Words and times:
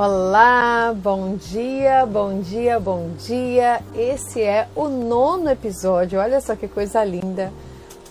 Olá, 0.00 0.94
bom 0.96 1.34
dia, 1.34 2.06
bom 2.06 2.38
dia, 2.38 2.78
bom 2.78 3.10
dia. 3.18 3.80
Esse 3.96 4.40
é 4.40 4.68
o 4.76 4.86
nono 4.86 5.50
episódio, 5.50 6.20
olha 6.20 6.40
só 6.40 6.54
que 6.54 6.68
coisa 6.68 7.02
linda. 7.02 7.52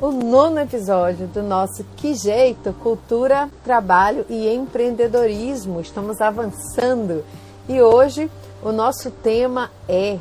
O 0.01 0.11
nono 0.11 0.59
episódio 0.59 1.27
do 1.27 1.41
nosso 1.41 1.85
Que 1.95 2.13
Jeito, 2.13 2.73
Cultura, 2.83 3.49
Trabalho 3.63 4.25
e 4.27 4.53
Empreendedorismo. 4.53 5.79
Estamos 5.79 6.19
avançando 6.19 7.23
e 7.69 7.81
hoje 7.81 8.29
o 8.61 8.73
nosso 8.73 9.09
tema 9.09 9.71
é 9.87 10.19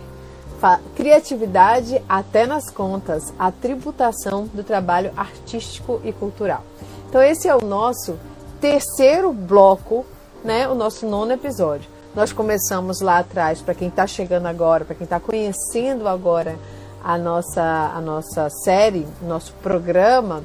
criatividade 0.94 2.00
até 2.08 2.46
nas 2.46 2.70
contas, 2.70 3.34
a 3.36 3.50
tributação 3.50 4.46
do 4.54 4.62
trabalho 4.62 5.10
artístico 5.16 6.00
e 6.04 6.12
cultural. 6.12 6.62
Então, 7.08 7.20
esse 7.20 7.48
é 7.48 7.56
o 7.56 7.66
nosso 7.66 8.16
terceiro 8.60 9.32
bloco 9.32 10.06
né, 10.46 10.68
o 10.68 10.76
nosso 10.76 11.04
nono 11.06 11.32
episódio. 11.32 11.90
Nós 12.14 12.32
começamos 12.32 13.00
lá 13.00 13.18
atrás, 13.18 13.60
para 13.60 13.74
quem 13.74 13.88
está 13.88 14.06
chegando 14.06 14.46
agora, 14.46 14.84
para 14.84 14.94
quem 14.94 15.04
está 15.04 15.18
conhecendo 15.18 16.06
agora 16.06 16.56
a 17.02 17.18
nossa, 17.18 17.92
a 17.92 18.00
nossa 18.00 18.48
série, 18.48 19.06
nosso 19.20 19.52
programa, 19.54 20.44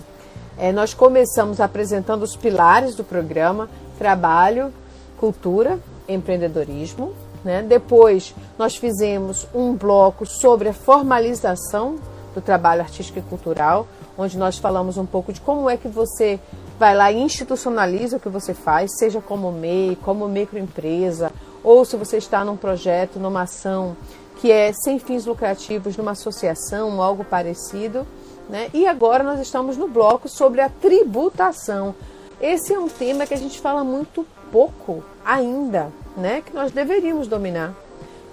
é, 0.57 0.71
nós 0.71 0.95
começamos 0.95 1.61
apresentando 1.61 2.23
os 2.23 2.35
pilares 2.35 2.95
do 2.95 3.03
programa: 3.03 3.69
trabalho, 3.99 4.73
cultura, 5.17 5.79
empreendedorismo. 6.09 7.13
Né? 7.43 7.61
Depois, 7.61 8.33
nós 8.57 8.75
fizemos 8.75 9.47
um 9.53 9.75
bloco 9.75 10.25
sobre 10.25 10.67
a 10.69 10.73
formalização 10.73 11.97
do 12.33 12.41
trabalho 12.41 12.81
artístico 12.81 13.19
e 13.19 13.21
cultural, 13.21 13.87
onde 14.17 14.35
nós 14.35 14.57
falamos 14.57 14.97
um 14.97 15.05
pouco 15.05 15.31
de 15.31 15.39
como 15.39 15.69
é 15.69 15.77
que 15.77 15.87
você 15.87 16.39
vai 16.81 16.95
lá 16.95 17.11
e 17.11 17.21
institucionaliza 17.21 18.17
o 18.17 18.19
que 18.19 18.27
você 18.27 18.55
faz, 18.55 18.97
seja 18.97 19.21
como 19.21 19.51
MEI, 19.51 19.95
como 20.01 20.27
microempresa, 20.27 21.31
ou 21.63 21.85
se 21.85 21.95
você 21.95 22.17
está 22.17 22.43
num 22.43 22.57
projeto, 22.57 23.19
numa 23.19 23.43
ação 23.43 23.95
que 24.37 24.51
é 24.51 24.73
sem 24.73 24.97
fins 24.97 25.27
lucrativos, 25.27 25.95
numa 25.95 26.13
associação, 26.13 26.99
algo 26.99 27.23
parecido. 27.23 28.07
Né? 28.49 28.71
E 28.73 28.87
agora 28.87 29.23
nós 29.23 29.39
estamos 29.39 29.77
no 29.77 29.87
bloco 29.87 30.27
sobre 30.27 30.59
a 30.59 30.69
tributação. 30.69 31.93
Esse 32.41 32.73
é 32.73 32.79
um 32.79 32.89
tema 32.89 33.27
que 33.27 33.35
a 33.35 33.37
gente 33.37 33.59
fala 33.59 33.83
muito 33.83 34.25
pouco 34.51 35.03
ainda, 35.23 35.91
né? 36.17 36.41
que 36.43 36.51
nós 36.51 36.71
deveríamos 36.71 37.27
dominar. 37.27 37.75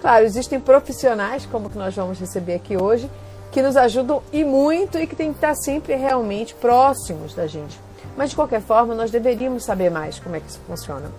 Claro, 0.01 0.25
existem 0.25 0.59
profissionais, 0.59 1.45
como 1.45 1.69
que 1.69 1.77
nós 1.77 1.95
vamos 1.95 2.19
receber 2.19 2.55
aqui 2.55 2.75
hoje, 2.75 3.07
que 3.51 3.61
nos 3.61 3.77
ajudam 3.77 4.23
e 4.33 4.43
muito 4.43 4.97
e 4.97 5.05
que 5.05 5.15
tem 5.15 5.29
que 5.29 5.37
estar 5.37 5.53
sempre 5.53 5.93
realmente 5.93 6.55
próximos 6.55 7.35
da 7.35 7.45
gente. 7.45 7.88
Mas 8.19 8.31
de 8.31 8.35
qualquer 8.35 8.59
forma, 8.59 8.93
nós 8.93 9.09
deveríamos 9.09 9.63
saber 9.63 9.89
mais 9.89 10.19
como 10.19 10.35
é 10.35 10.41
que 10.41 10.49
isso 10.49 10.59
funciona. 10.67 11.09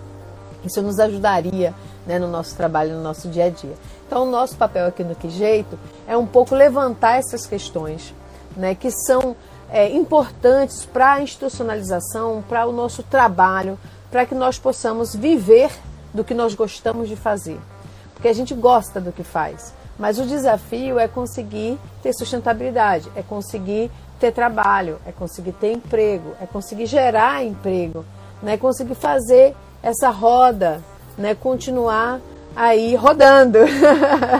Isso 0.63 0.83
nos 0.83 0.99
ajudaria 0.99 1.73
né, 2.05 2.19
no 2.19 2.27
nosso 2.27 2.55
trabalho, 2.55 2.93
no 2.93 3.01
nosso 3.01 3.27
dia 3.27 3.45
a 3.45 3.49
dia. 3.49 3.73
Então, 4.05 4.21
o 4.21 4.29
nosso 4.29 4.55
papel 4.55 4.85
aqui 4.85 5.03
no 5.03 5.15
Que 5.15 5.27
Jeito 5.27 5.79
é 6.07 6.15
um 6.15 6.27
pouco 6.27 6.53
levantar 6.53 7.17
essas 7.17 7.47
questões 7.47 8.13
né, 8.55 8.75
que 8.75 8.91
são 8.91 9.35
é, 9.71 9.89
importantes 9.89 10.85
para 10.85 11.13
a 11.13 11.21
institucionalização, 11.23 12.43
para 12.47 12.67
o 12.67 12.71
nosso 12.71 13.01
trabalho, 13.01 13.79
para 14.11 14.23
que 14.23 14.35
nós 14.35 14.59
possamos 14.59 15.15
viver 15.15 15.71
do 16.13 16.23
que 16.23 16.35
nós 16.35 16.53
gostamos 16.53 17.09
de 17.09 17.15
fazer. 17.15 17.59
Porque 18.13 18.27
a 18.27 18.33
gente 18.33 18.53
gosta 18.53 19.01
do 19.01 19.11
que 19.11 19.23
faz. 19.23 19.73
Mas 19.97 20.19
o 20.19 20.23
desafio 20.23 20.99
é 20.99 21.07
conseguir 21.07 21.79
ter 22.03 22.13
sustentabilidade, 22.13 23.11
é 23.15 23.23
conseguir 23.23 23.89
ter 24.21 24.31
trabalho, 24.31 24.99
é 25.05 25.11
conseguir 25.11 25.53
ter 25.53 25.73
emprego, 25.73 26.35
é 26.39 26.45
conseguir 26.45 26.85
gerar 26.85 27.43
emprego, 27.43 28.05
né? 28.41 28.55
conseguir 28.55 28.93
fazer 28.93 29.55
essa 29.81 30.09
roda, 30.09 30.79
né? 31.17 31.33
continuar 31.33 32.21
aí 32.55 32.95
rodando. 32.95 33.57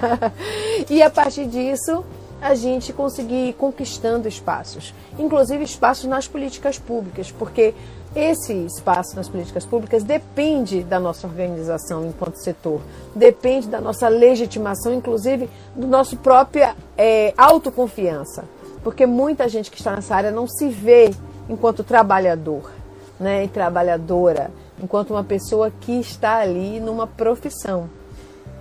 e 0.88 1.02
a 1.02 1.09
partir 1.09 1.47
disso, 1.47 2.06
a 2.40 2.53
gente 2.53 2.94
conseguir 2.94 3.50
ir 3.50 3.53
conquistando 3.53 4.28
espaços, 4.28 4.94
inclusive 5.18 5.64
espaços 5.64 6.06
nas 6.06 6.28
políticas 6.28 6.78
públicas, 6.78 7.31
porque 7.31 7.74
esse 8.16 8.53
espaço 8.53 9.16
nas 9.16 9.30
políticas 9.30 9.66
públicas 9.66 10.03
depende 10.03 10.84
da 10.84 11.00
nossa 11.00 11.25
organização 11.25 12.06
enquanto 12.06 12.36
setor, 12.36 12.81
depende 13.16 13.68
da 13.68 13.81
nossa 13.81 14.08
legitimação, 14.09 14.94
inclusive 14.94 15.50
do 15.75 15.88
nosso 15.88 16.18
própria 16.18 16.75
é, 16.96 17.34
autoconfiança 17.36 18.44
porque 18.84 19.06
muita 19.06 19.47
gente 19.47 19.69
que 19.69 19.78
está 19.78 19.96
nessa 19.96 20.16
área 20.16 20.31
não 20.31 20.47
se 20.47 20.69
vê 20.69 21.14
enquanto 21.50 21.84
trabalhador, 21.84 22.72
né, 23.19 23.44
e 23.44 23.47
trabalhadora, 23.47 24.52
enquanto 24.81 25.12
uma 25.12 25.24
pessoa 25.24 25.72
que 25.81 26.00
está 26.00 26.38
ali 26.38 26.80
numa 26.80 27.06
profissão 27.06 27.90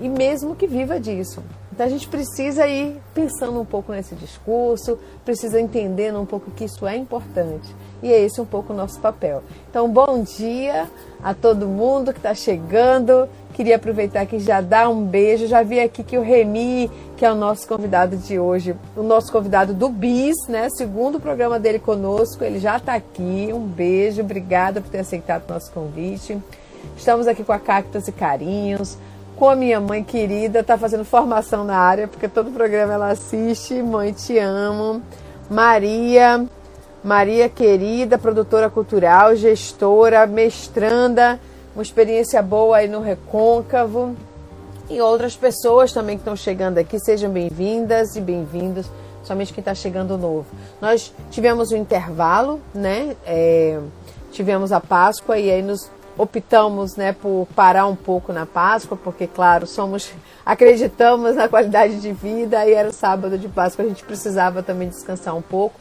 e 0.00 0.08
mesmo 0.08 0.56
que 0.56 0.66
viva 0.66 0.98
disso. 0.98 1.42
Então 1.80 1.88
a 1.88 1.90
gente 1.90 2.08
precisa 2.08 2.66
ir 2.66 3.00
pensando 3.14 3.58
um 3.58 3.64
pouco 3.64 3.90
nesse 3.90 4.14
discurso, 4.14 4.98
precisa 5.24 5.58
entender 5.58 6.14
um 6.14 6.26
pouco 6.26 6.50
que 6.50 6.66
isso 6.66 6.86
é 6.86 6.94
importante. 6.94 7.74
E 8.02 8.12
é 8.12 8.20
esse 8.20 8.38
um 8.38 8.44
pouco 8.44 8.74
o 8.74 8.76
nosso 8.76 9.00
papel. 9.00 9.42
Então, 9.70 9.88
bom 9.90 10.22
dia 10.22 10.90
a 11.22 11.32
todo 11.32 11.66
mundo 11.66 12.12
que 12.12 12.18
está 12.18 12.34
chegando. 12.34 13.26
Queria 13.54 13.76
aproveitar 13.76 14.26
que 14.26 14.38
já 14.38 14.60
dá 14.60 14.90
um 14.90 15.06
beijo. 15.06 15.46
Já 15.46 15.62
vi 15.62 15.80
aqui 15.80 16.04
que 16.04 16.18
o 16.18 16.22
Remy, 16.22 16.90
que 17.16 17.24
é 17.24 17.32
o 17.32 17.34
nosso 17.34 17.66
convidado 17.66 18.14
de 18.14 18.38
hoje, 18.38 18.76
o 18.94 19.02
nosso 19.02 19.32
convidado 19.32 19.72
do 19.72 19.88
BIS, 19.88 20.36
né? 20.50 20.68
Segundo 20.76 21.18
programa 21.18 21.58
dele 21.58 21.78
conosco, 21.78 22.44
ele 22.44 22.58
já 22.58 22.76
está 22.76 22.92
aqui. 22.92 23.48
Um 23.54 23.66
beijo, 23.66 24.20
obrigada 24.20 24.82
por 24.82 24.90
ter 24.90 24.98
aceitado 24.98 25.48
o 25.48 25.54
nosso 25.54 25.72
convite. 25.72 26.36
Estamos 26.94 27.26
aqui 27.26 27.42
com 27.42 27.52
a 27.52 27.58
Cactus 27.58 28.06
e 28.08 28.12
Carinhos, 28.12 28.98
com 29.40 29.48
a 29.48 29.56
minha 29.56 29.80
mãe 29.80 30.04
querida, 30.04 30.60
está 30.60 30.76
fazendo 30.76 31.02
formação 31.02 31.64
na 31.64 31.78
área, 31.78 32.06
porque 32.06 32.28
todo 32.28 32.50
programa 32.50 32.92
ela 32.92 33.08
assiste. 33.08 33.82
Mãe, 33.82 34.12
te 34.12 34.36
amo. 34.38 35.00
Maria, 35.48 36.44
Maria 37.02 37.48
querida, 37.48 38.18
produtora 38.18 38.68
cultural, 38.68 39.34
gestora, 39.34 40.26
mestranda, 40.26 41.40
uma 41.74 41.82
experiência 41.82 42.42
boa 42.42 42.76
aí 42.76 42.86
no 42.86 43.00
Recôncavo. 43.00 44.14
E 44.90 45.00
outras 45.00 45.34
pessoas 45.34 45.90
também 45.90 46.18
que 46.18 46.20
estão 46.20 46.36
chegando 46.36 46.76
aqui, 46.76 46.98
sejam 47.00 47.30
bem-vindas 47.30 48.16
e 48.16 48.20
bem-vindos, 48.20 48.90
somente 49.24 49.54
quem 49.54 49.62
está 49.62 49.74
chegando 49.74 50.18
novo. 50.18 50.44
Nós 50.82 51.14
tivemos 51.30 51.72
um 51.72 51.78
intervalo, 51.78 52.60
né? 52.74 53.16
É, 53.24 53.80
tivemos 54.32 54.70
a 54.70 54.80
Páscoa 54.80 55.38
e 55.38 55.50
aí 55.50 55.62
nos 55.62 55.90
optamos 56.20 56.96
né, 56.96 57.12
por 57.12 57.48
parar 57.56 57.86
um 57.86 57.96
pouco 57.96 58.32
na 58.32 58.44
Páscoa, 58.44 58.98
porque, 59.02 59.26
claro, 59.26 59.66
somos 59.66 60.12
acreditamos 60.44 61.36
na 61.36 61.48
qualidade 61.48 62.00
de 62.00 62.12
vida 62.12 62.66
e 62.66 62.74
era 62.74 62.88
o 62.88 62.92
sábado 62.92 63.38
de 63.38 63.48
Páscoa, 63.48 63.84
a 63.84 63.88
gente 63.88 64.04
precisava 64.04 64.62
também 64.62 64.88
descansar 64.88 65.34
um 65.34 65.42
pouco. 65.42 65.80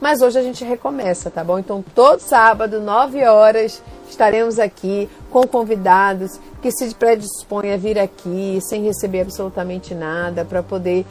Mas 0.00 0.22
hoje 0.22 0.38
a 0.38 0.42
gente 0.42 0.64
recomeça, 0.64 1.30
tá 1.30 1.44
bom? 1.44 1.58
Então, 1.58 1.84
todo 1.94 2.20
sábado, 2.20 2.80
9 2.80 3.22
horas, 3.26 3.82
estaremos 4.08 4.58
aqui 4.58 5.10
com 5.30 5.46
convidados 5.46 6.40
que 6.62 6.70
se 6.70 6.94
predispõem 6.94 7.72
a 7.72 7.76
vir 7.76 7.98
aqui 7.98 8.58
sem 8.62 8.84
receber 8.84 9.22
absolutamente 9.22 9.94
nada, 9.94 10.44
para 10.44 10.62
poder 10.62 11.04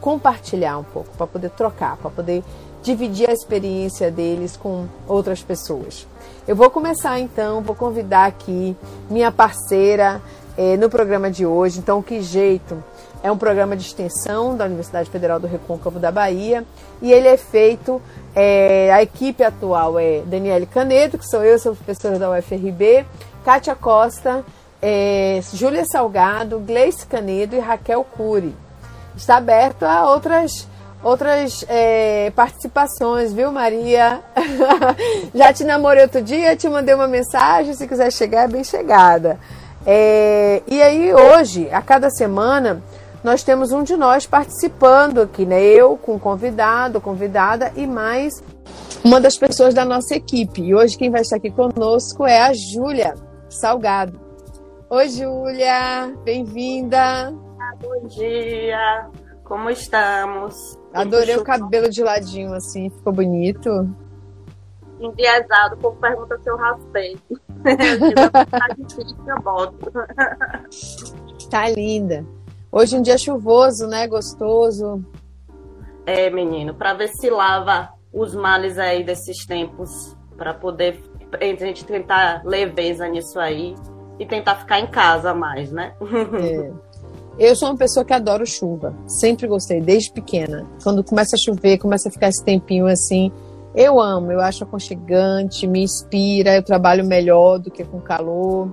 compartilhar 0.00 0.78
um 0.78 0.84
pouco, 0.84 1.16
para 1.16 1.26
poder 1.26 1.50
trocar, 1.50 1.96
para 1.96 2.10
poder 2.10 2.42
dividir 2.82 3.28
a 3.28 3.32
experiência 3.32 4.10
deles 4.10 4.56
com 4.56 4.86
outras 5.06 5.42
pessoas. 5.42 6.06
Eu 6.46 6.54
vou 6.54 6.68
começar 6.68 7.18
então, 7.18 7.62
vou 7.62 7.74
convidar 7.74 8.26
aqui 8.26 8.76
minha 9.08 9.32
parceira 9.32 10.20
eh, 10.58 10.76
no 10.76 10.90
programa 10.90 11.30
de 11.30 11.46
hoje. 11.46 11.78
Então, 11.78 12.02
que 12.02 12.20
jeito? 12.20 12.84
É 13.22 13.32
um 13.32 13.38
programa 13.38 13.74
de 13.74 13.82
extensão 13.82 14.54
da 14.54 14.66
Universidade 14.66 15.08
Federal 15.08 15.40
do 15.40 15.46
Recôncavo 15.46 15.98
da 15.98 16.12
Bahia 16.12 16.62
e 17.00 17.10
ele 17.10 17.28
é 17.28 17.38
feito. 17.38 18.00
É, 18.36 18.92
a 18.92 19.02
equipe 19.02 19.42
atual 19.42 19.98
é 19.98 20.20
Daniele 20.26 20.66
Canedo, 20.66 21.16
que 21.16 21.26
sou 21.26 21.42
eu, 21.42 21.58
sou 21.58 21.74
professora 21.74 22.18
da 22.18 22.30
UFRB, 22.30 23.06
Kátia 23.42 23.74
Costa, 23.74 24.44
é, 24.82 25.40
Júlia 25.54 25.86
Salgado, 25.86 26.58
Gleice 26.58 27.06
Canedo 27.06 27.56
e 27.56 27.58
Raquel 27.58 28.04
Cury. 28.04 28.54
Está 29.16 29.36
aberto 29.38 29.84
a 29.84 30.10
outras 30.10 30.68
outras 31.04 31.64
é, 31.68 32.32
participações, 32.34 33.32
viu, 33.32 33.52
Maria? 33.52 34.20
Já 35.34 35.52
te 35.52 35.62
namorei 35.62 36.02
outro 36.02 36.22
dia, 36.22 36.56
te 36.56 36.68
mandei 36.68 36.94
uma 36.94 37.06
mensagem, 37.06 37.74
se 37.74 37.86
quiser 37.86 38.10
chegar, 38.10 38.44
é 38.44 38.48
bem 38.48 38.64
chegada. 38.64 39.38
É, 39.86 40.62
e 40.66 40.82
aí, 40.82 41.12
hoje, 41.12 41.68
a 41.70 41.82
cada 41.82 42.08
semana, 42.10 42.82
nós 43.22 43.42
temos 43.42 43.70
um 43.70 43.82
de 43.82 43.96
nós 43.96 44.26
participando 44.26 45.20
aqui, 45.20 45.44
né? 45.44 45.62
Eu 45.62 45.96
com 45.96 46.18
convidado, 46.18 47.00
convidada 47.00 47.70
e 47.76 47.86
mais 47.86 48.42
uma 49.04 49.20
das 49.20 49.36
pessoas 49.36 49.74
da 49.74 49.84
nossa 49.84 50.14
equipe. 50.14 50.62
E 50.62 50.74
hoje 50.74 50.96
quem 50.96 51.10
vai 51.10 51.20
estar 51.20 51.36
aqui 51.36 51.50
conosco 51.50 52.26
é 52.26 52.40
a 52.40 52.52
Júlia 52.54 53.14
Salgado. 53.48 54.18
Oi, 54.88 55.08
Júlia, 55.08 56.14
bem-vinda. 56.24 57.32
Bom 57.80 58.06
dia, 58.08 59.10
como 59.44 59.70
estamos? 59.70 60.76
Adorei 60.92 61.36
o 61.36 61.44
cabelo 61.44 61.88
de 61.88 62.02
ladinho, 62.02 62.52
assim, 62.54 62.90
ficou 62.90 63.12
bonito. 63.12 63.94
Enviesado, 64.98 65.74
o 65.74 65.78
povo 65.78 66.00
pergunta 66.00 66.38
se 66.42 66.48
eu 66.48 66.56
raspei. 66.56 67.18
eu 69.26 69.40
boto. 69.42 69.92
Tá 71.50 71.68
linda. 71.68 72.24
Hoje 72.72 72.96
um 72.96 73.02
dia 73.02 73.18
chuvoso, 73.18 73.86
né? 73.86 74.06
Gostoso. 74.08 75.04
É, 76.06 76.30
menino, 76.30 76.74
para 76.74 76.94
ver 76.94 77.08
se 77.08 77.30
lava 77.30 77.90
os 78.12 78.34
males 78.34 78.78
aí 78.78 79.04
desses 79.04 79.44
tempos, 79.46 80.16
para 80.36 80.54
poder 80.54 81.00
a 81.40 81.44
gente 81.44 81.84
tentar 81.84 82.42
leveza 82.44 83.08
nisso 83.08 83.38
aí 83.40 83.74
e 84.18 84.26
tentar 84.26 84.56
ficar 84.56 84.78
em 84.78 84.86
casa 84.86 85.34
mais, 85.34 85.72
né? 85.72 85.94
É. 86.40 86.72
Eu 87.38 87.56
sou 87.56 87.68
uma 87.68 87.76
pessoa 87.76 88.04
que 88.04 88.12
adoro 88.12 88.46
chuva. 88.46 88.94
Sempre 89.06 89.46
gostei, 89.48 89.80
desde 89.80 90.12
pequena. 90.12 90.66
Quando 90.82 91.02
começa 91.02 91.34
a 91.34 91.38
chover, 91.38 91.78
começa 91.78 92.08
a 92.08 92.12
ficar 92.12 92.28
esse 92.28 92.44
tempinho 92.44 92.86
assim. 92.86 93.32
Eu 93.74 94.00
amo, 94.00 94.30
eu 94.30 94.40
acho 94.40 94.62
aconchegante, 94.62 95.66
me 95.66 95.82
inspira, 95.82 96.54
eu 96.54 96.62
trabalho 96.62 97.04
melhor 97.04 97.58
do 97.58 97.72
que 97.72 97.82
com 97.82 98.00
calor. 98.00 98.72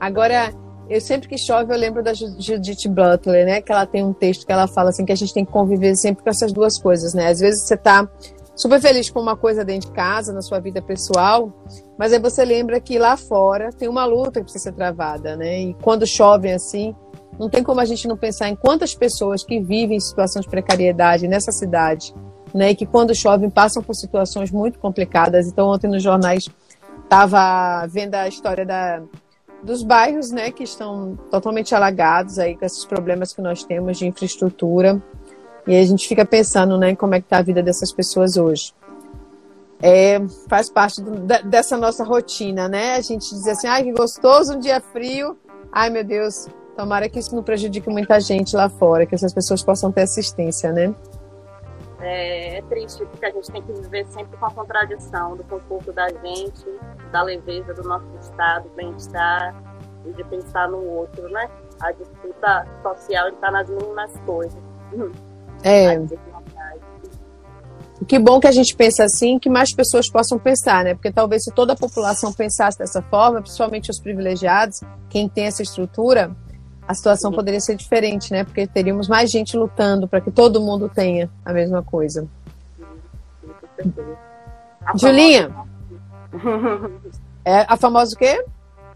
Agora, 0.00 0.50
eu 0.88 0.98
sempre 0.98 1.28
que 1.28 1.36
chove, 1.36 1.74
eu 1.74 1.78
lembro 1.78 2.02
da 2.02 2.14
Judith 2.14 2.88
Butler, 2.88 3.44
né? 3.44 3.60
Que 3.60 3.70
ela 3.70 3.84
tem 3.84 4.02
um 4.02 4.14
texto 4.14 4.46
que 4.46 4.52
ela 4.52 4.66
fala 4.66 4.88
assim 4.88 5.04
que 5.04 5.12
a 5.12 5.16
gente 5.16 5.34
tem 5.34 5.44
que 5.44 5.52
conviver 5.52 5.94
sempre 5.94 6.24
com 6.24 6.30
essas 6.30 6.52
duas 6.52 6.78
coisas, 6.78 7.12
né? 7.12 7.28
Às 7.28 7.38
vezes 7.38 7.66
você 7.66 7.76
tá 7.76 8.08
super 8.56 8.80
feliz 8.80 9.10
com 9.10 9.20
uma 9.20 9.36
coisa 9.36 9.62
dentro 9.62 9.88
de 9.88 9.94
casa, 9.94 10.32
na 10.32 10.40
sua 10.40 10.58
vida 10.58 10.80
pessoal, 10.80 11.52
mas 11.98 12.12
aí 12.12 12.18
você 12.18 12.44
lembra 12.44 12.80
que 12.80 12.98
lá 12.98 13.16
fora 13.16 13.70
tem 13.70 13.88
uma 13.88 14.06
luta 14.06 14.40
que 14.40 14.44
precisa 14.44 14.64
ser 14.64 14.72
travada, 14.72 15.36
né? 15.36 15.60
E 15.60 15.74
quando 15.74 16.06
chove 16.06 16.50
assim, 16.50 16.94
não 17.40 17.48
tem 17.48 17.62
como 17.62 17.80
a 17.80 17.86
gente 17.86 18.06
não 18.06 18.18
pensar 18.18 18.50
em 18.50 18.54
quantas 18.54 18.94
pessoas 18.94 19.42
que 19.42 19.58
vivem 19.58 19.96
em 19.96 20.00
situação 20.00 20.42
de 20.42 20.48
precariedade 20.48 21.26
nessa 21.26 21.50
cidade, 21.50 22.14
né? 22.52 22.72
E 22.72 22.74
que 22.74 22.84
quando 22.84 23.14
chovem 23.14 23.48
passam 23.48 23.82
por 23.82 23.94
situações 23.94 24.50
muito 24.50 24.78
complicadas. 24.78 25.46
Então, 25.46 25.68
ontem 25.68 25.88
nos 25.88 26.02
jornais 26.02 26.50
estava 27.02 27.86
vendo 27.86 28.14
a 28.14 28.28
história 28.28 28.66
da, 28.66 29.02
dos 29.62 29.82
bairros, 29.82 30.30
né? 30.30 30.50
Que 30.50 30.64
estão 30.64 31.18
totalmente 31.30 31.74
alagados 31.74 32.38
aí 32.38 32.54
com 32.54 32.66
esses 32.66 32.84
problemas 32.84 33.32
que 33.32 33.40
nós 33.40 33.64
temos 33.64 33.96
de 33.96 34.06
infraestrutura. 34.06 35.02
E 35.66 35.74
a 35.74 35.82
gente 35.82 36.06
fica 36.06 36.26
pensando, 36.26 36.76
né? 36.76 36.94
Como 36.94 37.14
é 37.14 37.20
que 37.20 37.26
está 37.26 37.38
a 37.38 37.42
vida 37.42 37.62
dessas 37.62 37.90
pessoas 37.90 38.36
hoje. 38.36 38.74
É, 39.80 40.20
faz 40.46 40.68
parte 40.68 41.00
do, 41.00 41.10
dessa 41.48 41.74
nossa 41.78 42.04
rotina, 42.04 42.68
né? 42.68 42.96
A 42.96 43.00
gente 43.00 43.30
diz 43.30 43.46
assim, 43.46 43.66
ai, 43.66 43.84
que 43.84 43.92
gostoso, 43.92 44.56
um 44.56 44.60
dia 44.60 44.78
frio. 44.78 45.38
Ai, 45.72 45.88
meu 45.88 46.04
Deus, 46.04 46.46
Tomara 46.76 47.08
que 47.08 47.18
isso 47.18 47.34
não 47.34 47.42
prejudique 47.42 47.88
muita 47.90 48.18
gente 48.20 48.56
lá 48.56 48.68
fora, 48.68 49.04
que 49.04 49.14
essas 49.14 49.34
pessoas 49.34 49.62
possam 49.62 49.92
ter 49.92 50.02
assistência, 50.02 50.72
né? 50.72 50.94
É, 52.00 52.58
é, 52.58 52.62
triste 52.62 53.04
porque 53.04 53.26
a 53.26 53.30
gente 53.30 53.52
tem 53.52 53.62
que 53.62 53.72
viver 53.72 54.06
sempre 54.06 54.36
com 54.38 54.46
a 54.46 54.50
contradição 54.50 55.36
do 55.36 55.44
conforto 55.44 55.92
da 55.92 56.08
gente, 56.08 56.64
da 57.12 57.22
leveza 57.22 57.74
do 57.74 57.82
nosso 57.82 58.06
estado, 58.22 58.70
bem-estar 58.74 59.54
e 60.06 60.12
de 60.12 60.24
pensar 60.24 60.68
no 60.68 60.82
outro, 60.82 61.28
né? 61.28 61.50
A 61.80 61.92
disputa 61.92 62.66
social 62.82 63.28
está 63.28 63.50
nas 63.50 63.68
mínimas 63.68 64.10
coisas. 64.24 64.58
É. 65.62 66.00
Que 68.08 68.18
bom 68.18 68.40
que 68.40 68.46
a 68.46 68.52
gente 68.52 68.74
pensa 68.74 69.04
assim, 69.04 69.38
que 69.38 69.50
mais 69.50 69.74
pessoas 69.74 70.10
possam 70.10 70.38
pensar, 70.38 70.84
né? 70.84 70.94
Porque 70.94 71.12
talvez 71.12 71.44
se 71.44 71.52
toda 71.52 71.74
a 71.74 71.76
população 71.76 72.32
pensasse 72.32 72.78
dessa 72.78 73.02
forma, 73.02 73.42
principalmente 73.42 73.90
os 73.90 74.00
privilegiados, 74.00 74.80
quem 75.10 75.28
tem 75.28 75.44
essa 75.44 75.62
estrutura, 75.62 76.34
a 76.90 76.94
situação 76.94 77.30
poderia 77.30 77.60
ser 77.60 77.76
diferente, 77.76 78.32
né? 78.32 78.42
Porque 78.42 78.66
teríamos 78.66 79.06
mais 79.06 79.30
gente 79.30 79.56
lutando 79.56 80.08
para 80.08 80.20
que 80.20 80.28
todo 80.28 80.60
mundo 80.60 80.88
tenha 80.88 81.30
a 81.44 81.52
mesma 81.52 81.84
coisa. 81.84 82.26
A 84.84 84.98
Julinha, 84.98 85.54
é 87.44 87.64
a 87.68 87.76
famosa 87.76 88.12
o 88.16 88.18
quê? 88.18 88.44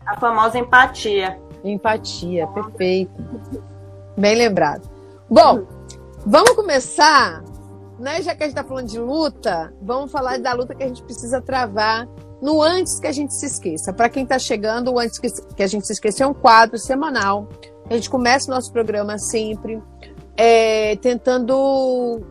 A 0.04 0.18
famosa 0.18 0.58
empatia. 0.58 1.38
Empatia, 1.62 2.48
perfeito. 2.48 3.12
Bem 4.18 4.34
lembrado. 4.34 4.90
Bom, 5.30 5.64
vamos 6.26 6.50
começar, 6.50 7.44
né? 7.96 8.20
Já 8.22 8.34
que 8.34 8.42
a 8.42 8.46
gente 8.46 8.56
está 8.58 8.64
falando 8.64 8.88
de 8.88 8.98
luta, 8.98 9.72
vamos 9.80 10.10
falar 10.10 10.40
da 10.40 10.52
luta 10.52 10.74
que 10.74 10.82
a 10.82 10.88
gente 10.88 11.04
precisa 11.04 11.40
travar 11.40 12.08
no 12.42 12.60
Antes 12.60 12.98
que 12.98 13.06
a 13.06 13.12
gente 13.12 13.32
se 13.32 13.46
esqueça. 13.46 13.92
Para 13.92 14.08
quem 14.08 14.24
está 14.24 14.36
chegando, 14.36 14.92
o 14.92 14.98
Antes 14.98 15.20
que 15.20 15.62
a 15.62 15.66
gente 15.68 15.86
se 15.86 15.92
esqueça 15.92 16.24
é 16.24 16.26
um 16.26 16.34
quadro 16.34 16.76
semanal 16.76 17.48
a 17.88 17.94
gente 17.94 18.08
começa 18.08 18.50
o 18.50 18.54
nosso 18.54 18.72
programa 18.72 19.18
sempre 19.18 19.82
é, 20.36 20.96
tentando 20.96 22.22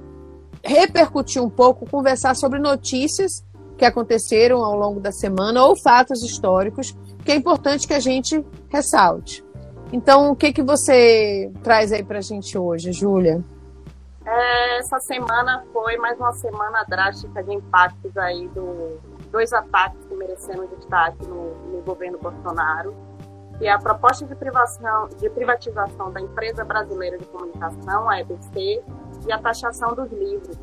repercutir 0.63 1.41
um 1.41 1.49
pouco, 1.49 1.89
conversar 1.89 2.35
sobre 2.35 2.59
notícias 2.59 3.45
que 3.77 3.85
aconteceram 3.85 4.63
ao 4.63 4.77
longo 4.77 4.99
da 4.99 5.11
semana 5.11 5.63
ou 5.65 5.75
fatos 5.75 6.23
históricos 6.23 6.95
que 7.23 7.31
é 7.31 7.35
importante 7.35 7.87
que 7.87 7.93
a 7.93 7.99
gente 7.99 8.45
ressalte. 8.69 9.43
Então, 9.91 10.31
o 10.31 10.35
que, 10.35 10.51
que 10.51 10.63
você 10.63 11.51
traz 11.63 11.91
aí 11.91 12.03
para 12.03 12.17
a 12.17 12.21
gente 12.21 12.57
hoje, 12.57 12.91
Júlia? 12.91 13.43
É, 14.25 14.79
essa 14.79 14.99
semana 14.99 15.63
foi 15.71 15.97
mais 15.97 16.17
uma 16.17 16.33
semana 16.33 16.83
drástica 16.87 17.43
de 17.43 17.53
impactos 17.53 18.15
aí 18.17 18.47
do 18.49 18.97
dois 19.31 19.51
ataques 19.51 20.05
que 20.05 20.15
mereceram 20.15 20.65
destaque 20.67 21.25
no, 21.27 21.55
no 21.71 21.81
governo 21.81 22.17
Bolsonaro 22.19 22.93
que 23.57 23.67
a 23.67 23.77
proposta 23.77 24.25
de 24.25 24.35
privatização, 24.35 25.09
de 25.17 25.29
privatização 25.29 26.11
da 26.11 26.21
Empresa 26.21 26.63
Brasileira 26.63 27.17
de 27.17 27.25
Comunicação, 27.25 28.09
a 28.09 28.19
EBC, 28.19 28.83
e 29.25 29.31
a 29.31 29.39
taxação 29.39 29.93
dos 29.93 30.11
livros. 30.11 30.57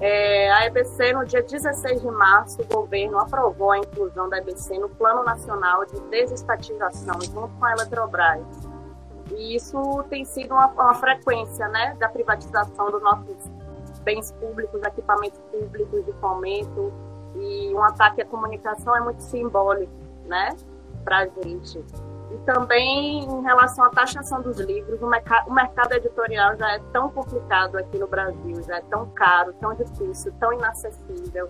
É, 0.00 0.52
a 0.52 0.66
EBC, 0.66 1.14
no 1.14 1.24
dia 1.24 1.42
16 1.42 2.02
de 2.02 2.10
março, 2.10 2.60
o 2.60 2.66
governo 2.66 3.18
aprovou 3.18 3.70
a 3.70 3.78
inclusão 3.78 4.28
da 4.28 4.38
EBC 4.38 4.78
no 4.78 4.90
Plano 4.90 5.24
Nacional 5.24 5.86
de 5.86 5.98
Desestatização, 6.10 7.18
junto 7.22 7.48
com 7.48 7.64
a 7.64 7.72
Eletrobras. 7.72 8.44
E 9.34 9.56
isso 9.56 10.04
tem 10.10 10.24
sido 10.24 10.52
uma, 10.52 10.66
uma 10.66 10.94
frequência 10.94 11.66
né, 11.68 11.96
da 11.98 12.08
privatização 12.08 12.90
dos 12.90 13.02
nossos 13.02 13.36
bens 14.04 14.30
públicos, 14.32 14.80
equipamentos 14.82 15.40
públicos 15.50 16.04
de 16.04 16.12
fomento, 16.14 16.92
e 17.34 17.74
um 17.74 17.82
ataque 17.82 18.22
à 18.22 18.26
comunicação 18.26 18.96
é 18.96 19.00
muito 19.00 19.20
simbólico 19.22 19.92
né, 20.26 20.50
para 21.04 21.20
a 21.20 21.26
gente. 21.26 21.82
E 22.30 22.38
também 22.38 23.24
em 23.24 23.42
relação 23.42 23.84
à 23.84 23.90
taxação 23.90 24.42
dos 24.42 24.58
livros, 24.58 25.00
o, 25.00 25.06
mercado, 25.06 25.48
o 25.48 25.54
mercado 25.54 25.92
editorial 25.92 26.56
já 26.56 26.72
é 26.72 26.78
tão 26.92 27.08
complicado 27.10 27.76
aqui 27.78 27.98
no 27.98 28.08
Brasil, 28.08 28.62
já 28.64 28.78
é 28.78 28.80
tão 28.82 29.08
caro, 29.10 29.52
tão 29.54 29.74
difícil, 29.74 30.32
tão 30.40 30.52
inacessível. 30.52 31.48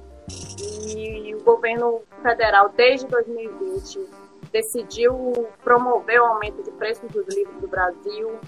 E 0.95 1.35
o 1.35 1.43
governo 1.45 2.03
federal, 2.23 2.69
desde 2.77 3.07
2020, 3.07 4.07
decidiu 4.53 5.49
promover 5.65 6.21
o 6.21 6.25
aumento 6.25 6.63
de 6.63 6.71
preços 6.73 7.09
dos 7.11 7.27
livros 7.35 7.61
do 7.61 7.69
Brasil 7.69 8.39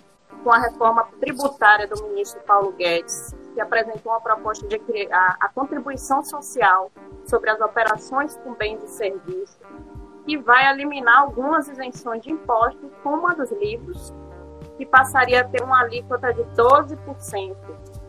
com 0.44 0.50
a 0.52 0.58
reforma 0.58 1.08
tributária 1.20 1.86
do 1.86 2.02
ministro 2.08 2.40
Paulo 2.42 2.72
Guedes, 2.72 3.34
que 3.54 3.60
apresentou 3.60 4.12
uma 4.12 4.20
proposta 4.20 4.66
de 4.66 4.78
criar 4.78 5.36
a 5.40 5.48
contribuição 5.48 6.22
social 6.22 6.92
sobre 7.26 7.50
as 7.50 7.60
operações 7.60 8.36
com 8.36 8.54
bens 8.54 8.82
e 8.82 8.88
serviços 8.88 9.58
que 10.28 10.36
vai 10.36 10.70
eliminar 10.70 11.22
algumas 11.22 11.68
isenções 11.68 12.22
de 12.22 12.30
impostos, 12.30 12.90
como 13.02 13.26
a 13.26 13.32
dos 13.32 13.50
livros, 13.50 14.12
que 14.76 14.84
passaria 14.84 15.40
a 15.40 15.44
ter 15.44 15.62
uma 15.62 15.80
alíquota 15.80 16.34
de 16.34 16.42
12%, 16.54 17.56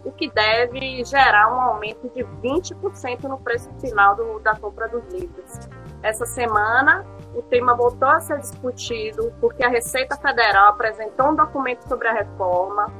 o 0.03 0.11
que 0.11 0.29
deve 0.29 1.05
gerar 1.05 1.49
um 1.49 1.61
aumento 1.61 2.09
de 2.09 2.25
20% 2.43 3.23
no 3.23 3.39
preço 3.39 3.71
final 3.79 4.17
do, 4.17 4.37
da 4.41 4.53
compra 4.53 4.89
dos 4.89 5.01
livros. 5.13 5.59
Essa 6.03 6.25
semana, 6.25 7.05
o 7.33 7.41
tema 7.41 7.73
voltou 7.73 8.09
a 8.09 8.19
ser 8.19 8.37
discutido 8.39 9.33
porque 9.39 9.63
a 9.63 9.69
Receita 9.69 10.17
Federal 10.17 10.71
apresentou 10.71 11.29
um 11.29 11.35
documento 11.35 11.87
sobre 11.87 12.09
a 12.09 12.13
reforma 12.13 12.91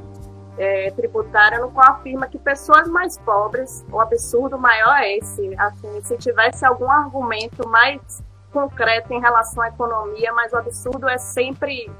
é, 0.58 0.92
tributária 0.92 1.60
no 1.60 1.70
qual 1.72 1.92
afirma 1.92 2.26
que 2.30 2.40
pessoas 2.40 2.88
mais 2.88 3.18
pobres, 3.18 3.86
o 3.92 4.00
absurdo 4.00 4.58
maior 4.58 4.96
é 4.96 5.18
esse, 5.18 5.54
assim, 5.58 6.02
se 6.04 6.18
tivesse 6.18 6.66
algum 6.66 6.90
argumento 6.90 7.68
mais 7.68 8.24
concreto 8.50 9.13
em 9.13 9.20
relação 9.20 9.63
à 9.63 9.70
economia, 9.70 10.32
mas 10.34 10.51
o 10.53 10.58
absurdo 10.58 11.08
é 11.08 11.18
sempre, 11.18 11.91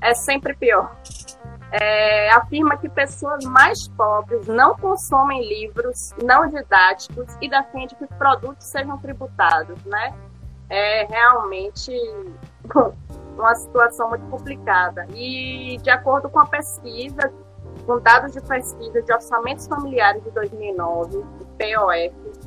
é 0.00 0.14
sempre 0.14 0.54
pior. 0.54 0.94
É, 1.72 2.30
afirma 2.30 2.76
que 2.76 2.88
pessoas 2.88 3.44
mais 3.44 3.88
pobres 3.88 4.46
não 4.46 4.76
consomem 4.76 5.46
livros 5.46 6.14
não 6.22 6.48
didáticos 6.48 7.26
e 7.40 7.48
defende 7.48 7.94
que 7.96 8.04
os 8.04 8.10
produtos 8.10 8.66
sejam 8.66 8.96
tributados, 8.98 9.84
né? 9.84 10.14
É 10.70 11.04
realmente 11.06 11.92
uma 13.36 13.54
situação 13.54 14.08
muito 14.10 14.26
complicada. 14.26 15.06
E 15.14 15.76
de 15.82 15.90
acordo 15.90 16.28
com 16.28 16.38
a 16.38 16.46
pesquisa, 16.46 17.32
com 17.84 18.00
dados 18.00 18.32
de 18.32 18.40
pesquisa 18.40 19.02
de 19.02 19.12
orçamentos 19.12 19.66
familiares 19.66 20.22
de 20.22 20.30
2009, 20.30 21.18
do 21.18 21.46
POF, 21.58 22.45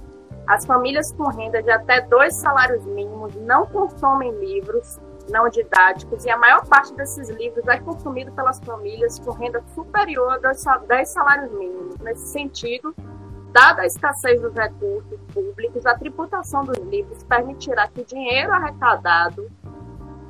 as 0.50 0.66
famílias 0.66 1.12
com 1.12 1.30
renda 1.30 1.62
de 1.62 1.70
até 1.70 2.02
dois 2.02 2.34
salários 2.34 2.84
mínimos 2.84 3.36
não 3.36 3.68
consomem 3.68 4.32
livros 4.40 5.00
não 5.30 5.48
didáticos 5.48 6.26
e 6.26 6.30
a 6.32 6.38
maior 6.38 6.66
parte 6.66 6.92
desses 6.96 7.30
livros 7.30 7.68
é 7.68 7.78
consumido 7.78 8.32
pelas 8.32 8.60
famílias 8.60 9.20
com 9.20 9.30
renda 9.30 9.64
superior 9.76 10.40
a 10.44 10.78
10 10.78 11.10
salários 11.10 11.52
mínimos. 11.52 11.98
Nesse 12.00 12.26
sentido, 12.30 12.96
dada 13.52 13.84
a 13.84 13.86
escassez 13.86 14.42
dos 14.42 14.52
recursos 14.56 15.20
públicos, 15.32 15.86
a 15.86 15.96
tributação 15.96 16.66
dos 16.66 16.80
livros 16.80 17.24
permitirá 17.26 17.88
que 17.88 18.02
o 18.02 18.06
dinheiro 18.06 18.52
arrecadado 18.52 19.52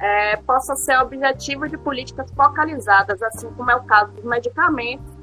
é, 0.02 0.36
possa 0.36 0.76
ser 0.76 1.00
objetivo 1.00 1.66
de 1.70 1.78
políticas 1.78 2.30
focalizadas, 2.32 3.24
assim 3.24 3.50
como 3.54 3.72
é 3.72 3.76
o 3.78 3.84
caso 3.84 4.12
dos 4.12 4.26
medicamentos 4.26 5.18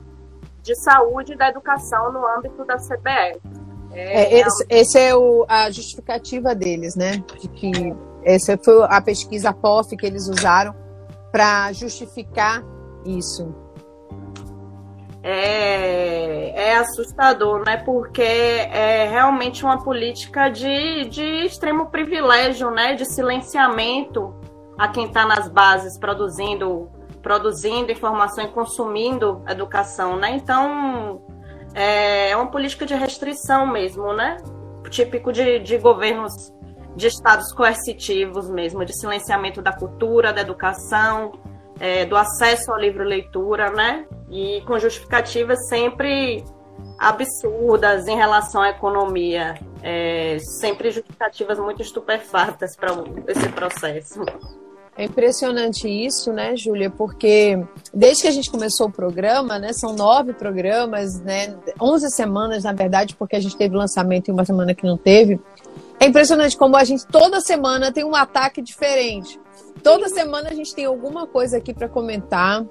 de 0.62 0.74
saúde 0.74 1.34
e 1.34 1.36
da 1.36 1.50
educação 1.50 2.10
no 2.10 2.26
âmbito 2.26 2.64
da 2.64 2.76
CBS. 2.78 3.65
É, 3.96 4.24
é, 4.24 4.40
esse, 4.40 4.66
esse, 4.68 4.98
é 4.98 5.16
o, 5.16 5.46
a 5.48 5.70
justificativa 5.70 6.54
deles, 6.54 6.94
né? 6.94 7.24
De 7.40 7.48
que 7.48 7.72
essa 8.22 8.58
foi 8.62 8.84
a 8.84 9.00
pesquisa 9.00 9.54
POF 9.54 9.96
que 9.96 10.04
eles 10.04 10.28
usaram 10.28 10.74
para 11.32 11.72
justificar 11.72 12.62
isso. 13.06 13.54
É, 15.22 16.50
é, 16.50 16.76
assustador, 16.76 17.64
né? 17.64 17.78
Porque 17.78 18.22
é 18.22 19.08
realmente 19.08 19.64
uma 19.64 19.82
política 19.82 20.50
de, 20.50 21.06
de 21.06 21.46
extremo 21.46 21.86
privilégio, 21.86 22.70
né? 22.70 22.94
De 22.94 23.06
silenciamento 23.06 24.34
a 24.78 24.88
quem 24.88 25.06
está 25.06 25.24
nas 25.24 25.48
bases 25.48 25.98
produzindo, 25.98 26.90
produzindo 27.22 27.90
informação 27.90 28.44
e 28.44 28.48
consumindo 28.48 29.42
educação, 29.48 30.16
né? 30.16 30.32
Então 30.32 31.22
é, 31.76 32.30
é 32.30 32.36
uma 32.36 32.50
política 32.50 32.86
de 32.86 32.94
restrição 32.94 33.66
mesmo, 33.66 34.14
né? 34.14 34.38
Típico 34.88 35.30
de, 35.30 35.58
de 35.58 35.76
governos 35.76 36.32
de 36.96 37.06
estados 37.06 37.52
coercitivos 37.52 38.48
mesmo, 38.48 38.82
de 38.82 38.98
silenciamento 38.98 39.60
da 39.60 39.72
cultura, 39.72 40.32
da 40.32 40.40
educação, 40.40 41.32
é, 41.78 42.06
do 42.06 42.16
acesso 42.16 42.72
ao 42.72 42.78
livro-leitura, 42.78 43.70
né? 43.70 44.06
E 44.30 44.62
com 44.66 44.78
justificativas 44.78 45.68
sempre 45.68 46.42
absurdas 46.98 48.06
em 48.06 48.16
relação 48.16 48.62
à 48.62 48.70
economia, 48.70 49.54
é, 49.82 50.38
sempre 50.38 50.90
justificativas 50.90 51.58
muito 51.58 51.82
estupefatas 51.82 52.74
para 52.74 52.92
esse 53.28 53.50
processo. 53.50 54.24
É 54.98 55.04
impressionante 55.04 55.86
isso, 55.86 56.32
né, 56.32 56.56
Júlia? 56.56 56.88
Porque 56.88 57.62
desde 57.92 58.22
que 58.22 58.28
a 58.28 58.32
gente 58.32 58.50
começou 58.50 58.86
o 58.86 58.90
programa, 58.92 59.58
né, 59.58 59.72
são 59.74 59.94
nove 59.94 60.32
programas, 60.32 61.20
né, 61.20 61.54
onze 61.78 62.10
semanas, 62.10 62.64
na 62.64 62.72
verdade, 62.72 63.14
porque 63.14 63.36
a 63.36 63.40
gente 63.40 63.56
teve 63.56 63.76
lançamento 63.76 64.28
em 64.28 64.32
uma 64.32 64.44
semana 64.44 64.74
que 64.74 64.86
não 64.86 64.96
teve. 64.96 65.38
É 66.00 66.06
impressionante 66.06 66.56
como 66.56 66.76
a 66.76 66.84
gente 66.84 67.06
toda 67.06 67.40
semana 67.42 67.92
tem 67.92 68.04
um 68.04 68.14
ataque 68.14 68.62
diferente. 68.62 69.38
Toda 69.82 70.08
semana 70.08 70.48
a 70.48 70.54
gente 70.54 70.74
tem 70.74 70.86
alguma 70.86 71.26
coisa 71.26 71.58
aqui 71.58 71.74
para 71.74 71.88
comentar 71.88 72.64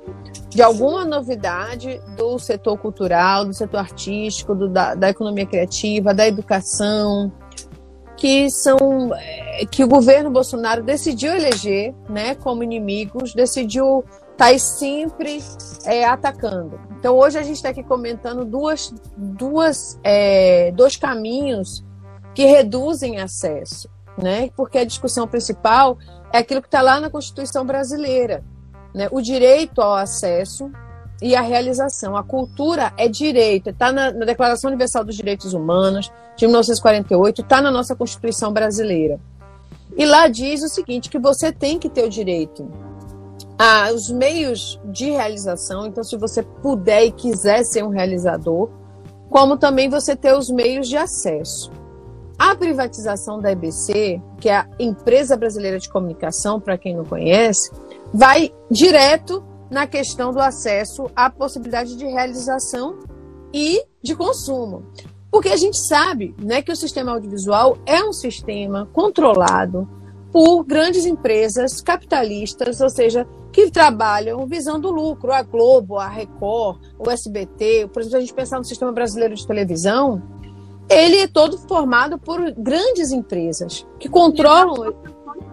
de 0.50 0.62
alguma 0.62 1.06
novidade 1.06 2.02
do 2.18 2.38
setor 2.40 2.78
cultural, 2.78 3.46
do 3.46 3.54
setor 3.54 3.78
artístico, 3.78 4.56
do, 4.56 4.68
da, 4.68 4.96
da 4.96 5.10
economia 5.10 5.46
criativa, 5.46 6.14
da 6.14 6.28
educação, 6.28 7.32
que 8.18 8.50
são 8.50 9.14
é, 9.14 9.66
que 9.66 9.84
o 9.84 9.88
governo 9.88 10.32
Bolsonaro 10.32 10.84
decidiu 10.84 11.34
eleger, 11.34 11.94
né, 12.10 12.36
como 12.36 12.64
inimigos, 12.64 13.34
decidiu 13.34 14.04
estar 14.32 14.52
tá 14.52 14.58
sempre 14.58 15.42
é, 15.86 16.06
atacando. 16.06 16.80
Então 17.00 17.16
hoje 17.18 17.38
a 17.38 17.44
gente 17.44 17.58
está 17.58 17.70
aqui 17.70 17.84
comentando 17.84 18.46
duas, 18.46 18.94
duas, 19.18 20.00
é, 20.04 20.72
dois 20.72 20.96
caminhos 20.96 21.84
que 22.34 22.46
reduzem 22.46 23.20
acesso, 23.20 23.90
né? 24.22 24.50
Porque 24.56 24.78
a 24.78 24.86
discussão 24.86 25.28
principal 25.28 25.98
é 26.34 26.40
aquilo 26.40 26.62
que 26.62 26.68
está 26.68 26.82
lá 26.82 27.00
na 27.00 27.10
Constituição 27.10 27.66
brasileira, 27.66 28.44
né? 28.94 29.08
O 29.12 29.22
direito 29.22 29.82
ao 29.82 29.96
acesso 29.96 30.70
e 31.26 31.36
a 31.36 31.42
realização. 31.42 32.16
A 32.16 32.24
cultura 32.24 32.94
é 32.98 33.08
direito, 33.08 33.72
está 33.72 33.92
na, 33.92 34.12
na, 34.12 34.26
Declaração 34.26 34.70
Universal 34.70 35.04
dos 35.04 35.16
Direitos 35.16 35.54
Humanos 35.54 36.12
de 36.38 36.46
1948, 36.46 37.42
está 37.42 37.62
na 37.64 37.72
nossa 37.72 37.96
Constituição 37.96 38.54
brasileira. 38.54 39.20
E 39.98 40.06
lá 40.06 40.28
diz 40.28 40.62
o 40.62 40.70
seguinte: 40.70 41.10
que 41.10 41.18
você 41.18 41.52
tem 41.52 41.80
que 41.80 41.90
ter 41.90 42.06
o 42.06 42.10
direito 42.10 42.70
aos 43.58 44.12
meios 44.12 44.80
de 44.86 45.10
realização. 45.10 45.88
Então, 45.88 46.04
se 46.04 46.16
você 46.16 46.44
puder 46.44 47.06
e 47.06 47.12
quiser 47.12 47.64
ser 47.64 47.84
um 47.84 47.90
realizador, 47.90 48.70
como 49.28 49.58
também 49.58 49.90
você 49.90 50.16
ter 50.16 50.38
os 50.38 50.52
meios 50.52 50.88
de 50.88 50.96
acesso. 50.96 51.72
A 52.38 52.54
privatização 52.54 53.40
da 53.40 53.52
EBC, 53.52 54.22
que 54.40 54.50
é 54.50 54.58
a 54.58 54.68
Empresa 54.78 55.36
Brasileira 55.36 55.80
de 55.80 55.90
Comunicação, 55.90 56.60
para 56.60 56.78
quem 56.78 56.96
não 56.96 57.06
conhece, 57.06 57.72
vai 58.14 58.54
direto 58.70 59.44
na 59.70 59.88
questão 59.88 60.32
do 60.32 60.40
acesso 60.40 61.10
à 61.16 61.30
possibilidade 61.30 61.96
de 61.96 62.06
realização 62.06 63.00
e 63.54 63.84
de 64.02 64.16
consumo. 64.16 64.86
Porque 65.32 65.50
a 65.50 65.58
gente 65.58 65.78
sabe 65.78 66.36
né, 66.42 66.62
que 66.62 66.72
o 66.72 66.76
sistema 66.76 67.12
audiovisual 67.12 67.78
é 67.86 68.04
um 68.04 68.14
sistema 68.14 68.88
controlado 68.94 69.88
por 70.32 70.64
grandes 70.64 71.06
empresas 71.06 71.82
capitalistas, 71.82 72.82
ou 72.82 72.90
seja, 72.90 73.28
que 73.52 73.72
trabalham 73.72 74.46
visando 74.46 74.92
lucro. 74.92 75.32
A 75.32 75.42
Globo, 75.42 75.98
a 75.98 76.08
Record, 76.08 76.82
o 77.00 77.10
SBT, 77.10 77.90
por 77.92 78.02
exemplo, 78.02 78.18
a 78.18 78.20
gente 78.22 78.34
pensar 78.34 78.58
no 78.58 78.66
sistema 78.66 78.92
brasileiro 78.92 79.34
de 79.34 79.48
televisão, 79.48 80.22
ele 80.90 81.18
é 81.18 81.28
todo 81.28 81.58
formado 81.58 82.20
por 82.20 82.52
grandes 82.52 83.12
empresas 83.12 83.88
que 84.00 84.10
controlam. 84.10 84.94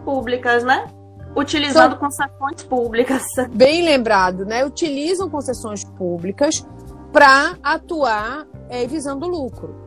Públicas, 0.05 0.65
né? 0.65 0.89
Utilizando 1.37 1.93
São... 1.93 1.99
concessões 1.99 2.63
públicas. 2.63 3.23
Bem 3.53 3.85
lembrado, 3.85 4.45
né? 4.45 4.65
Utilizam 4.65 5.29
concessões 5.31 5.85
públicas 5.85 6.67
para 7.13 7.57
atuar 7.63 8.47
é, 8.69 8.87
visando 8.87 9.27
lucro. 9.27 9.83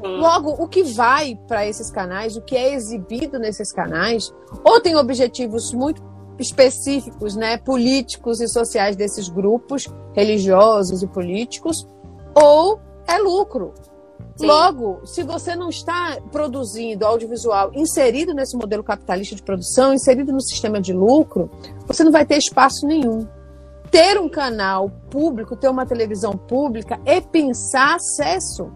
Logo, 0.00 0.50
o 0.50 0.68
que 0.68 0.84
vai 0.84 1.36
para 1.48 1.66
esses 1.66 1.90
canais, 1.90 2.36
o 2.36 2.40
que 2.40 2.56
é 2.56 2.72
exibido 2.72 3.36
nesses 3.36 3.72
canais, 3.72 4.32
ou 4.62 4.80
tem 4.80 4.94
objetivos 4.94 5.74
muito 5.74 6.00
específicos, 6.38 7.34
né, 7.34 7.58
políticos 7.58 8.40
e 8.40 8.46
sociais 8.46 8.94
desses 8.94 9.28
grupos, 9.28 9.88
religiosos 10.14 11.02
e 11.02 11.06
políticos, 11.08 11.84
ou 12.32 12.80
é 13.08 13.18
lucro. 13.18 13.74
Logo, 14.40 15.00
se 15.04 15.22
você 15.22 15.56
não 15.56 15.68
está 15.68 16.18
produzindo 16.30 17.04
audiovisual 17.04 17.72
inserido 17.74 18.32
nesse 18.32 18.56
modelo 18.56 18.84
capitalista 18.84 19.34
de 19.34 19.42
produção, 19.42 19.92
inserido 19.92 20.32
no 20.32 20.40
sistema 20.40 20.80
de 20.80 20.92
lucro, 20.92 21.50
você 21.86 22.04
não 22.04 22.12
vai 22.12 22.24
ter 22.24 22.38
espaço 22.38 22.86
nenhum. 22.86 23.26
Ter 23.90 24.18
um 24.18 24.28
canal 24.28 24.90
público, 25.10 25.56
ter 25.56 25.68
uma 25.68 25.86
televisão 25.86 26.32
pública, 26.32 27.00
é 27.04 27.20
pensar 27.20 27.96
acesso. 27.96 28.70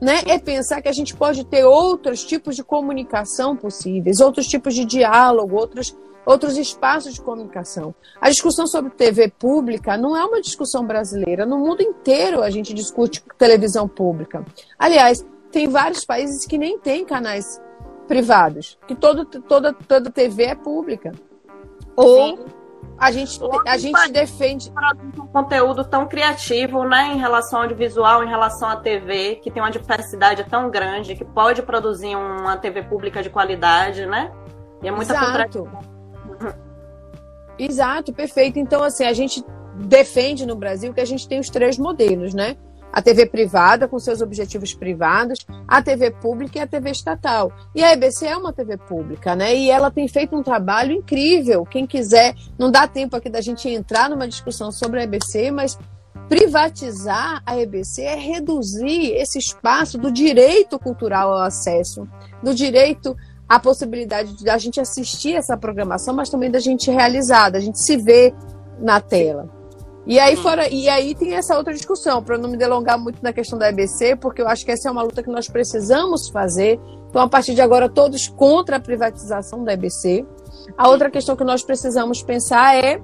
Né? 0.00 0.22
É 0.26 0.38
pensar 0.38 0.82
que 0.82 0.88
a 0.88 0.92
gente 0.92 1.14
pode 1.14 1.44
ter 1.44 1.64
outros 1.64 2.24
tipos 2.24 2.56
de 2.56 2.64
comunicação 2.64 3.56
possíveis, 3.56 4.20
outros 4.20 4.46
tipos 4.46 4.74
de 4.74 4.84
diálogo, 4.84 5.56
outros 5.56 5.96
outros 6.24 6.56
espaços 6.56 7.14
de 7.14 7.20
comunicação. 7.20 7.94
A 8.20 8.28
discussão 8.28 8.66
sobre 8.66 8.90
TV 8.90 9.28
pública 9.28 9.96
não 9.96 10.16
é 10.16 10.24
uma 10.24 10.40
discussão 10.40 10.86
brasileira. 10.86 11.46
No 11.46 11.58
mundo 11.58 11.82
inteiro 11.82 12.42
a 12.42 12.50
gente 12.50 12.74
discute 12.74 13.22
televisão 13.38 13.88
pública. 13.88 14.44
Aliás, 14.78 15.24
tem 15.50 15.68
vários 15.68 16.04
países 16.04 16.46
que 16.46 16.58
nem 16.58 16.78
têm 16.78 17.04
canais 17.04 17.60
privados, 18.06 18.78
que 18.86 18.94
todo, 18.94 19.24
toda, 19.24 19.72
toda 19.72 20.10
TV 20.10 20.44
é 20.44 20.54
pública. 20.54 21.12
Ou 21.96 22.38
a 22.98 23.10
gente, 23.10 23.40
a 23.66 23.78
gente 23.78 24.12
defende. 24.12 24.70
Um 25.18 25.26
conteúdo 25.26 25.84
tão 25.84 26.06
criativo, 26.06 26.84
né, 26.84 27.12
em 27.14 27.18
relação 27.18 27.58
ao 27.58 27.62
audiovisual, 27.62 28.22
em 28.22 28.28
relação 28.28 28.68
à 28.68 28.76
TV, 28.76 29.36
que 29.36 29.50
tem 29.50 29.62
uma 29.62 29.70
diversidade 29.70 30.44
tão 30.44 30.70
grande, 30.70 31.14
que 31.14 31.24
pode 31.24 31.62
produzir 31.62 32.14
uma 32.14 32.58
TV 32.58 32.82
pública 32.82 33.22
de 33.22 33.30
qualidade, 33.30 34.04
né? 34.04 34.30
E 34.82 34.88
é 34.88 34.90
muita 34.90 35.14
Exato. 35.14 35.68
Exato, 37.62 38.12
perfeito. 38.12 38.58
Então, 38.58 38.82
assim, 38.82 39.04
a 39.04 39.12
gente 39.12 39.44
defende 39.86 40.46
no 40.46 40.56
Brasil 40.56 40.94
que 40.94 41.00
a 41.00 41.04
gente 41.04 41.28
tem 41.28 41.38
os 41.38 41.50
três 41.50 41.76
modelos, 41.76 42.32
né? 42.32 42.56
A 42.92 43.00
TV 43.00 43.26
privada, 43.26 43.86
com 43.86 43.98
seus 43.98 44.20
objetivos 44.20 44.74
privados, 44.74 45.46
a 45.68 45.80
TV 45.80 46.10
pública 46.10 46.58
e 46.58 46.62
a 46.62 46.66
TV 46.66 46.90
estatal. 46.90 47.52
E 47.74 47.84
a 47.84 47.92
EBC 47.92 48.26
é 48.26 48.36
uma 48.36 48.52
TV 48.52 48.76
pública, 48.78 49.36
né? 49.36 49.54
E 49.54 49.70
ela 49.70 49.90
tem 49.90 50.08
feito 50.08 50.34
um 50.34 50.42
trabalho 50.42 50.92
incrível. 50.92 51.64
Quem 51.64 51.86
quiser, 51.86 52.34
não 52.58 52.70
dá 52.70 52.88
tempo 52.88 53.14
aqui 53.14 53.28
da 53.28 53.40
gente 53.40 53.68
entrar 53.68 54.08
numa 54.08 54.26
discussão 54.26 54.72
sobre 54.72 55.00
a 55.00 55.04
EBC, 55.04 55.50
mas 55.50 55.78
privatizar 56.30 57.42
a 57.44 57.58
EBC 57.58 58.02
é 58.02 58.14
reduzir 58.14 59.12
esse 59.16 59.38
espaço 59.38 59.98
do 59.98 60.10
direito 60.10 60.78
cultural 60.78 61.32
ao 61.32 61.42
acesso, 61.42 62.08
do 62.42 62.54
direito 62.54 63.16
a 63.50 63.58
possibilidade 63.58 64.36
de 64.36 64.48
a 64.48 64.56
gente 64.56 64.80
assistir 64.80 65.34
essa 65.34 65.56
programação, 65.56 66.14
mas 66.14 66.30
também 66.30 66.48
da 66.48 66.60
gente 66.60 66.88
realizar, 66.88 67.50
da 67.50 67.58
gente 67.58 67.80
se 67.80 67.96
ver 67.96 68.32
na 68.78 69.00
tela. 69.00 69.50
E 70.06 70.20
aí, 70.20 70.36
fora, 70.36 70.68
e 70.68 70.88
aí 70.88 71.16
tem 71.16 71.34
essa 71.34 71.58
outra 71.58 71.74
discussão, 71.74 72.22
para 72.22 72.38
não 72.38 72.48
me 72.48 72.56
delongar 72.56 72.96
muito 72.96 73.20
na 73.20 73.32
questão 73.32 73.58
da 73.58 73.68
EBC, 73.68 74.14
porque 74.14 74.40
eu 74.40 74.46
acho 74.46 74.64
que 74.64 74.70
essa 74.70 74.88
é 74.88 74.92
uma 74.92 75.02
luta 75.02 75.20
que 75.20 75.28
nós 75.28 75.48
precisamos 75.48 76.28
fazer. 76.28 76.78
Então, 77.08 77.22
a 77.22 77.28
partir 77.28 77.52
de 77.52 77.60
agora, 77.60 77.88
todos 77.88 78.28
contra 78.28 78.76
a 78.76 78.80
privatização 78.80 79.64
da 79.64 79.72
EBC. 79.72 80.24
A 80.78 80.88
outra 80.88 81.10
questão 81.10 81.34
que 81.34 81.42
nós 81.42 81.64
precisamos 81.64 82.22
pensar 82.22 82.76
é 82.76 83.02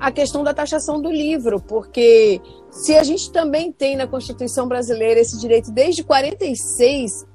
a 0.00 0.10
questão 0.10 0.42
da 0.42 0.54
taxação 0.54 1.02
do 1.02 1.10
livro, 1.10 1.60
porque 1.60 2.40
se 2.70 2.96
a 2.96 3.02
gente 3.02 3.30
também 3.30 3.70
tem 3.70 3.94
na 3.94 4.06
Constituição 4.06 4.66
brasileira 4.66 5.20
esse 5.20 5.38
direito 5.38 5.70
desde 5.70 6.02
46 6.02 7.27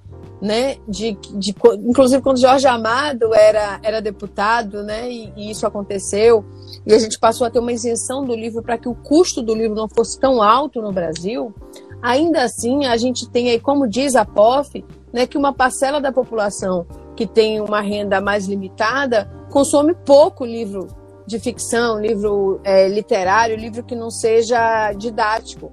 né? 0.44 0.76
De, 0.86 1.18
de, 1.36 1.56
inclusive 1.88 2.22
quando 2.22 2.38
Jorge 2.38 2.68
Amado 2.68 3.34
era, 3.34 3.80
era 3.82 4.02
deputado, 4.02 4.84
né? 4.84 5.10
E, 5.10 5.32
e, 5.38 5.50
isso 5.50 5.66
aconteceu 5.66 6.44
e 6.86 6.94
a 6.94 7.00
gente 7.00 7.18
passou 7.18 7.48
a 7.48 7.50
ter 7.50 7.60
uma 7.60 7.72
isenção 7.72 8.26
do 8.26 8.36
livro 8.36 8.62
para 8.62 8.78
que 8.78 8.90
o 8.90 8.94
custo 8.94 9.42
do 9.42 9.56
livro 9.56 9.74
não 9.74 9.88
fosse 9.88 10.20
tão 10.20 10.44
alto 10.44 10.82
no 10.82 10.92
Brasil. 10.92 11.56
Ainda 12.02 12.44
assim, 12.44 12.86
a 12.86 12.98
gente 12.98 13.30
tem 13.30 13.50
aí, 13.52 13.58
como 13.58 13.88
diz 13.88 14.18
a 14.18 14.26
POF, 14.26 14.84
né, 15.14 15.26
que 15.26 15.38
uma 15.38 15.54
parcela 15.54 16.02
da 16.02 16.12
população 16.12 16.86
que 17.16 17.26
tem 17.26 17.62
uma 17.62 17.80
renda 17.80 18.20
mais 18.20 18.46
limitada 18.46 19.32
consome 19.50 19.96
pouco 19.96 20.44
livro 20.44 20.88
de 21.26 21.40
ficção, 21.40 22.02
livro 22.02 22.60
é, 22.66 22.90
literário, 22.90 23.56
livro 23.56 23.82
que 23.82 23.96
não 23.96 24.12
seja 24.12 24.92
didático. 24.92 25.72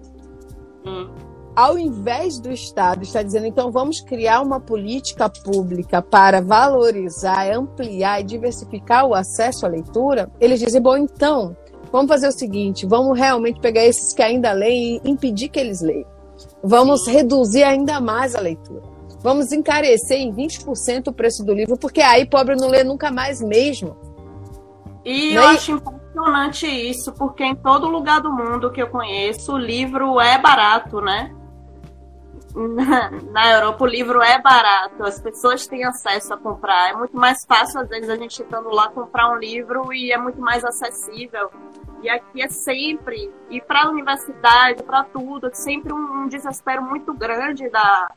Hum 0.87 1.30
ao 1.55 1.79
invés 1.79 2.39
do 2.39 2.51
Estado 2.51 3.03
estar 3.03 3.23
dizendo, 3.23 3.47
então 3.47 3.71
vamos 3.71 4.01
criar 4.01 4.41
uma 4.41 4.61
política 4.61 5.29
pública 5.29 6.01
para 6.01 6.41
valorizar, 6.41 7.51
ampliar 7.53 8.21
e 8.21 8.25
diversificar 8.25 9.07
o 9.07 9.15
acesso 9.15 9.67
à 9.67 9.69
leitura, 9.69 10.31
eles 10.41 10.61
dizem, 10.61 10.81
bom, 10.81 10.97
então, 10.97 11.57
vamos 11.93 12.09
fazer 12.09 12.29
o 12.29 12.33
seguinte, 12.33 12.87
vamos 12.87 13.19
realmente 13.19 13.61
pegar 13.61 13.85
esses 13.85 14.13
que 14.13 14.23
ainda 14.23 14.53
leem 14.53 15.01
e 15.05 15.11
impedir 15.11 15.49
que 15.49 15.59
eles 15.59 15.81
leiam. 15.81 16.09
Vamos 16.63 17.07
reduzir 17.07 17.65
ainda 17.65 18.01
mais 18.01 18.35
a 18.35 18.41
leitura. 18.41 18.83
Vamos 19.23 19.53
encarecer 19.53 20.19
em 20.19 20.33
20% 20.33 21.09
o 21.09 21.13
preço 21.13 21.45
do 21.45 21.53
livro, 21.53 21.77
porque 21.77 22.01
aí 22.01 22.25
pobre 22.25 22.57
não 22.57 22.69
lê 22.69 22.83
nunca 22.83 23.11
mais 23.11 23.43
mesmo. 23.43 23.97
E 25.05 25.35
eu 25.35 25.43
acho 25.43 25.73
impressionante 25.73 26.67
isso, 26.67 27.13
porque 27.13 27.45
em 27.45 27.55
todo 27.55 27.89
lugar 27.89 28.21
do 28.21 28.33
mundo 28.33 28.71
que 28.71 28.81
eu 28.81 28.89
conheço, 28.89 29.55
o 29.55 29.59
livro 29.59 30.21
é 30.21 30.39
barato, 30.39 31.01
né? 31.01 31.35
na, 33.33 33.53
Europa 33.53 33.85
o 33.85 33.87
livro 33.87 34.21
é 34.23 34.41
barato, 34.41 35.05
as 35.05 35.21
pessoas 35.21 35.67
têm 35.67 35.85
acesso 35.85 36.35
a 36.35 36.37
comprar. 36.37 36.91
É 36.91 36.93
muito 36.95 37.17
mais 37.17 37.45
fácil, 37.45 37.81
às 37.81 37.89
vezes, 37.89 38.09
a 38.09 38.17
gente 38.17 38.43
estando 38.43 38.71
lá 38.71 38.89
comprar 38.89 39.31
um 39.31 39.37
livro 39.37 39.93
e 39.93 40.13
é 40.13 40.19
muito 40.19 40.41
mais 40.41 40.65
acessível. 40.65 41.51
E 42.03 42.09
aqui 42.09 42.43
é 42.43 42.49
sempre, 42.49 43.31
e 43.51 43.61
para 43.61 43.85
a 43.85 43.91
universidade, 43.91 44.83
para 44.83 45.05
tudo, 45.05 45.49
é 45.49 45.55
sempre 45.55 45.93
um, 45.93 46.23
um, 46.23 46.29
desespero 46.29 46.83
muito 46.83 47.13
grande 47.13 47.69
da, 47.69 48.11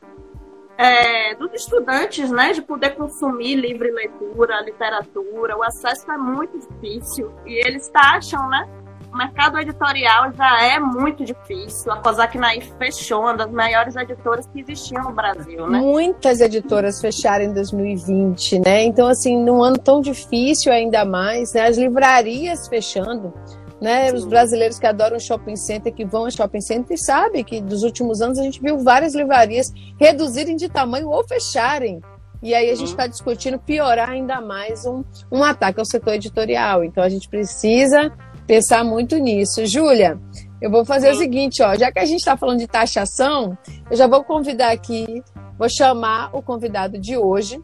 é, 0.78 1.34
dos 1.34 1.52
estudantes, 1.52 2.30
né, 2.30 2.52
de 2.52 2.62
poder 2.62 2.96
consumir 2.96 3.56
livre 3.56 3.90
leitura, 3.90 4.62
literatura. 4.62 5.56
O 5.56 5.62
acesso 5.62 6.10
é 6.10 6.16
muito 6.16 6.58
difícil 6.58 7.30
e 7.44 7.66
eles 7.66 7.88
taxam, 7.88 8.48
né, 8.48 8.66
o 9.14 9.16
mercado 9.16 9.58
editorial 9.60 10.32
já 10.32 10.64
é 10.64 10.80
muito 10.80 11.24
difícil. 11.24 11.92
A 11.92 11.96
Cosac 11.98 12.36
Naif 12.36 12.72
fechou, 12.76 13.20
uma 13.20 13.36
das 13.36 13.50
maiores 13.50 13.94
editoras 13.94 14.44
que 14.48 14.60
existiam 14.60 15.04
no 15.04 15.12
Brasil, 15.12 15.68
né? 15.68 15.78
Muitas 15.78 16.40
editoras 16.40 17.00
fecharam 17.00 17.44
em 17.44 17.52
2020, 17.52 18.58
né? 18.58 18.82
Então, 18.82 19.06
assim, 19.06 19.40
num 19.40 19.62
ano 19.62 19.78
tão 19.78 20.00
difícil 20.00 20.72
ainda 20.72 21.04
mais, 21.04 21.52
né? 21.52 21.62
As 21.68 21.78
livrarias 21.78 22.66
fechando. 22.66 23.32
Né? 23.80 24.12
Os 24.12 24.24
brasileiros 24.24 24.78
que 24.78 24.86
adoram 24.86 25.20
shopping 25.20 25.56
center, 25.56 25.92
que 25.92 26.04
vão 26.04 26.24
a 26.24 26.30
shopping 26.30 26.60
center, 26.60 26.98
sabem 26.98 27.44
que 27.44 27.60
dos 27.60 27.82
últimos 27.82 28.22
anos 28.22 28.38
a 28.38 28.42
gente 28.42 28.60
viu 28.60 28.78
várias 28.78 29.14
livrarias 29.14 29.72
reduzirem 30.00 30.56
de 30.56 30.68
tamanho 30.68 31.08
ou 31.08 31.22
fecharem. 31.24 32.00
E 32.42 32.54
aí 32.54 32.70
a 32.70 32.74
gente 32.74 32.90
está 32.90 33.04
uhum. 33.04 33.10
discutindo 33.10 33.58
piorar 33.58 34.10
ainda 34.10 34.40
mais 34.40 34.86
um, 34.86 35.04
um 35.30 35.44
ataque 35.44 35.80
ao 35.80 35.84
setor 35.84 36.14
editorial. 36.14 36.82
Então 36.82 37.02
a 37.02 37.08
gente 37.08 37.28
precisa 37.28 38.12
pensar 38.46 38.84
muito 38.84 39.16
nisso. 39.16 39.66
Júlia, 39.66 40.18
eu 40.60 40.70
vou 40.70 40.84
fazer 40.84 41.10
Sim. 41.10 41.16
o 41.16 41.18
seguinte, 41.18 41.62
ó, 41.62 41.74
já 41.76 41.92
que 41.92 41.98
a 41.98 42.04
gente 42.04 42.20
está 42.20 42.36
falando 42.36 42.58
de 42.58 42.66
taxação, 42.66 43.56
eu 43.90 43.96
já 43.96 44.06
vou 44.06 44.24
convidar 44.24 44.70
aqui, 44.70 45.22
vou 45.58 45.68
chamar 45.68 46.30
o 46.34 46.42
convidado 46.42 46.98
de 46.98 47.16
hoje 47.16 47.62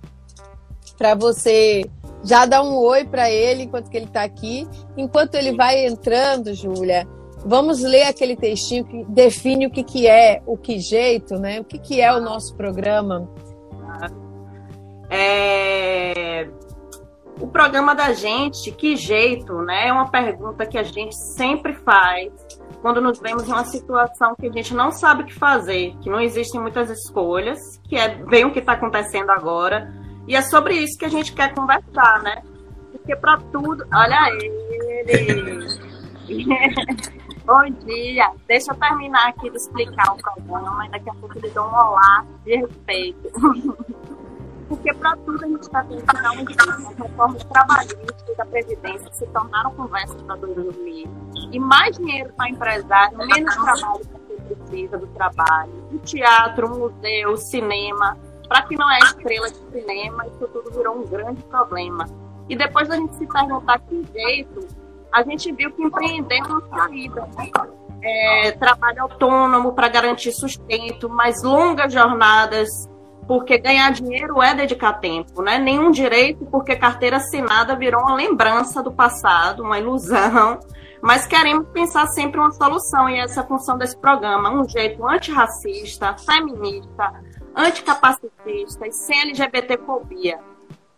para 0.98 1.14
você 1.14 1.82
já 2.22 2.44
dar 2.44 2.62
um 2.62 2.76
oi 2.76 3.04
para 3.04 3.30
ele 3.30 3.62
enquanto 3.62 3.88
que 3.88 3.96
ele 3.96 4.06
está 4.06 4.22
aqui. 4.22 4.68
Enquanto 4.96 5.34
ele 5.34 5.56
vai 5.56 5.86
entrando, 5.86 6.54
Júlia, 6.54 7.06
vamos 7.44 7.80
ler 7.80 8.02
aquele 8.02 8.36
textinho 8.36 8.84
que 8.84 9.04
define 9.08 9.66
o 9.66 9.70
que, 9.70 9.82
que 9.82 10.06
é 10.06 10.42
o 10.46 10.56
que 10.56 10.78
jeito, 10.78 11.38
né? 11.38 11.60
O 11.60 11.64
que, 11.64 11.78
que 11.78 12.00
é 12.00 12.12
o 12.12 12.20
nosso 12.20 12.54
programa. 12.54 13.28
É, 15.08 16.48
o 17.40 17.46
programa 17.46 17.94
da 17.94 18.12
gente, 18.12 18.70
que 18.70 18.96
jeito, 18.96 19.62
né? 19.62 19.88
É 19.88 19.92
uma 19.92 20.10
pergunta 20.10 20.66
que 20.66 20.76
a 20.76 20.82
gente 20.82 21.14
sempre 21.36 21.74
faz 21.74 22.30
quando 22.82 23.00
nos 23.00 23.18
vemos 23.18 23.48
em 23.48 23.52
uma 23.52 23.64
situação 23.64 24.34
que 24.38 24.46
a 24.46 24.52
gente 24.52 24.74
não 24.74 24.90
sabe 24.90 25.22
o 25.22 25.26
que 25.26 25.34
fazer, 25.34 25.94
que 26.00 26.10
não 26.10 26.20
existem 26.20 26.60
muitas 26.60 26.90
escolhas, 26.90 27.58
que 27.88 27.96
é 27.96 28.08
bem 28.08 28.44
o 28.44 28.52
que 28.52 28.58
está 28.58 28.72
acontecendo 28.72 29.30
agora. 29.30 29.92
E 30.26 30.36
é 30.36 30.42
sobre 30.42 30.74
isso 30.74 30.98
que 30.98 31.04
a 31.04 31.10
gente 31.10 31.32
quer 31.32 31.54
conversar, 31.54 32.22
né? 32.22 32.42
Porque 32.92 33.16
para 33.16 33.38
tudo. 33.52 33.84
Olha 33.92 34.30
ele! 34.34 35.80
Bom 37.44 37.64
dia! 37.84 38.30
Deixa 38.46 38.72
eu 38.72 38.76
terminar 38.76 39.28
aqui 39.28 39.50
de 39.50 39.56
explicar 39.56 40.12
o 40.12 40.16
programa 40.16 40.86
e 40.86 40.90
daqui 40.90 41.10
a 41.10 41.14
pouco 41.14 41.38
eu 41.42 41.50
dou 41.50 41.64
um 41.64 41.74
olá 41.74 42.24
de 42.44 42.56
respeito. 42.56 43.30
porque 44.70 44.94
para 44.94 45.16
tudo 45.16 45.44
a 45.44 45.48
gente 45.48 45.62
está 45.62 45.82
tendo 45.82 46.06
que 46.06 46.14
dar 46.14 46.30
um 46.30 46.86
as 46.86 46.96
reformas 46.96 47.44
trabalhistas 47.44 48.24
e 48.28 48.36
da 48.36 48.44
Previdência 48.46 49.12
se 49.12 49.26
tornaram 49.26 49.72
conversas 49.72 50.22
para 50.22 50.36
2020. 50.36 51.10
E 51.50 51.58
mais 51.58 51.98
dinheiro 51.98 52.32
para 52.36 52.48
empresário, 52.50 53.18
menos 53.18 53.52
trabalho 53.56 54.06
para 54.06 54.20
quem 54.20 54.36
precisa 54.38 54.96
do 54.96 55.08
trabalho. 55.08 55.72
O 55.92 55.98
teatro, 55.98 56.68
o 56.68 56.78
museu, 56.78 57.32
o 57.32 57.36
cinema. 57.36 58.16
Para 58.46 58.62
quem 58.62 58.78
não 58.78 58.88
é 58.88 58.98
estrela 59.00 59.50
de 59.50 59.58
cinema, 59.72 60.26
isso 60.28 60.48
tudo 60.52 60.70
virou 60.70 60.98
um 60.98 61.04
grande 61.04 61.42
problema. 61.42 62.06
E 62.48 62.54
depois 62.54 62.86
da 62.86 62.94
gente 62.94 63.16
se 63.16 63.26
perguntar 63.26 63.80
que 63.80 64.06
jeito, 64.12 64.68
a 65.12 65.24
gente 65.24 65.50
viu 65.50 65.72
que 65.72 65.82
empreender 65.82 66.38
é 66.38 66.42
uma 66.44 66.62
saída. 66.68 67.28
É, 68.02 68.52
trabalho 68.52 69.02
autônomo 69.02 69.72
para 69.72 69.88
garantir 69.88 70.30
sustento, 70.30 71.08
mais 71.08 71.42
longas 71.42 71.92
jornadas 71.92 72.88
porque 73.30 73.58
ganhar 73.58 73.92
dinheiro 73.92 74.42
é 74.42 74.52
dedicar 74.56 74.94
tempo, 74.94 75.40
né? 75.40 75.56
Nenhum 75.56 75.92
direito, 75.92 76.44
porque 76.46 76.74
carteira 76.74 77.18
assinada 77.18 77.76
virou 77.76 78.00
uma 78.00 78.16
lembrança 78.16 78.82
do 78.82 78.90
passado, 78.90 79.62
uma 79.62 79.78
ilusão. 79.78 80.58
Mas 81.00 81.28
queremos 81.28 81.68
pensar 81.68 82.08
sempre 82.08 82.40
uma 82.40 82.50
solução, 82.50 83.08
e 83.08 83.20
essa 83.20 83.38
é 83.38 83.44
a 83.44 83.46
função 83.46 83.78
desse 83.78 83.96
programa, 83.96 84.50
um 84.50 84.68
jeito 84.68 85.06
antirracista, 85.06 86.16
feminista, 86.18 87.22
anticapacitista 87.54 88.88
e 88.88 88.90
sem 88.90 89.20
LGBTfobia 89.20 90.40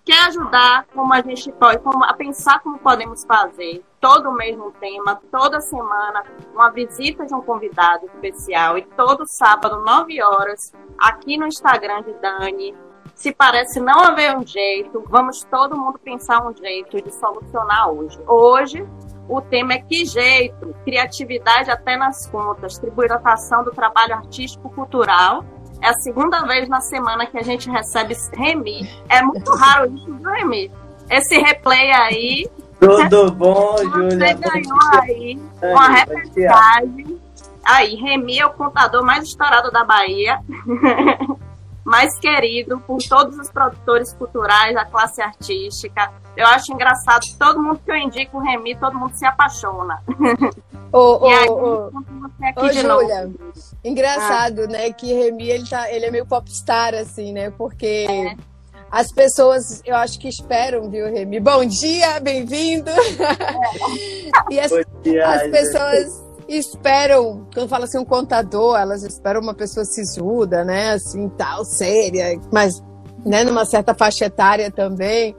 quer 0.02 0.28
ajudar 0.28 0.86
como 0.94 1.12
a 1.12 1.20
gente 1.20 1.52
pode, 1.52 1.80
como, 1.80 2.02
a 2.02 2.14
pensar 2.14 2.60
como 2.60 2.78
podemos 2.78 3.24
fazer 3.26 3.84
todo 4.02 4.30
o 4.30 4.34
mesmo 4.34 4.72
tema, 4.72 5.22
toda 5.30 5.60
semana, 5.60 6.24
uma 6.52 6.70
visita 6.70 7.24
de 7.24 7.32
um 7.32 7.40
convidado 7.40 8.04
especial 8.06 8.76
e 8.76 8.82
todo 8.82 9.24
sábado, 9.24 9.80
9 9.84 10.20
horas, 10.20 10.72
aqui 10.98 11.38
no 11.38 11.46
Instagram 11.46 12.02
de 12.02 12.12
Dani. 12.14 12.74
Se 13.14 13.32
parece 13.32 13.78
não 13.78 14.00
haver 14.00 14.36
um 14.36 14.44
jeito, 14.44 15.04
vamos 15.08 15.44
todo 15.44 15.78
mundo 15.78 16.00
pensar 16.00 16.44
um 16.44 16.52
jeito 16.56 17.00
de 17.00 17.14
solucionar 17.14 17.90
hoje. 17.90 18.18
Hoje, 18.26 18.84
o 19.28 19.40
tema 19.40 19.74
é 19.74 19.78
que 19.78 20.04
jeito, 20.04 20.74
criatividade 20.84 21.70
até 21.70 21.96
nas 21.96 22.28
contas, 22.28 22.78
tributação 22.78 23.62
do 23.62 23.70
trabalho 23.70 24.14
artístico-cultural 24.14 25.44
é 25.80 25.88
a 25.88 25.94
segunda 25.94 26.42
vez 26.42 26.68
na 26.68 26.80
semana 26.80 27.26
que 27.26 27.38
a 27.38 27.42
gente 27.42 27.70
recebe 27.70 28.16
Remi. 28.32 28.88
É 29.08 29.22
muito 29.22 29.52
raro 29.52 29.94
isso, 29.94 30.12
viu, 30.12 30.28
Remi? 30.28 30.72
Esse 31.08 31.38
replay 31.38 31.92
aí. 31.92 32.50
Tudo 32.82 33.30
bom, 33.30 33.76
Júlia? 33.78 34.10
Você 34.10 34.34
ganhou 34.34 34.78
aí 35.00 35.38
uma 35.62 35.88
reportagem. 35.88 37.20
Aí, 37.64 37.94
Remi 37.94 38.40
é 38.40 38.46
o 38.46 38.50
contador 38.50 39.04
mais 39.04 39.22
estourado 39.22 39.70
da 39.70 39.84
Bahia. 39.84 40.40
mais 41.84 42.18
querido 42.18 42.80
por 42.80 42.98
todos 43.08 43.38
os 43.38 43.50
produtores 43.50 44.12
culturais 44.14 44.74
da 44.74 44.84
classe 44.84 45.20
artística. 45.20 46.12
Eu 46.36 46.46
acho 46.46 46.72
engraçado, 46.72 47.24
todo 47.38 47.62
mundo 47.62 47.80
que 47.84 47.90
eu 47.90 47.96
indico 47.96 48.38
o 48.38 48.40
Remi, 48.40 48.74
todo 48.74 48.98
mundo 48.98 49.14
se 49.14 49.26
apaixona. 49.26 50.02
Ô, 50.92 50.98
ô, 51.26 51.28
aí, 51.28 51.48
ô, 51.48 51.90
ô 52.56 52.72
Júlia, 52.72 53.30
engraçado, 53.84 54.62
ah. 54.62 54.66
né, 54.66 54.92
que 54.92 55.12
Remi, 55.12 55.48
ele, 55.48 55.68
tá, 55.68 55.90
ele 55.90 56.06
é 56.06 56.10
meio 56.10 56.26
popstar, 56.26 56.94
assim, 56.94 57.32
né, 57.32 57.50
porque... 57.50 58.06
É. 58.08 58.51
As 58.92 59.10
pessoas, 59.10 59.80
eu 59.86 59.96
acho 59.96 60.18
que 60.18 60.28
esperam, 60.28 60.90
viu, 60.90 61.06
Remi? 61.06 61.40
Bom 61.40 61.64
dia, 61.64 62.20
bem-vindo! 62.20 62.90
E 64.50 64.60
as, 64.60 64.70
dia, 65.02 65.26
as 65.26 65.50
pessoas 65.50 66.22
esperam, 66.46 67.46
quando 67.54 67.70
fala 67.70 67.86
assim 67.86 67.96
um 67.96 68.04
contador, 68.04 68.78
elas 68.78 69.02
esperam 69.02 69.40
uma 69.40 69.54
pessoa 69.54 69.86
sisuda, 69.86 70.62
né, 70.62 70.90
assim, 70.90 71.26
tal, 71.30 71.64
séria, 71.64 72.38
mas, 72.52 72.82
né, 73.24 73.44
numa 73.44 73.64
certa 73.64 73.94
faixa 73.94 74.26
etária 74.26 74.70
também. 74.70 75.34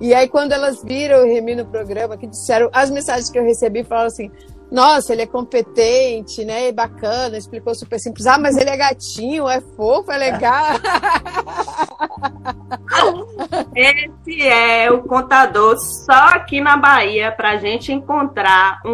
E 0.00 0.14
aí, 0.14 0.28
quando 0.28 0.52
elas 0.52 0.80
viram 0.84 1.24
o 1.24 1.26
Remi 1.26 1.56
no 1.56 1.66
programa, 1.66 2.16
que 2.16 2.28
disseram, 2.28 2.70
as 2.72 2.88
mensagens 2.88 3.28
que 3.28 3.38
eu 3.38 3.42
recebi 3.42 3.82
falaram 3.82 4.06
assim, 4.06 4.30
nossa, 4.72 5.12
ele 5.12 5.20
é 5.20 5.26
competente, 5.26 6.46
né? 6.46 6.68
É 6.68 6.72
bacana, 6.72 7.36
explicou 7.36 7.74
super 7.74 8.00
simples. 8.00 8.26
Ah, 8.26 8.38
mas 8.38 8.56
ele 8.56 8.70
é 8.70 8.76
gatinho, 8.78 9.46
é 9.46 9.60
fofo, 9.60 10.10
é 10.10 10.16
legal. 10.16 10.68
Esse 13.76 14.48
é 14.48 14.90
o 14.90 15.02
contador 15.02 15.76
só 15.76 16.30
aqui 16.30 16.62
na 16.62 16.78
Bahia 16.78 17.30
para 17.32 17.50
a 17.50 17.58
gente 17.58 17.92
encontrar 17.92 18.80
um, 18.86 18.92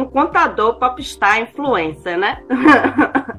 um 0.00 0.04
contador 0.04 0.80
popstar 0.80 1.40
influencer, 1.40 2.18
né? 2.18 2.42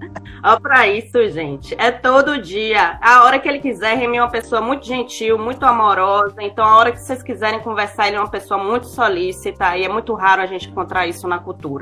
Olha 0.46 0.60
para 0.60 0.88
isso, 0.90 1.30
gente. 1.30 1.74
É 1.78 1.90
todo 1.90 2.42
dia. 2.42 3.00
A 3.02 3.24
hora 3.24 3.40
que 3.40 3.48
ele 3.48 3.60
quiser, 3.60 3.98
Remy 3.98 4.18
é 4.18 4.22
uma 4.22 4.30
pessoa 4.30 4.60
muito 4.60 4.86
gentil, 4.86 5.38
muito 5.38 5.66
amorosa. 5.66 6.36
Então, 6.42 6.66
a 6.66 6.78
hora 6.78 6.92
que 6.92 7.00
vocês 7.00 7.24
quiserem 7.24 7.62
conversar, 7.62 8.08
ele 8.08 8.18
é 8.18 8.20
uma 8.20 8.30
pessoa 8.30 8.62
muito 8.62 8.88
solícita. 8.88 9.78
E 9.78 9.86
é 9.86 9.90
muito 9.90 10.14
raro 10.14 10.42
a 10.42 10.46
gente 10.46 10.70
encontrar 10.70 11.08
isso 11.08 11.30
na 11.30 11.40
cultura. 11.40 11.73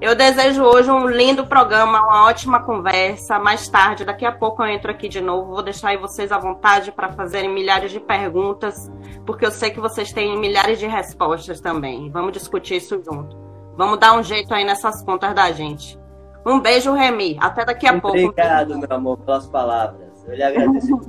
Eu 0.00 0.16
desejo 0.16 0.64
hoje 0.64 0.90
um 0.90 1.06
lindo 1.06 1.46
programa, 1.46 2.00
uma 2.00 2.24
ótima 2.26 2.60
conversa. 2.60 3.38
Mais 3.38 3.68
tarde, 3.68 4.04
daqui 4.04 4.26
a 4.26 4.32
pouco 4.32 4.60
eu 4.60 4.66
entro 4.66 4.90
aqui 4.90 5.08
de 5.08 5.20
novo. 5.20 5.52
Vou 5.52 5.62
deixar 5.62 5.90
aí 5.90 5.96
vocês 5.96 6.32
à 6.32 6.38
vontade 6.38 6.90
para 6.90 7.12
fazerem 7.12 7.48
milhares 7.48 7.92
de 7.92 8.00
perguntas, 8.00 8.90
porque 9.24 9.46
eu 9.46 9.52
sei 9.52 9.70
que 9.70 9.78
vocês 9.78 10.12
têm 10.12 10.36
milhares 10.36 10.80
de 10.80 10.88
respostas 10.88 11.60
também. 11.60 12.10
Vamos 12.10 12.32
discutir 12.32 12.78
isso 12.78 13.00
junto. 13.04 13.36
Vamos 13.76 14.00
dar 14.00 14.18
um 14.18 14.24
jeito 14.24 14.52
aí 14.52 14.64
nessas 14.64 15.04
contas 15.04 15.32
da 15.34 15.52
gente. 15.52 15.96
Um 16.44 16.58
beijo, 16.58 16.92
Remy. 16.92 17.38
Até 17.40 17.64
daqui 17.64 17.86
a 17.86 17.90
Obrigado, 17.90 18.02
pouco. 18.02 18.18
Obrigado, 18.18 18.78
meu 18.78 18.88
amor, 18.90 19.18
pelas 19.18 19.46
palavras. 19.46 20.24
Eu 20.26 20.34
lhe 20.34 20.42
agradeço 20.42 20.96
o 20.96 21.00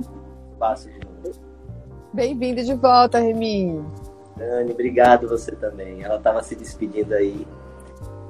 espaço. 0.52 0.88
Bem-vindo 2.12 2.62
de 2.62 2.74
volta, 2.74 3.18
Remy. 3.18 3.84
Dani, 4.36 4.70
obrigado 4.70 5.28
você 5.28 5.50
também. 5.56 6.04
Ela 6.04 6.16
estava 6.16 6.42
se 6.44 6.54
despedindo 6.54 7.12
aí. 7.12 7.44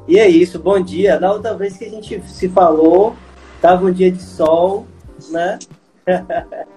E 0.07 0.19
é 0.19 0.29
isso, 0.29 0.59
bom 0.59 0.79
dia. 0.81 1.19
Na 1.19 1.33
outra 1.33 1.55
vez 1.55 1.79
que 1.79 1.85
a 1.87 1.89
gente 1.89 2.21
se 2.29 2.49
falou, 2.49 3.17
tava 3.61 3.87
um 3.87 3.93
dia 3.93 4.13
de 4.13 4.23
sol, 4.23 4.87
né? 5.31 5.59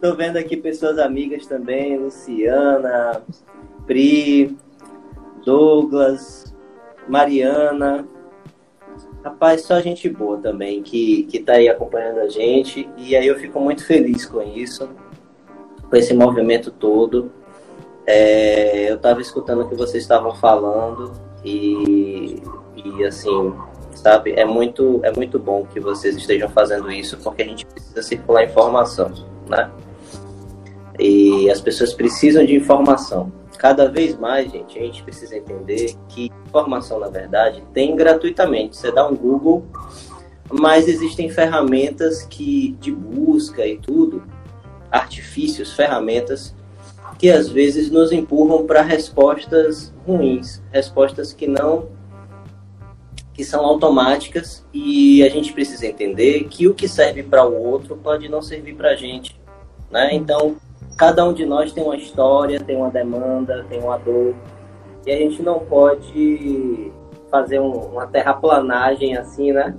Tô 0.00 0.14
vendo 0.14 0.36
aqui 0.36 0.56
pessoas 0.56 0.98
amigas 0.98 1.46
também, 1.46 1.96
Luciana, 1.96 3.22
Pri, 3.86 4.58
Douglas, 5.42 6.54
Mariana. 7.08 8.06
Rapaz, 9.24 9.62
só 9.62 9.80
gente 9.80 10.08
boa 10.10 10.36
também 10.36 10.82
que, 10.82 11.22
que 11.24 11.38
tá 11.38 11.54
aí 11.54 11.68
acompanhando 11.68 12.18
a 12.18 12.28
gente. 12.28 12.90
E 12.98 13.16
aí 13.16 13.26
eu 13.26 13.38
fico 13.38 13.58
muito 13.58 13.86
feliz 13.86 14.26
com 14.26 14.42
isso, 14.42 14.90
com 15.88 15.96
esse 15.96 16.12
movimento 16.12 16.70
todo. 16.70 17.32
É, 18.06 18.90
eu 18.90 18.96
estava 18.96 19.22
escutando 19.22 19.62
o 19.62 19.68
que 19.68 19.76
vocês 19.76 20.02
estavam 20.02 20.34
falando 20.34 21.31
e, 21.44 22.42
e 22.76 23.04
assim, 23.04 23.52
sabe, 23.94 24.32
é 24.32 24.44
muito, 24.44 25.00
é 25.02 25.12
muito 25.12 25.38
bom 25.38 25.64
que 25.64 25.80
vocês 25.80 26.16
estejam 26.16 26.48
fazendo 26.48 26.90
isso, 26.90 27.16
porque 27.18 27.42
a 27.42 27.46
gente 27.46 27.66
precisa 27.66 28.02
circular 28.02 28.44
informação, 28.44 29.12
né? 29.48 29.70
E 30.98 31.50
as 31.50 31.60
pessoas 31.60 31.94
precisam 31.94 32.44
de 32.44 32.54
informação. 32.54 33.32
Cada 33.58 33.88
vez 33.88 34.18
mais, 34.18 34.50
gente, 34.50 34.78
a 34.78 34.82
gente 34.82 35.02
precisa 35.02 35.36
entender 35.36 35.94
que 36.08 36.30
informação, 36.46 36.98
na 36.98 37.08
verdade, 37.08 37.62
tem 37.72 37.94
gratuitamente. 37.94 38.76
Você 38.76 38.90
dá 38.90 39.06
um 39.06 39.14
Google, 39.14 39.64
mas 40.50 40.88
existem 40.88 41.30
ferramentas 41.30 42.22
que 42.22 42.76
de 42.80 42.92
busca 42.92 43.66
e 43.66 43.78
tudo, 43.78 44.22
artifícios, 44.90 45.72
ferramentas 45.72 46.54
que 47.22 47.30
às 47.30 47.48
vezes 47.48 47.88
nos 47.88 48.10
empurram 48.10 48.66
para 48.66 48.82
respostas 48.82 49.94
ruins, 50.04 50.60
respostas 50.72 51.32
que 51.32 51.46
não 51.46 51.86
que 53.32 53.44
são 53.44 53.64
automáticas 53.64 54.66
e 54.74 55.22
a 55.22 55.28
gente 55.28 55.52
precisa 55.52 55.86
entender 55.86 56.42
que 56.50 56.66
o 56.66 56.74
que 56.74 56.88
serve 56.88 57.22
para 57.22 57.46
o 57.46 57.56
outro 57.56 57.96
pode 57.96 58.28
não 58.28 58.42
servir 58.42 58.74
para 58.74 58.90
a 58.90 58.96
gente, 58.96 59.40
né? 59.88 60.12
Então 60.12 60.56
cada 60.96 61.24
um 61.24 61.32
de 61.32 61.46
nós 61.46 61.72
tem 61.72 61.84
uma 61.84 61.94
história, 61.94 62.58
tem 62.58 62.76
uma 62.76 62.90
demanda, 62.90 63.64
tem 63.68 63.78
uma 63.78 63.98
dor 63.98 64.34
e 65.06 65.12
a 65.12 65.16
gente 65.16 65.40
não 65.42 65.60
pode 65.60 66.90
fazer 67.30 67.60
um, 67.60 67.70
uma 67.70 68.08
terraplanagem 68.08 69.16
assim, 69.16 69.52
né? 69.52 69.76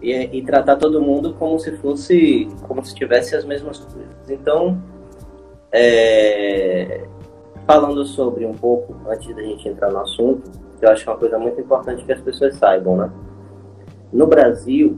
E, 0.00 0.38
e 0.38 0.42
tratar 0.42 0.76
todo 0.76 1.02
mundo 1.02 1.34
como 1.34 1.58
se 1.58 1.76
fosse 1.76 2.48
como 2.62 2.82
se 2.82 2.94
tivesse 2.94 3.36
as 3.36 3.44
mesmas 3.44 3.80
coisas. 3.80 4.30
Então 4.30 4.82
é, 5.76 7.04
falando 7.66 8.04
sobre 8.04 8.46
um 8.46 8.54
pouco, 8.54 8.94
antes 9.08 9.34
da 9.34 9.42
gente 9.42 9.68
entrar 9.68 9.90
no 9.90 9.98
assunto, 9.98 10.48
eu 10.80 10.88
acho 10.88 11.02
que 11.02 11.10
é 11.10 11.12
uma 11.12 11.18
coisa 11.18 11.38
muito 11.38 11.60
importante 11.60 12.04
que 12.04 12.12
as 12.12 12.20
pessoas 12.20 12.54
saibam, 12.56 12.96
né? 12.96 13.10
No 14.12 14.28
Brasil, 14.28 14.96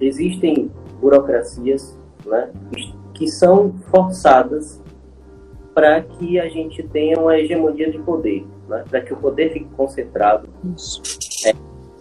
existem 0.00 0.70
burocracias 1.00 1.98
né, 2.24 2.50
que 3.14 3.26
são 3.26 3.74
forçadas 3.90 4.80
para 5.74 6.00
que 6.00 6.38
a 6.38 6.48
gente 6.48 6.82
tenha 6.84 7.18
uma 7.18 7.36
hegemonia 7.36 7.90
de 7.90 7.98
poder, 7.98 8.46
né? 8.68 8.84
para 8.88 9.00
que 9.00 9.12
o 9.12 9.16
poder 9.16 9.52
fique 9.52 9.66
concentrado. 9.76 10.48
É, 11.44 11.52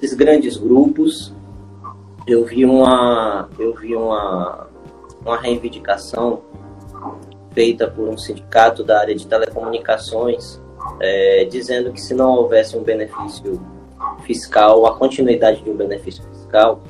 esses 0.01 0.15
grandes 0.15 0.57
grupos, 0.57 1.33
eu 2.27 2.45
vi 2.45 2.65
uma, 2.65 3.49
eu 3.57 3.73
vi 3.73 3.95
uma, 3.95 4.67
uma 5.25 5.37
reivindicação 5.37 6.41
feita 7.55 7.87
por 7.87 8.07
um 8.07 8.17
sindicato 8.17 8.83
da 8.83 8.99
área 8.99 9.15
de 9.15 9.25
telecomunicações, 9.25 10.61
é, 10.99 11.45
dizendo 11.45 11.91
que 11.91 12.01
se 12.01 12.13
não 12.13 12.35
houvesse 12.35 12.77
um 12.77 12.83
benefício 12.83 13.59
fiscal, 14.23 14.85
a 14.85 14.95
continuidade 14.95 15.63
de 15.63 15.69
um 15.69 15.75
benefício 15.75 16.21
fiscal, 16.23 16.83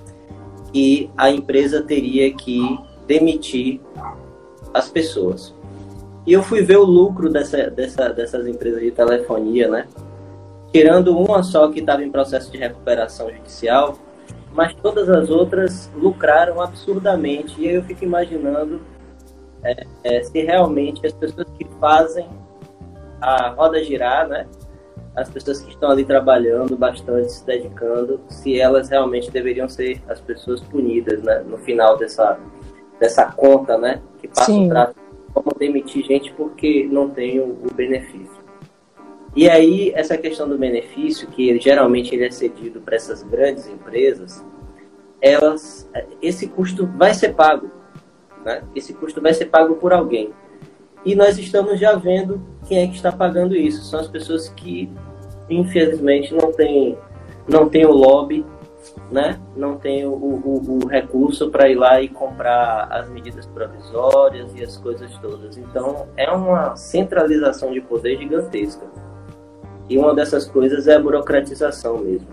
que 0.74 1.10
a 1.16 1.30
empresa 1.30 1.82
teria 1.82 2.34
que 2.34 2.78
demitir 3.08 3.80
as 4.74 4.90
pessoas. 4.90 5.54
E 6.26 6.34
eu 6.34 6.42
fui 6.42 6.64
ver 6.64 6.78
o 6.78 6.84
lucro 6.84 7.30
dessa, 7.30 7.70
dessa, 7.70 8.10
dessas 8.10 8.48
empresas 8.48 8.82
de 8.82 8.92
telefonia, 8.92 9.70
né? 9.70 9.88
Tirando 10.74 11.18
uma 11.18 11.44
só 11.44 11.70
que 11.70 11.80
estava 11.80 12.04
em 12.04 12.12
processo 12.12 12.52
de 12.52 12.58
recuperação 12.58 13.30
judicial, 13.32 13.98
mas 14.52 14.74
todas 14.74 15.08
as 15.08 15.30
outras 15.30 15.90
lucraram 15.96 16.60
absurdamente. 16.60 17.62
E 17.62 17.70
aí 17.70 17.76
eu 17.76 17.84
fico 17.84 18.04
imaginando 18.04 18.82
é, 19.66 19.88
é, 20.04 20.24
se 20.24 20.42
realmente 20.44 21.06
as 21.06 21.14
pessoas 21.14 21.48
que 21.58 21.66
fazem 21.80 22.30
a 23.20 23.50
roda 23.50 23.84
girar, 23.84 24.28
né? 24.28 24.48
As 25.16 25.30
pessoas 25.30 25.62
que 25.62 25.72
estão 25.72 25.90
ali 25.90 26.06
trabalhando 26.06 26.78
bastante, 26.78 27.32
se 27.32 27.46
dedicando, 27.46 28.20
se 28.28 28.60
elas 28.60 28.90
realmente 28.90 29.32
deveriam 29.32 29.68
ser 29.68 30.02
as 30.08 30.22
pessoas 30.22 30.62
punidas, 30.62 31.22
né? 31.24 31.40
No 31.40 31.58
final 31.58 31.98
dessa, 31.98 32.38
dessa 33.00 33.26
conta, 33.32 33.78
né? 33.78 34.02
Que 34.20 34.28
passa 34.28 34.46
Sim. 34.46 34.68
o 34.68 34.70
trato, 34.70 34.96
como 35.34 35.56
demitir 35.58 36.06
gente 36.06 36.32
porque 36.34 36.88
não 36.92 37.10
tem 37.10 37.40
o, 37.40 37.46
o 37.46 37.74
benefício. 37.74 38.46
E 39.36 39.50
aí, 39.50 39.92
essa 39.96 40.18
questão 40.18 40.48
do 40.48 40.58
benefício, 40.58 41.28
que 41.28 41.60
geralmente 41.60 42.14
ele 42.14 42.26
é 42.26 42.32
cedido 42.32 42.80
para 42.82 42.96
essas 42.96 43.24
grandes 43.24 43.68
empresas, 43.68 44.46
elas, 45.20 45.90
esse 46.22 46.48
custo 46.48 46.86
vai 46.86 47.14
ser 47.14 47.34
pago 47.34 47.70
né? 48.46 48.62
Esse 48.76 48.94
custo 48.94 49.20
vai 49.20 49.34
ser 49.34 49.48
pago 49.48 49.76
por 49.76 49.92
alguém. 49.92 50.32
E 51.04 51.16
nós 51.16 51.38
estamos 51.38 51.80
já 51.80 51.96
vendo 51.96 52.42
quem 52.68 52.84
é 52.84 52.88
que 52.88 52.96
está 52.96 53.12
pagando 53.12 53.56
isso. 53.56 53.84
São 53.84 54.00
as 54.00 54.08
pessoas 54.08 54.48
que, 54.50 54.90
infelizmente, 55.50 56.34
não 56.34 56.52
têm 56.52 56.98
não 57.48 57.70
tem 57.70 57.86
o 57.86 57.92
lobby, 57.92 58.44
né? 59.12 59.40
não 59.56 59.78
tem 59.78 60.04
o, 60.04 60.14
o, 60.14 60.84
o 60.84 60.88
recurso 60.88 61.52
para 61.52 61.70
ir 61.70 61.76
lá 61.76 62.02
e 62.02 62.10
comprar 62.10 62.88
as 62.92 63.08
medidas 63.08 63.46
provisórias 63.46 64.52
e 64.56 64.64
as 64.64 64.78
coisas 64.78 65.16
todas. 65.20 65.56
Então, 65.58 66.08
é 66.18 66.32
uma 66.32 66.76
centralização 66.76 67.72
de 67.72 67.82
poder 67.82 68.18
gigantesca. 68.18 68.86
E 69.88 69.96
uma 69.96 70.16
dessas 70.16 70.48
coisas 70.48 70.88
é 70.88 70.96
a 70.96 71.00
burocratização 71.00 72.00
mesmo. 72.00 72.28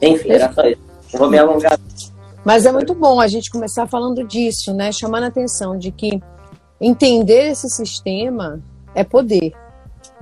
Enfim, 0.00 0.30
era 0.30 0.52
só 0.52 0.66
isso. 0.66 0.82
Não 1.12 1.20
vou 1.20 1.30
me 1.30 1.38
alongar 1.38 1.78
mas 2.44 2.66
é 2.66 2.72
muito 2.72 2.94
bom 2.94 3.20
a 3.20 3.28
gente 3.28 3.50
começar 3.50 3.86
falando 3.86 4.26
disso, 4.26 4.74
né? 4.74 4.90
Chamando 4.92 5.24
a 5.24 5.28
atenção 5.28 5.78
de 5.78 5.92
que 5.92 6.20
entender 6.80 7.50
esse 7.50 7.70
sistema 7.70 8.60
é 8.94 9.04
poder, 9.04 9.52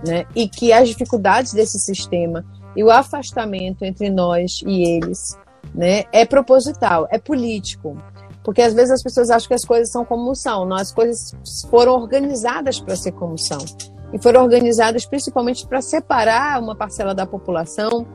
né? 0.07 0.27
E 0.35 0.49
que 0.49 0.73
as 0.73 0.89
dificuldades 0.89 1.53
desse 1.53 1.79
sistema 1.79 2.45
e 2.77 2.85
o 2.85 2.91
afastamento 2.91 3.85
entre 3.85 4.11
nós 4.11 4.63
e 4.65 4.83
eles, 4.83 5.37
né, 5.75 6.05
é 6.13 6.25
proposital, 6.25 7.07
é 7.11 7.19
político. 7.19 7.97
Porque 8.43 8.63
às 8.63 8.73
vezes 8.73 8.91
as 8.91 9.03
pessoas 9.03 9.31
acham 9.31 9.49
que 9.49 9.55
as 9.55 9.65
coisas 9.65 9.91
são 9.91 10.05
como 10.05 10.35
são, 10.35 10.65
não, 10.65 10.77
as 10.77 10.93
coisas 10.93 11.35
foram 11.69 11.93
organizadas 11.95 12.81
para 12.81 12.97
ser 12.97 13.13
como 13.13 13.37
são. 13.37 13.59
E 14.13 14.19
foram 14.21 14.43
organizadas 14.43 15.05
principalmente 15.05 15.67
para 15.67 15.81
separar 15.81 16.61
uma 16.61 16.75
parcela 16.75 17.15
da 17.15 17.27
população 17.27 18.07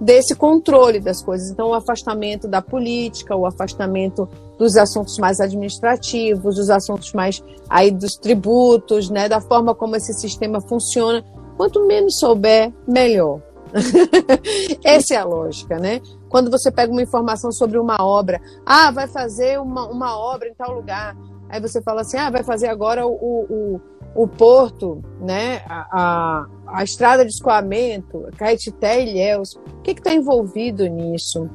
desse 0.00 0.34
controle 0.34 1.00
das 1.00 1.22
coisas. 1.22 1.50
Então, 1.50 1.68
o 1.68 1.74
afastamento 1.74 2.46
da 2.46 2.60
política, 2.60 3.34
o 3.34 3.46
afastamento 3.46 4.28
dos 4.58 4.76
assuntos 4.76 5.18
mais 5.18 5.40
administrativos, 5.40 6.56
dos 6.56 6.70
assuntos 6.70 7.12
mais 7.12 7.42
aí 7.68 7.90
dos 7.90 8.16
tributos, 8.16 9.10
né, 9.10 9.28
da 9.28 9.40
forma 9.40 9.74
como 9.74 9.96
esse 9.96 10.12
sistema 10.12 10.60
funciona. 10.60 11.24
Quanto 11.56 11.86
menos 11.86 12.18
souber, 12.18 12.72
melhor. 12.86 13.40
Essa 14.84 15.14
é 15.14 15.16
a 15.16 15.24
lógica, 15.24 15.78
né? 15.78 16.00
Quando 16.28 16.50
você 16.50 16.70
pega 16.70 16.92
uma 16.92 17.02
informação 17.02 17.50
sobre 17.50 17.78
uma 17.78 17.96
obra, 18.00 18.40
ah, 18.64 18.90
vai 18.90 19.06
fazer 19.06 19.60
uma, 19.60 19.86
uma 19.88 20.18
obra 20.18 20.48
em 20.48 20.54
tal 20.54 20.74
lugar. 20.74 21.16
Aí 21.48 21.60
você 21.60 21.80
fala 21.80 22.02
assim, 22.02 22.18
ah, 22.18 22.30
vai 22.30 22.42
fazer 22.42 22.68
agora 22.68 23.06
o, 23.06 23.12
o, 23.12 23.80
o 24.16 24.26
porto, 24.26 25.02
né? 25.20 25.62
A, 25.68 25.86
a, 25.92 26.46
a, 26.78 26.84
estrada 26.84 27.24
de 27.24 27.30
escoamento, 27.30 28.26
Caetité 28.36 29.00
e 29.00 29.10
Ilhéus. 29.10 29.54
O 29.54 29.82
que 29.82 29.92
está 29.92 30.14
envolvido 30.14 30.86
nisso? 30.86 31.48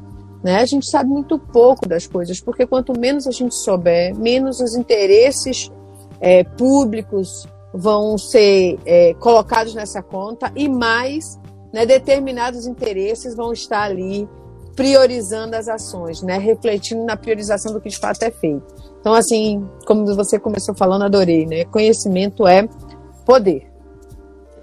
Né? 0.44 0.58
A 0.62 0.66
gente 0.66 0.90
sabe 0.90 1.10
muito 1.10 1.38
pouco 1.38 1.88
das 1.88 2.08
coisas, 2.08 2.40
porque 2.40 2.66
quanto 2.66 2.98
menos 2.98 3.28
a 3.28 3.32
gente 3.32 3.56
souber, 3.56 4.16
menos 4.16 4.60
os 4.60 4.76
interesses 4.76 5.72
é, 6.20 6.44
públicos 6.44 7.48
vão 7.74 8.18
ser 8.18 8.80
é, 8.86 9.14
colocados 9.16 9.74
nessa 9.74 10.02
conta 10.02 10.52
e 10.56 10.68
mais 10.68 11.40
né, 11.74 11.86
determinados 11.86 12.68
interesses 12.68 13.36
vão 13.36 13.54
estar 13.54 13.84
ali 13.84 14.28
priorizando 14.76 15.56
as 15.56 15.68
ações, 15.68 16.22
né, 16.22 16.38
refletindo 16.38 17.04
na 17.06 17.16
priorização 17.16 17.74
do 17.74 17.82
que 17.82 17.90
de 17.90 17.98
fato 17.98 18.24
é 18.24 18.32
feito. 18.32 18.91
Então, 19.02 19.16
assim, 19.16 19.68
como 19.86 20.06
você 20.16 20.40
começou 20.40 20.76
falando, 20.76 21.04
adorei, 21.04 21.48
né? 21.48 21.66
Conhecimento 21.66 22.48
é 22.48 22.70
poder. 23.26 23.68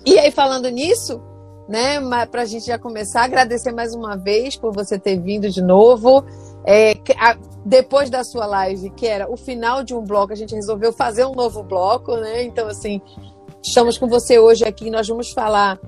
E 0.06 0.16
aí, 0.16 0.30
falando 0.30 0.70
nisso, 0.70 1.20
né, 1.68 2.00
para 2.26 2.42
a 2.42 2.44
gente 2.44 2.66
já 2.66 2.78
começar, 2.78 3.24
agradecer 3.24 3.72
mais 3.72 3.94
uma 3.94 4.16
vez 4.16 4.56
por 4.56 4.72
você 4.72 4.98
ter 4.98 5.20
vindo 5.20 5.50
de 5.50 5.60
novo. 5.60 6.24
É, 6.64 6.94
a, 7.18 7.36
depois 7.64 8.08
da 8.08 8.22
sua 8.22 8.46
live, 8.46 8.90
que 8.90 9.06
era 9.06 9.30
o 9.30 9.36
final 9.36 9.82
de 9.82 9.92
um 9.92 10.02
bloco, 10.02 10.32
a 10.32 10.36
gente 10.36 10.54
resolveu 10.54 10.92
fazer 10.92 11.26
um 11.26 11.34
novo 11.34 11.62
bloco, 11.64 12.16
né? 12.16 12.44
Então, 12.44 12.68
assim, 12.68 13.02
estamos 13.62 13.98
com 13.98 14.08
você 14.08 14.38
hoje 14.38 14.64
aqui. 14.64 14.88
Nós 14.88 15.08
vamos 15.08 15.30
falar. 15.30 15.78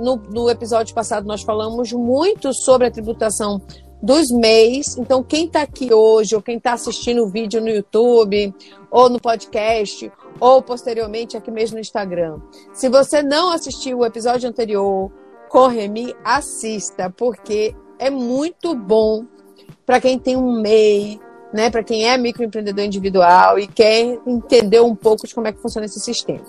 No, 0.00 0.16
no 0.16 0.50
episódio 0.50 0.94
passado, 0.94 1.26
nós 1.26 1.42
falamos 1.42 1.92
muito 1.92 2.52
sobre 2.52 2.88
a 2.88 2.90
tributação 2.90 3.60
dos 4.02 4.30
MEIs. 4.30 4.98
Então, 4.98 5.22
quem 5.22 5.46
está 5.46 5.62
aqui 5.62 5.94
hoje, 5.94 6.34
ou 6.34 6.42
quem 6.42 6.56
está 6.56 6.72
assistindo 6.72 7.22
o 7.22 7.28
vídeo 7.28 7.60
no 7.60 7.68
YouTube, 7.68 8.52
ou 8.90 9.08
no 9.08 9.20
podcast, 9.20 10.10
ou 10.40 10.60
posteriormente 10.60 11.36
aqui 11.36 11.50
mesmo 11.50 11.76
no 11.76 11.80
Instagram. 11.80 12.40
Se 12.72 12.88
você 12.88 13.22
não 13.22 13.52
assistiu 13.52 13.98
o 13.98 14.04
episódio 14.04 14.48
anterior 14.48 15.10
com 15.48 15.66
Remy, 15.68 16.14
assista, 16.24 17.08
porque 17.08 17.74
é 17.98 18.10
muito 18.10 18.74
bom 18.74 19.24
para 19.86 20.00
quem 20.00 20.18
tem 20.18 20.36
um 20.36 20.60
MEI, 20.60 21.20
né, 21.52 21.70
para 21.70 21.84
quem 21.84 22.08
é 22.08 22.16
microempreendedor 22.16 22.84
individual 22.84 23.58
e 23.58 23.66
quer 23.66 24.18
entender 24.26 24.80
um 24.80 24.96
pouco 24.96 25.26
de 25.26 25.34
como 25.34 25.46
é 25.46 25.52
que 25.52 25.60
funciona 25.60 25.84
esse 25.84 26.00
sistema. 26.00 26.44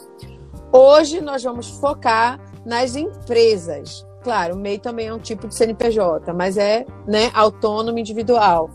Hoje 0.72 1.22
nós 1.22 1.44
vamos 1.44 1.70
focar 1.70 2.40
nas 2.66 2.96
empresas. 2.96 4.06
Claro, 4.24 4.56
o 4.56 4.58
MEI 4.58 4.80
também 4.80 5.08
é 5.08 5.14
um 5.14 5.20
tipo 5.20 5.48
de 5.48 5.56
CNPJ, 5.56 6.32
mas 6.34 6.58
é 6.58 6.86
né, 7.06 7.30
autônomo 7.34 8.00
individual. 8.00 8.70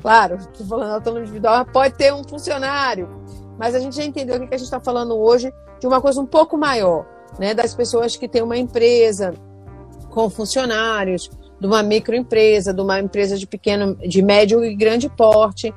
Claro, 0.00 0.36
estou 0.52 0.66
falando 0.66 0.94
autônomo 0.94 1.24
individual, 1.24 1.64
pode 1.66 1.94
ter 1.94 2.12
um 2.12 2.22
funcionário, 2.22 3.08
mas 3.58 3.74
a 3.74 3.80
gente 3.80 3.96
já 3.96 4.04
entendeu 4.04 4.38
que 4.38 4.54
a 4.54 4.58
gente 4.58 4.64
está 4.64 4.80
falando 4.80 5.16
hoje 5.16 5.52
de 5.80 5.86
uma 5.86 6.00
coisa 6.00 6.20
um 6.20 6.26
pouco 6.26 6.56
maior, 6.56 7.04
né? 7.38 7.52
Das 7.54 7.74
pessoas 7.74 8.16
que 8.16 8.28
têm 8.28 8.42
uma 8.42 8.56
empresa 8.56 9.34
com 10.10 10.30
funcionários, 10.30 11.30
de 11.58 11.66
uma 11.66 11.82
microempresa, 11.82 12.74
de 12.74 12.80
uma 12.80 13.00
empresa 13.00 13.38
de 13.38 13.46
pequeno, 13.46 13.94
de 13.96 14.20
médio 14.20 14.64
e 14.64 14.74
grande 14.74 15.08
porte. 15.08 15.72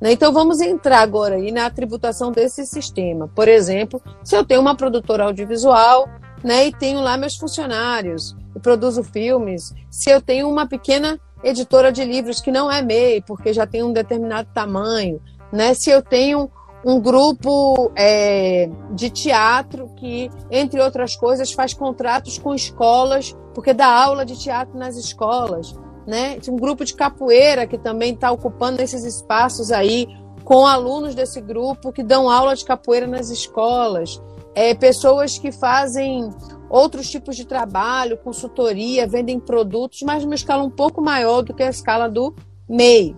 Né? 0.00 0.12
Então 0.12 0.32
vamos 0.32 0.60
entrar 0.60 1.00
agora 1.00 1.34
aí 1.34 1.50
na 1.50 1.68
tributação 1.70 2.30
desse 2.30 2.64
sistema. 2.64 3.28
Por 3.34 3.48
exemplo, 3.48 4.00
se 4.22 4.36
eu 4.36 4.44
tenho 4.44 4.60
uma 4.60 4.76
produtora 4.76 5.24
audiovisual 5.24 6.08
né, 6.42 6.68
e 6.68 6.72
tenho 6.72 7.00
lá 7.00 7.16
meus 7.16 7.36
funcionários, 7.36 8.36
produzo 8.64 9.04
filmes, 9.04 9.74
se 9.90 10.08
eu 10.08 10.22
tenho 10.22 10.48
uma 10.48 10.66
pequena 10.66 11.20
editora 11.44 11.92
de 11.92 12.02
livros 12.02 12.40
que 12.40 12.50
não 12.50 12.72
é 12.72 12.80
MEI, 12.80 13.20
porque 13.20 13.52
já 13.52 13.66
tem 13.66 13.82
um 13.82 13.92
determinado 13.92 14.48
tamanho, 14.54 15.20
né? 15.52 15.74
se 15.74 15.90
eu 15.90 16.02
tenho 16.02 16.50
um 16.82 16.98
grupo 16.98 17.92
é, 17.94 18.68
de 18.90 19.10
teatro 19.10 19.90
que, 19.96 20.30
entre 20.50 20.80
outras 20.80 21.14
coisas, 21.14 21.52
faz 21.52 21.74
contratos 21.74 22.38
com 22.38 22.54
escolas, 22.54 23.36
porque 23.54 23.74
dá 23.74 23.86
aula 23.86 24.24
de 24.24 24.38
teatro 24.38 24.78
nas 24.78 24.96
escolas. 24.96 25.74
Né? 26.06 26.38
Um 26.48 26.56
grupo 26.56 26.84
de 26.84 26.94
capoeira 26.94 27.66
que 27.66 27.78
também 27.78 28.12
está 28.12 28.30
ocupando 28.30 28.82
esses 28.82 29.04
espaços 29.04 29.70
aí, 29.72 30.06
com 30.42 30.66
alunos 30.66 31.14
desse 31.14 31.40
grupo 31.40 31.90
que 31.90 32.02
dão 32.02 32.28
aula 32.28 32.54
de 32.54 32.64
capoeira 32.64 33.06
nas 33.06 33.30
escolas. 33.30 34.20
É, 34.54 34.74
pessoas 34.74 35.38
que 35.38 35.50
fazem 35.50 36.30
outros 36.74 37.08
tipos 37.08 37.36
de 37.36 37.44
trabalho, 37.44 38.18
consultoria, 38.18 39.06
vendem 39.06 39.38
produtos, 39.38 40.02
mas 40.02 40.24
numa 40.24 40.34
escala 40.34 40.64
um 40.64 40.70
pouco 40.70 41.00
maior 41.00 41.40
do 41.40 41.54
que 41.54 41.62
a 41.62 41.70
escala 41.70 42.08
do 42.08 42.34
MEI. 42.68 43.16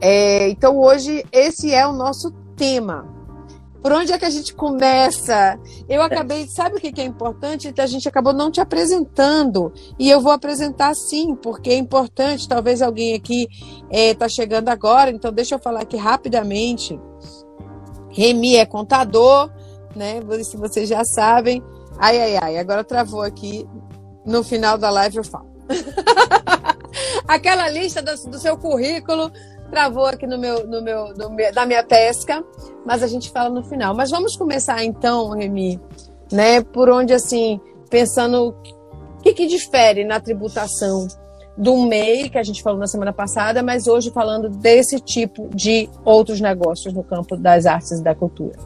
É, 0.00 0.48
então, 0.48 0.78
hoje, 0.78 1.24
esse 1.32 1.74
é 1.74 1.84
o 1.84 1.92
nosso 1.92 2.30
tema. 2.54 3.12
Por 3.82 3.90
onde 3.90 4.12
é 4.12 4.18
que 4.18 4.24
a 4.24 4.30
gente 4.30 4.54
começa? 4.54 5.58
Eu 5.88 6.02
acabei, 6.02 6.46
sabe 6.46 6.76
o 6.76 6.80
que 6.80 7.00
é 7.00 7.04
importante? 7.04 7.74
A 7.76 7.86
gente 7.86 8.08
acabou 8.08 8.32
não 8.32 8.48
te 8.48 8.60
apresentando. 8.60 9.72
E 9.98 10.08
eu 10.08 10.20
vou 10.20 10.30
apresentar 10.30 10.94
sim, 10.94 11.34
porque 11.34 11.70
é 11.70 11.76
importante. 11.76 12.48
Talvez 12.48 12.80
alguém 12.80 13.14
aqui 13.14 13.48
está 13.90 14.26
é, 14.26 14.28
chegando 14.28 14.68
agora, 14.68 15.10
então 15.10 15.32
deixa 15.32 15.56
eu 15.56 15.58
falar 15.58 15.80
aqui 15.80 15.96
rapidamente. 15.96 16.98
Remy 18.10 18.54
é 18.54 18.64
contador, 18.64 19.50
né? 19.96 20.22
Se 20.44 20.56
vocês 20.56 20.88
já 20.88 21.04
sabem. 21.04 21.60
Ai, 21.98 22.20
ai, 22.20 22.38
ai, 22.40 22.58
agora 22.58 22.84
travou 22.84 23.22
aqui. 23.22 23.66
No 24.24 24.42
final 24.42 24.78
da 24.78 24.90
live 24.90 25.18
eu 25.18 25.24
falo. 25.24 25.52
Aquela 27.28 27.68
lista 27.68 28.02
do, 28.02 28.30
do 28.30 28.38
seu 28.38 28.56
currículo 28.56 29.30
travou 29.70 30.06
aqui 30.06 30.26
no 30.26 30.38
meu, 30.38 30.66
no 30.66 30.82
meu, 30.82 31.14
no 31.14 31.30
meu, 31.30 31.52
da 31.52 31.66
minha 31.66 31.82
pesca, 31.82 32.44
mas 32.84 33.02
a 33.02 33.06
gente 33.06 33.30
fala 33.30 33.50
no 33.50 33.64
final. 33.64 33.94
Mas 33.94 34.10
vamos 34.10 34.36
começar 34.36 34.84
então, 34.84 35.30
Remy, 35.30 35.80
né? 36.30 36.62
Por 36.62 36.88
onde 36.88 37.12
assim, 37.12 37.60
pensando 37.90 38.48
o 38.48 39.20
que, 39.22 39.32
que 39.32 39.46
difere 39.46 40.04
na 40.04 40.20
tributação 40.20 41.08
do 41.56 41.76
MEI, 41.86 42.28
que 42.28 42.38
a 42.38 42.42
gente 42.42 42.62
falou 42.62 42.78
na 42.78 42.86
semana 42.86 43.12
passada, 43.12 43.62
mas 43.62 43.86
hoje 43.86 44.10
falando 44.10 44.48
desse 44.48 44.98
tipo 45.00 45.48
de 45.54 45.88
outros 46.04 46.40
negócios 46.40 46.92
no 46.92 47.02
campo 47.02 47.36
das 47.36 47.64
artes 47.64 47.92
e 47.92 48.02
da 48.02 48.14
cultura. 48.14 48.58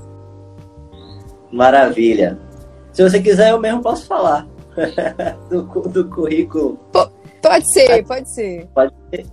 Maravilha. 1.53 2.38
Se 2.98 3.08
você 3.08 3.22
quiser, 3.22 3.52
eu 3.52 3.61
mesmo 3.61 3.80
posso 3.80 4.06
falar 4.06 4.44
do, 5.48 5.62
do 5.88 6.08
currículo. 6.08 6.76
Pode 7.40 7.72
ser, 7.72 8.04
pode 8.04 8.28
ser. 8.28 8.66
Pode 8.74 8.92
ser. 9.08 9.24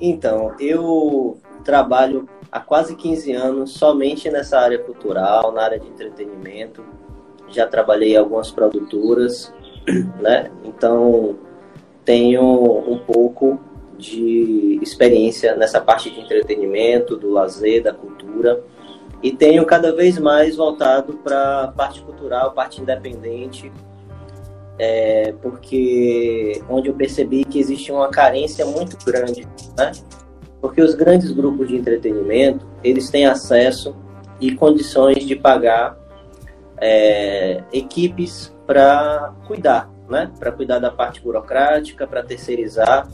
Então, 0.00 0.52
eu 0.58 1.38
trabalho 1.62 2.28
há 2.50 2.58
quase 2.58 2.96
15 2.96 3.32
anos 3.34 3.74
somente 3.74 4.28
nessa 4.28 4.58
área 4.58 4.80
cultural, 4.80 5.52
na 5.52 5.62
área 5.62 5.78
de 5.78 5.86
entretenimento. 5.86 6.84
Já 7.50 7.68
trabalhei 7.68 8.14
em 8.14 8.16
algumas 8.16 8.50
produtoras, 8.50 9.54
né? 10.20 10.50
Então, 10.64 11.36
tenho 12.04 12.42
um 12.42 12.98
pouco 12.98 13.60
de 13.96 14.80
experiência 14.82 15.54
nessa 15.54 15.80
parte 15.80 16.10
de 16.10 16.18
entretenimento, 16.18 17.16
do 17.16 17.30
lazer, 17.30 17.80
da 17.80 17.92
cultura. 17.92 18.60
E 19.22 19.30
tenho 19.30 19.64
cada 19.64 19.94
vez 19.94 20.18
mais 20.18 20.56
voltado 20.56 21.14
para 21.14 21.64
a 21.64 21.68
parte 21.68 22.02
cultural, 22.02 22.52
parte 22.52 22.80
independente, 22.80 23.70
é, 24.78 25.32
porque 25.40 26.60
onde 26.68 26.88
eu 26.88 26.94
percebi 26.94 27.44
que 27.44 27.58
existe 27.58 27.92
uma 27.92 28.08
carência 28.08 28.66
muito 28.66 28.96
grande, 29.04 29.46
né? 29.78 29.92
Porque 30.60 30.82
os 30.82 30.94
grandes 30.94 31.30
grupos 31.30 31.68
de 31.68 31.76
entretenimento 31.76 32.66
eles 32.82 33.10
têm 33.10 33.26
acesso 33.26 33.94
e 34.40 34.54
condições 34.54 35.24
de 35.24 35.36
pagar 35.36 35.96
é, 36.78 37.62
equipes 37.72 38.52
para 38.66 39.32
cuidar, 39.46 39.88
né? 40.08 40.32
Para 40.38 40.50
cuidar 40.50 40.80
da 40.80 40.90
parte 40.90 41.20
burocrática, 41.20 42.06
para 42.06 42.24
terceirizar. 42.24 43.08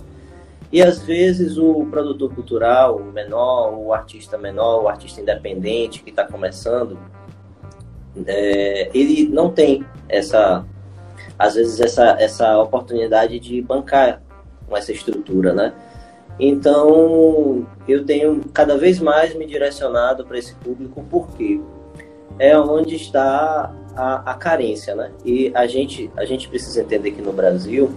E 0.71 0.83
às 0.83 1.03
vezes 1.03 1.57
o 1.57 1.87
produtor 1.87 2.35
cultural, 2.35 3.01
menor, 3.01 3.75
o 3.75 3.93
artista 3.93 4.37
menor, 4.37 4.85
o 4.85 4.89
artista 4.89 5.21
independente 5.21 6.03
que 6.03 6.11
está 6.11 6.25
começando, 6.25 6.99
é, 8.27 8.91
ele 8.93 9.29
não 9.29 9.51
tem 9.51 9.85
essa 10.09 10.65
às 11.39 11.55
vezes 11.55 11.81
essa, 11.81 12.17
essa 12.19 12.59
oportunidade 12.59 13.39
de 13.39 13.63
bancar 13.63 14.21
com 14.67 14.77
essa 14.77 14.93
estrutura, 14.93 15.55
né? 15.55 15.73
Então, 16.39 17.67
eu 17.87 18.05
tenho 18.05 18.41
cada 18.53 18.77
vez 18.77 19.01
mais 19.01 19.35
me 19.35 19.47
direcionado 19.47 20.25
para 20.25 20.39
esse 20.39 20.55
público, 20.57 21.05
porque 21.11 21.61
é 22.39 22.59
onde 22.59 22.95
está 22.95 23.73
a, 23.97 24.33
a, 24.33 24.35
carência, 24.35 24.95
né? 24.95 25.11
E 25.25 25.51
a 25.55 25.67
gente, 25.67 26.11
a 26.17 26.25
gente 26.25 26.49
precisa 26.49 26.81
entender 26.81 27.13
que 27.13 27.23
no 27.23 27.33
Brasil 27.33 27.93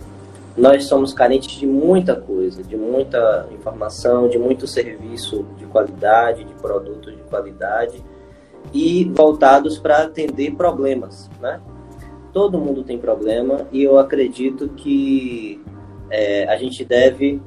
nós 0.57 0.85
somos 0.85 1.13
carentes 1.13 1.57
de 1.57 1.65
muita 1.65 2.15
coisa, 2.15 2.61
de 2.63 2.75
muita 2.75 3.47
informação, 3.53 4.27
de 4.27 4.37
muito 4.37 4.67
serviço 4.67 5.45
de 5.57 5.65
qualidade, 5.65 6.43
de 6.43 6.53
produtos 6.55 7.15
de 7.15 7.21
qualidade 7.23 8.03
e 8.73 9.05
voltados 9.13 9.79
para 9.79 10.03
atender 10.03 10.55
problemas, 10.55 11.29
né? 11.41 11.59
todo 12.33 12.59
mundo 12.59 12.83
tem 12.83 12.97
problema 12.97 13.67
e 13.71 13.83
eu 13.83 13.97
acredito 13.97 14.69
que 14.69 15.61
é, 16.09 16.47
a 16.47 16.57
gente 16.57 16.83
deve 16.83 17.41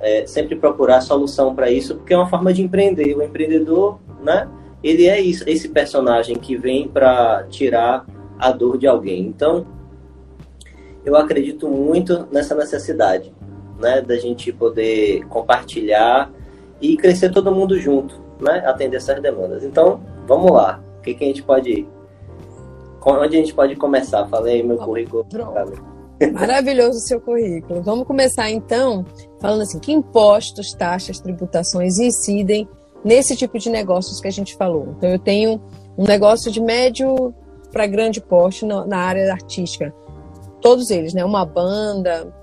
é, 0.00 0.26
sempre 0.26 0.56
procurar 0.56 1.00
solução 1.00 1.54
para 1.54 1.70
isso, 1.70 1.96
porque 1.96 2.12
é 2.12 2.16
uma 2.16 2.28
forma 2.28 2.52
de 2.52 2.62
empreender. 2.62 3.16
O 3.16 3.22
empreendedor, 3.22 3.98
né, 4.22 4.48
ele 4.82 5.06
é 5.06 5.20
isso, 5.20 5.48
esse 5.48 5.68
personagem 5.68 6.36
que 6.36 6.56
vem 6.56 6.88
para 6.88 7.44
tirar 7.44 8.04
a 8.38 8.50
dor 8.50 8.78
de 8.78 8.86
alguém. 8.86 9.26
Então, 9.26 9.66
eu 11.06 11.16
acredito 11.16 11.68
muito 11.68 12.26
nessa 12.32 12.52
necessidade, 12.54 13.32
né, 13.78 14.02
da 14.02 14.18
gente 14.18 14.52
poder 14.52 15.24
compartilhar 15.28 16.30
e 16.80 16.96
crescer 16.96 17.30
todo 17.30 17.54
mundo 17.54 17.78
junto, 17.78 18.20
né, 18.40 18.64
atender 18.66 18.96
essas 18.96 19.22
demandas. 19.22 19.62
Então, 19.62 20.00
vamos 20.26 20.50
lá. 20.50 20.82
O 20.98 21.02
que, 21.02 21.14
que 21.14 21.22
a 21.24 21.26
gente 21.28 21.44
pode 21.44 21.86
onde 23.06 23.36
a 23.36 23.40
gente 23.40 23.54
pode 23.54 23.76
começar? 23.76 24.26
Falei 24.26 24.64
meu 24.64 24.76
currículo. 24.76 25.24
Maravilhoso 26.32 26.98
o 26.98 27.02
seu 27.02 27.20
currículo. 27.20 27.80
Vamos 27.82 28.04
começar 28.04 28.50
então 28.50 29.04
falando 29.40 29.62
assim: 29.62 29.78
que 29.78 29.92
impostos, 29.92 30.72
taxas, 30.72 31.20
tributações 31.20 31.98
incidem 32.00 32.68
nesse 33.04 33.36
tipo 33.36 33.56
de 33.60 33.70
negócios 33.70 34.20
que 34.20 34.26
a 34.26 34.32
gente 34.32 34.56
falou? 34.56 34.94
Então, 34.98 35.08
eu 35.08 35.20
tenho 35.20 35.62
um 35.96 36.04
negócio 36.04 36.50
de 36.50 36.60
médio 36.60 37.32
para 37.70 37.86
grande 37.86 38.20
porte 38.20 38.64
na 38.64 38.98
área 38.98 39.30
artística. 39.32 39.94
Todos 40.66 40.90
eles, 40.90 41.14
né? 41.14 41.24
Uma 41.24 41.46
banda 41.46 42.34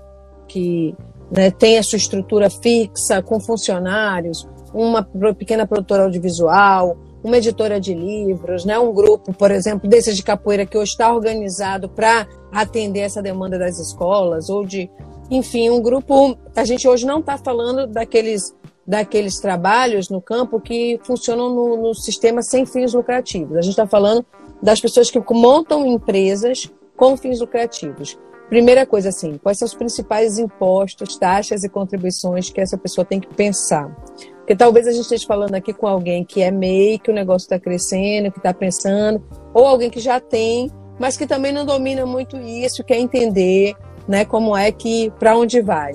que 0.48 0.96
né, 1.30 1.50
tem 1.50 1.76
a 1.76 1.82
sua 1.82 1.98
estrutura 1.98 2.48
fixa, 2.48 3.20
com 3.20 3.38
funcionários, 3.38 4.48
uma 4.72 5.06
pequena 5.34 5.66
produtora 5.66 6.04
audiovisual, 6.04 6.96
uma 7.22 7.36
editora 7.36 7.78
de 7.78 7.92
livros, 7.92 8.64
né, 8.64 8.78
um 8.78 8.94
grupo, 8.94 9.34
por 9.34 9.50
exemplo, 9.50 9.86
desses 9.86 10.16
de 10.16 10.22
capoeira 10.22 10.64
que 10.64 10.78
hoje 10.78 10.92
está 10.92 11.14
organizado 11.14 11.86
para 11.86 12.26
atender 12.50 13.00
essa 13.00 13.20
demanda 13.20 13.58
das 13.58 13.78
escolas, 13.78 14.48
ou 14.48 14.64
de, 14.64 14.88
enfim, 15.30 15.68
um 15.68 15.82
grupo. 15.82 16.34
A 16.56 16.64
gente 16.64 16.88
hoje 16.88 17.04
não 17.04 17.20
está 17.20 17.36
falando 17.36 17.86
daqueles, 17.86 18.54
daqueles 18.86 19.38
trabalhos 19.38 20.08
no 20.08 20.22
campo 20.22 20.58
que 20.58 20.98
funcionam 21.04 21.54
no, 21.54 21.76
no 21.76 21.94
sistema 21.94 22.40
sem 22.40 22.64
fins 22.64 22.94
lucrativos. 22.94 23.58
A 23.58 23.60
gente 23.60 23.72
está 23.72 23.86
falando 23.86 24.24
das 24.62 24.80
pessoas 24.80 25.10
que 25.10 25.20
montam 25.30 25.84
empresas 25.84 26.72
com 26.96 27.16
fins 27.16 27.40
lucrativos. 27.40 28.18
Primeira 28.48 28.84
coisa, 28.84 29.08
assim, 29.08 29.38
quais 29.38 29.58
são 29.58 29.66
os 29.66 29.74
principais 29.74 30.38
impostos, 30.38 31.16
taxas 31.16 31.64
e 31.64 31.68
contribuições 31.68 32.50
que 32.50 32.60
essa 32.60 32.76
pessoa 32.76 33.04
tem 33.04 33.18
que 33.18 33.34
pensar? 33.34 33.88
Porque 34.36 34.54
talvez 34.54 34.86
a 34.86 34.92
gente 34.92 35.02
esteja 35.02 35.26
falando 35.26 35.54
aqui 35.54 35.72
com 35.72 35.86
alguém 35.86 36.22
que 36.24 36.42
é 36.42 36.50
MEI, 36.50 36.98
que 36.98 37.10
o 37.10 37.14
negócio 37.14 37.46
está 37.46 37.58
crescendo, 37.58 38.30
que 38.30 38.38
está 38.38 38.52
pensando, 38.52 39.24
ou 39.54 39.66
alguém 39.66 39.88
que 39.88 39.98
já 39.98 40.20
tem, 40.20 40.70
mas 40.98 41.16
que 41.16 41.26
também 41.26 41.50
não 41.50 41.64
domina 41.64 42.04
muito 42.04 42.36
isso, 42.36 42.84
quer 42.84 42.98
entender 42.98 43.74
né, 44.06 44.24
como 44.26 44.54
é 44.54 44.70
que, 44.70 45.10
para 45.18 45.36
onde 45.36 45.62
vai. 45.62 45.94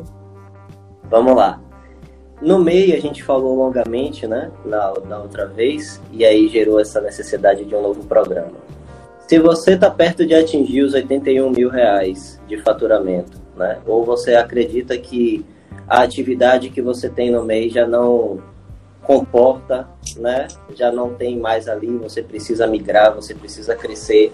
Vamos 1.03 1.35
lá. 1.35 1.61
No 2.41 2.57
MEI 2.57 2.95
a 2.95 2.99
gente 2.99 3.23
falou 3.23 3.55
longamente, 3.55 4.25
né, 4.25 4.51
na, 4.65 4.93
na 5.07 5.19
outra 5.19 5.45
vez, 5.45 6.01
e 6.11 6.25
aí 6.25 6.47
gerou 6.47 6.79
essa 6.79 6.99
necessidade 6.99 7.65
de 7.65 7.75
um 7.75 7.81
novo 7.81 8.03
programa. 8.05 8.57
Se 9.29 9.37
você 9.37 9.73
está 9.73 9.91
perto 9.91 10.25
de 10.25 10.33
atingir 10.33 10.81
os 10.81 10.95
81 10.95 11.51
mil 11.51 11.69
reais 11.69 12.41
de 12.47 12.57
faturamento, 12.63 13.37
né, 13.55 13.77
ou 13.85 14.03
você 14.03 14.33
acredita 14.33 14.97
que 14.97 15.45
a 15.87 16.01
atividade 16.01 16.71
que 16.71 16.81
você 16.81 17.07
tem 17.07 17.29
no 17.29 17.45
mês 17.45 17.71
já 17.71 17.85
não 17.85 18.41
comporta, 19.03 19.87
né? 20.17 20.47
Já 20.73 20.91
não 20.91 21.13
tem 21.13 21.37
mais 21.37 21.67
ali, 21.67 21.95
você 21.97 22.23
precisa 22.23 22.65
migrar, 22.65 23.13
você 23.13 23.35
precisa 23.35 23.75
crescer. 23.75 24.33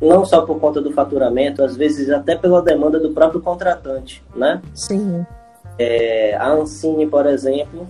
Não 0.00 0.24
só 0.24 0.42
por 0.42 0.60
conta 0.60 0.80
do 0.80 0.92
faturamento, 0.92 1.64
às 1.64 1.74
vezes 1.74 2.10
até 2.10 2.36
pela 2.36 2.62
demanda 2.62 3.00
do 3.00 3.10
próprio 3.10 3.40
contratante, 3.40 4.22
né? 4.36 4.62
Sim. 4.72 5.26
É, 5.76 6.36
a 6.36 6.48
Ancine, 6.48 7.08
por 7.08 7.26
exemplo, 7.26 7.88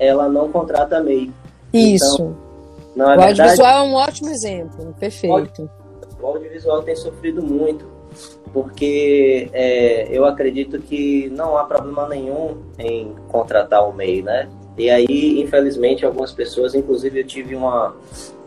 ela 0.00 0.28
não 0.28 0.48
contrata 0.50 1.00
MEI. 1.00 1.30
Isso. 1.72 2.22
Então, 2.22 2.47
não 2.98 3.12
é 3.12 3.16
o 3.16 3.20
verdade? 3.20 3.40
audiovisual 3.40 3.78
é 3.78 3.88
um 3.88 3.94
ótimo 3.94 4.28
exemplo, 4.30 4.94
perfeito. 4.98 5.70
O 6.20 6.26
audiovisual 6.26 6.82
tem 6.82 6.96
sofrido 6.96 7.42
muito 7.42 7.86
porque 8.52 9.48
é, 9.52 10.08
eu 10.10 10.24
acredito 10.24 10.80
que 10.80 11.30
não 11.30 11.56
há 11.56 11.64
problema 11.64 12.08
nenhum 12.08 12.56
em 12.78 13.14
contratar 13.28 13.88
o 13.88 13.92
MEI, 13.92 14.22
né? 14.22 14.48
E 14.76 14.90
aí, 14.90 15.40
infelizmente, 15.40 16.04
algumas 16.04 16.32
pessoas, 16.32 16.74
inclusive 16.74 17.20
eu 17.20 17.26
tive 17.26 17.54
uma, 17.54 17.94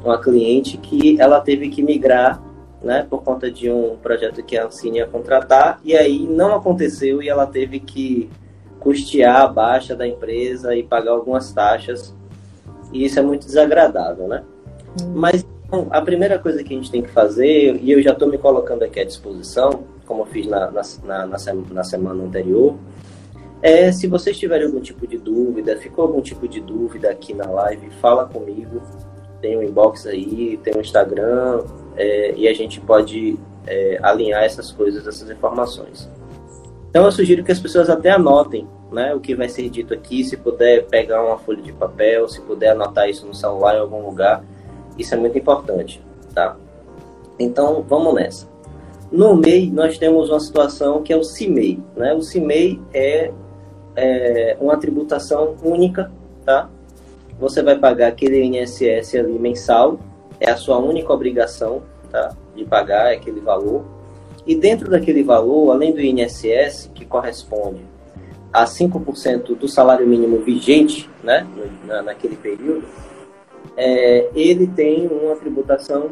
uma 0.04 0.18
cliente 0.18 0.78
que 0.78 1.20
ela 1.22 1.40
teve 1.40 1.70
que 1.70 1.84
migrar, 1.84 2.42
né, 2.82 3.06
por 3.08 3.22
conta 3.22 3.52
de 3.52 3.70
um 3.70 3.96
projeto 3.98 4.42
que 4.42 4.58
a 4.58 4.66
Ancine 4.66 4.98
ia 4.98 5.08
contratar, 5.08 5.80
e 5.84 5.96
aí 5.96 6.20
não 6.20 6.56
aconteceu 6.56 7.22
e 7.22 7.30
ela 7.30 7.46
teve 7.46 7.80
que 7.80 8.30
custear 8.80 9.42
a 9.42 9.48
baixa 9.48 9.96
da 9.96 10.08
empresa 10.08 10.76
e 10.76 10.82
pagar 10.82 11.12
algumas 11.12 11.54
taxas, 11.54 12.16
e 12.92 13.06
isso 13.06 13.20
é 13.20 13.22
muito 13.22 13.46
desagradável, 13.46 14.28
né? 14.28 14.44
Hum. 15.02 15.14
Mas 15.16 15.46
então, 15.72 15.88
a 15.90 16.02
primeira 16.02 16.38
coisa 16.38 16.62
que 16.66 16.74
a 16.74 16.78
gente 16.78 16.92
tem 16.92 17.02
que 17.02 17.10
fazer, 17.10 17.80
e 17.82 17.92
eu 17.92 18.02
já 18.02 18.12
estou 18.12 18.28
me 18.28 18.38
colocando 18.38 18.84
aqui 18.84 19.00
à 19.00 19.06
disposição, 19.06 19.86
como 20.06 20.24
eu 20.24 20.26
fiz 20.26 20.46
na, 20.46 20.70
na, 20.70 20.82
na, 21.06 21.28
na 21.72 21.84
semana 21.86 22.22
anterior, 22.22 22.76
é 23.62 23.90
se 23.90 24.06
vocês 24.06 24.38
tiverem 24.38 24.66
algum 24.66 24.82
tipo 24.82 25.08
de 25.08 25.18
dúvida, 25.18 25.78
ficou 25.78 26.04
algum 26.06 26.20
tipo 26.20 26.46
de 26.46 26.60
dúvida 26.60 27.10
aqui 27.10 27.34
na 27.34 27.50
live, 27.50 27.90
fala 28.02 28.26
comigo. 28.26 28.82
Tem 29.40 29.58
um 29.58 29.64
inbox 29.64 30.06
aí, 30.08 30.60
tem 30.62 30.76
um 30.76 30.82
Instagram, 30.82 31.64
é, 31.96 32.34
e 32.36 32.50
a 32.50 32.54
gente 32.54 32.82
pode 32.82 33.40
é, 33.66 33.98
alinhar 34.04 34.44
essas 34.44 34.74
coisas, 34.74 35.08
essas 35.08 35.30
informações. 35.30 36.10
Então 36.90 37.06
eu 37.06 37.12
sugiro 37.14 37.46
que 37.46 37.52
as 37.52 37.60
pessoas 37.60 37.90
até 37.90 38.12
anotem 38.12 38.68
né, 38.92 39.16
o 39.16 39.20
que 39.20 39.34
vai 39.34 39.48
ser 39.48 39.70
dito 39.70 39.94
aqui, 39.94 40.24
se 40.24 40.36
puder 40.36 40.86
pegar 40.86 41.24
uma 41.24 41.38
folha 41.38 41.62
de 41.62 41.72
papel, 41.72 42.28
se 42.28 42.42
puder 42.42 42.72
anotar 42.72 43.10
isso 43.10 43.26
no 43.26 43.34
celular 43.34 43.76
em 43.76 43.80
algum 43.80 44.06
lugar, 44.06 44.44
isso 44.98 45.16
é 45.16 45.18
muito 45.18 45.38
importante, 45.38 46.04
tá? 46.36 46.58
Então, 47.40 47.84
vamos 47.88 48.14
nessa. 48.14 48.48
No 49.12 49.36
MEI, 49.36 49.72
nós 49.72 49.98
temos 49.98 50.30
uma 50.30 50.40
situação 50.40 51.02
que 51.02 51.12
é 51.12 51.18
o 51.18 51.24
CIMEI, 51.24 51.80
né? 51.96 52.14
O 52.14 52.22
CIMEI 52.22 52.82
é, 52.94 53.32
é 53.96 54.58
uma 54.60 54.78
tributação 54.78 55.56
única, 55.64 56.12
tá? 56.46 56.70
Você 57.40 57.64
vai 57.64 57.78
pagar 57.78 58.10
aquele 58.10 58.44
INSS 58.44 59.16
ali 59.16 59.40
mensal, 59.40 60.00
é 60.40 60.52
a 60.52 60.58
sua 60.58 60.78
única 60.78 61.12
obrigação, 61.14 61.82
tá? 62.10 62.36
De 62.56 62.66
pagar 62.66 63.12
aquele 63.12 63.40
valor. 63.40 63.86
E 64.46 64.56
dentro 64.56 64.90
daquele 64.90 65.24
valor, 65.24 65.72
além 65.72 65.94
do 65.94 66.02
INSS, 66.02 66.92
que 66.94 67.06
corresponde 67.06 67.91
a 68.52 68.66
5% 68.66 69.56
do 69.56 69.68
salário 69.68 70.06
mínimo 70.06 70.40
vigente, 70.40 71.10
né? 71.24 71.48
Na, 71.86 72.02
naquele 72.02 72.36
período, 72.36 72.84
é, 73.78 74.30
ele 74.36 74.68
tem 74.68 75.08
uma 75.08 75.36
tributação 75.36 76.12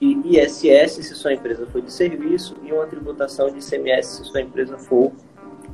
de 0.00 0.38
ISS 0.38 1.06
se 1.06 1.14
sua 1.14 1.32
empresa 1.32 1.66
for 1.66 1.82
de 1.82 1.92
serviço 1.92 2.56
e 2.62 2.72
uma 2.72 2.86
tributação 2.86 3.50
de 3.50 3.58
ICMS 3.58 4.18
se 4.18 4.24
sua 4.24 4.40
empresa 4.40 4.78
for 4.78 5.12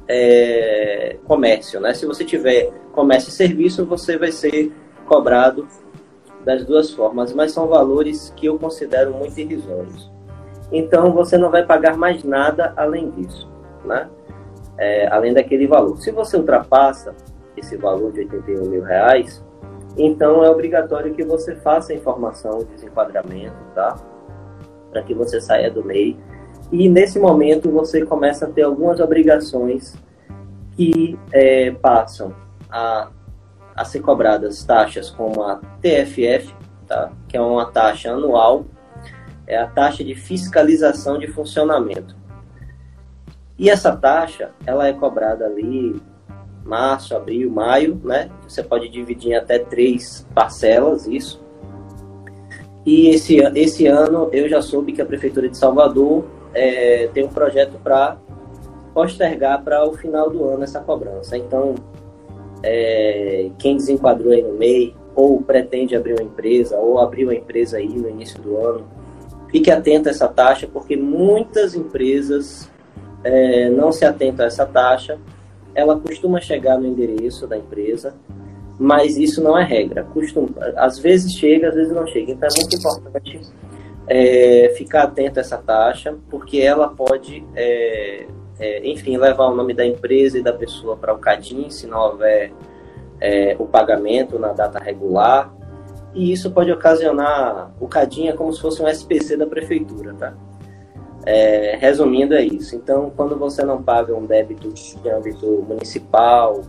é, 0.09 1.17
comércio. 1.25 1.81
Né? 1.81 1.93
Se 1.95 2.07
você 2.07 2.25
tiver 2.25 2.71
comércio 2.93 3.29
e 3.29 3.33
serviço, 3.33 3.85
você 3.85 4.17
vai 4.17 4.33
ser 4.33 4.73
cobrado 5.07 5.69
das 6.45 6.65
duas 6.65 6.91
formas, 6.91 7.33
mas 7.33 7.53
são 7.53 7.67
valores 7.67 8.33
que 8.37 8.47
eu 8.47 8.59
considero 8.59 9.13
muito 9.15 9.39
irrisórios. 9.39 10.11
Então 10.73 11.13
você 11.13 11.37
não 11.37 11.51
vai 11.51 11.65
pagar 11.65 11.97
mais 11.97 12.23
nada 12.23 12.73
além 12.77 13.11
disso, 13.11 13.51
né? 13.85 14.09
É, 14.79 15.07
além 15.09 15.33
daquele 15.33 15.67
valor. 15.67 15.97
Se 15.99 16.11
você 16.11 16.37
ultrapassa 16.37 17.15
esse 17.57 17.77
valor 17.77 18.13
de 18.13 18.21
81 18.21 18.69
mil 18.69 18.83
reais, 18.83 19.45
então 19.97 20.45
é 20.45 20.51
obrigatório 20.51 21.15
que 21.15 21.23
você 21.23 21.55
faça 21.55 21.93
a 21.93 21.97
informação 21.97 22.59
de 22.59 22.65
desenquadramento, 22.67 23.57
tá? 23.75 23.97
Para 24.91 25.03
que 25.03 25.15
você 25.15 25.41
saia 25.41 25.71
do 25.71 25.85
MEI. 25.85 26.19
E 26.73 26.89
nesse 26.89 27.19
momento 27.19 27.71
você 27.71 28.05
começa 28.05 28.47
a 28.47 28.51
ter 28.51 28.63
algumas 28.63 28.99
obrigações 28.99 29.97
que 30.73 31.19
é, 31.33 31.71
passam 31.71 32.35
a, 32.69 33.09
a 33.77 33.85
ser 33.85 34.01
cobradas 34.01 34.65
taxas 34.65 35.11
como 35.11 35.43
a 35.43 35.61
TFF, 35.81 36.53
tá? 36.87 37.13
que 37.29 37.37
é 37.37 37.41
uma 37.41 37.67
taxa 37.67 38.11
anual, 38.13 38.65
é 39.47 39.57
a 39.57 39.67
taxa 39.67 40.03
de 40.03 40.15
fiscalização 40.15 41.19
de 41.19 41.29
funcionamento. 41.29 42.17
E 43.59 43.71
essa 43.71 43.95
taxa, 43.95 44.51
ela 44.67 44.89
é 44.89 44.93
cobrada 44.93 45.47
ali 45.47 46.01
março, 46.65 47.15
abril, 47.15 47.51
maio, 47.51 48.01
né? 48.03 48.31
Você 48.49 48.63
pode 48.63 48.89
dividir 48.89 49.33
em 49.33 49.35
até 49.35 49.59
três 49.59 50.27
parcelas 50.35 51.07
isso. 51.07 51.43
E 52.85 53.09
esse, 53.09 53.37
esse 53.55 53.87
ano 53.87 54.29
eu 54.33 54.49
já 54.49 54.61
soube 54.61 54.93
que 54.93 55.01
a 55.01 55.07
Prefeitura 55.07 55.49
de 55.49 55.57
Salvador 55.57 56.25
é, 56.53 57.09
tem 57.13 57.25
um 57.25 57.29
projeto 57.29 57.79
para 57.83 58.17
postergar 58.93 59.63
para 59.63 59.87
o 59.87 59.95
final 59.95 60.31
do 60.31 60.45
ano 60.49 60.65
essa 60.65 60.81
cobrança. 60.81 61.37
Então, 61.37 61.75
é, 62.63 63.51
quem 63.59 63.77
desenquadrou 63.77 64.33
aí 64.33 64.43
no 64.43 64.55
MEI, 64.55 64.95
ou 65.15 65.41
pretende 65.43 65.95
abrir 65.95 66.15
uma 66.15 66.23
empresa, 66.23 66.77
ou 66.77 66.99
abriu 66.99 67.29
uma 67.29 67.35
empresa 67.35 67.77
aí 67.77 67.89
no 67.89 68.09
início 68.09 68.41
do 68.41 68.57
ano, 68.57 68.87
fique 69.49 69.71
atento 69.71 70.09
a 70.09 70.13
essa 70.13 70.29
taxa, 70.29 70.69
porque 70.71 70.97
muitas 70.97 71.75
empresas 71.75 72.71
é, 73.25 73.69
não 73.71 73.91
se 73.91 74.05
atentam 74.05 74.45
a 74.45 74.49
essa 74.49 74.67
taxa 74.67 75.19
ela 75.75 75.99
costuma 75.99 76.41
chegar 76.41 76.79
no 76.79 76.87
endereço 76.87 77.47
da 77.47 77.57
empresa 77.57 78.15
mas 78.79 79.17
isso 79.17 79.43
não 79.43 79.57
é 79.57 79.63
regra. 79.63 80.05
Costuma, 80.05 80.49
às 80.77 80.99
vezes 80.99 81.33
chega, 81.35 81.69
às 81.69 81.75
vezes 81.75 81.93
não 81.93 82.07
chega. 82.07 82.33
Então 82.33 82.49
é 82.49 82.61
muito 82.61 82.77
importante 82.77 83.41
é, 84.07 84.75
ficar 84.77 85.05
atento 85.05 85.39
a 85.39 85.43
essa 85.43 85.57
taxa, 85.57 86.17
porque 86.29 86.59
ela 86.59 86.89
pode, 86.89 87.45
é, 87.55 88.27
é, 88.59 88.89
enfim, 88.89 89.17
levar 89.17 89.47
o 89.47 89.55
nome 89.55 89.75
da 89.75 89.87
empresa 89.87 90.39
e 90.39 90.43
da 90.43 90.53
pessoa 90.53 90.97
para 90.97 91.15
o 91.15 91.19
CADIM, 91.19 91.71
se 91.71 91.87
não 91.87 92.01
houver 92.01 92.53
é, 93.21 93.57
o 93.59 93.67
pagamento 93.67 94.39
na 94.39 94.53
data 94.53 94.79
regular. 94.79 95.55
E 96.13 96.33
isso 96.33 96.51
pode 96.51 96.71
ocasionar 96.71 97.73
o 97.81 97.89
CADIM 97.89 98.29
é 98.29 98.33
como 98.33 98.53
se 98.53 98.61
fosse 98.61 98.83
um 98.83 98.89
SPC 98.89 99.37
da 99.37 99.47
prefeitura, 99.47 100.15
tá? 100.15 100.35
É, 101.27 101.77
resumindo, 101.81 102.35
é 102.35 102.45
isso. 102.45 102.77
Então, 102.77 103.11
quando 103.17 103.39
você 103.39 103.65
não 103.65 103.83
paga 103.83 104.15
um 104.15 104.27
débito 104.27 104.69
de 104.73 105.09
âmbito 105.09 105.65
municipal 105.67 106.61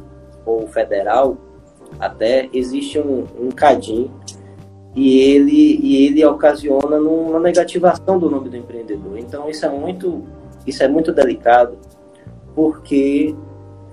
ou 0.45 0.67
federal, 0.67 1.37
até 1.99 2.49
existe 2.53 2.99
um, 2.99 3.25
um 3.39 3.49
CADIM 3.51 4.09
e 4.95 5.19
ele, 5.19 5.79
e 5.81 6.05
ele 6.05 6.25
ocasiona 6.25 6.97
uma 6.97 7.39
negativação 7.39 8.17
do 8.17 8.29
nome 8.29 8.49
do 8.49 8.55
empreendedor. 8.55 9.17
Então, 9.17 9.49
isso 9.49 9.65
é 9.65 9.69
muito, 9.69 10.23
isso 10.65 10.81
é 10.83 10.87
muito 10.87 11.11
delicado, 11.11 11.77
porque 12.55 13.35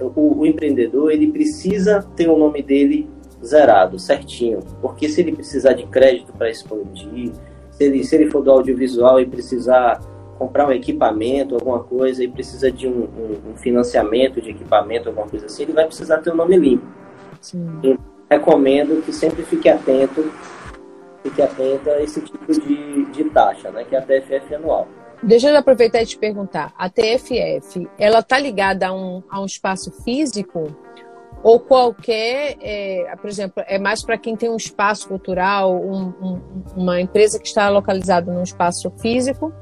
o, 0.01 0.41
o 0.41 0.47
empreendedor 0.47 1.11
ele 1.11 1.33
precisa 1.33 2.07
ter 2.15 2.29
o 2.29 2.39
nome 2.39 2.63
dele 2.63 3.11
zerado, 3.45 3.99
certinho. 3.99 4.61
Porque 4.81 5.09
se 5.09 5.21
ele 5.21 5.33
precisar 5.33 5.73
de 5.73 5.87
crédito 5.87 6.33
para 6.33 6.49
expandir, 6.49 7.33
se 7.73 7.85
ele, 7.85 8.05
se 8.05 8.15
ele 8.15 8.31
for 8.31 8.43
do 8.43 8.53
audiovisual 8.53 9.21
e 9.21 9.27
precisar 9.27 10.01
comprar 10.43 10.67
um 10.67 10.73
equipamento, 10.73 11.55
alguma 11.55 11.85
coisa, 11.85 12.25
e 12.25 12.27
precisa 12.27 12.71
de 12.71 12.89
um, 12.89 13.05
um, 13.05 13.51
um 13.53 13.57
financiamento 13.57 14.41
de 14.41 14.51
equipamento, 14.51 15.09
alguma 15.09 15.29
coisa 15.29 15.47
assim, 15.47 15.63
ele 15.63 15.73
vai 15.73 15.87
precisar 15.87 16.19
ter 16.19 16.31
o 16.31 16.33
um 16.33 16.37
nome 16.37 16.57
limpo. 16.57 16.85
Então, 17.55 17.97
recomendo 18.29 19.05
que 19.05 19.13
sempre 19.13 19.45
fique 19.45 19.69
atento, 19.69 20.33
fique 21.23 21.41
atento 21.41 21.89
a 21.91 22.03
esse 22.03 22.21
tipo 22.23 22.53
de, 22.53 23.05
de 23.05 23.25
taxa, 23.31 23.71
né, 23.71 23.85
que 23.85 23.95
é 23.95 24.01
a 24.01 24.03
TFF 24.03 24.53
anual. 24.57 24.89
Deixa 25.23 25.49
eu 25.49 25.57
aproveitar 25.57 26.03
e 26.03 26.07
te 26.07 26.19
perguntar, 26.19 26.75
a 26.77 26.91
TFF, 26.91 27.89
ela 27.97 28.19
está 28.19 28.37
ligada 28.37 28.89
a 28.89 28.93
um, 28.93 29.23
a 29.31 29.41
um 29.41 29.47
espaço 29.47 29.93
físico 30.03 30.77
ou 31.41 31.61
qualquer, 31.61 32.57
é, 32.61 33.15
por 33.21 33.31
exemplo, 33.31 33.63
é 33.69 33.79
mais 33.79 34.05
para 34.05 34.19
quem 34.19 34.35
tem 34.35 34.51
um 34.51 34.57
espaço 34.57 35.07
cultural, 35.07 35.73
um, 35.73 36.09
um, 36.21 36.41
uma 36.77 37.01
empresa 37.01 37.39
que 37.39 37.47
está 37.47 37.69
localizada 37.69 38.33
num 38.33 38.43
espaço 38.43 38.91
físico, 38.99 39.53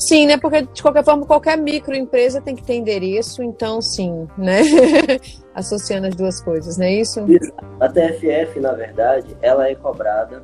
Sim, 0.00 0.24
né? 0.24 0.38
Porque 0.38 0.62
de 0.62 0.82
qualquer 0.82 1.04
forma, 1.04 1.26
qualquer 1.26 1.58
microempresa 1.58 2.40
tem 2.40 2.56
que 2.56 2.62
ter 2.62 2.72
endereço, 2.72 3.42
então 3.42 3.82
sim, 3.82 4.26
né? 4.38 4.62
Associando 5.54 6.06
as 6.06 6.14
duas 6.14 6.40
coisas, 6.40 6.78
não 6.78 6.86
é 6.86 6.94
isso? 6.94 7.20
A 7.78 7.86
TFF, 7.86 8.58
na 8.60 8.72
verdade, 8.72 9.36
ela 9.42 9.68
é 9.68 9.74
cobrada, 9.74 10.42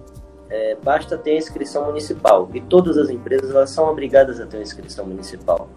é, 0.51 0.77
basta 0.85 1.17
ter 1.17 1.31
a 1.31 1.37
inscrição 1.39 1.87
municipal. 1.87 2.51
E 2.53 2.61
todas 2.61 2.99
as 2.99 3.09
empresas 3.09 3.51
elas 3.51 3.71
são 3.71 3.89
obrigadas 3.89 4.39
a 4.41 4.47
ter 4.47 4.61
inscrição 4.61 5.07
municipal. 5.07 5.71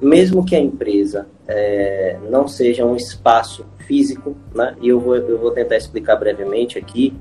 Mesmo 0.00 0.42
que 0.42 0.56
a 0.56 0.58
empresa 0.58 1.26
é, 1.46 2.16
não 2.30 2.48
seja 2.48 2.86
um 2.86 2.96
espaço 2.96 3.66
físico, 3.86 4.34
né? 4.54 4.74
E 4.80 4.88
eu 4.88 4.98
vou, 4.98 5.14
eu 5.14 5.38
vou 5.38 5.50
tentar 5.50 5.76
explicar 5.76 6.16
brevemente 6.16 6.78
aqui, 6.78 7.14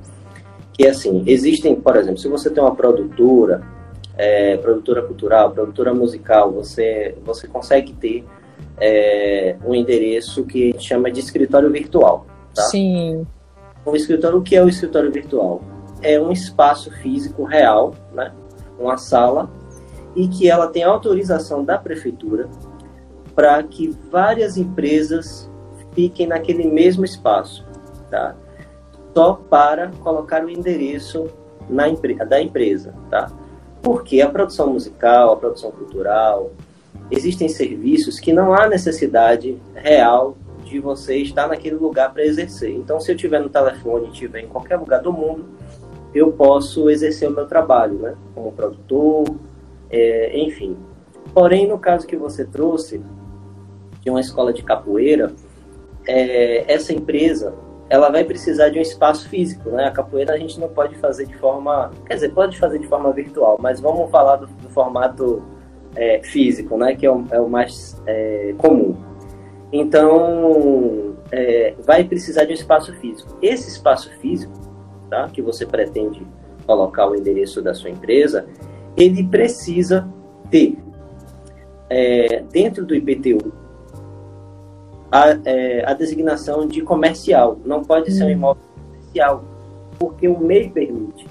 que 0.72 0.88
assim, 0.88 1.26
existem, 1.28 1.76
por 1.76 1.98
exemplo, 1.98 2.20
se 2.20 2.30
você 2.30 2.50
tem 2.50 2.64
uma 2.64 2.74
produtora 2.74 3.62
é, 4.20 4.58
produtora 4.58 5.02
cultural, 5.02 5.52
produtora 5.52 5.94
musical, 5.94 6.52
você, 6.52 7.16
você 7.24 7.48
consegue 7.48 7.94
ter 7.94 8.26
é, 8.78 9.56
um 9.66 9.74
endereço 9.74 10.44
que 10.44 10.64
a 10.64 10.66
gente 10.74 10.86
chama 10.86 11.10
de 11.10 11.22
escritório 11.22 11.72
virtual. 11.72 12.26
Tá? 12.54 12.64
Sim. 12.64 13.26
O 13.86 13.96
escritório, 13.96 14.40
o 14.40 14.42
que 14.42 14.58
é 14.58 14.62
o 14.64 14.68
escritório 14.68 15.10
virtual? 15.10 15.62
É 16.02 16.20
um 16.20 16.34
espaço 16.34 16.92
físico 16.92 17.46
real, 17.46 17.96
né? 18.14 18.34
uma 18.78 18.98
sala, 18.98 19.50
e 20.14 20.28
que 20.28 20.50
ela 20.50 20.68
tem 20.68 20.84
autorização 20.84 21.64
da 21.64 21.78
prefeitura 21.78 22.50
para 23.34 23.64
que 23.64 23.88
várias 24.12 24.58
empresas 24.58 25.50
fiquem 25.94 26.28
naquele 26.28 26.68
mesmo 26.68 27.06
espaço, 27.06 27.66
tá? 28.12 28.36
Só 29.16 29.34
para 29.34 29.92
colocar 30.04 30.44
o 30.44 30.50
endereço 30.50 31.28
na 31.70 31.86
da 32.28 32.42
empresa, 32.42 32.94
tá? 33.10 33.32
Porque 33.82 34.22
a 34.22 34.30
produção 34.30 34.74
musical, 34.74 35.34
a 35.34 35.36
produção 35.36 35.72
cultural, 35.72 36.52
existem 37.10 37.48
serviços 37.48 38.20
que 38.20 38.34
não 38.34 38.54
há 38.54 38.68
necessidade 38.68 39.58
real 39.74 40.38
de 40.64 40.80
você 40.80 41.18
estar 41.18 41.48
naquele 41.48 41.76
lugar 41.76 42.14
para 42.14 42.24
exercer. 42.24 42.72
Então, 42.72 43.00
se 43.00 43.12
eu 43.12 43.16
estiver 43.16 43.40
no 43.40 43.50
telefone 43.50 44.10
estiver 44.10 44.42
em 44.42 44.48
qualquer 44.48 44.78
lugar 44.78 45.02
do 45.02 45.12
mundo, 45.12 45.46
eu 46.14 46.32
posso 46.32 46.90
exercer 46.90 47.28
o 47.30 47.32
meu 47.32 47.48
trabalho, 47.48 47.96
né? 48.00 48.16
Como 48.36 48.52
produtor, 48.52 49.26
é, 49.90 50.38
enfim. 50.40 50.78
Porém, 51.34 51.68
no 51.68 51.78
caso 51.78 52.06
que 52.06 52.16
você 52.16 52.46
trouxe 52.46 53.02
de 54.02 54.10
uma 54.10 54.22
escola 54.22 54.54
de 54.54 54.64
capoeira, 54.64 55.34
é, 56.08 56.72
essa 56.72 56.94
empresa 56.94 57.54
ela 57.90 58.10
vai 58.10 58.24
precisar 58.24 58.70
de 58.70 58.78
um 58.78 58.82
espaço 58.82 59.28
físico, 59.28 59.70
né? 59.72 59.86
A 59.86 59.92
capoeira 59.92 60.34
a 60.34 60.38
gente 60.38 60.60
não 60.60 60.70
pode 60.70 60.96
fazer 60.96 61.26
de 61.26 61.36
forma, 61.38 61.92
quer 62.06 62.16
dizer, 62.16 62.30
pode 62.34 62.58
fazer 62.58 62.80
de 62.80 62.88
forma 62.88 63.12
virtual, 63.12 63.58
mas 63.60 63.80
vamos 63.80 64.12
falar 64.12 64.36
do, 64.36 64.46
do 64.46 64.70
formato 64.70 65.44
é, 65.96 66.22
físico, 66.22 66.78
né? 66.78 66.96
Que 66.96 67.06
é 67.06 67.12
o, 67.12 67.26
é 67.32 67.40
o 67.40 67.50
mais 67.50 68.00
é, 68.06 68.54
comum. 68.58 68.96
Então, 69.72 71.16
é, 71.32 71.74
vai 71.80 72.04
precisar 72.04 72.46
de 72.46 72.52
um 72.52 72.56
espaço 72.56 72.94
físico. 72.96 73.38
Esse 73.42 73.70
espaço 73.70 74.12
físico, 74.20 74.54
tá? 75.10 75.28
Que 75.28 75.42
você 75.42 75.66
pretende 75.66 76.26
colocar 76.68 77.10
o 77.10 77.16
endereço 77.16 77.62
da 77.62 77.74
sua 77.74 77.90
empresa, 77.90 78.46
ele 78.96 79.24
precisa 79.24 80.08
ter 80.52 80.78
é, 81.90 82.44
dentro 82.52 82.86
do 82.86 82.94
IPTU 82.94 83.52
a, 85.12 85.38
é, 85.46 85.84
a 85.86 85.94
designação 85.94 86.68
de 86.68 86.82
comercial. 86.82 87.58
Não 87.66 87.84
pode 87.84 88.12
ser 88.12 88.24
um 88.24 88.28
hum. 88.28 88.32
imóvel 88.32 88.64
comercial, 88.76 89.44
porque 89.98 90.28
o 90.28 90.40
MEI 90.40 90.70
permite. 90.70 91.28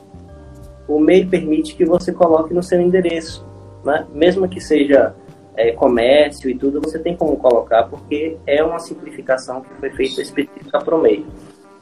O 0.86 0.98
MEI 0.98 1.26
permite 1.26 1.74
que 1.74 1.84
você 1.84 2.12
coloque 2.12 2.54
no 2.54 2.62
seu 2.62 2.80
endereço. 2.80 3.46
Né? 3.84 4.06
Mesmo 4.12 4.48
que 4.48 4.60
seja 4.60 5.14
é, 5.54 5.72
comércio 5.72 6.48
e 6.48 6.56
tudo, 6.56 6.80
você 6.80 6.98
tem 6.98 7.16
como 7.16 7.36
colocar, 7.36 7.84
porque 7.84 8.36
é 8.46 8.62
uma 8.62 8.78
simplificação 8.78 9.60
que 9.60 9.74
foi 9.74 9.90
feita 9.90 10.22
específica 10.22 10.78
para 10.78 10.94
o 10.94 11.02
MEI. 11.02 11.26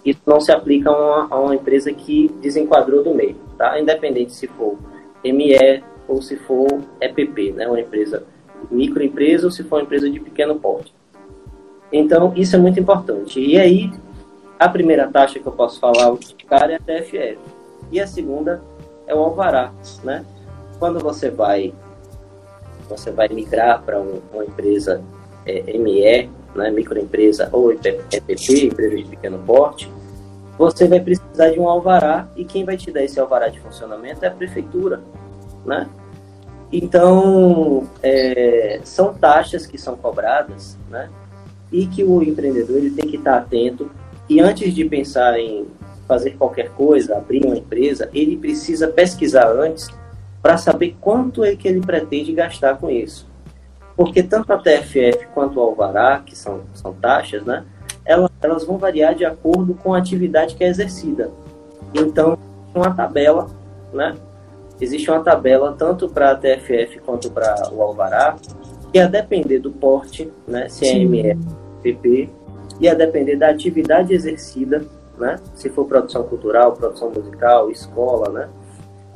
Isso 0.04 0.20
não 0.24 0.40
se 0.40 0.52
aplica 0.52 0.90
a 0.90 0.92
uma, 0.92 1.34
a 1.34 1.40
uma 1.40 1.54
empresa 1.54 1.92
que 1.92 2.28
desenquadrou 2.40 3.02
do 3.02 3.14
MEI, 3.14 3.36
tá? 3.58 3.78
independente 3.78 4.32
se 4.32 4.46
for 4.46 4.78
ME 5.24 5.82
ou 6.06 6.22
se 6.22 6.36
for 6.36 6.66
EPP, 7.00 7.52
né? 7.52 7.66
uma 7.66 7.80
empresa 7.80 8.24
microempresa 8.70 9.46
ou 9.46 9.50
se 9.50 9.62
for 9.64 9.76
uma 9.76 9.82
empresa 9.82 10.08
de 10.08 10.20
pequeno 10.20 10.54
porte. 10.56 10.94
Então, 11.92 12.32
isso 12.34 12.56
é 12.56 12.58
muito 12.58 12.80
importante. 12.80 13.40
E 13.40 13.58
aí, 13.58 13.92
a 14.58 14.68
primeira 14.68 15.08
taxa 15.08 15.38
que 15.38 15.46
eu 15.46 15.52
posso 15.52 15.78
falar, 15.78 16.12
o 16.12 16.18
cara 16.48 16.72
é 16.72 16.76
a 16.76 16.78
TFF. 16.78 17.38
E 17.90 18.00
a 18.00 18.06
segunda 18.06 18.60
é 19.06 19.14
o 19.14 19.18
alvará, 19.18 19.72
né? 20.02 20.24
Quando 20.78 20.98
você 20.98 21.30
vai 21.30 21.72
você 22.88 23.10
vai 23.10 23.28
migrar 23.28 23.82
para 23.82 24.00
um, 24.00 24.20
uma 24.32 24.44
empresa 24.44 25.02
é, 25.44 25.76
ME, 25.76 26.30
né, 26.54 26.70
microempresa 26.70 27.48
ou 27.52 27.72
EPP, 27.72 28.64
empresa 28.64 28.96
de 28.96 29.04
pequeno 29.04 29.38
porte, 29.38 29.90
você 30.56 30.86
vai 30.86 31.00
precisar 31.00 31.50
de 31.50 31.60
um 31.60 31.68
alvará 31.68 32.28
e 32.36 32.44
quem 32.44 32.64
vai 32.64 32.76
te 32.76 32.90
dar 32.90 33.02
esse 33.02 33.18
alvará 33.20 33.48
de 33.48 33.60
funcionamento 33.60 34.24
é 34.24 34.28
a 34.28 34.30
prefeitura, 34.30 35.00
né? 35.64 35.88
Então, 36.72 37.88
é, 38.02 38.80
são 38.82 39.14
taxas 39.14 39.66
que 39.66 39.78
são 39.78 39.96
cobradas, 39.96 40.76
né? 40.90 41.10
E 41.72 41.86
que 41.86 42.04
o 42.04 42.22
empreendedor 42.22 42.76
ele 42.76 42.90
tem 42.90 43.08
que 43.08 43.16
estar 43.16 43.38
atento 43.38 43.90
e 44.28 44.40
antes 44.40 44.74
de 44.74 44.84
pensar 44.84 45.38
em 45.38 45.66
fazer 46.06 46.32
qualquer 46.32 46.70
coisa, 46.70 47.16
abrir 47.16 47.44
uma 47.44 47.56
empresa, 47.56 48.08
ele 48.12 48.36
precisa 48.36 48.88
pesquisar 48.88 49.48
antes 49.48 49.88
para 50.42 50.56
saber 50.56 50.96
quanto 51.00 51.44
é 51.44 51.56
que 51.56 51.66
ele 51.66 51.80
pretende 51.80 52.32
gastar 52.32 52.76
com 52.76 52.88
isso. 52.90 53.26
Porque 53.96 54.22
tanto 54.22 54.52
a 54.52 54.58
TFF 54.58 55.26
quanto 55.34 55.58
o 55.58 55.62
Alvará, 55.62 56.22
que 56.24 56.36
são, 56.36 56.62
são 56.74 56.92
taxas, 56.92 57.44
né, 57.44 57.64
elas, 58.04 58.30
elas 58.40 58.64
vão 58.64 58.78
variar 58.78 59.14
de 59.14 59.24
acordo 59.24 59.74
com 59.74 59.94
a 59.94 59.98
atividade 59.98 60.54
que 60.54 60.62
é 60.62 60.68
exercida. 60.68 61.30
Então, 61.94 62.38
uma 62.74 62.94
tabela, 62.94 63.48
né, 63.92 64.14
existe 64.80 65.10
uma 65.10 65.20
tabela 65.20 65.74
tanto 65.76 66.08
para 66.08 66.32
a 66.32 66.36
TFF 66.36 67.00
quanto 67.04 67.30
para 67.30 67.72
o 67.72 67.82
Alvará, 67.82 68.36
que 68.96 69.00
a 69.00 69.06
depender 69.06 69.58
do 69.58 69.70
porte, 69.70 70.32
né, 70.48 70.70
se 70.70 70.88
é 70.88 71.04
ME, 71.04 71.36
PP, 71.82 72.30
e 72.80 72.88
a 72.88 72.94
depender 72.94 73.36
da 73.36 73.50
atividade 73.50 74.14
exercida, 74.14 74.82
né, 75.18 75.36
se 75.54 75.68
for 75.68 75.84
produção 75.84 76.22
cultural, 76.22 76.72
produção 76.72 77.10
musical, 77.10 77.70
escola, 77.70 78.30
né, 78.30 78.48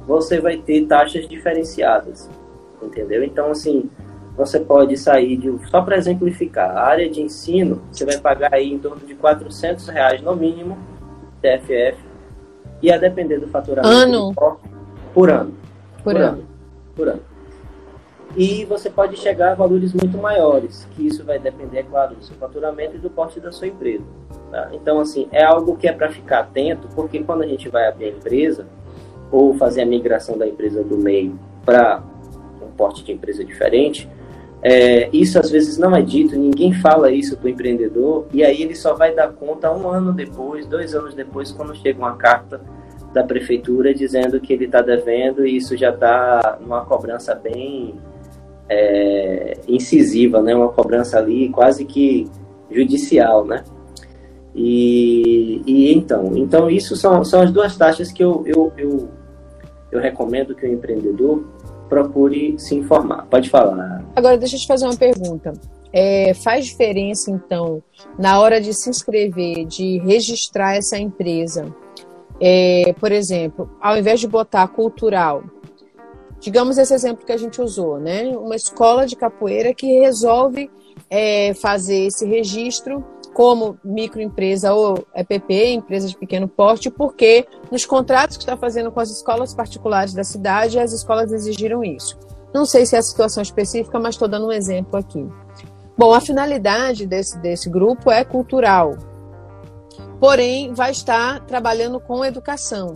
você 0.07 0.39
vai 0.39 0.59
ter 0.59 0.85
taxas 0.85 1.27
diferenciadas, 1.27 2.29
entendeu? 2.83 3.25
Então, 3.25 3.51
assim, 3.51 3.89
você 4.37 4.61
pode 4.61 4.99
sair 4.99 5.39
de, 5.39 5.51
só 5.71 5.81
para 5.81 5.97
exemplificar, 5.97 6.77
a 6.77 6.83
área 6.83 7.09
de 7.09 7.23
ensino, 7.23 7.81
você 7.91 8.05
vai 8.05 8.19
pagar 8.19 8.53
aí 8.53 8.71
em 8.71 8.79
torno 8.79 9.07
de 9.07 9.15
400 9.15 9.89
reais 9.89 10.21
no 10.21 10.37
mínimo 10.37 10.77
TFF, 11.41 11.97
e 12.83 12.93
a 12.93 12.99
depender 12.99 13.39
do 13.39 13.49
faturamento 13.49 13.95
ano. 13.95 14.35
por 15.15 15.31
ano. 15.31 15.55
Por, 16.03 16.13
por 16.13 16.17
ano. 16.17 16.27
ano. 16.27 16.47
Por 16.95 17.09
ano. 17.09 17.30
E 18.37 18.65
você 18.65 18.89
pode 18.89 19.17
chegar 19.17 19.53
a 19.53 19.55
valores 19.55 19.93
muito 19.93 20.17
maiores, 20.17 20.87
que 20.93 21.07
isso 21.07 21.25
vai 21.25 21.39
depender, 21.39 21.85
claro, 21.85 22.15
do 22.15 22.25
seu 22.25 22.37
faturamento 22.37 22.97
e 22.97 22.99
do 22.99 23.11
porte 23.11 23.41
da 23.41 23.51
sua 23.51 23.67
empresa. 23.67 24.05
Tá? 24.51 24.71
Então, 24.73 25.01
assim, 25.01 25.29
é 25.33 25.43
algo 25.43 25.77
que 25.77 25.89
é 25.89 25.93
para 25.93 26.11
ficar 26.11 26.41
atento, 26.41 26.89
porque 26.95 27.23
quando 27.23 27.43
a 27.43 27.47
gente 27.47 27.69
vai 27.69 27.89
abrir 27.89 28.07
a 28.07 28.09
empresa, 28.11 28.67
ou 29.33 29.55
fazer 29.55 29.83
a 29.83 29.87
migração 29.87 30.39
da 30.39 30.47
empresa 30.47 30.83
do 30.83 30.97
MEI 30.97 31.33
para 31.65 32.03
um 32.63 32.71
porte 32.77 33.05
de 33.05 33.13
empresa 33.13 33.45
diferente, 33.45 34.09
é, 34.63 35.09
isso 35.13 35.39
às 35.39 35.51
vezes 35.51 35.79
não 35.79 35.97
é 35.97 36.03
dito, 36.03 36.37
ninguém 36.37 36.73
fala 36.73 37.11
isso 37.11 37.37
para 37.37 37.47
o 37.47 37.49
empreendedor, 37.49 38.27
e 38.33 38.45
aí 38.45 38.63
ele 38.63 38.75
só 38.75 38.95
vai 38.95 39.15
dar 39.15 39.29
conta 39.33 39.73
um 39.73 39.89
ano 39.89 40.13
depois, 40.13 40.67
dois 40.67 40.95
anos 40.95 41.15
depois, 41.15 41.51
quando 41.51 41.75
chega 41.75 41.99
uma 41.99 42.17
carta 42.17 42.61
da 43.13 43.25
prefeitura 43.25 43.93
dizendo 43.93 44.39
que 44.41 44.53
ele 44.53 44.67
está 44.67 44.81
devendo 44.83 45.45
e 45.45 45.57
isso 45.57 45.77
já 45.77 45.91
está 45.91 46.59
numa 46.61 46.85
cobrança 46.85 47.35
bem 47.35 47.95
é, 48.71 49.59
incisiva, 49.67 50.41
né? 50.41 50.55
uma 50.55 50.69
cobrança 50.69 51.19
ali 51.19 51.49
quase 51.49 51.85
que 51.85 52.31
judicial, 52.71 53.45
né? 53.45 53.65
E, 54.55 55.63
e 55.67 55.93
então, 55.93 56.37
então 56.37 56.71
isso 56.71 56.97
são, 56.97 57.25
são 57.25 57.43
as 57.43 57.51
duas 57.53 57.77
taxas 57.77 58.13
que 58.13 58.23
eu, 58.23 58.45
eu, 58.47 58.73
eu, 58.77 59.09
eu 59.91 60.01
recomendo 60.01 60.55
que 60.55 60.67
o 60.67 60.73
empreendedor 60.73 61.45
procure 61.89 62.55
se 62.59 62.77
informar. 62.77 63.27
Pode 63.27 63.51
falar. 63.51 64.05
Agora, 64.15 64.39
deixa 64.39 64.55
eu 64.57 64.61
te 64.61 64.67
fazer 64.67 64.87
uma 64.87 64.97
pergunta. 64.97 65.53
É, 65.93 66.33
faz 66.35 66.67
diferença, 66.67 67.33
então, 67.33 67.83
na 68.17 68.39
hora 68.39 68.61
de 68.61 68.73
se 68.73 68.89
inscrever, 68.89 69.67
de 69.67 69.99
registrar 69.99 70.77
essa 70.77 70.97
empresa? 70.97 71.67
É, 72.41 72.95
por 72.99 73.11
exemplo, 73.11 73.69
ao 73.81 73.99
invés 73.99 74.21
de 74.21 74.29
botar 74.29 74.67
cultural, 74.69 75.43
digamos 76.41 76.79
esse 76.79 76.95
exemplo 76.95 77.25
que 77.25 77.33
a 77.33 77.37
gente 77.37 77.61
usou, 77.61 77.99
né? 77.99 78.25
Uma 78.37 78.57
escola 78.57 79.07
de 79.07 79.15
capoeira 79.15 79.75
que 79.75 80.01
resolve 80.01 80.71
é, 81.09 81.55
fazer 81.55 82.07
esse 82.07 82.27
registro 82.27 83.05
como 83.35 83.79
microempresa 83.85 84.73
ou 84.73 85.07
EPP, 85.15 85.73
empresa 85.73 86.09
de 86.09 86.17
pequeno 86.17 86.49
porte, 86.49 86.91
porque 86.91 87.47
nos 87.71 87.85
contratos 87.85 88.37
que 88.37 88.43
está 88.43 88.57
fazendo 88.57 88.91
com 88.91 89.01
as 89.01 89.11
escolas 89.11 89.55
particulares 89.55 90.13
da 90.13 90.25
cidade, 90.25 90.79
as 90.79 90.93
escolas 90.93 91.33
exigiram 91.33 91.85
isso. 91.85 92.19
Não 92.53 92.65
sei 92.65 92.85
se 92.85 92.97
é 92.97 92.99
a 92.99 93.03
situação 93.03 93.43
específica, 93.43 93.99
mas 94.01 94.15
estou 94.15 94.27
dando 94.27 94.49
um 94.49 94.53
exemplo 94.53 94.99
aqui. 94.99 95.25
Bom, 95.97 96.13
a 96.13 96.21
finalidade 96.21 97.07
desse, 97.07 97.39
desse 97.39 97.69
grupo 97.69 98.11
é 98.11 98.25
cultural, 98.25 98.97
porém 100.19 100.73
vai 100.73 100.91
estar 100.91 101.45
trabalhando 101.47 102.01
com 102.01 102.25
educação. 102.25 102.95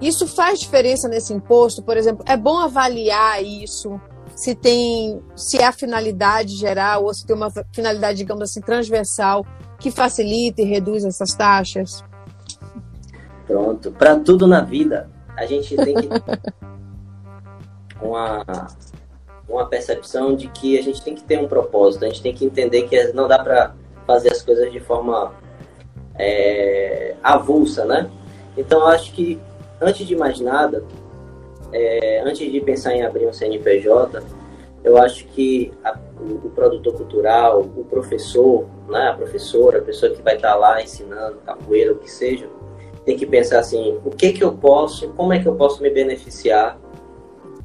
Isso 0.00 0.26
faz 0.26 0.60
diferença 0.60 1.08
nesse 1.08 1.32
imposto, 1.32 1.82
por 1.82 1.96
exemplo, 1.96 2.24
é 2.26 2.36
bom 2.36 2.58
avaliar 2.58 3.42
isso 3.42 4.00
se 4.34 4.54
tem, 4.54 5.20
se 5.36 5.58
é 5.58 5.66
a 5.66 5.72
finalidade 5.72 6.56
geral 6.56 7.04
ou 7.04 7.12
se 7.12 7.26
tem 7.26 7.36
uma 7.36 7.50
finalidade, 7.74 8.18
digamos 8.18 8.42
assim, 8.44 8.60
transversal 8.60 9.44
que 9.78 9.90
facilita 9.90 10.62
e 10.62 10.64
reduz 10.64 11.04
essas 11.04 11.34
taxas? 11.34 12.02
Pronto. 13.46 13.90
Para 13.92 14.18
tudo 14.18 14.46
na 14.46 14.62
vida, 14.62 15.10
a 15.36 15.44
gente 15.44 15.76
tem 15.76 15.94
que 15.94 16.08
uma 18.00 18.44
uma 19.50 19.66
percepção 19.66 20.34
de 20.34 20.48
que 20.48 20.78
a 20.78 20.82
gente 20.82 21.02
tem 21.02 21.14
que 21.14 21.24
ter 21.24 21.38
um 21.38 21.48
propósito, 21.48 22.04
a 22.04 22.08
gente 22.08 22.22
tem 22.22 22.32
que 22.32 22.44
entender 22.44 22.82
que 22.82 23.12
não 23.12 23.26
dá 23.26 23.38
para 23.38 23.74
fazer 24.06 24.30
as 24.30 24.40
coisas 24.40 24.70
de 24.72 24.78
forma 24.80 25.34
é, 26.16 27.16
avulsa, 27.22 27.84
né? 27.84 28.08
Então, 28.56 28.86
acho 28.86 29.12
que 29.12 29.40
antes 29.80 30.06
de 30.06 30.14
mais 30.14 30.40
nada, 30.40 30.84
é, 31.72 32.20
antes 32.20 32.50
de 32.50 32.60
pensar 32.60 32.94
em 32.94 33.02
abrir 33.02 33.26
um 33.26 33.32
CNPJ, 33.32 34.22
eu 34.82 34.96
acho 34.98 35.26
que 35.28 35.72
a, 35.84 35.98
o, 36.18 36.46
o, 36.46 36.50
produtor 36.50 36.94
cultural, 36.94 37.60
o 37.60 37.84
professor, 37.84 38.66
né, 38.88 39.08
a 39.08 39.14
professora, 39.14 39.78
a 39.78 39.82
pessoa 39.82 40.12
que 40.12 40.22
vai 40.22 40.36
estar 40.36 40.54
lá 40.54 40.82
ensinando 40.82 41.38
capoeira, 41.44 41.92
o 41.92 41.96
que 41.96 42.10
seja, 42.10 42.48
tem 43.04 43.16
que 43.16 43.26
pensar 43.26 43.58
assim, 43.58 43.98
o 44.04 44.10
que 44.10 44.32
que 44.32 44.42
eu 44.42 44.52
posso, 44.52 45.08
como 45.10 45.32
é 45.32 45.38
que 45.40 45.46
eu 45.46 45.54
posso 45.54 45.82
me 45.82 45.90
beneficiar 45.90 46.78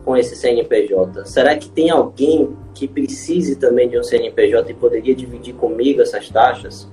com 0.04 0.16
esse 0.16 0.36
CNPJ? 0.36 1.26
Será 1.26 1.56
que 1.58 1.70
tem 1.70 1.90
alguém 1.90 2.56
que 2.74 2.88
precise 2.88 3.56
também 3.56 3.90
de 3.90 3.98
um 3.98 4.04
CNPJ 4.04 4.72
e 4.72 4.74
poderia 4.74 5.16
dividir 5.16 5.56
comigo 5.56 6.02
essas 6.02 6.30
taxas? 6.30 6.88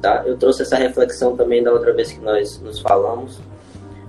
Tá? 0.00 0.22
Eu 0.26 0.36
trouxe 0.36 0.62
essa 0.62 0.76
reflexão 0.76 1.36
também 1.36 1.62
da 1.62 1.72
outra 1.72 1.92
vez 1.92 2.12
que 2.12 2.20
nós 2.20 2.60
nos 2.60 2.80
falamos 2.80 3.40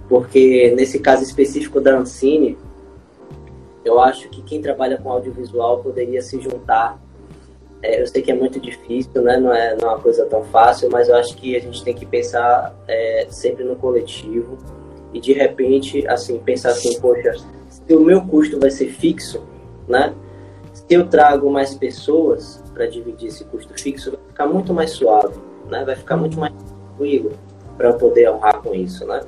porque 0.08 0.74
nesse 0.76 1.00
caso 1.00 1.24
específico 1.24 1.82
da 1.82 1.98
Ancine, 1.98 2.58
eu 3.84 4.00
acho 4.00 4.30
que 4.30 4.42
quem 4.42 4.62
trabalha 4.62 4.98
com 4.98 5.12
audiovisual 5.12 5.80
poderia 5.80 6.22
se 6.22 6.40
juntar. 6.42 7.00
É, 7.82 8.02
eu 8.02 8.08
sei 8.08 8.22
que 8.22 8.32
é 8.32 8.36
muito 8.36 8.60
difícil, 8.60 9.22
né? 9.22 9.38
não, 9.38 9.54
é, 9.54 9.76
não 9.76 9.90
é 9.90 9.94
uma 9.94 10.00
coisa 10.00 10.26
tão 10.26 10.44
fácil, 10.46 10.90
mas 10.92 11.08
eu 11.08 11.16
acho 11.16 11.36
que 11.38 11.56
a 11.56 11.60
gente 11.60 11.84
tem 11.84 11.94
que 11.94 12.06
pensar 12.06 12.76
é, 12.88 13.28
sempre 13.30 13.64
no 13.64 13.76
coletivo 13.76 14.58
e 15.14 15.20
de 15.20 15.32
repente, 15.32 16.06
assim, 16.08 16.40
pensar 16.40 16.70
assim, 16.70 17.00
poxa, 17.00 17.36
se 17.70 17.96
o 17.96 18.00
meu 18.02 18.22
custo 18.22 18.60
vai 18.60 18.72
ser 18.72 18.88
fixo, 18.90 19.44
né? 19.88 20.14
Se 20.74 20.86
eu 20.90 21.08
trago 21.08 21.50
mais 21.50 21.76
pessoas 21.76 22.62
para 22.74 22.88
dividir 22.88 23.28
esse 23.28 23.44
custo 23.46 23.74
fixo, 23.80 24.12
vai 24.12 24.20
ficar 24.28 24.46
muito 24.48 24.74
mais 24.74 24.92
suave, 24.92 25.36
né? 25.70 25.84
Vai 25.86 25.96
ficar 25.96 26.18
muito 26.18 26.38
mais 26.40 26.54
tranquilo 26.54 27.32
para 27.78 27.90
eu 27.90 27.94
poder 27.94 28.30
honrar 28.32 28.62
com 28.62 28.74
isso, 28.74 29.06
né? 29.06 29.22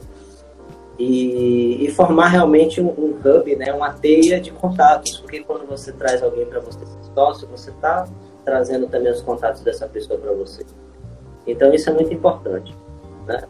E, 1.00 1.86
e 1.86 1.90
formar 1.92 2.28
realmente 2.28 2.82
um, 2.82 2.90
um, 2.90 3.18
hub, 3.24 3.56
né, 3.56 3.74
uma 3.74 3.94
teia 3.94 4.40
de 4.40 4.52
contatos, 4.52 5.18
porque 5.18 5.40
quando 5.40 5.66
você 5.66 5.94
traz 5.94 6.22
alguém 6.22 6.46
para 6.46 6.60
você 6.60 6.80
ser 6.80 7.14
sócio, 7.16 7.48
você 7.48 7.70
está 7.72 8.06
trazendo 8.44 8.86
também 8.88 9.12
os 9.12 9.22
contatos 9.22 9.62
dessa 9.62 9.88
pessoa 9.88 10.20
para 10.20 10.34
você. 10.34 10.66
Então 11.48 11.74
isso 11.74 11.90
é 11.90 11.94
muito 11.94 12.14
importante. 12.14 12.76
Né? 13.26 13.42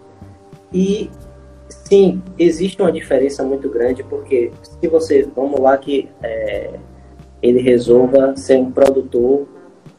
E 0.72 1.10
sim, 1.68 2.22
existe 2.38 2.80
uma 2.80 2.92
diferença 2.92 3.44
muito 3.44 3.68
grande, 3.68 4.04
porque 4.04 4.52
se 4.62 4.88
você, 4.88 5.28
vamos 5.36 5.60
lá 5.60 5.76
que 5.76 6.08
é, 6.22 6.80
ele 7.42 7.62
resolva 7.62 8.36
ser 8.38 8.60
um 8.60 8.72
produtor 8.72 9.48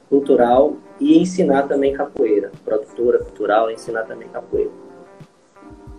cultural 0.09 0.77
e 1.01 1.19
ensinar 1.19 1.65
também 1.65 1.95
capoeira, 1.95 2.53
produtora 2.65 3.19
cultural 3.19 3.71
ensinar 3.71 4.05
também 4.05 4.29
capoeira 4.29 4.71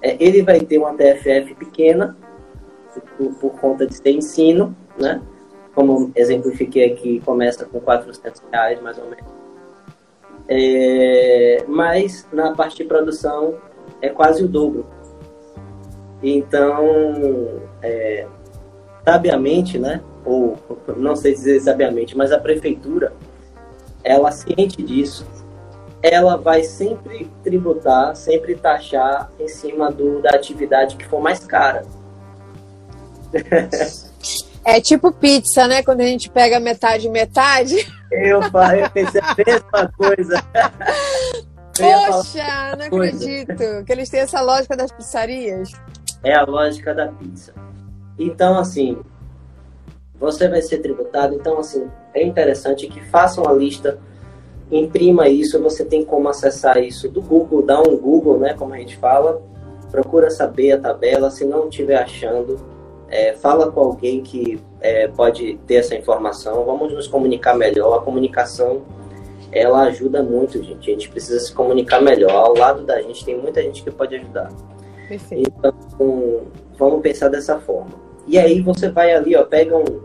ele 0.02 0.42
vai 0.42 0.60
ter 0.60 0.78
uma 0.78 0.94
TFF 0.94 1.56
pequena, 1.56 2.18
por, 3.18 3.34
por, 3.36 3.52
conta 3.60 3.86
de 3.86 3.96
ser 3.96 4.12
ensino, 4.12 4.76
né? 4.98 5.22
Como 5.74 6.12
exemplifiquei 6.16 6.92
aqui, 6.92 7.22
começa 7.22 7.66
com 7.66 7.80
400 7.80 8.42
reais, 8.52 8.82
mais 8.82 8.98
ou 8.98 9.06
menos. 9.06 9.32
É, 10.48 11.64
mas 11.68 12.28
na 12.34 12.54
parte 12.54 12.78
de 12.78 12.84
produção 12.84 13.56
é 14.02 14.10
quase 14.10 14.44
o 14.44 14.48
dobro. 14.48 14.86
Então, 16.22 17.62
é, 17.82 18.28
sabiamente, 19.06 19.78
né? 19.80 20.02
Ou 20.26 20.58
não 20.98 21.16
sei 21.16 21.34
dizer 21.34 21.60
sabiamente, 21.62 22.18
mas 22.18 22.32
a 22.32 22.40
prefeitura, 22.40 23.14
ela 24.04 24.32
ciente 24.32 24.82
disso, 24.84 25.26
ela 26.02 26.36
vai 26.36 26.64
sempre 26.64 27.30
tributar, 27.44 28.16
sempre 28.16 28.56
taxar 28.56 29.32
em 29.40 29.48
cima 29.48 29.92
do, 29.92 30.22
da 30.22 30.32
atividade 30.32 30.96
que 30.96 31.06
for 31.06 31.22
mais 31.22 31.46
cara. 31.46 31.84
É 34.64 34.80
tipo 34.80 35.12
pizza, 35.12 35.68
né? 35.68 35.82
Quando 35.82 36.02
a 36.02 36.06
gente 36.06 36.30
pega 36.30 36.60
metade 36.60 37.10
metade. 37.10 37.76
Eu, 38.12 38.42
eu 38.42 38.90
pensei 38.94 39.22
a 39.22 39.36
mesma 39.36 39.92
coisa. 39.98 40.44
Poxa, 41.76 42.76
não 42.78 42.86
acredito 42.86 43.84
que 43.86 43.92
eles 43.92 44.10
têm 44.10 44.20
essa 44.20 44.42
lógica 44.42 44.76
das 44.76 44.92
pizzarias. 44.92 45.72
É 46.24 46.36
a 46.36 46.44
lógica 46.44 46.94
da 46.94 47.08
pizza. 47.08 47.54
Então, 48.20 48.58
assim, 48.60 49.02
você 50.20 50.48
vai 50.48 50.62
ser 50.62 50.80
tributado. 50.80 51.34
Então, 51.34 51.58
assim, 51.58 51.90
é 52.14 52.24
interessante 52.24 52.88
que 52.88 53.02
façam 53.06 53.48
a 53.48 53.54
lista 53.54 53.98
imprima 54.72 55.28
isso, 55.28 55.62
você 55.62 55.84
tem 55.84 56.06
como 56.06 56.30
acessar 56.30 56.78
isso 56.78 57.10
do 57.10 57.22
Google, 57.22 57.62
dá 57.62 57.82
um 57.82 57.98
Google, 57.98 58.40
né, 58.40 58.54
como 58.54 58.74
a 58.74 58.78
gente 58.78 58.98
fala, 58.98 59.42
procura 59.92 60.30
saber 60.30 60.72
a 60.72 60.80
tabela, 60.80 61.30
se 61.30 61.44
não 61.44 61.68
estiver 61.68 61.98
achando, 61.98 62.58
é, 63.10 63.34
fala 63.34 63.70
com 63.70 63.82
alguém 63.82 64.22
que 64.22 64.60
é, 64.80 65.10
pode 65.10 65.60
ter 65.68 65.76
essa 65.76 65.96
informação, 65.96 66.64
vamos 66.64 66.94
nos 66.94 67.08
comunicar 67.08 67.54
melhor, 67.54 67.98
a 67.98 68.02
comunicação 68.02 68.82
ela 69.52 69.82
ajuda 69.84 70.24
muito, 70.24 70.64
gente, 70.64 70.90
a 70.90 70.94
gente 70.94 71.10
precisa 71.10 71.40
se 71.40 71.54
comunicar 71.54 72.02
melhor, 72.02 72.32
ao 72.32 72.56
lado 72.56 72.84
da 72.84 73.02
gente 73.02 73.26
tem 73.26 73.38
muita 73.38 73.62
gente 73.62 73.84
que 73.84 73.92
pode 73.92 74.16
ajudar. 74.16 74.50
Perfeito. 75.10 75.52
Então, 75.58 75.74
vamos 76.78 77.02
pensar 77.02 77.28
dessa 77.28 77.60
forma. 77.60 77.92
E 78.26 78.40
aí 78.40 78.62
você 78.62 78.90
vai 78.90 79.14
ali, 79.14 79.36
ó, 79.36 79.44
pega 79.44 79.76
um, 79.76 80.02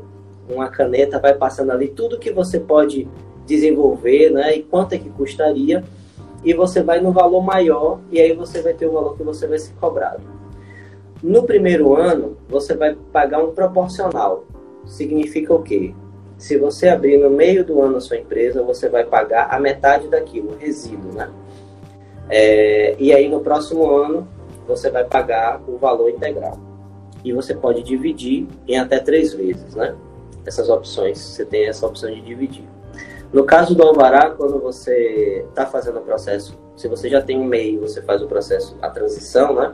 uma 0.53 0.69
caneta, 0.69 1.21
vai 1.21 1.33
passando 1.33 1.71
ali 1.71 1.89
tudo 1.89 2.19
que 2.19 2.33
você 2.33 2.59
pode 2.59 3.09
desenvolver, 3.47 4.31
né, 4.31 4.57
e 4.57 4.63
quanto 4.63 4.93
é 4.95 4.99
que 4.99 5.09
custaria. 5.11 5.83
e 6.45 6.55
você 6.55 6.83
vai 6.83 7.01
no 7.01 7.11
valor 7.11 7.43
maior 7.43 7.99
e 8.11 8.21
aí 8.21 8.33
você 8.33 8.63
vai 8.63 8.73
ter 8.73 8.87
o 8.87 8.93
valor 8.93 9.17
que 9.17 9.23
você 9.23 9.47
vai 9.49 9.59
ser 9.59 9.73
cobrado. 9.81 10.23
No 11.23 11.43
primeiro 11.43 11.97
ano, 11.97 12.37
você 12.49 12.75
vai 12.75 12.95
pagar 13.13 13.43
um 13.43 13.53
proporcional. 13.53 14.45
Significa 14.85 15.53
o 15.53 15.63
quê? 15.63 15.93
Se 16.39 16.57
você 16.59 16.89
abrir 16.89 17.17
no 17.17 17.31
meio 17.31 17.65
do 17.65 17.81
ano 17.81 17.97
a 17.97 18.01
sua 18.01 18.19
empresa, 18.19 18.63
você 18.63 18.89
vai 18.89 19.05
pagar 19.05 19.49
a 19.51 19.59
metade 19.59 20.07
daquilo, 20.09 20.57
resíduo, 20.57 21.13
né? 21.15 21.31
É, 22.29 22.95
e 22.99 23.13
aí 23.13 23.29
no 23.29 23.41
próximo 23.41 23.91
ano, 23.91 24.29
você 24.69 24.91
vai 24.91 25.05
pagar 25.05 25.61
o 25.67 25.79
valor 25.79 26.11
integral. 26.11 26.59
E 27.25 27.33
você 27.33 27.55
pode 27.55 27.83
dividir 27.83 28.47
em 28.69 28.79
até 28.79 29.01
três 29.01 29.33
vezes, 29.33 29.75
né? 29.75 29.97
Essas 30.45 30.69
opções, 30.69 31.19
você 31.19 31.45
tem 31.45 31.67
essa 31.67 31.87
opção 31.87 32.09
de 32.09 32.21
dividir. 32.21 32.76
No 33.33 33.45
caso 33.45 33.75
do 33.75 33.83
alvará, 33.83 34.31
quando 34.31 34.59
você 34.61 35.45
está 35.49 35.67
fazendo 35.67 35.99
o 35.99 36.03
processo, 36.03 36.59
se 36.77 36.89
você 36.89 37.09
já 37.09 37.21
tem 37.21 37.39
um 37.39 37.45
MEI, 37.45 37.77
você 37.79 38.01
faz 38.03 38.23
o 38.23 38.27
processo, 38.27 38.77
a 38.81 38.89
transição, 38.89 39.55
né? 39.55 39.73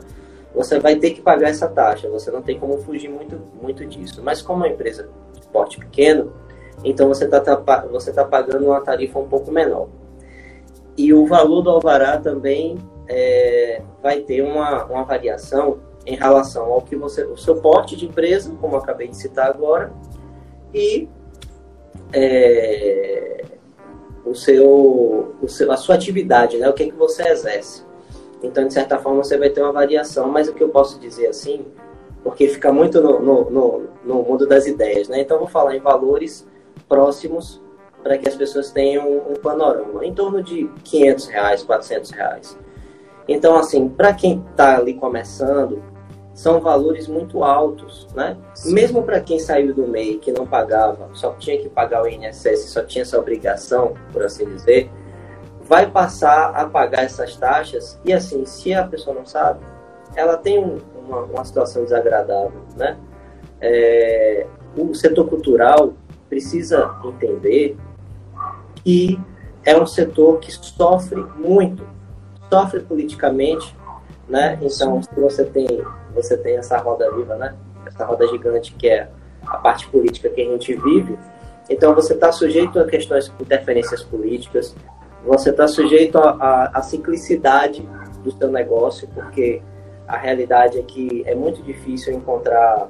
Você 0.55 0.79
vai 0.79 0.95
ter 0.95 1.11
que 1.11 1.21
pagar 1.21 1.49
essa 1.49 1.67
taxa, 1.67 2.09
você 2.09 2.29
não 2.29 2.41
tem 2.41 2.59
como 2.59 2.77
fugir 2.79 3.09
muito, 3.09 3.39
muito 3.61 3.85
disso. 3.85 4.21
Mas 4.23 4.41
como 4.41 4.63
é 4.63 4.67
uma 4.67 4.73
empresa 4.73 5.09
de 5.33 5.47
porte 5.47 5.79
pequeno, 5.79 6.31
então 6.83 7.07
você 7.07 7.25
está 7.25 7.39
tá, 7.39 7.55
você 7.91 8.11
tá 8.11 8.23
pagando 8.23 8.65
uma 8.67 8.81
tarifa 8.81 9.19
um 9.19 9.27
pouco 9.27 9.51
menor. 9.51 9.87
E 10.95 11.13
o 11.13 11.25
valor 11.25 11.61
do 11.61 11.69
alvará 11.71 12.17
também 12.17 12.77
é, 13.07 13.81
vai 14.01 14.19
ter 14.21 14.41
uma, 14.41 14.85
uma 14.85 15.03
variação 15.03 15.79
em 16.05 16.15
relação 16.15 16.71
ao 16.71 16.81
que 16.81 16.95
você, 16.95 17.23
o 17.23 17.37
seu 17.37 17.55
porte 17.55 17.95
de 17.95 18.05
empresa, 18.05 18.53
como 18.59 18.75
acabei 18.75 19.07
de 19.07 19.15
citar 19.15 19.47
agora, 19.47 19.91
e 20.73 21.07
é, 22.11 23.43
o 24.25 24.33
seu, 24.35 25.35
o 25.41 25.47
seu, 25.47 25.71
a 25.71 25.77
sua 25.77 25.95
atividade, 25.95 26.57
né? 26.57 26.69
o 26.69 26.73
que, 26.73 26.83
é 26.83 26.85
que 26.87 26.95
você 26.95 27.27
exerce. 27.27 27.83
Então, 28.41 28.67
de 28.67 28.73
certa 28.73 28.97
forma, 28.99 29.23
você 29.23 29.37
vai 29.37 29.49
ter 29.49 29.61
uma 29.61 29.71
variação, 29.71 30.27
mas 30.27 30.47
o 30.47 30.53
que 30.53 30.63
eu 30.63 30.69
posso 30.69 30.99
dizer 30.99 31.27
assim, 31.27 31.65
porque 32.23 32.47
fica 32.47 32.71
muito 32.71 33.01
no, 33.01 33.19
no, 33.19 33.49
no, 33.49 33.83
no 34.03 34.23
mundo 34.23 34.45
das 34.45 34.65
ideias, 34.65 35.07
né? 35.07 35.21
Então, 35.21 35.39
vou 35.39 35.47
falar 35.47 35.75
em 35.75 35.79
valores 35.79 36.45
próximos 36.87 37.61
para 38.01 38.17
que 38.17 38.27
as 38.27 38.35
pessoas 38.35 38.69
tenham 38.69 39.07
um 39.29 39.35
panorama, 39.35 40.05
em 40.05 40.13
torno 40.13 40.43
de 40.43 40.69
500 40.83 41.27
reais, 41.27 41.63
400 41.63 42.11
reais. 42.11 42.57
Então, 43.27 43.55
assim, 43.55 43.87
para 43.87 44.13
quem 44.13 44.43
está 44.51 44.77
ali 44.77 44.95
começando, 44.95 45.81
são 46.33 46.59
valores 46.59 47.07
muito 47.07 47.43
altos, 47.43 48.07
né? 48.15 48.35
Sim. 48.55 48.73
Mesmo 48.73 49.03
para 49.03 49.19
quem 49.21 49.37
saiu 49.37 49.73
do 49.73 49.87
MEI, 49.87 50.17
que 50.17 50.31
não 50.31 50.47
pagava, 50.47 51.09
só 51.13 51.31
tinha 51.33 51.59
que 51.59 51.69
pagar 51.69 52.03
o 52.03 52.07
INSS, 52.07 52.69
só 52.69 52.83
tinha 52.83 53.03
essa 53.03 53.19
obrigação, 53.19 53.93
por 54.11 54.23
assim 54.23 54.45
dizer, 54.45 54.89
vai 55.61 55.89
passar 55.89 56.49
a 56.55 56.65
pagar 56.65 57.03
essas 57.03 57.35
taxas 57.35 57.99
e 58.03 58.11
assim, 58.11 58.45
se 58.45 58.73
a 58.73 58.85
pessoa 58.85 59.15
não 59.15 59.25
sabe, 59.25 59.59
ela 60.15 60.35
tem 60.35 60.59
um, 60.59 60.79
uma, 61.05 61.21
uma, 61.21 61.45
situação 61.45 61.83
desagradável, 61.83 62.61
né? 62.75 62.97
É, 63.61 64.45
o 64.75 64.93
setor 64.93 65.27
cultural 65.27 65.93
precisa 66.29 66.95
entender 67.05 67.77
que 68.83 69.19
é 69.63 69.79
um 69.79 69.85
setor 69.85 70.39
que 70.39 70.51
sofre 70.51 71.23
muito, 71.37 71.87
sofre 72.49 72.81
politicamente, 72.81 73.75
né? 74.27 74.57
Então, 74.61 75.01
se 75.01 75.15
você 75.15 75.45
tem 75.45 75.67
você 76.13 76.37
tem 76.37 76.57
essa 76.57 76.77
roda 76.77 77.11
viva, 77.11 77.35
né? 77.35 77.55
Essa 77.85 78.05
roda 78.05 78.27
gigante 78.27 78.73
que 78.75 78.87
é 78.87 79.09
a 79.45 79.57
parte 79.57 79.87
política 79.89 80.29
que 80.29 80.41
a 80.41 80.45
gente 80.45 80.73
vive. 80.75 81.17
Então 81.69 81.93
você 81.93 82.13
está 82.13 82.31
sujeito 82.31 82.79
a 82.79 82.85
questões 82.85 83.25
de 83.25 83.43
interferências 83.43 84.03
políticas, 84.03 84.75
você 85.25 85.49
está 85.49 85.67
sujeito 85.67 86.17
à 86.17 86.81
ciclicidade 86.81 87.87
do 88.23 88.31
seu 88.31 88.51
negócio, 88.51 89.07
porque 89.13 89.61
a 90.07 90.17
realidade 90.17 90.79
é 90.79 90.83
que 90.83 91.23
é 91.25 91.33
muito 91.33 91.61
difícil 91.63 92.13
encontrar 92.13 92.87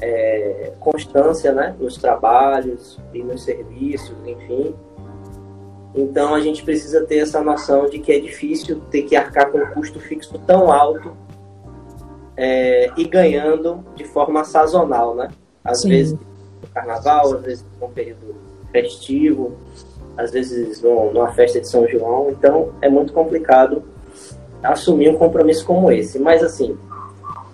é, 0.00 0.72
constância 0.80 1.52
né, 1.52 1.74
nos 1.78 1.96
trabalhos 1.96 2.98
e 3.12 3.22
nos 3.22 3.44
serviços, 3.44 4.16
enfim. 4.26 4.74
Então 5.94 6.34
a 6.34 6.40
gente 6.40 6.62
precisa 6.62 7.04
ter 7.04 7.18
essa 7.18 7.40
noção 7.42 7.86
de 7.88 7.98
que 7.98 8.12
é 8.12 8.18
difícil 8.18 8.80
ter 8.90 9.02
que 9.02 9.16
arcar 9.16 9.50
com 9.50 9.58
um 9.58 9.66
custo 9.66 9.98
fixo 10.00 10.38
tão 10.46 10.70
alto 10.70 11.16
é, 12.36 12.90
e 12.96 13.04
ganhando 13.04 13.84
de 13.94 14.04
forma 14.04 14.44
sazonal, 14.44 15.14
né? 15.14 15.28
Às 15.64 15.82
Sim. 15.82 15.88
vezes 15.88 16.12
no 16.12 16.68
carnaval, 16.72 17.34
às 17.34 17.42
vezes 17.42 17.64
num 17.80 17.88
período 17.88 18.36
festivo, 18.70 19.56
às 20.16 20.30
vezes 20.30 20.82
numa 20.82 21.32
festa 21.32 21.60
de 21.60 21.68
São 21.68 21.88
João. 21.88 22.30
Então 22.30 22.72
é 22.80 22.88
muito 22.88 23.12
complicado 23.12 23.82
assumir 24.62 25.08
um 25.08 25.16
compromisso 25.16 25.64
como 25.64 25.90
esse. 25.90 26.18
Mas 26.18 26.42
assim, 26.42 26.76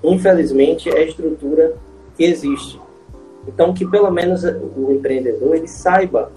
infelizmente 0.02 0.90
é 0.90 0.98
a 0.98 1.04
estrutura 1.04 1.74
que 2.16 2.24
existe. 2.24 2.80
Então 3.46 3.72
que 3.72 3.86
pelo 3.86 4.10
menos 4.10 4.44
o 4.44 4.92
empreendedor 4.92 5.54
ele 5.54 5.68
saiba 5.68 6.30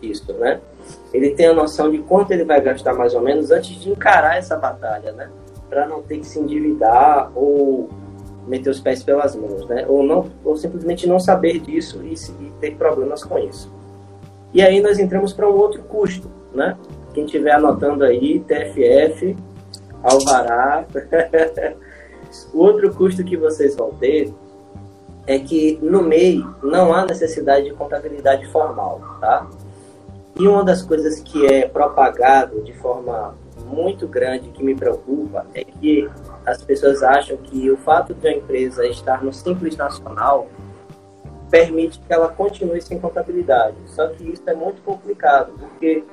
disso, 0.00 0.32
né? 0.34 0.60
Ele 1.12 1.30
tem 1.30 1.46
a 1.46 1.54
noção 1.54 1.90
de 1.90 1.98
quanto 1.98 2.30
ele 2.30 2.44
vai 2.44 2.60
gastar 2.60 2.94
mais 2.94 3.14
ou 3.14 3.20
menos 3.20 3.50
antes 3.50 3.80
de 3.80 3.90
encarar 3.90 4.36
essa 4.36 4.56
batalha, 4.56 5.12
né? 5.12 5.30
Para 5.68 5.86
não 5.86 6.02
ter 6.02 6.18
que 6.18 6.26
se 6.26 6.38
endividar 6.38 7.30
ou 7.34 7.88
meter 8.46 8.70
os 8.70 8.80
pés 8.80 9.02
pelas 9.02 9.34
mãos, 9.34 9.66
né? 9.66 9.84
Ou 9.88 10.02
não, 10.02 10.26
ou 10.44 10.56
simplesmente 10.56 11.06
não 11.06 11.18
saber 11.18 11.58
disso 11.58 12.00
e, 12.04 12.14
e 12.14 12.52
ter 12.60 12.76
problemas 12.76 13.24
com 13.24 13.38
isso. 13.38 13.72
E 14.54 14.62
aí 14.62 14.80
nós 14.80 14.98
entramos 14.98 15.32
para 15.32 15.48
um 15.48 15.54
outro 15.54 15.82
custo, 15.82 16.30
né? 16.54 16.76
Quem 17.12 17.24
estiver 17.24 17.52
anotando 17.52 18.04
aí, 18.04 18.40
TFF, 18.40 19.36
Alvará. 20.02 20.86
o 22.54 22.58
outro 22.58 22.94
custo 22.94 23.24
que 23.24 23.36
vocês 23.36 23.74
vão 23.74 23.90
ter 23.94 24.32
é 25.26 25.38
que 25.38 25.78
no 25.82 26.02
MEI 26.02 26.44
não 26.62 26.92
há 26.92 27.04
necessidade 27.04 27.64
de 27.64 27.74
contabilidade 27.74 28.46
formal, 28.46 29.00
tá? 29.20 29.46
E 30.38 30.46
uma 30.46 30.62
das 30.62 30.82
coisas 30.82 31.20
que 31.20 31.46
é 31.46 31.66
propagado 31.66 32.62
de 32.62 32.72
forma 32.74 33.34
muito 33.66 34.06
grande 34.06 34.50
que 34.50 34.62
me 34.62 34.74
preocupa 34.74 35.46
é 35.54 35.64
que 35.64 36.08
as 36.44 36.62
pessoas 36.62 37.02
acham 37.02 37.36
que 37.36 37.70
o 37.70 37.76
fato 37.76 38.14
de 38.14 38.28
a 38.28 38.32
empresa 38.32 38.86
estar 38.86 39.22
no 39.22 39.32
Simples 39.32 39.76
Nacional 39.76 40.48
permite 41.50 42.00
que 42.00 42.12
ela 42.12 42.28
continue 42.28 42.80
sem 42.80 42.98
contabilidade. 42.98 43.76
Só 43.86 44.08
que 44.08 44.24
isso 44.30 44.42
é 44.46 44.54
muito 44.54 44.82
complicado, 44.82 45.52
porque 45.58 46.04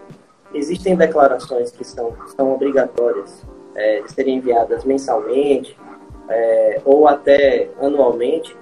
existem 0.54 0.96
declarações 0.96 1.72
que 1.72 1.84
são, 1.84 2.14
são 2.36 2.54
obrigatórias 2.54 3.44
é, 3.76 4.02
de 4.02 4.12
serem 4.12 4.38
enviadas 4.38 4.84
mensalmente 4.84 5.78
é, 6.30 6.82
ou 6.86 7.08
até 7.08 7.70
anualmente, 7.82 8.56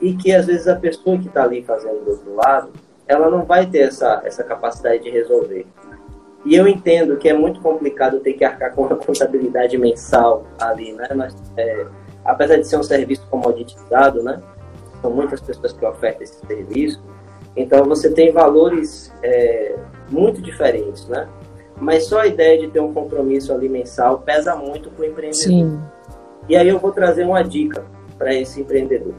e 0.00 0.14
que 0.14 0.32
às 0.32 0.46
vezes 0.46 0.68
a 0.68 0.76
pessoa 0.76 1.18
que 1.18 1.26
está 1.26 1.42
ali 1.42 1.62
fazendo 1.62 2.04
do 2.04 2.10
outro 2.12 2.34
lado, 2.36 2.72
ela 3.06 3.30
não 3.30 3.44
vai 3.44 3.66
ter 3.66 3.80
essa, 3.80 4.22
essa 4.24 4.44
capacidade 4.44 5.02
de 5.02 5.10
resolver. 5.10 5.66
E 6.44 6.54
eu 6.54 6.68
entendo 6.68 7.16
que 7.16 7.28
é 7.28 7.32
muito 7.32 7.60
complicado 7.60 8.20
ter 8.20 8.34
que 8.34 8.44
arcar 8.44 8.74
com 8.74 8.84
a 8.86 8.96
contabilidade 8.96 9.76
mensal 9.76 10.46
ali, 10.60 10.92
né? 10.92 11.08
Mas, 11.14 11.34
é, 11.56 11.86
apesar 12.24 12.56
de 12.56 12.66
ser 12.66 12.76
um 12.76 12.82
serviço 12.82 13.26
comoditizado, 13.28 14.22
né? 14.22 14.40
São 15.02 15.10
muitas 15.10 15.40
pessoas 15.40 15.72
que 15.72 15.84
ofertam 15.84 16.22
esse 16.22 16.38
serviço. 16.46 17.02
Então 17.56 17.84
você 17.84 18.10
tem 18.10 18.32
valores 18.32 19.12
é, 19.22 19.76
muito 20.10 20.40
diferentes, 20.40 21.06
né? 21.08 21.28
Mas 21.80 22.06
só 22.06 22.20
a 22.20 22.26
ideia 22.26 22.58
de 22.58 22.68
ter 22.68 22.80
um 22.80 22.92
compromisso 22.92 23.52
ali 23.52 23.68
mensal 23.68 24.20
pesa 24.20 24.54
muito 24.56 24.90
para 24.90 25.02
o 25.02 25.06
empreendedor. 25.06 25.42
Sim. 25.42 25.80
E 26.48 26.56
aí 26.56 26.68
eu 26.68 26.78
vou 26.78 26.92
trazer 26.92 27.24
uma 27.24 27.42
dica 27.42 27.84
para 28.16 28.34
esse 28.34 28.60
empreendedor. 28.60 29.14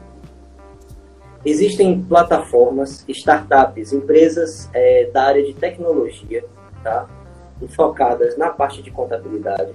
Existem 1.44 2.02
plataformas, 2.02 3.04
startups, 3.08 3.92
empresas 3.92 4.68
é, 4.74 5.08
da 5.10 5.22
área 5.24 5.42
de 5.42 5.54
tecnologia 5.54 6.44
tá? 6.82 7.06
focadas 7.68 8.36
na 8.36 8.50
parte 8.50 8.82
de 8.82 8.90
contabilidade 8.90 9.72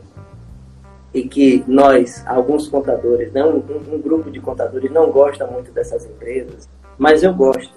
e 1.13 1.27
que 1.27 1.63
nós, 1.65 2.25
alguns 2.27 2.67
contadores, 2.67 3.31
né, 3.31 3.43
um, 3.43 3.63
um, 3.93 4.01
grupo 4.01 4.29
de 4.29 4.41
contadores 4.41 4.91
não 4.91 5.09
gosta 5.11 5.47
muito 5.47 5.71
dessas 5.71 6.05
empresas, 6.05 6.67
mas 6.97 7.23
eu 7.23 7.33
gosto, 7.33 7.73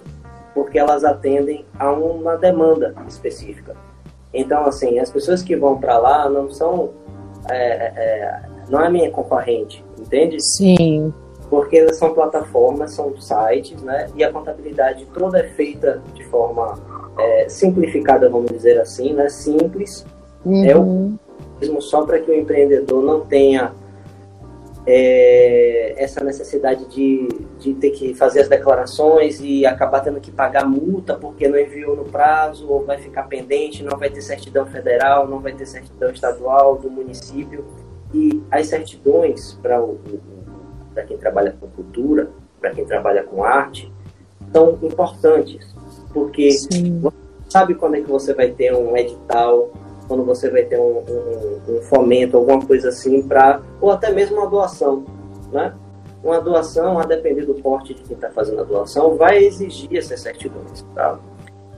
porque 0.53 0.77
elas 0.77 1.05
atendem 1.05 1.65
a 1.79 1.89
uma 1.91 2.35
demanda 2.35 2.93
específica. 3.07 3.75
Então, 4.33 4.65
assim, 4.65 4.99
as 4.99 5.09
pessoas 5.09 5.41
que 5.41 5.55
vão 5.55 5.79
para 5.79 5.97
lá 5.97 6.29
não 6.29 6.49
são, 6.49 6.89
é, 7.49 7.55
é, 7.55 8.41
não 8.69 8.83
é 8.83 8.89
minha 8.89 9.09
concorrente, 9.09 9.85
entende? 9.97 10.43
Sim. 10.43 11.13
Porque 11.49 11.77
elas 11.77 11.95
são 11.95 12.13
plataformas, 12.13 12.91
são 12.91 13.15
sites, 13.19 13.81
né, 13.81 14.09
e 14.15 14.23
a 14.23 14.33
contabilidade 14.33 15.07
toda 15.13 15.39
é 15.39 15.43
feita 15.43 16.03
de 16.13 16.25
forma 16.25 16.77
é, 17.17 17.49
simplificada, 17.49 18.29
vamos 18.29 18.51
dizer 18.51 18.79
assim, 18.79 19.13
né? 19.13 19.29
simples, 19.29 20.05
uhum. 20.45 20.65
é 20.65 20.75
o 20.75 21.13
mesmo 21.59 21.81
só 21.81 22.05
para 22.05 22.19
que 22.19 22.31
o 22.31 22.33
empreendedor 22.33 23.03
não 23.03 23.21
tenha 23.21 23.73
é, 24.85 25.93
essa 25.97 26.23
necessidade 26.23 26.85
de, 26.85 27.27
de 27.59 27.73
ter 27.75 27.91
que 27.91 28.13
fazer 28.13 28.41
as 28.41 28.47
declarações 28.47 29.39
e 29.41 29.65
acabar 29.65 29.99
tendo 29.99 30.19
que 30.19 30.31
pagar 30.31 30.65
multa 30.65 31.15
porque 31.15 31.47
não 31.47 31.59
enviou 31.59 31.95
no 31.95 32.05
prazo, 32.05 32.67
ou 32.69 32.85
vai 32.85 32.97
ficar 32.97 33.23
pendente, 33.23 33.83
não 33.83 33.97
vai 33.97 34.09
ter 34.09 34.21
certidão 34.21 34.65
federal, 34.65 35.27
não 35.27 35.39
vai 35.39 35.53
ter 35.53 35.65
certidão 35.65 36.09
estadual 36.09 36.77
do 36.77 36.89
município. 36.89 37.65
E 38.13 38.41
as 38.49 38.67
certidões 38.67 39.59
para 39.61 41.03
quem 41.05 41.17
trabalha 41.17 41.55
com 41.59 41.67
cultura, 41.67 42.31
para 42.59 42.71
quem 42.71 42.85
trabalha 42.85 43.23
com 43.23 43.43
arte, 43.43 43.93
são 44.51 44.79
importantes, 44.81 45.75
porque 46.13 46.51
Sim. 46.51 46.99
você 46.99 47.15
sabe 47.49 47.75
quando 47.75 47.95
é 47.95 48.01
que 48.01 48.09
você 48.09 48.33
vai 48.33 48.49
ter 48.49 48.73
um 48.73 48.95
edital, 48.95 49.71
quando 50.07 50.23
você 50.23 50.49
vai 50.49 50.63
ter 50.63 50.79
um, 50.79 51.03
um, 51.07 51.77
um 51.77 51.81
fomento, 51.83 52.37
alguma 52.37 52.65
coisa 52.65 52.89
assim, 52.89 53.21
para 53.21 53.61
ou 53.79 53.91
até 53.91 54.11
mesmo 54.11 54.37
uma 54.37 54.47
doação, 54.47 55.05
né? 55.51 55.73
Uma 56.23 56.41
doação, 56.41 56.99
a 56.99 57.03
depender 57.03 57.45
do 57.45 57.53
porte 57.55 57.93
de 57.93 58.01
quem 58.03 58.15
está 58.15 58.29
fazendo 58.29 58.59
a 58.61 58.63
doação, 58.63 59.15
vai 59.15 59.37
exigir 59.43 59.95
essas 59.95 60.19
certidões, 60.19 60.85
tá? 60.93 61.17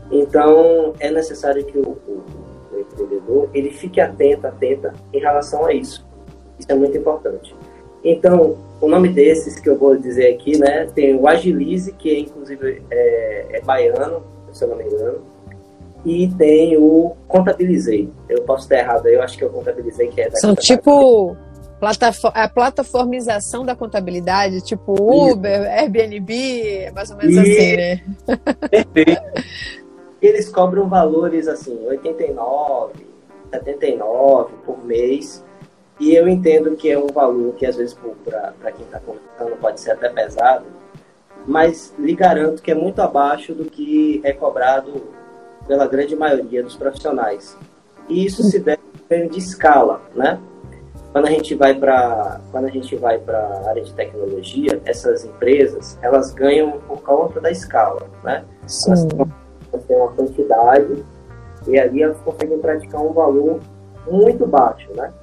Então, 0.10 0.94
é 1.00 1.12
necessário 1.12 1.64
que 1.64 1.78
o, 1.78 1.90
o, 2.08 2.24
o 2.74 2.80
empreendedor 2.80 3.50
ele 3.54 3.72
fique 3.72 4.02
atento, 4.02 4.48
atenta 4.48 4.94
em 5.14 5.20
relação 5.20 5.66
a 5.66 5.74
isso. 5.74 6.06
Isso 6.58 6.72
é 6.72 6.76
muito 6.76 6.98
importante. 6.98 7.56
Então, 8.04 8.58
o 8.82 8.90
nome 8.90 9.10
desses 9.10 9.60
que 9.60 9.70
eu 9.70 9.78
vou 9.78 9.96
dizer 9.96 10.34
aqui, 10.34 10.58
né, 10.58 10.88
tem 10.94 11.16
o 11.16 11.28
Agilize, 11.28 11.94
que 11.94 12.20
inclusive 12.20 12.82
é, 12.90 13.46
é 13.52 13.62
baiano, 13.62 14.24
se 14.52 14.64
eu 14.64 14.70
não 14.70 14.76
me 14.76 14.84
engano, 14.86 15.20
e 16.04 16.28
tem 16.30 16.76
o 16.78 17.16
Contabilizei. 17.28 18.10
Eu 18.28 18.42
posso 18.42 18.64
estar 18.64 18.80
errado 18.80 19.06
aí, 19.06 19.14
eu 19.14 19.22
acho 19.22 19.38
que 19.38 19.44
é 19.44 19.48
o 19.48 19.52
Contabilizei 19.52 20.08
que 20.08 20.20
é 20.20 20.30
da 20.30 20.38
São 20.38 20.56
tipo 20.56 21.38
a 22.34 22.48
plataformização 22.48 23.66
da 23.66 23.76
contabilidade, 23.76 24.62
tipo 24.62 24.94
Uber, 24.94 25.62
Isso. 25.62 25.70
Airbnb, 25.72 26.62
é 26.78 26.92
mais 26.92 27.10
ou 27.10 27.18
menos 27.18 27.36
e... 27.36 27.40
assim, 27.40 27.76
né? 27.76 28.02
Perfeito. 28.70 29.22
Eles 30.22 30.50
cobram 30.50 30.88
valores 30.88 31.48
assim, 31.48 31.80
89, 31.88 32.94
79 33.52 34.54
por 34.64 34.86
mês 34.86 35.44
e 36.02 36.16
eu 36.16 36.28
entendo 36.28 36.76
que 36.76 36.90
é 36.90 36.98
um 36.98 37.06
valor 37.06 37.54
que 37.54 37.64
às 37.64 37.76
vezes 37.76 37.96
para 38.26 38.72
quem 38.72 38.84
está 38.84 39.00
contando 39.00 39.56
pode 39.58 39.80
ser 39.80 39.92
até 39.92 40.10
pesado, 40.10 40.66
mas 41.46 41.94
lhe 42.00 42.16
garanto 42.16 42.60
que 42.60 42.72
é 42.72 42.76
muito 42.76 43.00
abaixo 43.04 43.54
do 43.54 43.66
que 43.66 44.20
é 44.24 44.34
cobrado 44.34 45.04
pela 45.68 45.86
grande 45.86 46.16
maioria 46.16 46.64
dos 46.64 46.76
profissionais. 46.76 47.56
E 48.10 48.26
isso 48.26 48.42
se 48.42 48.58
deve 48.58 48.82
de 49.30 49.38
escala, 49.38 50.02
né? 50.16 50.40
Quando 51.12 51.28
a 51.28 51.30
gente 51.30 51.54
vai 51.54 51.76
para 51.76 52.42
quando 52.52 52.66
a 52.66 52.70
gente 52.70 52.96
vai 52.96 53.20
para 53.20 53.38
a 53.38 53.70
área 53.70 53.84
de 53.84 53.94
tecnologia, 53.94 54.82
essas 54.86 55.24
empresas 55.24 56.00
elas 56.02 56.34
ganham 56.34 56.80
por 56.88 57.04
conta 57.04 57.40
da 57.40 57.52
escala, 57.52 58.08
né? 58.24 58.44
Elas, 58.88 59.08
elas 59.72 59.86
têm 59.86 59.98
uma 59.98 60.12
quantidade 60.14 61.06
e 61.68 61.78
ali 61.78 62.02
elas 62.02 62.18
conseguem 62.22 62.58
praticar 62.58 63.02
um 63.02 63.14
valor 63.14 63.60
muito 64.10 64.48
baixo, 64.48 64.90
né? 64.96 65.14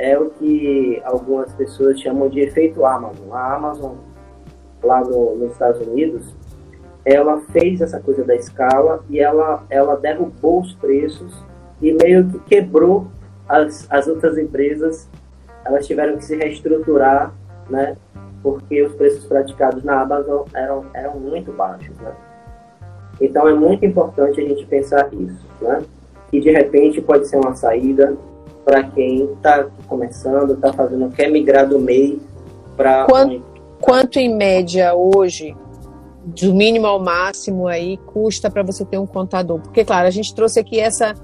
É 0.00 0.18
o 0.18 0.30
que 0.30 1.00
algumas 1.04 1.52
pessoas 1.52 2.00
chamam 2.00 2.30
de 2.30 2.40
efeito 2.40 2.86
Amazon. 2.86 3.30
A 3.32 3.54
Amazon, 3.54 3.96
lá 4.82 5.04
no, 5.04 5.36
nos 5.36 5.52
Estados 5.52 5.86
Unidos, 5.86 6.34
ela 7.04 7.42
fez 7.52 7.82
essa 7.82 8.00
coisa 8.00 8.24
da 8.24 8.34
escala 8.34 9.04
e 9.10 9.20
ela, 9.20 9.62
ela 9.68 9.96
derrubou 9.96 10.62
os 10.62 10.72
preços 10.72 11.44
e 11.82 11.92
meio 11.92 12.26
que 12.28 12.38
quebrou 12.40 13.08
as, 13.46 13.86
as 13.90 14.08
outras 14.08 14.38
empresas. 14.38 15.06
Elas 15.66 15.86
tiveram 15.86 16.16
que 16.16 16.24
se 16.24 16.34
reestruturar, 16.34 17.34
né? 17.68 17.94
Porque 18.42 18.82
os 18.82 18.94
preços 18.94 19.26
praticados 19.26 19.84
na 19.84 20.00
Amazon 20.00 20.46
eram, 20.54 20.86
eram 20.94 21.20
muito 21.20 21.52
baixos, 21.52 21.94
né? 21.98 22.12
Então 23.20 23.46
é 23.46 23.52
muito 23.52 23.84
importante 23.84 24.40
a 24.40 24.44
gente 24.44 24.64
pensar 24.64 25.12
isso, 25.12 25.46
né? 25.60 25.82
E 26.32 26.40
de 26.40 26.50
repente 26.50 27.02
pode 27.02 27.28
ser 27.28 27.36
uma 27.36 27.54
saída 27.54 28.16
para 28.70 28.84
quem 28.84 29.24
está 29.32 29.66
começando, 29.88 30.52
está 30.52 30.72
fazendo, 30.72 31.10
quer 31.10 31.28
migrar 31.28 31.68
do 31.68 31.80
MEI 31.80 32.20
para. 32.76 33.04
Quanto, 33.04 33.42
quanto 33.80 34.20
em 34.20 34.32
média 34.32 34.94
hoje, 34.94 35.56
do 36.24 36.54
mínimo 36.54 36.86
ao 36.86 37.00
máximo 37.00 37.66
aí, 37.66 37.96
custa 37.96 38.48
para 38.48 38.62
você 38.62 38.84
ter 38.84 38.96
um 38.96 39.08
contador? 39.08 39.58
Porque, 39.58 39.84
claro, 39.84 40.06
a 40.06 40.10
gente 40.10 40.32
trouxe 40.32 40.60
aqui 40.60 40.78
essa, 40.78 41.14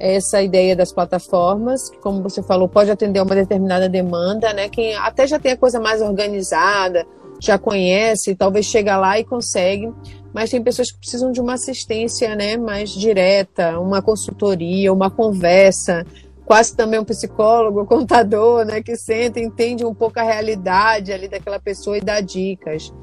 essa 0.00 0.40
ideia 0.40 0.74
das 0.74 0.90
plataformas, 0.90 1.90
que, 1.90 1.98
como 1.98 2.22
você 2.22 2.42
falou, 2.42 2.66
pode 2.66 2.90
atender 2.90 3.20
uma 3.20 3.34
determinada 3.34 3.90
demanda, 3.90 4.54
né? 4.54 4.70
Quem 4.70 4.94
até 4.94 5.26
já 5.26 5.38
tem 5.38 5.52
a 5.52 5.56
coisa 5.58 5.78
mais 5.78 6.00
organizada, 6.00 7.04
já 7.38 7.58
conhece, 7.58 8.34
talvez 8.34 8.64
chega 8.64 8.96
lá 8.96 9.20
e 9.20 9.24
consegue, 9.24 9.92
mas 10.32 10.48
tem 10.48 10.62
pessoas 10.62 10.90
que 10.90 10.98
precisam 10.98 11.30
de 11.30 11.42
uma 11.42 11.54
assistência 11.54 12.34
né, 12.34 12.56
mais 12.56 12.88
direta, 12.90 13.78
uma 13.78 14.00
consultoria, 14.00 14.90
uma 14.90 15.10
conversa, 15.10 16.06
quase 16.46 16.74
também 16.76 17.00
um 17.00 17.04
psicólogo, 17.04 17.84
contador, 17.84 18.64
né, 18.64 18.80
que 18.80 18.96
senta, 18.96 19.40
entende 19.40 19.84
um 19.84 19.92
pouco 19.92 20.18
a 20.20 20.22
realidade 20.22 21.12
ali 21.12 21.28
daquela 21.28 21.58
pessoa 21.58 21.98
e 21.98 22.00
dá 22.00 22.20
dicas. 22.20 22.94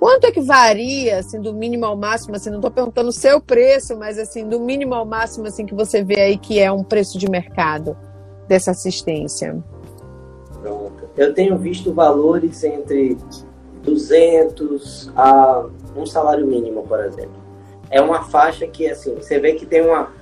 Quanto 0.00 0.24
é 0.24 0.32
que 0.32 0.40
varia, 0.40 1.18
assim, 1.18 1.40
do 1.40 1.54
mínimo 1.54 1.84
ao 1.84 1.96
máximo, 1.96 2.34
assim, 2.34 2.50
não 2.50 2.56
estou 2.56 2.70
perguntando 2.70 3.10
o 3.10 3.12
seu 3.12 3.40
preço, 3.40 3.96
mas, 3.96 4.18
assim, 4.18 4.48
do 4.48 4.58
mínimo 4.58 4.94
ao 4.94 5.04
máximo, 5.04 5.46
assim, 5.46 5.64
que 5.64 5.74
você 5.74 6.02
vê 6.02 6.20
aí 6.20 6.38
que 6.38 6.58
é 6.58 6.72
um 6.72 6.82
preço 6.82 7.18
de 7.18 7.30
mercado 7.30 7.96
dessa 8.48 8.72
assistência? 8.72 9.62
Pronto. 10.60 11.08
Eu 11.16 11.32
tenho 11.34 11.56
visto 11.58 11.92
valores 11.92 12.64
entre 12.64 13.18
200 13.82 15.12
a 15.14 15.66
um 15.94 16.06
salário 16.06 16.46
mínimo, 16.46 16.82
por 16.88 17.04
exemplo. 17.04 17.38
É 17.90 18.00
uma 18.00 18.24
faixa 18.24 18.66
que, 18.66 18.88
assim, 18.88 19.14
você 19.14 19.38
vê 19.38 19.52
que 19.52 19.66
tem 19.66 19.82
uma, 19.82 20.12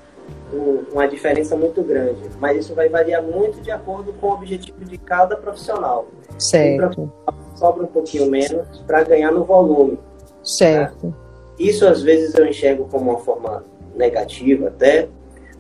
uma 0.93 1.07
diferença 1.07 1.57
muito 1.57 1.83
grande, 1.83 2.21
mas 2.39 2.59
isso 2.59 2.75
vai 2.75 2.89
variar 2.89 3.23
muito 3.23 3.61
de 3.61 3.71
acordo 3.71 4.13
com 4.15 4.29
o 4.29 4.33
objetivo 4.33 4.85
de 4.85 4.97
cada 4.99 5.37
profissional. 5.37 6.07
Certo. 6.39 7.13
Sobra 7.55 7.85
um 7.85 7.89
pouquinho 7.89 8.31
menos 8.31 8.67
para 8.87 9.03
ganhar 9.05 9.31
no 9.31 9.45
volume. 9.45 9.99
Certo. 10.43 11.09
Né? 11.09 11.13
Isso 11.59 11.87
às 11.87 12.03
vezes 12.03 12.35
eu 12.35 12.47
enxergo 12.47 12.87
como 12.91 13.11
uma 13.11 13.19
forma 13.19 13.65
negativa 13.95 14.69
até, 14.69 15.09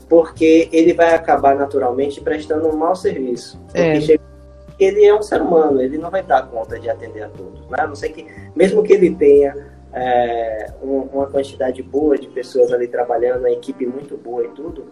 porque 0.08 0.68
ele 0.72 0.94
vai 0.94 1.14
acabar 1.14 1.54
naturalmente 1.54 2.20
prestando 2.20 2.68
um 2.68 2.76
mau 2.76 2.94
serviço. 2.94 3.60
É. 3.74 3.98
ele 4.78 5.04
é 5.04 5.14
um 5.14 5.22
ser 5.22 5.42
humano, 5.42 5.82
ele 5.82 5.98
não 5.98 6.10
vai 6.10 6.22
dar 6.22 6.48
conta 6.48 6.78
de 6.78 6.88
atender 6.88 7.24
a 7.24 7.28
todos. 7.28 7.60
Né? 7.68 7.76
A 7.78 7.86
não 7.86 7.94
sei 7.94 8.10
que, 8.10 8.26
mesmo 8.54 8.82
que 8.82 8.92
ele 8.92 9.14
tenha 9.14 9.77
é, 9.98 10.66
uma 10.80 11.26
quantidade 11.26 11.82
boa 11.82 12.16
de 12.16 12.28
pessoas 12.28 12.72
ali 12.72 12.86
trabalhando, 12.86 13.46
a 13.46 13.50
equipe 13.50 13.84
muito 13.84 14.16
boa 14.16 14.44
e 14.44 14.48
tudo, 14.48 14.86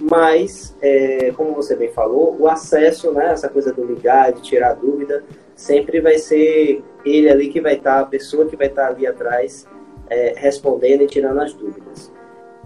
mas, 0.00 0.76
é, 0.80 1.32
como 1.32 1.54
você 1.54 1.74
bem 1.76 1.90
falou, 1.90 2.36
o 2.38 2.46
acesso, 2.48 3.12
né, 3.12 3.32
essa 3.32 3.48
coisa 3.48 3.72
do 3.72 3.84
ligar, 3.84 4.32
de 4.32 4.42
tirar 4.42 4.74
dúvida, 4.74 5.24
sempre 5.54 6.00
vai 6.00 6.18
ser 6.18 6.82
ele 7.04 7.28
ali 7.28 7.48
que 7.48 7.60
vai 7.60 7.74
estar, 7.74 7.96
tá, 7.96 8.00
a 8.00 8.06
pessoa 8.06 8.46
que 8.46 8.56
vai 8.56 8.66
estar 8.66 8.86
tá 8.86 8.88
ali 8.88 9.06
atrás, 9.06 9.66
é, 10.08 10.34
respondendo 10.36 11.02
e 11.02 11.06
tirando 11.06 11.40
as 11.40 11.52
dúvidas. 11.52 12.12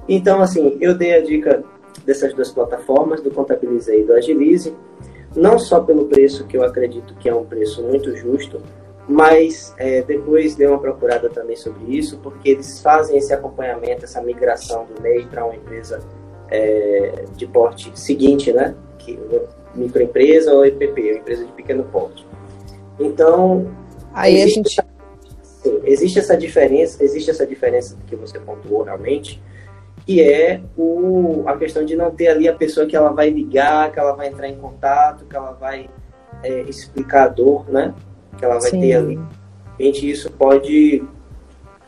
Então, 0.09 0.41
assim, 0.41 0.77
eu 0.81 0.95
dei 0.95 1.15
a 1.15 1.21
dica 1.21 1.65
dessas 2.05 2.33
duas 2.35 2.51
plataformas, 2.51 3.21
do 3.21 3.31
Contabilize 3.31 3.93
e 3.93 4.05
do 4.05 4.13
Agilize, 4.15 4.75
não 5.35 5.59
só 5.59 5.81
pelo 5.81 6.07
preço, 6.07 6.47
que 6.47 6.57
eu 6.57 6.63
acredito 6.63 7.15
que 7.17 7.29
é 7.29 7.35
um 7.35 7.45
preço 7.45 7.83
muito 7.83 8.15
justo, 8.17 8.61
mas 9.09 9.75
é, 9.77 10.03
depois 10.03 10.55
dei 10.55 10.67
uma 10.67 10.79
procurada 10.79 11.29
também 11.29 11.57
sobre 11.57 11.97
isso, 11.97 12.19
porque 12.19 12.51
eles 12.51 12.81
fazem 12.81 13.19
esse 13.19 13.33
acompanhamento, 13.33 14.05
essa 14.05 14.21
migração 14.23 14.87
do 14.87 15.01
MEI 15.03 15.27
para 15.27 15.45
uma 15.45 15.55
empresa 15.55 16.01
é, 16.51 17.25
de 17.37 17.47
porte 17.47 17.93
seguinte, 17.99 18.53
né? 18.53 18.75
Que, 18.99 19.19
microempresa 19.75 20.55
ou 20.55 20.65
EPP, 20.65 21.19
empresa 21.19 21.45
de 21.45 21.53
pequeno 21.53 21.85
porte. 21.85 22.27
Então, 22.99 23.71
Aí 24.13 24.41
existe, 24.41 24.81
a 24.81 24.85
gente... 24.85 24.93
sim, 25.43 25.81
existe 25.85 26.19
essa 26.19 26.37
diferença, 26.37 27.03
existe 27.03 27.31
essa 27.31 27.47
diferença 27.47 27.97
que 28.07 28.15
você 28.15 28.39
pontuou 28.39 28.85
realmente, 28.85 29.43
que 30.07 30.23
é 30.23 30.61
o, 30.77 31.43
a 31.47 31.57
questão 31.57 31.85
de 31.85 31.97
não 31.97 32.11
ter 32.11 32.29
ali 32.29 32.49
a 32.49 32.55
pessoa 32.55 32.87
que 32.87 32.95
ela 32.95 33.11
vai 33.11 33.31
ligar, 33.31 33.91
que 33.91 33.99
ela 33.99 34.13
vai 34.13 34.29
entrar 34.29 34.49
em 34.49 34.57
contato, 34.57 35.25
que 35.25 35.37
ela 35.37 35.53
vai 35.53 35.91
é, 36.43 36.63
explicar 36.63 37.25
a 37.25 37.29
dor, 37.29 37.69
né? 37.69 37.95
Que 38.37 38.45
ela 38.45 38.59
vai 38.59 38.71
Sim. 38.71 38.81
ter 38.81 38.95
ali. 38.95 39.21
Gente, 39.79 40.09
isso 40.09 40.31
pode 40.33 41.03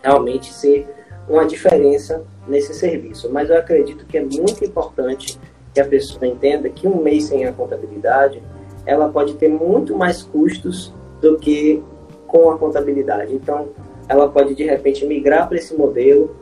realmente 0.03 0.53
ser 0.53 0.89
uma 1.29 1.45
diferença 1.45 2.25
nesse 2.47 2.75
serviço. 2.75 3.31
Mas 3.31 3.51
eu 3.51 3.59
acredito 3.59 4.07
que 4.07 4.19
é 4.19 4.25
muito 4.25 4.65
importante 4.65 5.39
que 5.75 5.81
a 5.81 5.85
pessoa 5.85 6.27
entenda 6.27 6.69
que 6.69 6.87
um 6.87 7.03
mês 7.03 7.25
sem 7.25 7.45
a 7.45 7.53
contabilidade, 7.53 8.43
ela 8.85 9.09
pode 9.09 9.35
ter 9.35 9.49
muito 9.49 9.97
mais 9.97 10.23
custos 10.23 10.93
do 11.21 11.37
que 11.39 11.83
com 12.27 12.51
a 12.51 12.59
contabilidade. 12.59 13.35
Então, 13.35 13.69
ela 14.09 14.29
pode 14.29 14.55
de 14.55 14.65
repente 14.65 15.05
migrar 15.05 15.49
para 15.49 15.59
esse 15.59 15.75
modelo 15.75 16.35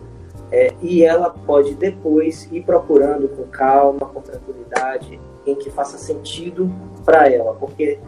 é, 0.53 0.73
e 0.81 1.03
ela 1.03 1.31
pode 1.31 1.75
depois 1.75 2.49
ir 2.53 2.63
procurando 2.63 3.29
com 3.29 3.45
calma, 3.45 4.07
com 4.07 4.21
tranquilidade, 4.21 5.19
em 5.47 5.55
que 5.55 5.71
faça 5.71 5.99
sentido 5.99 6.71
para 7.05 7.29
ela, 7.29 7.55
porque 7.55 7.99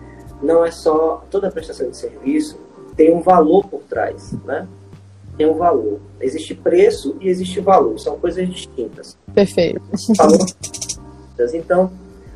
não 0.42 0.64
é 0.64 0.70
só 0.70 1.24
toda 1.30 1.50
prestação 1.50 1.90
de 1.90 1.96
serviço 1.96 2.58
tem 2.96 3.14
um 3.14 3.20
valor 3.20 3.66
por 3.66 3.82
trás, 3.82 4.32
né? 4.44 4.66
Tem 5.36 5.46
um 5.46 5.54
valor. 5.54 6.00
Existe 6.18 6.54
preço 6.54 7.16
e 7.20 7.28
existe 7.28 7.60
valor, 7.60 7.98
são 8.00 8.18
coisas 8.18 8.48
distintas. 8.48 9.18
Perfeito. 9.34 9.82
Valor. 10.16 10.46
Então, 11.52 11.92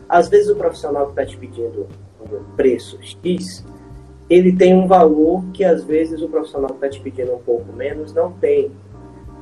às 0.07 0.29
vezes 0.29 0.51
o 0.51 0.57
profissional 0.57 1.07
que 1.07 1.13
está 1.13 1.25
te 1.25 1.37
pedindo 1.39 1.89
um 2.21 2.55
preço 2.55 2.99
X, 3.01 3.65
ele 4.29 4.53
tem 4.53 4.75
um 4.75 4.87
valor 4.87 5.43
que 5.55 5.65
às 5.65 5.83
vezes 5.83 6.21
o 6.21 6.29
profissional 6.29 6.69
que 6.69 6.75
está 6.75 6.91
te 6.91 7.01
pedindo 7.01 7.33
um 7.33 7.39
pouco 7.39 7.73
menos 7.73 8.13
não 8.13 8.31
tem. 8.33 8.71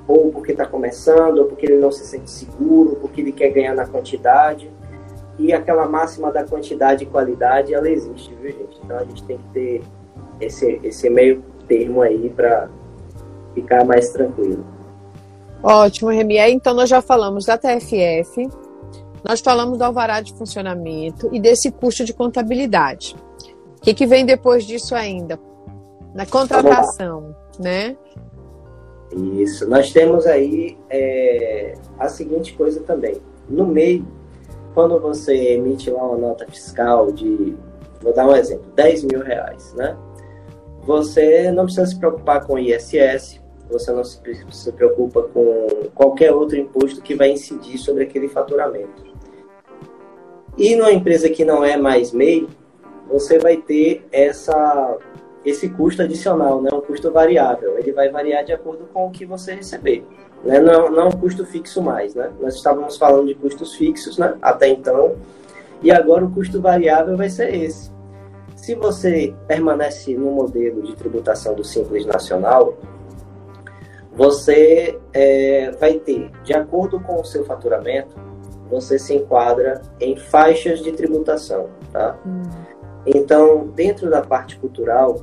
Ou 0.07 0.31
porque 0.31 0.53
está 0.53 0.65
começando, 0.65 1.39
ou 1.39 1.47
porque 1.47 1.67
ele 1.67 1.79
não 1.79 1.91
se 1.91 2.07
sente 2.07 2.31
seguro, 2.31 2.97
porque 2.97 3.21
ele 3.21 3.33
quer 3.33 3.51
ganhar 3.51 3.75
na 3.75 3.87
quantidade. 3.87 4.71
E 5.39 5.53
aquela 5.53 5.87
máxima 5.87 6.33
da 6.33 6.45
quantidade 6.45 7.05
e 7.05 7.07
qualidade, 7.07 7.73
ela 7.73 7.89
existe, 7.89 8.35
viu, 8.35 8.51
gente? 8.51 8.81
Então 8.85 8.97
a 8.97 9.05
gente 9.05 9.23
tem 9.23 9.39
que 9.39 9.49
ter 9.53 9.83
esse, 10.41 10.81
esse 10.83 11.09
meio 11.09 11.45
termo 11.69 12.03
aí 12.03 12.29
para 12.31 12.69
ficar 13.55 13.85
mais 13.85 14.11
tranquilo. 14.11 14.65
Ótimo, 15.63 16.11
Remy. 16.11 16.39
Então 16.39 16.75
nós 16.75 16.89
já 16.89 17.01
falamos 17.01 17.45
da 17.45 17.57
TFF, 17.57 18.49
nós 19.27 19.41
falamos 19.41 19.79
do 19.79 19.85
alvará 19.85 20.21
de 20.21 20.33
funcionamento 20.35 21.29
e 21.33 21.41
desse 21.41 21.71
custo 21.71 22.05
de 22.05 22.13
contabilidade. 22.13 23.17
O 23.79 23.81
que, 23.83 23.95
que 23.95 24.07
vem 24.07 24.25
depois 24.25 24.65
disso 24.65 24.95
ainda? 24.95 25.39
Na 26.15 26.27
contratação, 26.27 27.35
né? 27.59 27.97
Isso. 29.13 29.69
Nós 29.69 29.93
temos 29.93 30.27
aí 30.27 30.77
é, 30.91 31.75
a 31.99 32.09
seguinte 32.09 32.55
coisa 32.55 32.81
também. 32.81 33.21
No 33.49 33.67
meio, 33.67 34.07
quando 34.75 35.01
você 35.01 35.55
emite 35.55 35.91
lá 35.91 36.03
uma 36.05 36.19
nota 36.19 36.47
fiscal 36.47 37.11
de, 37.13 37.57
vou 38.01 38.13
dar 38.15 38.27
um 38.27 38.35
exemplo, 38.35 38.67
10 38.75 39.05
mil 39.05 39.23
reais, 39.23 39.75
né? 39.75 39.97
Você 40.83 41.51
não 41.51 41.65
precisa 41.65 41.87
se 41.87 41.99
preocupar 41.99 42.47
com 42.47 42.59
ISS, 42.59 43.41
você 43.71 43.93
não 43.93 44.03
se, 44.03 44.21
se 44.51 44.73
preocupa 44.73 45.23
com 45.23 45.89
qualquer 45.95 46.33
outro 46.33 46.57
imposto 46.57 47.03
que 47.03 47.15
vai 47.15 47.31
incidir 47.33 47.79
sobre 47.79 48.05
aquele 48.05 48.29
faturamento. 48.29 49.07
E 50.57 50.75
numa 50.75 50.93
empresa 50.93 51.29
que 51.29 51.45
não 51.45 51.65
é 51.65 51.77
mais 51.77 52.13
MEI, 52.13 52.49
você 53.09 53.39
vai 53.39 53.57
ter 53.59 54.07
essa, 54.11 54.99
esse 55.49 55.69
custo 55.69 56.03
adicional, 56.03 56.61
né? 56.61 56.71
um 56.73 56.81
custo 56.81 57.11
variável. 57.11 57.79
Ele 57.79 57.93
vai 57.93 58.09
variar 58.09 58.45
de 58.45 58.53
acordo 58.53 58.89
com 58.93 59.07
o 59.07 59.11
que 59.11 59.25
você 59.25 59.55
receber. 59.55 60.07
Né? 60.45 60.61
Não, 60.61 60.91
não 60.91 61.03
é 61.03 61.05
um 61.07 61.13
custo 61.13 61.45
fixo 61.47 61.83
mais. 61.83 62.15
Né? 62.15 62.31
Nós 62.41 62.55
estávamos 62.55 62.97
falando 62.97 63.27
de 63.27 63.35
custos 63.35 63.75
fixos 63.75 64.19
né? 64.19 64.35
até 64.43 64.69
então, 64.69 65.17
e 65.83 65.91
agora 65.91 66.25
o 66.25 66.31
custo 66.31 66.61
variável 66.61 67.17
vai 67.17 67.31
ser 67.31 67.55
esse. 67.55 67.91
Se 68.57 68.75
você 68.75 69.35
permanece 69.47 70.15
no 70.15 70.31
modelo 70.33 70.83
de 70.83 70.95
tributação 70.97 71.55
do 71.55 71.65
Simples 71.65 72.05
Nacional, 72.05 72.77
você 74.13 74.99
é, 75.13 75.71
vai 75.79 75.95
ter, 75.95 76.31
de 76.43 76.53
acordo 76.53 76.99
com 77.01 77.21
o 77.21 77.25
seu 77.25 77.45
faturamento, 77.45 78.17
você 78.69 78.99
se 78.99 79.15
enquadra 79.15 79.81
em 80.01 80.17
faixas 80.17 80.81
de 80.81 80.93
tributação, 80.93 81.69
tá? 81.93 82.19
Hum. 82.27 82.43
Então, 83.07 83.69
dentro 83.69 84.11
da 84.11 84.21
parte 84.21 84.59
cultural, 84.59 85.17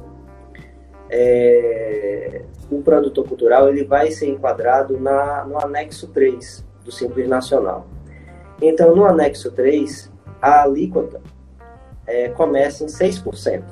é, 1.10 2.42
o 2.70 2.82
produtor 2.82 3.28
cultural 3.28 3.70
ele 3.70 3.84
vai 3.84 4.12
ser 4.12 4.28
enquadrado 4.30 5.00
na, 5.00 5.46
no 5.46 5.58
anexo 5.60 6.08
3 6.08 6.66
do 6.84 6.92
Simples 6.92 7.28
Nacional. 7.28 7.88
Então, 8.62 8.96
no 8.96 9.06
anexo 9.06 9.52
3, 9.52 10.12
a 10.42 10.64
alíquota 10.64 11.22
é, 12.08 12.30
começa 12.30 12.84
em 12.84 12.88
6%. 12.88 13.64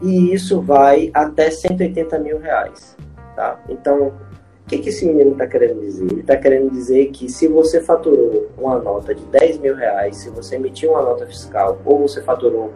E 0.00 0.32
isso 0.32 0.60
vai 0.60 1.10
até 1.14 1.50
180 1.50 2.18
mil 2.18 2.38
reais. 2.38 2.96
Tá? 3.36 3.60
Então, 3.68 4.08
o 4.08 4.68
que, 4.68 4.78
que 4.78 4.88
esse 4.88 5.06
menino 5.06 5.32
está 5.32 5.46
querendo 5.46 5.80
dizer? 5.80 6.04
Ele 6.04 6.20
está 6.20 6.36
querendo 6.36 6.70
dizer 6.70 7.10
que 7.10 7.28
se 7.28 7.46
você 7.46 7.80
faturou 7.80 8.48
uma 8.58 8.78
nota 8.78 9.14
de 9.14 9.24
10 9.26 9.58
mil 9.58 9.76
reais, 9.76 10.16
se 10.16 10.30
você 10.30 10.56
emitiu 10.56 10.90
uma 10.90 11.02
nota 11.02 11.26
fiscal 11.26 11.80
ou 11.84 12.00
você 12.00 12.20
faturou 12.22 12.72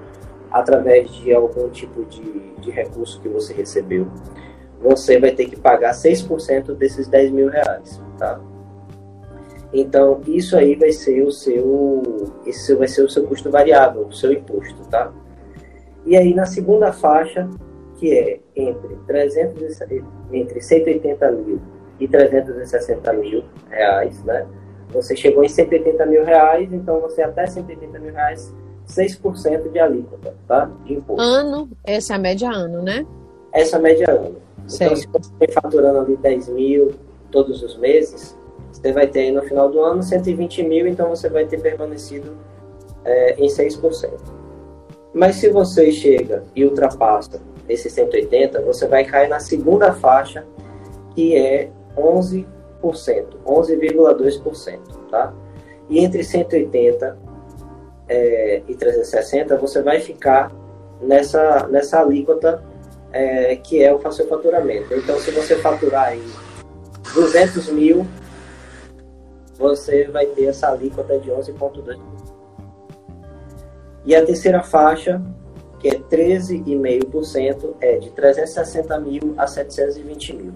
através 0.50 1.10
de 1.14 1.32
algum 1.32 1.68
tipo 1.70 2.04
de, 2.04 2.22
de 2.60 2.70
recurso 2.70 3.20
que 3.20 3.28
você 3.28 3.52
recebeu, 3.52 4.06
você 4.80 5.18
vai 5.18 5.32
ter 5.32 5.46
que 5.46 5.56
pagar 5.56 5.92
6% 5.92 6.74
desses 6.74 7.08
10 7.08 7.30
mil 7.30 7.48
reais. 7.48 8.00
Tá? 8.18 8.40
Então, 9.72 10.20
isso 10.26 10.56
aí 10.56 10.74
vai 10.74 10.92
ser 10.92 11.22
o 11.22 11.30
seu, 11.30 12.32
esse 12.46 12.74
vai 12.74 12.88
ser 12.88 13.02
o 13.02 13.08
seu 13.08 13.26
custo 13.26 13.50
variável, 13.50 14.06
o 14.06 14.12
seu 14.12 14.32
imposto, 14.32 14.88
tá? 14.88 15.12
E 16.04 16.16
aí, 16.16 16.32
na 16.32 16.46
segunda 16.46 16.92
faixa, 16.92 17.48
que 17.96 18.16
é 18.16 18.40
entre, 18.54 18.96
300, 19.06 19.80
entre 20.32 20.60
180 20.60 21.32
mil 21.32 21.60
e 21.98 22.06
360 22.06 23.12
mil 23.14 23.44
reais, 23.68 24.22
né? 24.24 24.46
Você 24.90 25.16
chegou 25.16 25.42
em 25.42 25.48
180 25.48 26.06
mil 26.06 26.24
reais, 26.24 26.72
então 26.72 27.00
você 27.00 27.22
até 27.22 27.46
180 27.46 27.98
mil 27.98 28.12
reais, 28.12 28.54
6% 28.86 29.70
de 29.70 29.78
alíquota, 29.78 30.34
tá? 30.46 30.70
De 30.84 30.94
imposto. 30.94 31.22
Ano, 31.22 31.68
essa 31.84 32.12
é 32.12 32.16
a 32.16 32.18
média 32.18 32.50
ano, 32.50 32.82
né? 32.82 33.06
Essa 33.52 33.76
é 33.76 33.78
a 33.78 33.82
média 33.82 34.10
ano. 34.10 34.36
Certo. 34.66 34.98
Então, 34.98 35.22
se 35.22 35.30
você 35.30 35.44
está 35.44 35.60
faturando 35.60 36.00
ali 36.00 36.16
10 36.16 36.48
mil 36.50 36.92
todos 37.30 37.62
os 37.62 37.76
meses, 37.76 38.36
você 38.72 38.92
vai 38.92 39.06
ter 39.06 39.20
aí 39.20 39.32
no 39.32 39.42
final 39.42 39.68
do 39.68 39.80
ano 39.80 40.02
120 40.02 40.62
mil, 40.62 40.86
então 40.86 41.08
você 41.08 41.28
vai 41.28 41.46
ter 41.46 41.60
permanecido 41.60 42.36
é, 43.04 43.34
em 43.34 43.46
6%. 43.46 44.10
Mas 45.14 45.36
se 45.36 45.48
você 45.48 45.90
chega 45.90 46.44
e 46.54 46.64
ultrapassa 46.64 47.40
esse 47.68 47.88
180, 47.88 48.60
você 48.62 48.86
vai 48.86 49.04
cair 49.04 49.28
na 49.28 49.40
segunda 49.40 49.92
faixa, 49.92 50.44
que 51.14 51.36
é 51.36 51.70
11%, 51.96 52.44
11,2%, 53.46 54.78
tá? 55.10 55.32
E 55.88 55.98
entre 56.00 56.22
180 56.22 57.25
é, 58.08 58.62
e 58.68 58.74
360, 58.74 59.56
você 59.56 59.82
vai 59.82 60.00
ficar 60.00 60.52
nessa, 61.00 61.66
nessa 61.68 62.00
alíquota 62.00 62.62
é, 63.12 63.56
que 63.56 63.82
é 63.82 63.94
o 63.94 64.12
seu 64.12 64.26
faturamento. 64.28 64.94
Então, 64.94 65.18
se 65.18 65.30
você 65.30 65.56
faturar 65.56 66.08
aí 66.08 66.24
200 67.14 67.68
mil, 67.70 68.06
você 69.58 70.04
vai 70.04 70.26
ter 70.26 70.46
essa 70.46 70.68
alíquota 70.68 71.18
de 71.18 71.30
11,2%. 71.30 71.98
E 74.04 74.14
a 74.14 74.24
terceira 74.24 74.62
faixa 74.62 75.20
que 75.78 75.88
é 75.88 75.98
13,5%, 75.98 77.74
é 77.80 77.98
de 77.98 78.10
360 78.10 78.98
mil 79.00 79.34
a 79.36 79.46
720 79.46 80.32
mil. 80.32 80.52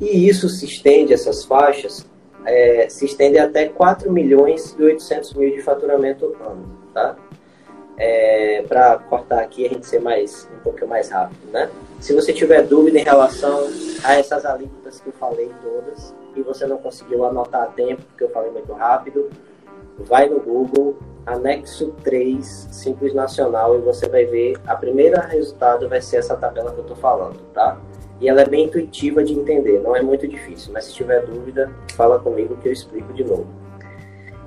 E 0.00 0.28
isso 0.28 0.48
se 0.48 0.64
estende, 0.64 1.12
essas 1.12 1.44
faixas, 1.44 2.06
é, 2.48 2.88
se 2.88 3.04
estende 3.04 3.38
até 3.38 3.68
4 3.68 4.10
milhões 4.10 4.74
e 4.78 4.82
800 4.82 5.34
mil 5.34 5.50
de 5.50 5.60
faturamento 5.60 6.34
ano, 6.40 6.78
tá? 6.94 7.14
É, 7.96 8.62
Para 8.66 8.98
cortar 8.98 9.40
aqui 9.40 9.66
a 9.66 9.68
gente 9.68 9.86
ser 9.86 10.00
mais 10.00 10.48
um 10.56 10.60
pouco 10.60 10.86
mais 10.86 11.10
rápido, 11.10 11.50
né? 11.52 11.68
Se 12.00 12.14
você 12.14 12.32
tiver 12.32 12.62
dúvida 12.62 12.98
em 12.98 13.02
relação 13.02 13.68
a 14.02 14.14
essas 14.14 14.46
alíquotas 14.46 15.00
que 15.00 15.08
eu 15.08 15.12
falei 15.12 15.50
todas 15.62 16.14
e 16.34 16.40
você 16.40 16.66
não 16.66 16.78
conseguiu 16.78 17.24
anotar 17.24 17.64
a 17.64 17.66
tempo 17.66 18.02
porque 18.02 18.24
eu 18.24 18.30
falei 18.30 18.50
muito 18.50 18.72
rápido, 18.72 19.28
vai 19.98 20.28
no 20.28 20.40
Google, 20.40 20.96
anexo 21.26 21.92
3, 22.04 22.46
Simples 22.70 23.12
Nacional, 23.12 23.76
e 23.76 23.80
você 23.80 24.08
vai 24.08 24.24
ver, 24.24 24.56
a 24.66 24.76
primeira 24.76 25.20
resultado 25.20 25.88
vai 25.88 26.00
ser 26.00 26.18
essa 26.18 26.36
tabela 26.36 26.72
que 26.72 26.78
eu 26.78 26.82
estou 26.82 26.96
falando, 26.96 27.38
tá? 27.52 27.78
E 28.20 28.28
ela 28.28 28.42
é 28.42 28.46
bem 28.46 28.64
intuitiva 28.64 29.22
de 29.22 29.32
entender, 29.32 29.80
não 29.80 29.94
é 29.94 30.02
muito 30.02 30.26
difícil, 30.26 30.72
mas 30.72 30.86
se 30.86 30.94
tiver 30.94 31.24
dúvida, 31.24 31.70
fala 31.94 32.18
comigo 32.18 32.56
que 32.56 32.68
eu 32.68 32.72
explico 32.72 33.12
de 33.12 33.24
novo. 33.24 33.46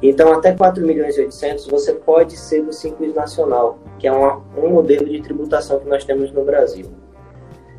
Então, 0.01 0.33
até 0.33 0.51
4 0.53 0.85
milhões 0.85 1.15
e 1.17 1.21
800 1.21 1.67
você 1.67 1.93
pode 1.93 2.35
ser 2.35 2.63
do 2.63 2.73
Simples 2.73 3.13
Nacional, 3.13 3.79
que 3.99 4.07
é 4.07 4.11
uma, 4.11 4.41
um 4.57 4.69
modelo 4.69 5.07
de 5.07 5.21
tributação 5.21 5.79
que 5.79 5.87
nós 5.87 6.03
temos 6.03 6.31
no 6.31 6.43
Brasil. 6.43 6.87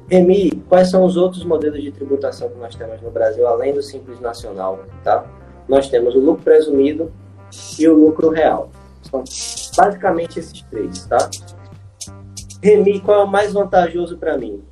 Remi, 0.09 0.63
quais 0.69 0.91
são 0.91 1.05
os 1.05 1.17
outros 1.17 1.45
modelos 1.45 1.83
de 1.83 1.91
tributação 1.91 2.49
que 2.49 2.59
nós 2.59 2.75
temos 2.75 3.01
no 3.03 3.11
Brasil, 3.11 3.47
além 3.47 3.75
do 3.75 3.83
Simples 3.83 4.21
Nacional? 4.21 4.81
Tá? 5.03 5.27
Nós 5.69 5.89
temos 5.89 6.15
o 6.15 6.21
lucro 6.21 6.45
presumido, 6.45 7.13
e 7.79 7.89
o 7.89 7.95
lucro 7.95 8.31
real. 8.31 8.71
São 9.03 9.25
basicamente 9.77 10.39
esses 10.39 10.63
três, 10.63 11.07
tá? 11.07 11.29
Remi, 12.63 13.01
qual 13.01 13.23
é 13.23 13.25
o 13.25 13.27
mais 13.27 13.53
vantajoso 13.53 14.17
para 14.17 14.39
mim? 14.39 14.63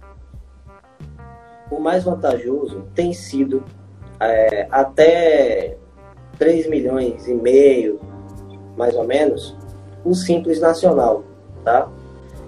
O 1.70 1.78
mais 1.78 2.04
vantajoso 2.04 2.84
tem 2.94 3.12
sido 3.12 3.62
é, 4.18 4.66
até 4.70 5.76
3 6.38 6.68
milhões 6.68 7.26
e 7.28 7.34
meio, 7.34 8.00
mais 8.76 8.94
ou 8.94 9.04
menos, 9.04 9.56
o 10.04 10.14
Simples 10.14 10.60
Nacional, 10.60 11.24
tá? 11.64 11.88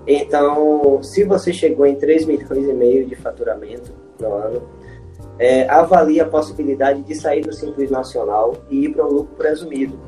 Então, 0.06 1.02
se 1.02 1.24
você 1.24 1.52
chegou 1.52 1.86
em 1.86 1.94
3 1.94 2.26
milhões 2.26 2.68
e 2.68 2.72
meio 2.72 3.06
de 3.06 3.14
faturamento 3.14 3.92
no 4.18 4.34
ano, 4.34 4.62
é, 5.38 5.68
avalie 5.68 6.20
a 6.20 6.26
possibilidade 6.26 7.02
de 7.02 7.14
sair 7.14 7.42
do 7.42 7.52
Simples 7.52 7.90
Nacional 7.90 8.54
e 8.68 8.84
ir 8.84 8.92
para 8.92 9.06
o 9.06 9.12
lucro 9.12 9.34
presumido 9.36 9.98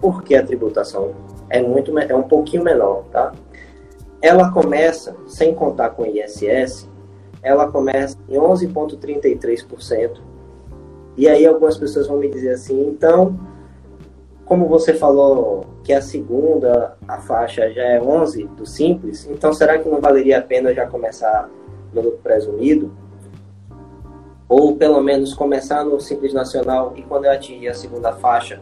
porque 0.00 0.34
a 0.34 0.44
tributação 0.44 1.14
é 1.50 1.60
muito 1.60 1.96
é 1.98 2.14
um 2.16 2.22
pouquinho 2.22 2.64
menor, 2.64 3.04
tá? 3.12 3.32
ela 4.22 4.50
começa, 4.50 5.16
sem 5.26 5.54
contar 5.54 5.90
com 5.90 6.02
o 6.02 6.06
ISS, 6.06 6.88
ela 7.42 7.70
começa 7.70 8.16
em 8.28 8.36
11,33%. 8.36 10.20
E 11.16 11.28
aí 11.28 11.46
algumas 11.46 11.76
pessoas 11.76 12.06
vão 12.06 12.18
me 12.18 12.30
dizer 12.30 12.52
assim, 12.52 12.88
então, 12.88 13.38
como 14.44 14.66
você 14.66 14.94
falou 14.94 15.66
que 15.82 15.92
a 15.92 16.00
segunda, 16.00 16.96
a 17.06 17.18
faixa 17.18 17.70
já 17.72 17.82
é 17.82 18.00
11 18.00 18.44
do 18.56 18.66
simples, 18.66 19.28
então 19.30 19.52
será 19.52 19.78
que 19.78 19.88
não 19.88 20.00
valeria 20.00 20.38
a 20.38 20.42
pena 20.42 20.74
já 20.74 20.86
começar 20.86 21.48
no 21.92 22.02
lucro 22.02 22.18
presumido? 22.22 22.92
Ou 24.48 24.76
pelo 24.76 25.00
menos 25.00 25.34
começar 25.34 25.84
no 25.84 26.00
simples 26.00 26.32
nacional 26.32 26.92
e 26.96 27.02
quando 27.02 27.26
eu 27.26 27.32
atingir 27.32 27.68
a 27.68 27.74
segunda 27.74 28.12
faixa 28.12 28.60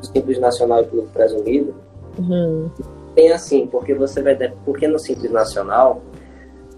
do 0.00 0.06
simples 0.06 0.38
nacional 0.38 0.82
e 0.82 0.86
do 0.86 0.96
lucro 0.96 1.12
presumido? 1.12 1.74
Uhum. 2.18 2.68
Tem 3.14 3.32
assim, 3.32 3.66
porque 3.66 3.94
você 3.94 4.22
vai 4.22 4.36
porque 4.64 4.88
no 4.88 4.98
simples 4.98 5.30
nacional 5.30 6.02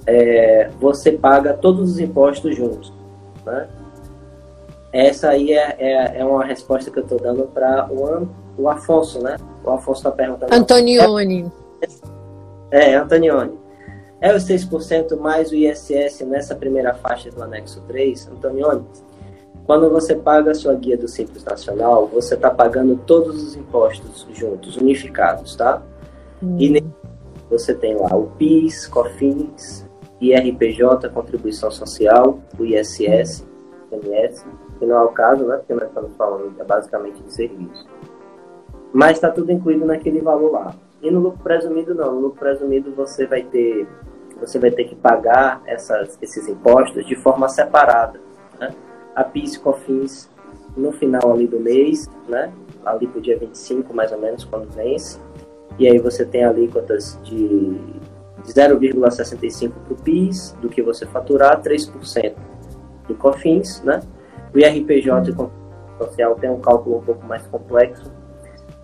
é, 0.07 0.71
você 0.81 1.13
paga 1.13 1.55
todos 1.55 1.93
os 1.93 1.99
impostos 1.99 2.57
juntos, 2.57 2.93
né? 3.45 3.69
Essa 4.93 5.31
aí 5.31 5.53
é, 5.53 5.77
é, 5.79 6.19
é 6.19 6.25
uma 6.25 6.45
resposta 6.45 6.91
que 6.91 6.99
eu 6.99 7.03
estou 7.03 7.19
dando 7.19 7.45
para 7.45 7.89
o, 7.91 8.29
o 8.59 8.69
Afonso, 8.69 9.23
né? 9.23 9.37
O 9.65 9.71
Afonso 9.71 10.01
está 10.01 10.11
perguntando. 10.11 10.55
Antonioni. 10.55 11.51
É, 12.71 12.95
Antonioni. 12.97 13.59
É 14.21 14.35
os 14.35 14.45
6% 14.45 15.19
mais 15.19 15.51
o 15.51 15.55
ISS 15.55 16.21
nessa 16.21 16.55
primeira 16.55 16.95
faixa 16.95 17.31
do 17.31 17.43
anexo 17.43 17.83
3, 17.89 18.29
Antonioni? 18.29 18.85
Quando 19.65 19.91
você 19.91 20.15
paga 20.15 20.51
a 20.51 20.55
sua 20.55 20.75
guia 20.75 20.97
do 20.97 21.09
Simples 21.09 21.45
Nacional, 21.45 22.07
você 22.07 22.35
está 22.35 22.51
pagando 22.51 22.97
todos 23.07 23.43
os 23.43 23.57
impostos 23.57 24.27
juntos, 24.33 24.77
unificados, 24.77 25.57
tá? 25.57 25.83
Hum. 26.43 26.57
E 26.59 26.85
você 27.49 27.75
tem 27.75 27.97
lá 27.97 28.15
o 28.15 28.27
PIS, 28.39 28.87
COFINS, 28.87 29.82
IRPJ, 30.23 31.09
Contribuição 31.11 31.71
Social, 31.71 32.39
o 32.59 32.65
ISS, 32.65 33.45
ICMS, 33.91 34.45
que 34.79 34.87
não 34.87 34.97
é 34.97 35.03
o 35.03 35.09
caso, 35.09 35.45
né? 35.45 35.57
Porque 35.57 35.75
nós 35.75 35.89
estamos 35.89 36.17
falando 36.17 36.55
é 36.59 36.65
basicamente 36.65 37.23
de 37.23 37.35
serviço. 37.35 37.87
Mas 38.93 39.13
está 39.13 39.31
tudo 39.31 39.51
incluído 39.51 39.85
naquele 39.85 40.21
valor 40.21 40.53
lá. 40.53 40.75
E 41.03 41.11
no 41.11 41.19
lucro 41.19 41.43
presumido 41.43 41.95
não. 41.95 42.15
No 42.15 42.21
lucro 42.21 42.39
presumido 42.39 42.93
você 42.95 43.27
vai 43.27 43.43
ter 43.43 43.87
você 44.41 44.59
vai 44.59 44.71
ter 44.73 44.85
que 44.85 44.97
pagar 44.97 45.63
essas, 45.67 46.19
esses 46.21 46.49
impostos 46.49 47.07
de 47.07 47.15
forma 47.15 47.49
separada. 47.49 48.21
Né? 48.59 48.75
A 49.15 49.23
PIS 49.23 49.55
e 49.55 49.61
COFINS 49.61 50.29
no 50.77 50.91
final 50.91 51.33
ali 51.33 51.47
do 51.47 51.61
mês, 51.61 52.09
né? 52.29 52.53
ali 52.85 53.07
para 53.07 53.19
o 53.19 53.23
dia 53.23 53.39
25 53.39 53.95
mais 53.95 54.11
ou 54.11 54.19
menos, 54.19 54.45
quando 54.45 54.69
vence. 54.71 55.19
E 55.79 55.87
aí 55.87 55.99
você 55.99 56.25
tem 56.25 56.45
alíquotas 56.45 57.19
de 57.23 57.79
0,65 58.47 59.71
para 59.71 59.93
o 59.93 59.97
PIS, 59.97 60.57
do 60.61 60.69
que 60.69 60.83
você 60.83 61.07
faturar, 61.07 61.63
3% 61.63 62.35
do 63.07 63.15
COFINS, 63.15 63.83
né? 63.83 64.01
O 64.55 64.59
IRPJ 64.59 65.31
e 65.31 65.33
o 65.33 65.51
social 65.99 66.35
tem 66.37 66.51
um 66.51 66.61
cálculo 66.61 66.99
um 66.99 67.03
pouco 67.03 67.25
mais 67.27 67.43
complexo, 67.47 68.13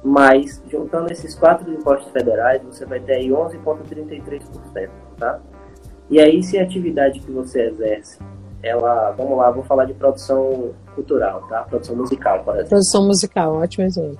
mas 0.02 0.62
juntando 0.70 1.12
esses 1.12 1.34
quatro 1.34 1.70
impostos 1.72 2.10
federais, 2.12 2.62
você 2.62 2.86
vai 2.86 3.00
ter 3.00 3.14
aí 3.14 3.28
11,33%, 3.28 4.88
tá? 5.18 5.40
E 6.10 6.18
aí, 6.20 6.42
se 6.42 6.58
a 6.58 6.62
atividade 6.62 7.20
que 7.20 7.30
você 7.30 7.68
exerce, 7.68 8.18
ela, 8.62 9.10
vamos 9.12 9.36
lá, 9.36 9.50
vou 9.50 9.62
falar 9.62 9.84
de 9.84 9.94
produção 9.94 10.70
cultural, 10.94 11.42
tá? 11.48 11.62
Produção 11.64 11.96
musical, 11.96 12.42
por 12.44 12.54
exemplo. 12.54 12.70
Produção 12.70 13.06
musical, 13.06 13.54
ótimo 13.56 13.84
exemplo. 13.84 14.18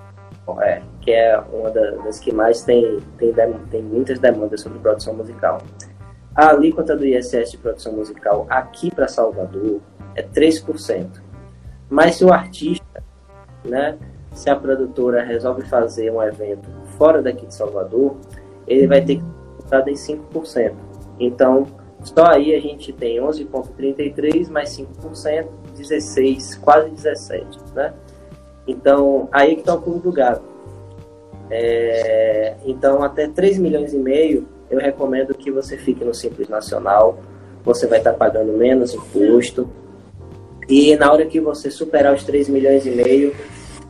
É, 0.61 0.83
que 1.01 1.11
é 1.11 1.39
uma 1.53 1.71
das 1.71 2.19
que 2.19 2.33
mais 2.33 2.63
tem, 2.63 3.01
tem, 3.19 3.35
tem 3.71 3.83
muitas 3.83 4.19
demandas 4.19 4.61
sobre 4.61 4.79
produção 4.79 5.15
musical. 5.15 5.59
A 6.35 6.51
alíquota 6.51 6.97
do 6.97 7.05
ISS 7.05 7.51
de 7.51 7.59
produção 7.59 7.93
musical 7.93 8.47
aqui 8.49 8.91
para 8.91 9.09
Salvador 9.09 9.81
é 10.15 10.23
3%. 10.23 11.21
Mas 11.91 12.17
se 12.17 12.25
o 12.25 12.33
artista, 12.33 13.03
né, 13.65 13.99
se 14.33 14.49
a 14.49 14.57
produtora 14.57 15.23
resolve 15.23 15.63
fazer 15.63 16.11
um 16.13 16.23
evento 16.23 16.69
fora 16.97 17.21
daqui 17.21 17.47
de 17.47 17.55
Salvador, 17.55 18.17
ele 18.67 18.87
vai 18.87 19.01
ter 19.01 19.17
que 19.17 19.25
estar 19.65 19.87
em 19.89 19.95
5%. 19.95 20.75
Então, 21.19 21.67
só 22.03 22.27
aí 22.27 22.55
a 22.55 22.61
gente 22.61 22.93
tem 22.93 23.19
11,33 23.19 24.49
mais 24.49 24.71
5%, 24.77 25.49
16, 25.77 26.55
quase 26.57 26.91
17, 26.91 27.59
né? 27.75 27.93
Então, 28.69 29.29
aí 29.33 29.55
que 29.55 29.61
está 29.61 29.75
o 29.75 29.83
pulo 29.83 29.99
do 29.99 30.13
gato. 30.13 30.43
É, 31.51 32.55
então, 32.65 33.03
até 33.03 33.27
3 33.27 33.59
milhões 33.59 33.93
e 33.93 33.99
meio, 33.99 34.47
eu 34.71 34.79
recomendo 34.79 35.35
que 35.35 35.51
você 35.51 35.77
fique 35.77 36.05
no 36.05 36.15
Simples 36.15 36.49
Nacional. 36.49 37.19
Você 37.65 37.87
vai 37.87 37.99
estar 37.99 38.13
tá 38.13 38.19
pagando 38.19 38.53
menos 38.53 38.95
imposto, 38.95 39.69
e 40.69 40.95
na 40.97 41.11
hora 41.11 41.25
que 41.25 41.41
você 41.41 41.71
superar 41.71 42.15
os 42.15 42.25
3 42.25 42.49
milhões 42.51 42.85
e 42.85 42.91
meio, 42.91 43.35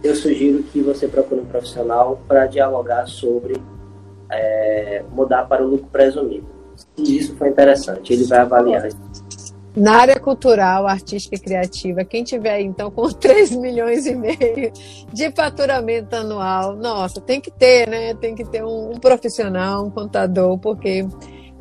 eu 0.02 0.14
sugiro 0.14 0.62
que 0.62 0.80
você 0.80 1.08
procure 1.08 1.40
um 1.40 1.44
profissional 1.44 2.20
para 2.28 2.46
dialogar 2.46 3.06
sobre 3.06 3.60
é, 4.30 5.02
mudar 5.10 5.48
para 5.48 5.64
o 5.64 5.66
lucro 5.66 5.88
presumido. 5.90 6.46
Se 6.76 7.16
isso 7.16 7.34
for 7.34 7.48
interessante, 7.48 8.12
ele 8.12 8.24
vai 8.24 8.38
avaliar. 8.38 8.88
Na 9.78 9.98
área 9.98 10.18
cultural, 10.18 10.88
artística 10.88 11.36
e 11.36 11.38
criativa, 11.38 12.04
quem 12.04 12.24
tiver 12.24 12.60
então 12.62 12.90
com 12.90 13.08
3 13.14 13.52
milhões 13.52 14.06
e 14.06 14.14
meio 14.14 14.72
de 15.12 15.30
faturamento 15.30 16.16
anual, 16.16 16.74
nossa, 16.74 17.20
tem 17.20 17.40
que 17.40 17.50
ter, 17.50 17.88
né? 17.88 18.12
Tem 18.14 18.34
que 18.34 18.44
ter 18.44 18.64
um, 18.64 18.90
um 18.90 18.98
profissional, 18.98 19.86
um 19.86 19.90
contador, 19.90 20.58
porque 20.58 21.06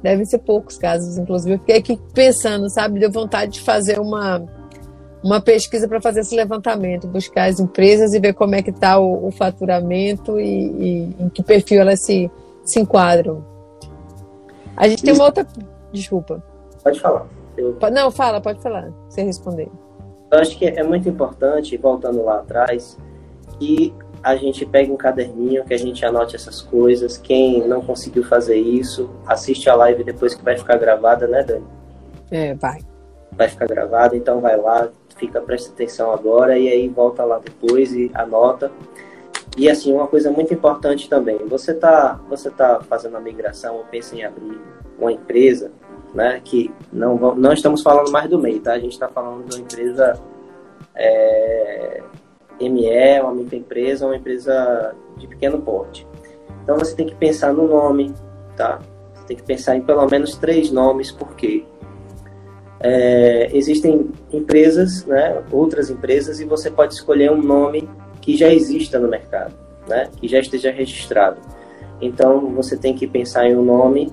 devem 0.01 0.25
ser 0.25 0.39
poucos 0.39 0.77
casos, 0.79 1.17
inclusive. 1.19 1.55
Eu 1.55 1.59
fiquei 1.59 1.77
aqui 1.77 1.99
pensando, 2.11 2.67
sabe? 2.71 2.99
Deu 2.99 3.11
vontade 3.11 3.53
de 3.53 3.61
fazer 3.61 3.99
uma 3.99 4.43
uma 5.23 5.41
pesquisa 5.41 5.87
para 5.87 5.99
fazer 5.99 6.21
esse 6.21 6.35
levantamento, 6.35 7.07
buscar 7.07 7.49
as 7.49 7.59
empresas 7.59 8.13
e 8.13 8.19
ver 8.19 8.33
como 8.33 8.55
é 8.55 8.61
que 8.61 8.69
está 8.69 8.99
o, 8.99 9.27
o, 9.27 9.31
faturamento 9.31 10.39
e, 10.39 10.45
e, 10.45 11.15
em 11.19 11.29
que 11.29 11.43
perfil 11.43 11.81
elas 11.81 12.01
se, 12.01 12.31
se 12.63 12.79
enquadram. 12.79 13.43
A 14.75 14.87
gente 14.87 15.03
tem 15.03 15.13
uma 15.13 15.25
outra. 15.25 15.45
Desculpa. 15.91 16.41
Pode 16.83 16.99
falar. 16.99 17.25
Eu... 17.57 17.77
Não, 17.91 18.11
fala, 18.11 18.39
pode 18.39 18.61
falar, 18.61 18.91
sem 19.09 19.25
responder. 19.25 19.69
Eu 20.31 20.39
acho 20.39 20.57
que 20.57 20.65
é 20.65 20.83
muito 20.83 21.07
importante, 21.07 21.75
voltando 21.77 22.23
lá 22.23 22.39
atrás, 22.39 22.97
que 23.57 23.93
a 24.21 24.35
gente 24.35 24.65
pegue 24.65 24.91
um 24.91 24.97
caderninho, 24.97 25.63
que 25.63 25.73
a 25.73 25.77
gente 25.77 26.05
anote 26.05 26.35
essas 26.35 26.61
coisas. 26.61 27.17
Quem 27.17 27.65
não 27.67 27.81
conseguiu 27.81 28.23
fazer 28.23 28.57
isso, 28.57 29.09
assiste 29.25 29.69
a 29.69 29.75
live 29.75 30.03
depois 30.03 30.35
que 30.35 30.43
vai 30.43 30.57
ficar 30.57 30.77
gravada, 30.77 31.27
né, 31.27 31.43
Dani? 31.43 31.65
É, 32.29 32.53
vai. 32.55 32.79
Vai 33.31 33.47
ficar 33.47 33.67
gravada, 33.67 34.17
então 34.17 34.41
vai 34.41 34.57
lá, 34.57 34.89
fica, 35.15 35.39
presta 35.39 35.71
atenção 35.71 36.11
agora 36.11 36.57
e 36.57 36.67
aí 36.67 36.87
volta 36.89 37.23
lá 37.23 37.39
depois 37.39 37.93
e 37.93 38.11
anota. 38.13 38.71
E 39.55 39.69
assim, 39.69 39.93
uma 39.93 40.07
coisa 40.07 40.29
muito 40.29 40.53
importante 40.53 41.09
também, 41.09 41.37
você 41.47 41.71
está 41.71 42.19
você 42.29 42.49
tá 42.49 42.79
fazendo 42.81 43.17
a 43.17 43.19
migração, 43.19 43.83
pensa 43.89 44.15
em 44.15 44.23
abrir 44.23 44.59
uma 44.99 45.11
empresa, 45.11 45.71
né, 46.13 46.41
que 46.43 46.71
não, 46.91 47.35
não 47.35 47.53
estamos 47.53 47.81
falando 47.81 48.11
mais 48.11 48.29
do 48.29 48.39
MEI, 48.39 48.59
tá? 48.59 48.73
A 48.73 48.79
gente 48.79 48.93
está 48.93 49.07
falando 49.07 49.45
de 49.45 49.55
uma 49.55 49.63
empresa 49.63 50.19
é, 50.95 52.01
ME, 52.59 53.21
uma 53.21 53.33
microempresa, 53.33 54.05
uma 54.05 54.15
empresa 54.15 54.95
de 55.17 55.27
pequeno 55.27 55.61
porte. 55.61 56.07
Então 56.63 56.77
você 56.77 56.95
tem 56.95 57.05
que 57.05 57.15
pensar 57.15 57.53
no 57.53 57.67
nome, 57.67 58.13
tá? 58.55 58.79
Você 59.13 59.27
tem 59.27 59.37
que 59.37 59.43
pensar 59.43 59.75
em 59.75 59.81
pelo 59.81 60.05
menos 60.07 60.35
três 60.35 60.71
nomes, 60.71 61.11
por 61.11 61.35
quê? 61.35 61.63
É, 62.79 63.49
existem 63.53 64.09
empresas, 64.31 65.05
né, 65.05 65.43
outras 65.51 65.89
empresas, 65.89 66.39
e 66.39 66.45
você 66.45 66.69
pode 66.69 66.93
escolher 66.93 67.31
um 67.31 67.41
nome 67.41 67.89
que 68.21 68.37
já 68.37 68.53
exista 68.53 68.99
no 68.99 69.07
mercado, 69.07 69.55
né, 69.87 70.09
que 70.17 70.27
já 70.27 70.39
esteja 70.39 70.71
registrado. 70.71 71.39
Então 71.99 72.51
você 72.51 72.77
tem 72.77 72.93
que 72.93 73.07
pensar 73.07 73.47
em 73.47 73.55
um 73.55 73.63
nome, 73.63 74.11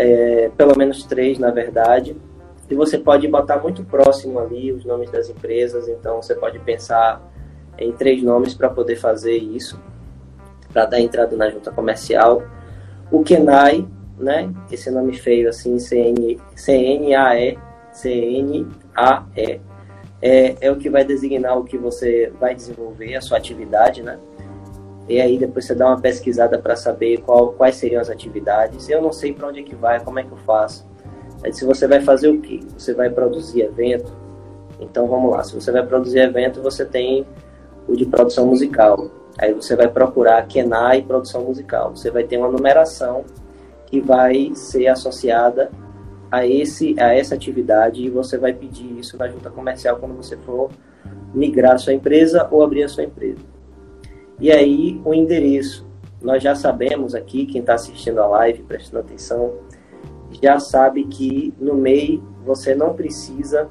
é, 0.00 0.50
pelo 0.56 0.76
menos 0.76 1.04
três 1.04 1.38
na 1.38 1.50
verdade, 1.50 2.16
e 2.70 2.74
você 2.74 2.96
pode 2.96 3.26
botar 3.28 3.58
muito 3.58 3.84
próximo 3.84 4.38
ali 4.38 4.72
os 4.72 4.84
nomes 4.84 5.10
das 5.10 5.28
empresas. 5.28 5.88
Então 5.88 6.22
você 6.22 6.34
pode 6.36 6.58
pensar 6.60 7.20
em 7.76 7.92
três 7.92 8.22
nomes 8.22 8.54
para 8.54 8.70
poder 8.70 8.96
fazer 8.96 9.36
isso, 9.36 9.78
para 10.72 10.86
dar 10.86 11.00
entrada 11.00 11.36
na 11.36 11.50
junta 11.50 11.72
comercial. 11.72 12.42
O 13.10 13.24
Kenai, 13.24 13.88
né, 14.16 14.52
esse 14.70 14.88
nome 14.88 15.14
feio 15.14 15.48
assim, 15.48 15.78
C-N-A-E. 15.80 17.58
É, 20.22 20.54
é 20.60 20.70
o 20.70 20.76
que 20.76 20.88
vai 20.88 21.02
designar 21.02 21.58
o 21.58 21.64
que 21.64 21.76
você 21.78 22.30
vai 22.38 22.54
desenvolver, 22.54 23.16
a 23.16 23.20
sua 23.20 23.38
atividade, 23.38 24.02
né? 24.02 24.18
E 25.10 25.20
aí 25.20 25.36
depois 25.36 25.64
você 25.64 25.74
dá 25.74 25.88
uma 25.88 26.00
pesquisada 26.00 26.56
para 26.56 26.76
saber 26.76 27.20
qual, 27.22 27.52
quais 27.52 27.74
seriam 27.74 28.00
as 28.00 28.08
atividades. 28.08 28.88
Eu 28.88 29.02
não 29.02 29.12
sei 29.12 29.32
para 29.32 29.48
onde 29.48 29.58
é 29.58 29.62
que 29.64 29.74
vai, 29.74 29.98
como 30.04 30.20
é 30.20 30.22
que 30.22 30.30
eu 30.30 30.38
faço. 30.38 30.88
Aí, 31.42 31.52
se 31.52 31.64
você 31.64 31.88
vai 31.88 32.00
fazer 32.00 32.28
o 32.28 32.40
quê? 32.40 32.60
Você 32.78 32.94
vai 32.94 33.10
produzir 33.10 33.62
evento? 33.62 34.12
Então 34.78 35.08
vamos 35.08 35.32
lá, 35.32 35.42
se 35.42 35.52
você 35.54 35.72
vai 35.72 35.84
produzir 35.84 36.20
evento, 36.20 36.62
você 36.62 36.84
tem 36.84 37.26
o 37.88 37.96
de 37.96 38.06
produção 38.06 38.46
musical. 38.46 39.10
Aí 39.36 39.52
você 39.52 39.74
vai 39.74 39.88
procurar 39.88 40.46
Kenai 40.46 41.02
produção 41.02 41.42
musical. 41.44 41.90
Você 41.96 42.08
vai 42.10 42.22
ter 42.22 42.36
uma 42.36 42.48
numeração 42.48 43.24
que 43.86 44.00
vai 44.00 44.52
ser 44.54 44.86
associada 44.86 45.72
a, 46.30 46.46
esse, 46.46 46.94
a 47.00 47.12
essa 47.12 47.34
atividade 47.34 48.00
e 48.00 48.08
você 48.08 48.38
vai 48.38 48.52
pedir 48.52 48.98
isso 48.98 49.16
na 49.18 49.26
junta 49.26 49.50
comercial 49.50 49.96
quando 49.96 50.14
você 50.14 50.36
for 50.36 50.70
migrar 51.34 51.78
sua 51.80 51.94
empresa 51.94 52.46
ou 52.50 52.62
abrir 52.62 52.84
a 52.84 52.88
sua 52.88 53.02
empresa. 53.02 53.40
E 54.40 54.50
aí, 54.50 55.00
o 55.04 55.12
endereço. 55.12 55.86
Nós 56.22 56.42
já 56.42 56.54
sabemos 56.54 57.14
aqui, 57.14 57.46
quem 57.46 57.60
está 57.60 57.74
assistindo 57.74 58.20
a 58.20 58.26
live, 58.26 58.62
prestando 58.62 59.04
atenção, 59.04 59.54
já 60.42 60.58
sabe 60.58 61.04
que 61.04 61.52
no 61.58 61.74
MEI 61.74 62.22
você 62.44 62.74
não 62.74 62.94
precisa 62.94 63.68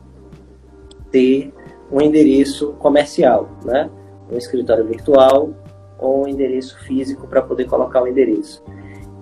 ter 1.11 1.53
um 1.91 2.01
endereço 2.01 2.73
comercial, 2.73 3.49
né? 3.65 3.89
Um 4.31 4.37
escritório 4.37 4.85
virtual 4.85 5.51
ou 5.97 6.23
um 6.23 6.27
endereço 6.27 6.79
físico 6.79 7.27
para 7.27 7.41
poder 7.41 7.65
colocar 7.65 8.03
o 8.03 8.07
endereço. 8.07 8.63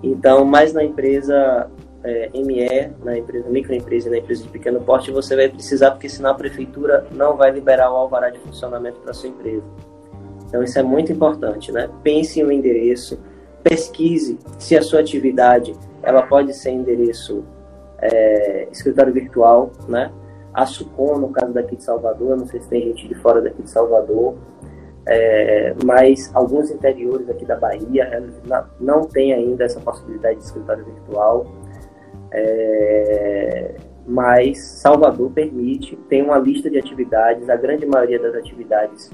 Então, 0.02 0.44
mais 0.44 0.72
na 0.72 0.84
empresa 0.84 1.70
é, 2.04 2.30
ME, 2.34 2.92
na 3.02 3.18
empresa 3.18 3.48
microempresa 3.48 4.08
e 4.08 4.10
na 4.10 4.18
empresa 4.18 4.42
de 4.42 4.48
pequeno 4.48 4.80
porte, 4.80 5.10
você 5.10 5.34
vai 5.34 5.48
precisar, 5.48 5.92
porque 5.92 6.08
senão 6.08 6.30
a 6.30 6.34
prefeitura 6.34 7.06
não 7.12 7.36
vai 7.36 7.50
liberar 7.50 7.90
o 7.90 7.96
alvará 7.96 8.30
de 8.30 8.38
funcionamento 8.38 9.00
para 9.00 9.12
sua 9.12 9.30
empresa. 9.30 9.64
Então, 10.48 10.62
isso 10.62 10.78
é 10.78 10.82
muito 10.82 11.12
importante, 11.12 11.70
né? 11.70 11.90
Pense 12.02 12.42
no 12.42 12.50
endereço, 12.50 13.20
pesquise 13.62 14.38
se 14.58 14.76
a 14.76 14.82
sua 14.82 15.00
atividade 15.00 15.74
ela 16.02 16.22
pode 16.22 16.54
ser 16.54 16.70
endereço 16.70 17.44
é, 18.00 18.66
escritório 18.72 19.12
virtual, 19.12 19.70
né? 19.86 20.10
A 20.54 20.64
Sucom, 20.64 21.18
no 21.18 21.28
caso 21.28 21.52
daqui 21.52 21.76
de 21.76 21.84
Salvador, 21.84 22.36
não 22.36 22.46
sei 22.46 22.60
se 22.60 22.68
tem 22.68 22.82
gente 22.82 23.06
de 23.06 23.14
fora 23.16 23.42
daqui 23.42 23.62
de 23.62 23.70
Salvador, 23.70 24.36
é, 25.06 25.74
mas 25.84 26.30
alguns 26.34 26.70
interiores 26.70 27.28
aqui 27.28 27.44
da 27.44 27.56
Bahia 27.56 28.22
não 28.80 29.02
tem 29.02 29.34
ainda 29.34 29.64
essa 29.64 29.80
possibilidade 29.80 30.38
de 30.38 30.44
escritório 30.44 30.84
virtual. 30.84 31.46
É, 32.30 33.74
mas 34.06 34.58
Salvador 34.62 35.30
permite, 35.30 35.94
tem 36.08 36.22
uma 36.22 36.38
lista 36.38 36.70
de 36.70 36.78
atividades, 36.78 37.50
a 37.50 37.56
grande 37.56 37.84
maioria 37.84 38.18
das 38.18 38.34
atividades 38.34 39.10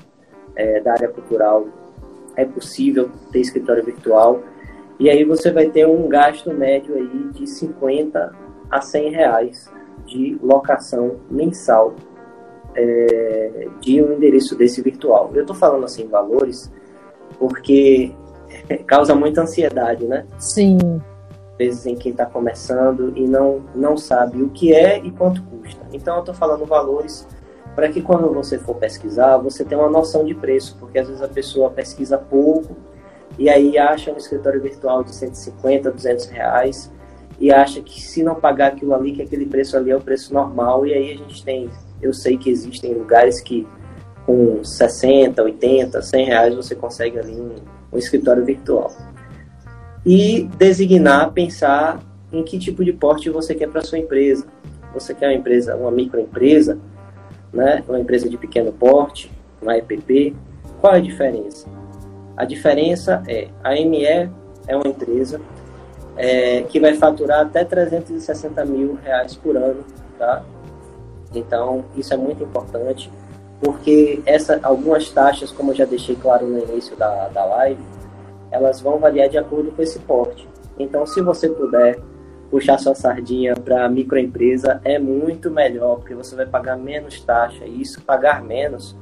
é, 0.57 0.81
da 0.81 0.93
área 0.93 1.09
cultural 1.09 1.67
é 2.37 2.45
possível 2.45 3.11
ter 3.31 3.41
escritório 3.41 3.85
virtual, 3.85 4.43
e 4.99 5.11
aí 5.11 5.25
você 5.25 5.51
vai 5.51 5.69
ter 5.69 5.87
um 5.87 6.09
gasto 6.09 6.53
médio 6.53 6.95
aí 6.95 7.29
de 7.33 7.47
50 7.47 8.33
a 8.71 8.81
100 8.81 9.11
reais 9.11 9.71
de 10.07 10.39
locação 10.43 11.17
mensal 11.31 11.95
é, 12.75 13.69
de 13.81 14.03
um 14.03 14.13
endereço 14.13 14.57
desse 14.57 14.83
virtual. 14.83 15.31
Eu 15.35 15.43
estou 15.43 15.57
falando 15.57 15.85
assim 15.85 16.07
valores 16.07 16.73
porque 17.39 18.13
causa 18.87 19.15
muita 19.15 19.43
ansiedade, 19.43 20.05
né? 20.07 20.27
Sim. 20.39 20.79
Às 21.53 21.59
vezes 21.59 21.87
em 21.87 21.95
quem 21.95 22.13
está 22.13 22.27
começando 22.27 23.13
e 23.17 23.27
não, 23.27 23.63
não 23.75 23.97
sabe 23.97 24.43
o 24.43 24.49
que 24.51 24.75
é 24.75 24.99
e 24.99 25.11
quanto 25.11 25.43
custa. 25.43 25.85
Então 25.93 26.15
eu 26.17 26.21
estou 26.21 26.35
falando 26.35 26.65
valores 26.67 27.27
para 27.75 27.89
que 27.89 28.01
quando 28.01 28.33
você 28.33 28.59
for 28.59 28.77
pesquisar, 28.77 29.37
você 29.39 29.65
tenha 29.65 29.81
uma 29.81 29.91
noção 29.91 30.25
de 30.25 30.35
preço, 30.35 30.77
porque 30.79 30.99
às 30.99 31.09
vezes 31.09 31.23
a 31.23 31.29
pessoa 31.29 31.71
pesquisa 31.71 32.17
pouco 32.17 32.77
e 33.39 33.49
aí 33.49 33.77
acha 33.77 34.13
um 34.13 34.17
escritório 34.17 34.61
virtual 34.61 35.03
de 35.03 35.15
150, 35.15 35.91
200 35.91 36.27
reais 36.27 36.91
e 37.39 37.53
acha 37.53 37.81
que 37.81 38.01
se 38.01 38.23
não 38.23 38.37
pagar 38.37 38.69
aquilo 38.69 38.95
ali, 38.95 39.13
que 39.13 39.23
aquele 39.23 39.47
preço 39.47 39.77
ali 39.77 39.91
é 39.91 39.97
o 39.97 40.01
preço 40.01 40.33
normal, 40.33 40.87
e 40.87 40.95
aí 40.95 41.13
a 41.13 41.17
gente 41.17 41.45
tem, 41.45 41.69
eu 42.01 42.13
sei 42.13 42.37
que 42.37 42.49
existem 42.49 42.95
lugares 42.95 43.41
que 43.41 43.67
com 44.25 44.63
60, 44.63 45.43
80, 45.43 46.01
100 46.01 46.25
reais 46.25 46.55
você 46.55 46.75
consegue 46.75 47.19
ali 47.19 47.33
um, 47.33 47.57
um 47.93 47.99
escritório 47.99 48.45
virtual. 48.45 48.91
E 50.07 50.49
designar, 50.57 51.33
pensar 51.33 52.01
em 52.33 52.43
que 52.43 52.59
tipo 52.59 52.85
de 52.85 52.93
porte 52.93 53.31
você 53.31 53.55
quer 53.55 53.69
para 53.69 53.83
sua 53.83 53.99
empresa. 53.99 54.47
Você 54.93 55.15
quer 55.15 55.29
uma 55.29 55.35
empresa, 55.35 55.75
uma 55.77 55.91
microempresa, 55.91 56.79
né? 57.55 57.83
uma 57.89 58.01
empresa 58.01 58.29
de 58.29 58.37
pequeno 58.37 58.73
porte, 58.73 59.31
uma 59.63 59.77
EPP. 59.77 60.35
Qual 60.81 60.93
é 60.95 60.99
a 60.99 61.01
diferença? 61.01 61.67
A 62.37 62.45
diferença 62.45 63.23
é, 63.27 63.49
a 63.63 63.71
ME 63.73 64.05
é 64.05 64.77
uma 64.77 64.89
empresa 64.89 65.41
é, 66.17 66.63
que 66.63 66.81
vai 66.81 66.95
faturar 66.95 67.41
até 67.41 67.65
360 67.65 68.65
mil 68.65 68.99
reais 69.03 69.37
por 69.37 69.57
ano, 69.57 69.85
tá? 70.19 70.43
Então, 71.35 71.85
isso 71.97 72.13
é 72.15 72.17
muito 72.17 72.43
importante, 72.45 73.11
porque 73.61 74.21
essa, 74.25 74.61
algumas 74.63 75.11
taxas, 75.11 75.51
como 75.51 75.73
eu 75.73 75.77
já 75.77 75.85
deixei 75.85 76.15
claro 76.17 76.47
no 76.47 76.59
início 76.59 76.97
da, 76.97 77.29
da 77.29 77.45
live, 77.45 77.83
elas 78.51 78.81
vão 78.81 78.99
variar 78.99 79.29
de 79.29 79.39
acordo 79.39 79.73
com 79.73 79.83
esse 79.83 79.99
porte. 80.01 80.49
Então, 80.79 81.07
se 81.07 81.21
você 81.21 81.49
puder 81.49 81.99
puxar 82.51 82.79
sua 82.79 82.95
sardinha 82.95 83.55
para 83.55 83.89
microempresa, 83.89 84.81
é 84.85 84.99
muito 84.99 85.51
melhor, 85.51 85.97
porque 85.97 86.15
você 86.15 86.37
vai 86.37 86.47
pagar 86.47 86.77
menos 86.77 87.21
taxa, 87.21 87.65
e 87.65 87.83
isso, 87.83 88.03
pagar 88.03 88.43
menos, 88.43 88.97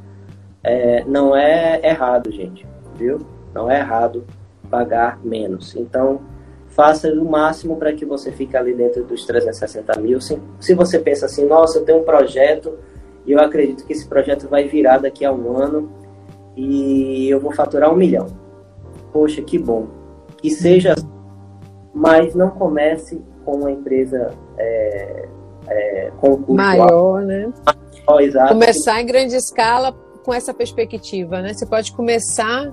é, 0.62 1.04
não 1.04 1.36
é 1.36 1.80
errado, 1.82 2.30
gente, 2.30 2.66
viu? 2.96 3.18
Não 3.54 3.70
é 3.70 3.80
errado 3.80 4.24
pagar 4.70 5.20
menos. 5.22 5.76
Então, 5.76 6.22
faça 6.68 7.12
o 7.12 7.24
máximo 7.24 7.76
para 7.76 7.92
que 7.92 8.04
você 8.04 8.32
fique 8.32 8.56
ali 8.56 8.74
dentro 8.74 9.04
dos 9.04 9.26
360 9.26 10.00
mil. 10.00 10.20
Se, 10.20 10.40
se 10.58 10.74
você 10.74 10.98
pensa 10.98 11.26
assim, 11.26 11.46
nossa, 11.46 11.78
eu 11.78 11.84
tenho 11.84 12.00
um 12.00 12.04
projeto 12.04 12.78
e 13.26 13.32
eu 13.32 13.40
acredito 13.40 13.84
que 13.84 13.92
esse 13.92 14.06
projeto 14.06 14.48
vai 14.48 14.66
virar 14.66 14.98
daqui 14.98 15.24
a 15.24 15.32
um 15.32 15.56
ano 15.56 15.90
e 16.56 17.28
eu 17.28 17.38
vou 17.38 17.52
faturar 17.52 17.92
um 17.92 17.96
milhão. 17.96 18.26
Poxa, 19.12 19.42
que 19.42 19.58
bom. 19.58 19.88
Que 20.38 20.50
seja, 20.50 20.94
mas 21.94 22.34
não 22.34 22.50
comece 22.50 23.20
com 23.44 23.56
uma 23.56 23.70
empresa 23.70 24.30
é, 24.58 25.28
é, 25.68 26.12
com 26.20 26.54
maior, 26.54 27.22
né? 27.22 27.52
Maior, 28.06 28.20
exato. 28.20 28.52
Começar 28.52 29.00
em 29.00 29.06
grande 29.06 29.34
escala 29.34 29.92
com 30.24 30.32
essa 30.32 30.54
perspectiva, 30.54 31.40
né? 31.40 31.52
Você 31.52 31.66
pode 31.66 31.92
começar 31.92 32.72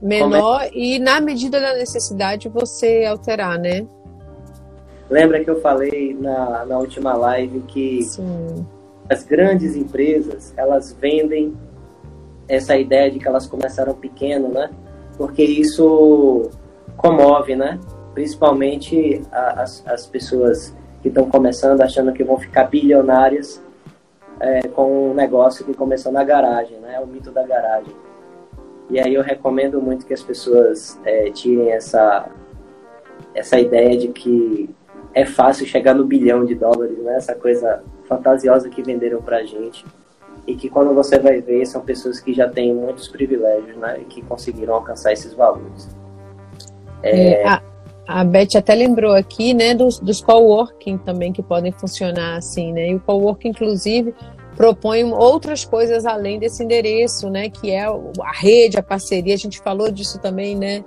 menor 0.00 0.64
Come... 0.64 0.70
e 0.74 0.98
na 0.98 1.20
medida 1.20 1.60
da 1.60 1.74
necessidade 1.74 2.48
você 2.48 3.04
alterar, 3.04 3.58
né? 3.58 3.86
Lembra 5.08 5.42
que 5.42 5.48
eu 5.48 5.60
falei 5.60 6.16
na, 6.18 6.64
na 6.66 6.78
última 6.78 7.14
live 7.14 7.60
que 7.60 8.02
Sim. 8.02 8.66
as 9.08 9.22
grandes 9.22 9.76
empresas 9.76 10.52
elas 10.56 10.92
vendem 11.00 11.54
essa 12.48 12.76
ideia 12.76 13.10
de 13.10 13.18
que 13.18 13.26
elas 13.26 13.46
começaram 13.46 13.94
pequeno, 13.94 14.48
né? 14.48 14.70
Porque 15.16 15.42
isso 15.42 16.50
comove, 16.96 17.56
né? 17.56 17.78
Principalmente 18.16 19.20
as, 19.30 19.86
as 19.86 20.06
pessoas 20.06 20.74
que 21.02 21.08
estão 21.08 21.28
começando 21.28 21.82
achando 21.82 22.14
que 22.14 22.24
vão 22.24 22.38
ficar 22.38 22.64
bilionárias 22.64 23.62
é, 24.40 24.66
com 24.68 25.10
um 25.10 25.14
negócio 25.14 25.66
que 25.66 25.74
começou 25.74 26.10
na 26.10 26.24
garagem, 26.24 26.78
né? 26.78 26.98
O 26.98 27.06
mito 27.06 27.30
da 27.30 27.46
garagem. 27.46 27.94
E 28.88 28.98
aí 28.98 29.12
eu 29.12 29.20
recomendo 29.20 29.82
muito 29.82 30.06
que 30.06 30.14
as 30.14 30.22
pessoas 30.22 30.98
é, 31.04 31.30
tirem 31.30 31.70
essa, 31.72 32.30
essa 33.34 33.60
ideia 33.60 33.98
de 33.98 34.08
que 34.08 34.70
é 35.12 35.26
fácil 35.26 35.66
chegar 35.66 35.94
no 35.94 36.06
bilhão 36.06 36.42
de 36.46 36.54
dólares, 36.54 36.96
né? 36.96 37.16
Essa 37.16 37.34
coisa 37.34 37.84
fantasiosa 38.08 38.70
que 38.70 38.82
venderam 38.82 39.20
pra 39.20 39.44
gente. 39.44 39.84
E 40.46 40.56
que 40.56 40.70
quando 40.70 40.94
você 40.94 41.18
vai 41.18 41.42
ver, 41.42 41.66
são 41.66 41.82
pessoas 41.82 42.18
que 42.18 42.32
já 42.32 42.48
têm 42.48 42.72
muitos 42.72 43.08
privilégios, 43.08 43.76
né? 43.76 43.98
E 44.00 44.04
que 44.06 44.22
conseguiram 44.22 44.72
alcançar 44.72 45.12
esses 45.12 45.34
valores. 45.34 45.94
É... 47.02 47.42
É, 47.42 47.75
a 48.06 48.22
Beth 48.22 48.56
até 48.56 48.74
lembrou 48.74 49.12
aqui, 49.12 49.52
né, 49.52 49.74
dos, 49.74 49.98
dos 49.98 50.20
coworking 50.20 50.98
também 50.98 51.32
que 51.32 51.42
podem 51.42 51.72
funcionar 51.72 52.36
assim, 52.36 52.72
né? 52.72 52.90
E 52.90 52.94
o 52.94 53.00
coworking, 53.00 53.48
inclusive, 53.48 54.14
propõe 54.56 55.04
outras 55.12 55.64
coisas 55.64 56.06
além 56.06 56.38
desse 56.38 56.62
endereço, 56.62 57.28
né? 57.28 57.48
Que 57.48 57.72
é 57.72 57.84
a 57.84 58.32
rede, 58.32 58.78
a 58.78 58.82
parceria. 58.82 59.34
A 59.34 59.38
gente 59.38 59.60
falou 59.60 59.90
disso 59.90 60.20
também, 60.20 60.56
né? 60.56 60.84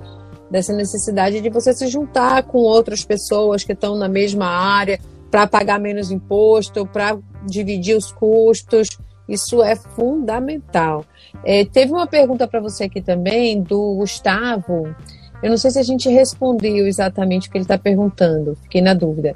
Dessa 0.49 0.73
necessidade 0.73 1.41
de 1.41 1.49
você 1.49 1.73
se 1.73 1.87
juntar 1.87 2.43
com 2.43 2.59
outras 2.59 3.03
pessoas 3.03 3.63
que 3.63 3.73
estão 3.73 3.95
na 3.95 4.07
mesma 4.07 4.47
área 4.47 4.99
para 5.29 5.45
pagar 5.45 5.79
menos 5.79 6.11
imposto, 6.11 6.85
para 6.87 7.17
dividir 7.45 7.95
os 7.95 8.11
custos. 8.11 8.89
Isso 9.27 9.61
é 9.61 9.75
fundamental. 9.75 11.05
É, 11.45 11.63
teve 11.63 11.91
uma 11.91 12.07
pergunta 12.07 12.47
para 12.47 12.59
você 12.59 12.85
aqui 12.85 12.99
também 12.99 13.61
do 13.61 13.95
Gustavo. 13.95 14.95
Eu 15.41 15.49
não 15.49 15.57
sei 15.57 15.72
se 15.72 15.80
a 15.80 15.84
gente 15.84 16.10
respondeu 16.10 16.86
exatamente 16.86 17.48
o 17.48 17.52
que 17.52 17.57
ele 17.57 17.64
está 17.64 17.78
perguntando, 17.78 18.57
fiquei 18.64 18.82
na 18.82 18.94
dúvida. 18.94 19.36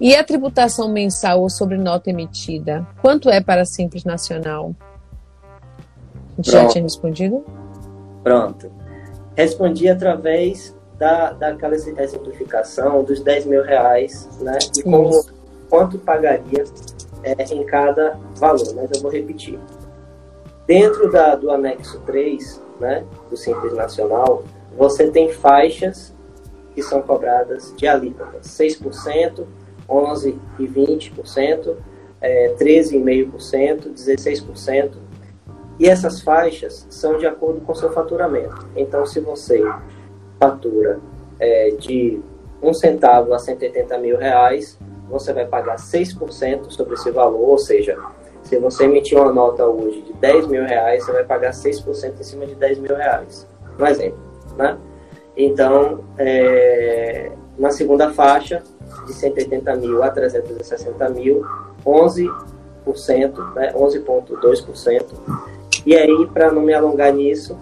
E 0.00 0.16
a 0.16 0.24
tributação 0.24 0.88
mensal 0.88 1.42
ou 1.42 1.50
sobre 1.50 1.76
nota 1.76 2.10
emitida? 2.10 2.86
Quanto 3.00 3.30
é 3.30 3.40
para 3.40 3.62
a 3.62 3.64
Simples 3.64 4.04
Nacional? 4.04 4.74
A 5.44 6.36
gente 6.36 6.50
Pronto. 6.50 6.64
já 6.64 6.68
tinha 6.68 6.82
respondido? 6.82 7.44
Pronto. 8.24 8.72
Respondi 9.36 9.88
através 9.88 10.74
da, 10.98 11.32
daquela 11.32 11.74
exemplificação 11.74 13.04
dos 13.04 13.20
10 13.20 13.46
mil 13.46 13.62
reais, 13.62 14.28
né? 14.40 14.58
E 14.76 14.82
como, 14.82 15.24
quanto 15.68 15.98
pagaria 15.98 16.64
é, 17.22 17.54
em 17.54 17.64
cada 17.64 18.18
valor, 18.36 18.74
mas 18.74 18.90
eu 18.92 19.00
vou 19.02 19.10
repetir. 19.10 19.58
Dentro 20.66 21.10
da, 21.10 21.34
do 21.34 21.50
anexo 21.50 22.00
3, 22.00 22.60
né, 22.80 23.04
do 23.30 23.36
Simples 23.36 23.74
Nacional, 23.74 24.42
você 24.76 25.10
tem 25.10 25.30
faixas 25.30 26.14
que 26.74 26.82
são 26.82 27.02
cobradas 27.02 27.74
de 27.76 27.86
alíquotas, 27.86 28.46
6%, 28.46 29.44
11% 29.88 30.38
e 30.58 30.66
20%, 30.66 31.76
é, 32.20 32.54
13,5%, 32.54 33.92
16%. 33.92 34.92
E 35.78 35.88
essas 35.88 36.20
faixas 36.20 36.86
são 36.90 37.18
de 37.18 37.26
acordo 37.26 37.60
com 37.60 37.74
seu 37.74 37.90
faturamento. 37.92 38.66
Então, 38.76 39.04
se 39.04 39.20
você 39.20 39.62
fatura 40.38 41.00
é, 41.38 41.70
de 41.70 42.20
um 42.62 42.72
centavo 42.72 43.34
a 43.34 43.38
180 43.38 43.98
mil 43.98 44.16
reais, 44.16 44.78
você 45.08 45.32
vai 45.32 45.46
pagar 45.46 45.76
6% 45.76 46.70
sobre 46.70 46.94
esse 46.94 47.10
valor, 47.10 47.50
ou 47.50 47.58
seja, 47.58 47.98
se 48.42 48.58
você 48.58 48.84
emitir 48.84 49.18
uma 49.18 49.32
nota 49.32 49.66
hoje 49.66 50.02
de 50.02 50.12
10 50.14 50.46
mil 50.46 50.64
reais, 50.64 51.04
você 51.04 51.12
vai 51.12 51.24
pagar 51.24 51.52
6% 51.52 52.20
em 52.20 52.22
cima 52.22 52.46
de 52.46 52.54
10 52.54 52.78
mil 52.78 52.96
reais. 52.96 53.46
Um 53.78 53.86
exemplo, 53.86 54.18
né? 54.56 54.78
Então, 55.36 56.00
é, 56.18 57.32
na 57.58 57.70
segunda 57.70 58.12
faixa, 58.12 58.62
de 59.06 59.12
180 59.14 59.76
mil 59.76 60.02
a 60.02 60.10
360 60.10 61.08
mil, 61.10 61.44
11%, 61.84 63.54
né, 63.54 63.72
11,2%. 63.74 65.04
E 65.84 65.96
aí, 65.96 66.26
para 66.32 66.52
não 66.52 66.62
me 66.62 66.74
alongar 66.74 67.12
nisso, 67.12 67.58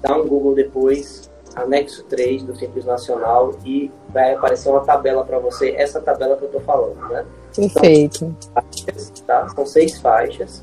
dá 0.00 0.16
um 0.16 0.26
Google 0.26 0.54
depois, 0.54 1.30
anexo 1.54 2.04
3 2.04 2.42
do 2.44 2.56
Simples 2.56 2.84
Nacional, 2.84 3.52
e 3.64 3.90
vai 4.08 4.34
aparecer 4.34 4.70
uma 4.70 4.80
tabela 4.80 5.24
para 5.24 5.38
você, 5.38 5.74
essa 5.76 6.00
tabela 6.00 6.36
que 6.36 6.44
eu 6.44 6.46
estou 6.46 6.60
falando, 6.62 7.00
né? 7.08 7.24
Perfeito. 7.54 8.34
Faixas, 8.54 9.10
tá? 9.26 9.48
São 9.48 9.66
seis 9.66 9.98
faixas 9.98 10.62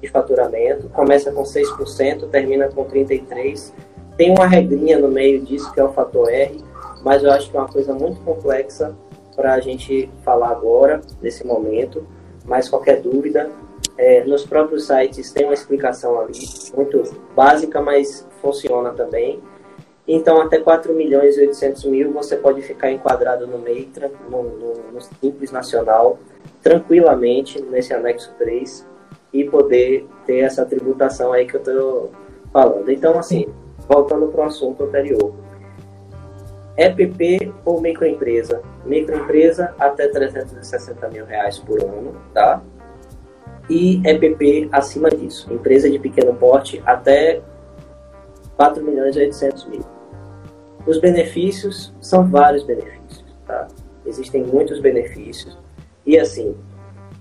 de 0.00 0.08
faturamento, 0.08 0.88
começa 0.90 1.32
com 1.32 1.42
6%, 1.42 2.28
termina 2.30 2.68
com 2.68 2.84
33%. 2.84 3.72
Tem 4.18 4.32
uma 4.32 4.48
regrinha 4.48 4.98
no 4.98 5.06
meio 5.06 5.40
disso, 5.42 5.72
que 5.72 5.78
é 5.78 5.84
o 5.84 5.92
fator 5.92 6.28
R, 6.28 6.60
mas 7.04 7.22
eu 7.22 7.30
acho 7.30 7.48
que 7.48 7.56
é 7.56 7.60
uma 7.60 7.68
coisa 7.68 7.94
muito 7.94 8.20
complexa 8.22 8.92
para 9.36 9.54
a 9.54 9.60
gente 9.60 10.10
falar 10.24 10.50
agora, 10.50 11.00
nesse 11.22 11.46
momento. 11.46 12.04
Mas 12.44 12.68
qualquer 12.68 13.00
dúvida, 13.00 13.48
é, 13.96 14.24
nos 14.24 14.44
próprios 14.44 14.88
sites 14.88 15.30
tem 15.30 15.44
uma 15.44 15.54
explicação 15.54 16.20
ali, 16.20 16.40
muito 16.76 17.00
básica, 17.36 17.80
mas 17.80 18.26
funciona 18.42 18.90
também. 18.90 19.40
Então, 20.06 20.40
até 20.40 20.58
4 20.58 20.92
milhões 20.94 21.36
e 21.36 21.42
800 21.42 21.84
mil 21.84 22.12
você 22.12 22.34
pode 22.34 22.60
ficar 22.62 22.90
enquadrado 22.90 23.46
no 23.46 23.58
MEI, 23.58 23.88
no, 24.28 24.42
no, 24.42 24.74
no 24.94 25.00
Simples 25.00 25.52
Nacional, 25.52 26.18
tranquilamente, 26.60 27.62
nesse 27.62 27.94
anexo 27.94 28.34
3, 28.36 28.84
e 29.32 29.44
poder 29.44 30.08
ter 30.26 30.38
essa 30.38 30.64
tributação 30.64 31.32
aí 31.32 31.46
que 31.46 31.54
eu 31.54 31.60
estou 31.60 32.10
falando. 32.52 32.90
Então, 32.90 33.16
assim, 33.16 33.46
voltando 33.88 34.28
para 34.28 34.42
o 34.42 34.44
assunto 34.44 34.84
anterior. 34.84 35.34
EPP 36.76 37.52
ou 37.64 37.80
microempresa? 37.80 38.62
Microempresa 38.84 39.74
até 39.78 40.06
360 40.06 41.08
mil 41.08 41.24
reais 41.24 41.58
por 41.58 41.82
ano, 41.82 42.14
tá? 42.32 42.62
E 43.68 44.00
EPP 44.04 44.68
acima 44.70 45.10
disso. 45.10 45.52
Empresa 45.52 45.90
de 45.90 45.98
pequeno 45.98 46.34
porte 46.34 46.80
até 46.86 47.40
4 48.56 48.84
milhões 48.84 49.16
e 49.16 49.20
800 49.20 49.66
mil. 49.66 49.84
Os 50.86 51.00
benefícios 51.00 51.92
são 52.00 52.28
vários 52.28 52.62
benefícios, 52.62 53.24
tá? 53.46 53.66
Existem 54.06 54.44
muitos 54.44 54.80
benefícios. 54.80 55.58
E 56.06 56.18
assim, 56.18 56.56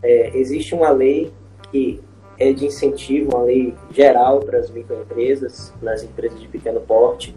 é, 0.01 0.37
existe 0.37 0.73
uma 0.73 0.89
lei 0.89 1.33
que 1.71 1.99
é 2.39 2.51
de 2.53 2.65
incentivo, 2.65 3.35
uma 3.35 3.43
lei 3.43 3.73
geral 3.91 4.39
para 4.39 4.59
as 4.59 4.69
microempresas, 4.69 5.73
nas 5.81 6.03
empresas 6.03 6.39
de 6.39 6.47
pequeno 6.47 6.81
porte. 6.81 7.35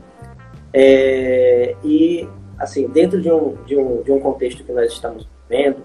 É, 0.73 1.75
e, 1.83 2.29
assim, 2.59 2.87
dentro 2.89 3.21
de 3.21 3.31
um, 3.31 3.55
de, 3.65 3.77
um, 3.77 4.03
de 4.03 4.13
um 4.13 4.21
contexto 4.21 4.63
que 4.63 4.73
nós 4.73 4.93
estamos 4.93 5.27
vivendo, 5.49 5.83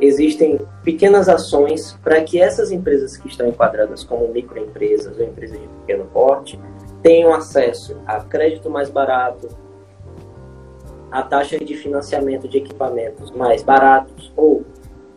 existem 0.00 0.58
pequenas 0.82 1.28
ações 1.28 1.98
para 2.02 2.22
que 2.22 2.40
essas 2.40 2.70
empresas 2.70 3.16
que 3.16 3.28
estão 3.28 3.46
enquadradas 3.46 4.02
como 4.02 4.26
microempresas 4.28 5.18
ou 5.18 5.24
empresas 5.24 5.60
de 5.60 5.68
pequeno 5.68 6.06
porte 6.06 6.58
tenham 7.02 7.32
acesso 7.32 8.00
a 8.06 8.20
crédito 8.20 8.70
mais 8.70 8.90
barato, 8.90 9.48
a 11.10 11.22
taxa 11.22 11.58
de 11.58 11.76
financiamento 11.76 12.48
de 12.48 12.58
equipamentos 12.58 13.30
mais 13.30 13.62
baratos 13.62 14.32
ou 14.36 14.64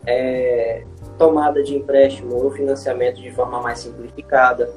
é, 0.06 0.84
tomada 1.18 1.62
de 1.62 1.76
empréstimo 1.76 2.36
ou 2.36 2.50
financiamento 2.50 3.20
de 3.20 3.30
forma 3.30 3.60
mais 3.60 3.80
simplificada. 3.80 4.70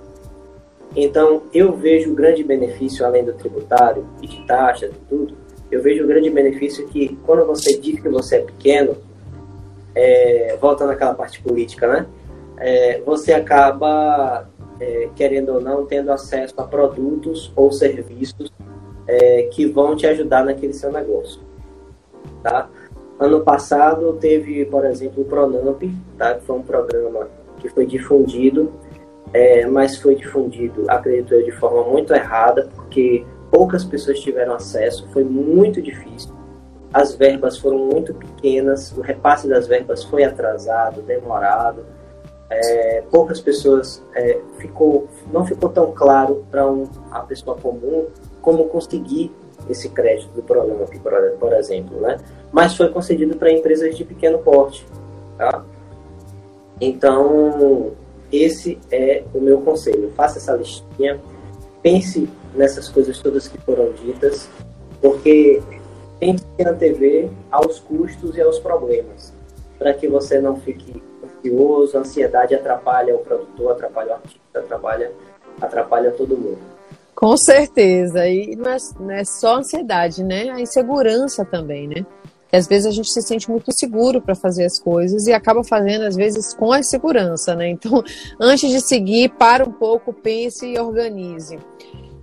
Então, 0.95 1.43
eu 1.53 1.73
vejo 1.73 2.11
o 2.11 2.15
grande 2.15 2.43
benefício, 2.43 3.05
além 3.05 3.23
do 3.23 3.34
tributário 3.34 4.05
e 4.22 4.27
de 4.27 4.45
taxas 4.45 4.91
e 4.91 4.99
tudo, 5.07 5.35
eu 5.72 5.81
vejo 5.81 6.03
o 6.03 6.07
grande 6.07 6.30
benefício 6.30 6.85
que 6.88 7.18
quando 7.26 7.45
você 7.45 7.77
diz 7.77 8.01
que 8.01 8.09
você 8.09 8.38
é 8.38 8.41
pequeno, 8.41 8.97
é, 9.95 10.57
volta 10.59 10.85
naquela 10.85 11.13
parte 11.13 11.41
política, 11.41 11.88
né? 11.88 12.05
É, 12.57 13.01
você 13.01 13.34
acaba, 13.34 14.49
é, 14.80 15.09
querendo 15.15 15.53
ou 15.53 15.61
não, 15.61 15.85
tendo 15.85 16.11
acesso 16.11 16.53
a 16.57 16.63
produtos 16.63 17.51
ou 17.55 17.72
serviços 17.72 18.51
é, 19.07 19.43
que 19.43 19.65
vão 19.65 19.95
te 19.95 20.05
ajudar 20.05 20.43
naquele 20.43 20.73
seu 20.73 20.91
negócio. 20.91 21.41
Tá? 22.43 22.69
Ano 23.22 23.41
passado 23.41 24.14
teve, 24.14 24.65
por 24.65 24.84
exemplo, 24.84 25.22
o 25.22 25.26
Pronamp, 25.26 25.84
tá? 26.18 26.34
que 26.34 26.43
foi 26.43 26.56
um 26.56 26.64
programa 26.64 27.27
que 27.60 27.69
foi 27.69 27.85
difundido, 27.85 28.73
é, 29.31 29.64
mas 29.68 29.95
foi 29.98 30.15
difundido, 30.15 30.85
acredito 30.88 31.35
eu, 31.35 31.43
de 31.43 31.52
forma 31.52 31.84
muito 31.84 32.11
errada, 32.15 32.68
porque 32.73 33.23
poucas 33.52 33.85
pessoas 33.85 34.19
tiveram 34.19 34.56
acesso, 34.56 35.07
foi 35.14 35.23
muito 35.23 35.80
difícil. 35.84 36.34
As 36.91 37.14
verbas 37.14 37.60
foram 37.60 37.77
muito 37.77 38.11
pequenas, 38.11 38.91
o 38.98 39.02
repasse 39.02 39.48
das 39.48 39.68
verbas 39.68 40.03
foi 40.03 40.23
atrasado, 40.23 41.03
demorado. 41.03 41.85
É, 42.49 43.03
poucas 43.11 43.39
pessoas 43.39 44.03
é, 44.15 44.41
ficou, 44.57 45.07
não 45.31 45.45
ficou 45.45 45.69
tão 45.69 45.91
claro 45.91 46.43
para 46.49 46.68
um, 46.68 46.89
a 47.11 47.19
pessoa 47.19 47.56
comum 47.56 48.07
como 48.41 48.65
conseguir 48.65 49.31
esse 49.69 49.89
crédito 49.89 50.31
do 50.33 50.43
programa, 50.43 50.85
por, 51.39 51.53
exemplo, 51.53 51.99
né? 51.99 52.17
Mas 52.51 52.75
foi 52.75 52.89
concedido 52.89 53.35
para 53.35 53.51
empresas 53.51 53.95
de 53.95 54.03
pequeno 54.03 54.39
porte, 54.39 54.85
tá? 55.38 55.63
Então, 56.79 57.91
esse 58.31 58.79
é 58.91 59.23
o 59.33 59.39
meu 59.39 59.61
conselho. 59.61 60.11
Faça 60.15 60.39
essa 60.39 60.53
listinha, 60.53 61.19
pense 61.81 62.29
nessas 62.55 62.89
coisas 62.89 63.19
todas 63.19 63.47
que 63.47 63.57
foram 63.59 63.91
ditas, 63.93 64.49
porque 65.01 65.61
tem 66.19 66.35
que 66.35 66.63
na 66.63 66.73
TV 66.73 67.29
aos 67.51 67.79
custos 67.79 68.35
e 68.35 68.41
aos 68.41 68.59
problemas, 68.59 69.33
para 69.77 69.93
que 69.93 70.07
você 70.07 70.39
não 70.39 70.57
fique 70.57 71.01
ansioso, 71.23 71.97
a 71.97 72.01
ansiedade 72.01 72.53
atrapalha 72.53 73.15
o 73.15 73.19
produtor, 73.19 73.71
atrapalha 73.71 74.11
o 74.11 74.13
artista, 74.13 74.59
atrapalha, 74.59 75.11
atrapalha 75.59 76.11
todo 76.11 76.38
mundo. 76.38 76.70
Com 77.15 77.38
certeza. 77.38 78.27
E 78.27 78.55
não 78.55 78.71
é, 78.71 78.77
não 78.99 79.11
é 79.11 79.23
só 79.23 79.57
ansiedade, 79.57 80.23
né? 80.23 80.49
A 80.49 80.59
insegurança 80.59 81.45
também, 81.45 81.88
né? 81.88 82.05
Que 82.49 82.57
às 82.57 82.67
vezes 82.67 82.85
a 82.85 82.91
gente 82.91 83.09
se 83.09 83.21
sente 83.21 83.49
muito 83.49 83.71
seguro 83.71 84.21
para 84.21 84.35
fazer 84.35 84.65
as 84.65 84.77
coisas 84.77 85.25
e 85.27 85.33
acaba 85.33 85.63
fazendo, 85.63 86.03
às 86.03 86.15
vezes, 86.15 86.53
com 86.53 86.71
a 86.71 86.79
insegurança, 86.79 87.55
né? 87.55 87.69
Então, 87.69 88.03
antes 88.39 88.69
de 88.69 88.81
seguir, 88.81 89.29
para 89.29 89.63
um 89.63 89.71
pouco, 89.71 90.11
pense 90.11 90.65
e 90.65 90.79
organize. 90.79 91.59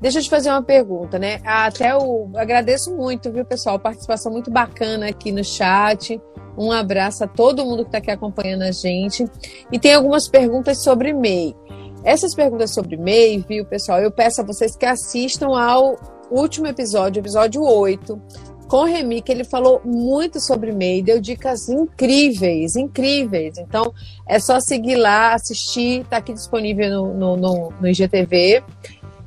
Deixa 0.01 0.19
eu 0.19 0.23
te 0.23 0.31
fazer 0.31 0.51
uma 0.51 0.63
pergunta, 0.63 1.19
né? 1.19 1.41
Até 1.45 1.97
o 1.97 2.31
agradeço 2.37 2.95
muito, 2.95 3.33
viu, 3.33 3.45
pessoal? 3.45 3.81
Participação 3.81 4.31
muito 4.31 4.51
bacana 4.51 5.09
aqui 5.09 5.33
no 5.33 5.43
chat. 5.43 6.21
Um 6.57 6.71
abraço 6.71 7.25
a 7.25 7.27
todo 7.27 7.65
mundo 7.65 7.83
que 7.83 7.89
está 7.89 7.99
aqui 7.99 8.11
acompanhando 8.11 8.63
a 8.63 8.71
gente. 8.71 9.25
E 9.73 9.79
tem 9.79 9.95
algumas 9.95 10.29
perguntas 10.29 10.79
sobre 10.79 11.13
MEI. 11.13 11.57
Essas 12.05 12.35
perguntas 12.35 12.73
sobre 12.73 12.97
MEI, 12.97 13.45
viu, 13.49 13.65
pessoal? 13.65 14.01
Eu 14.01 14.11
peço 14.11 14.41
a 14.41 14.45
vocês 14.45 14.77
que 14.77 14.87
assistam 14.87 15.49
ao 15.59 15.97
último 16.31 16.67
episódio, 16.67 17.21
episódio 17.21 17.63
8, 17.63 18.21
com 18.69 18.79
o 18.79 18.85
Remy, 18.85 19.23
que 19.23 19.33
ele 19.33 19.45
falou 19.45 19.81
muito 19.85 20.41
sobre 20.41 20.73
MEI, 20.73 21.03
deu 21.03 21.21
dicas 21.21 21.69
incríveis, 21.69 22.77
incríveis. 22.77 23.59
Então, 23.59 23.93
é 24.27 24.39
só 24.39 24.61
seguir 24.61 24.97
lá, 24.97 25.35
assistir, 25.35 26.05
tá 26.05 26.19
aqui 26.19 26.33
disponível 26.33 26.91
no, 26.91 27.15
no, 27.15 27.37
no, 27.37 27.73
no 27.81 27.89
IGTV. 27.89 28.63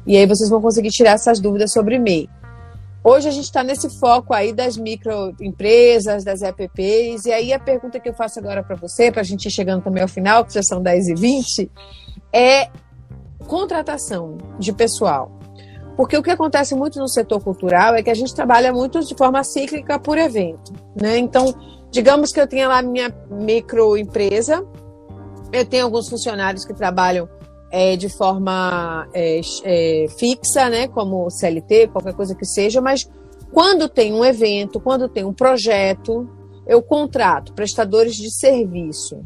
E 0.06 0.16
aí 0.16 0.26
vocês 0.26 0.50
vão 0.50 0.62
conseguir 0.62 0.90
tirar 0.90 1.12
essas 1.12 1.40
dúvidas 1.40 1.74
sobre 1.74 2.00
MEI. 2.00 2.30
Hoje 3.04 3.28
a 3.28 3.32
gente 3.32 3.46
está 3.46 3.64
nesse 3.64 3.90
foco 4.00 4.32
aí 4.32 4.54
das 4.54 4.78
microempresas, 4.78 6.24
das 6.24 6.44
EPPs, 6.44 7.26
e 7.26 7.34
aí 7.34 7.52
a 7.52 7.60
pergunta 7.60 8.00
que 8.00 8.08
eu 8.08 8.14
faço 8.14 8.38
agora 8.38 8.62
para 8.62 8.76
você, 8.76 9.12
para 9.12 9.22
a 9.22 9.24
gente 9.24 9.48
ir 9.48 9.52
chegando 9.52 9.84
também 9.84 10.04
ao 10.04 10.08
final, 10.08 10.46
que 10.46 10.54
já 10.54 10.62
são 10.62 10.80
10 10.84 11.08
e 11.08 11.16
20, 11.16 11.72
é 12.34 12.70
contratação 13.48 14.38
de 14.58 14.72
pessoal. 14.74 15.32
Porque 15.96 16.18
o 16.18 16.24
que 16.24 16.32
acontece 16.32 16.74
muito 16.74 17.00
no 17.00 17.08
setor 17.08 17.42
cultural 17.44 17.94
é 17.96 18.02
que 18.02 18.10
a 18.10 18.14
gente 18.14 18.34
trabalha 18.34 18.72
muito 18.72 19.00
de 19.02 19.14
forma 19.16 19.44
cíclica 19.44 20.00
por 20.00 20.18
evento. 20.18 20.74
Né? 21.00 21.18
Então, 21.18 21.54
digamos 21.92 22.32
que 22.32 22.40
eu 22.40 22.48
tenha 22.48 22.68
lá 22.68 22.82
minha 22.82 23.14
microempresa, 23.30 24.66
eu 25.52 25.66
tenho 25.66 25.84
alguns 25.86 26.10
funcionários 26.10 26.64
que 26.64 26.74
trabalham 26.74 27.28
é, 27.70 27.96
de 27.96 28.10
forma 28.10 29.08
é, 29.14 29.42
é, 29.64 30.06
fixa, 30.18 30.70
né, 30.70 30.88
como 30.88 31.30
CLT, 31.30 31.88
qualquer 31.88 32.14
coisa 32.14 32.36
que 32.36 32.46
seja, 32.46 32.82
mas 32.82 33.08
Quando 33.54 33.90
tem 33.90 34.14
um 34.14 34.24
evento, 34.24 34.80
quando 34.80 35.10
tem 35.10 35.26
um 35.26 35.34
projeto, 35.34 36.30
eu 36.66 36.82
contrato 36.82 37.54
prestadores 37.54 38.16
de 38.16 38.32
serviço. 38.32 39.26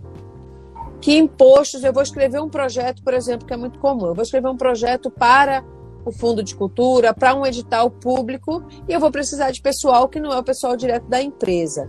Que 1.06 1.20
impostos, 1.20 1.84
eu 1.84 1.94
vou 1.94 2.02
escrever 2.02 2.42
um 2.42 2.50
projeto, 2.50 3.04
por 3.04 3.14
exemplo, 3.14 3.46
que 3.46 3.54
é 3.54 3.58
muito 3.58 3.78
comum. 3.78 4.08
Eu 4.08 4.16
vou 4.16 4.24
escrever 4.24 4.48
um 4.48 4.58
projeto 4.58 5.12
para 5.12 5.64
o 6.04 6.12
Fundo 6.12 6.42
de 6.42 6.56
Cultura, 6.56 7.14
para 7.14 7.36
um 7.36 7.46
edital 7.46 7.92
público, 7.92 8.64
e 8.90 8.92
eu 8.92 9.00
vou 9.00 9.12
precisar 9.12 9.52
de 9.52 9.62
pessoal 9.62 10.10
que 10.10 10.20
não 10.20 10.34
é 10.34 10.40
o 10.40 10.44
pessoal 10.44 10.76
direto 10.76 11.08
da 11.08 11.22
empresa. 11.22 11.88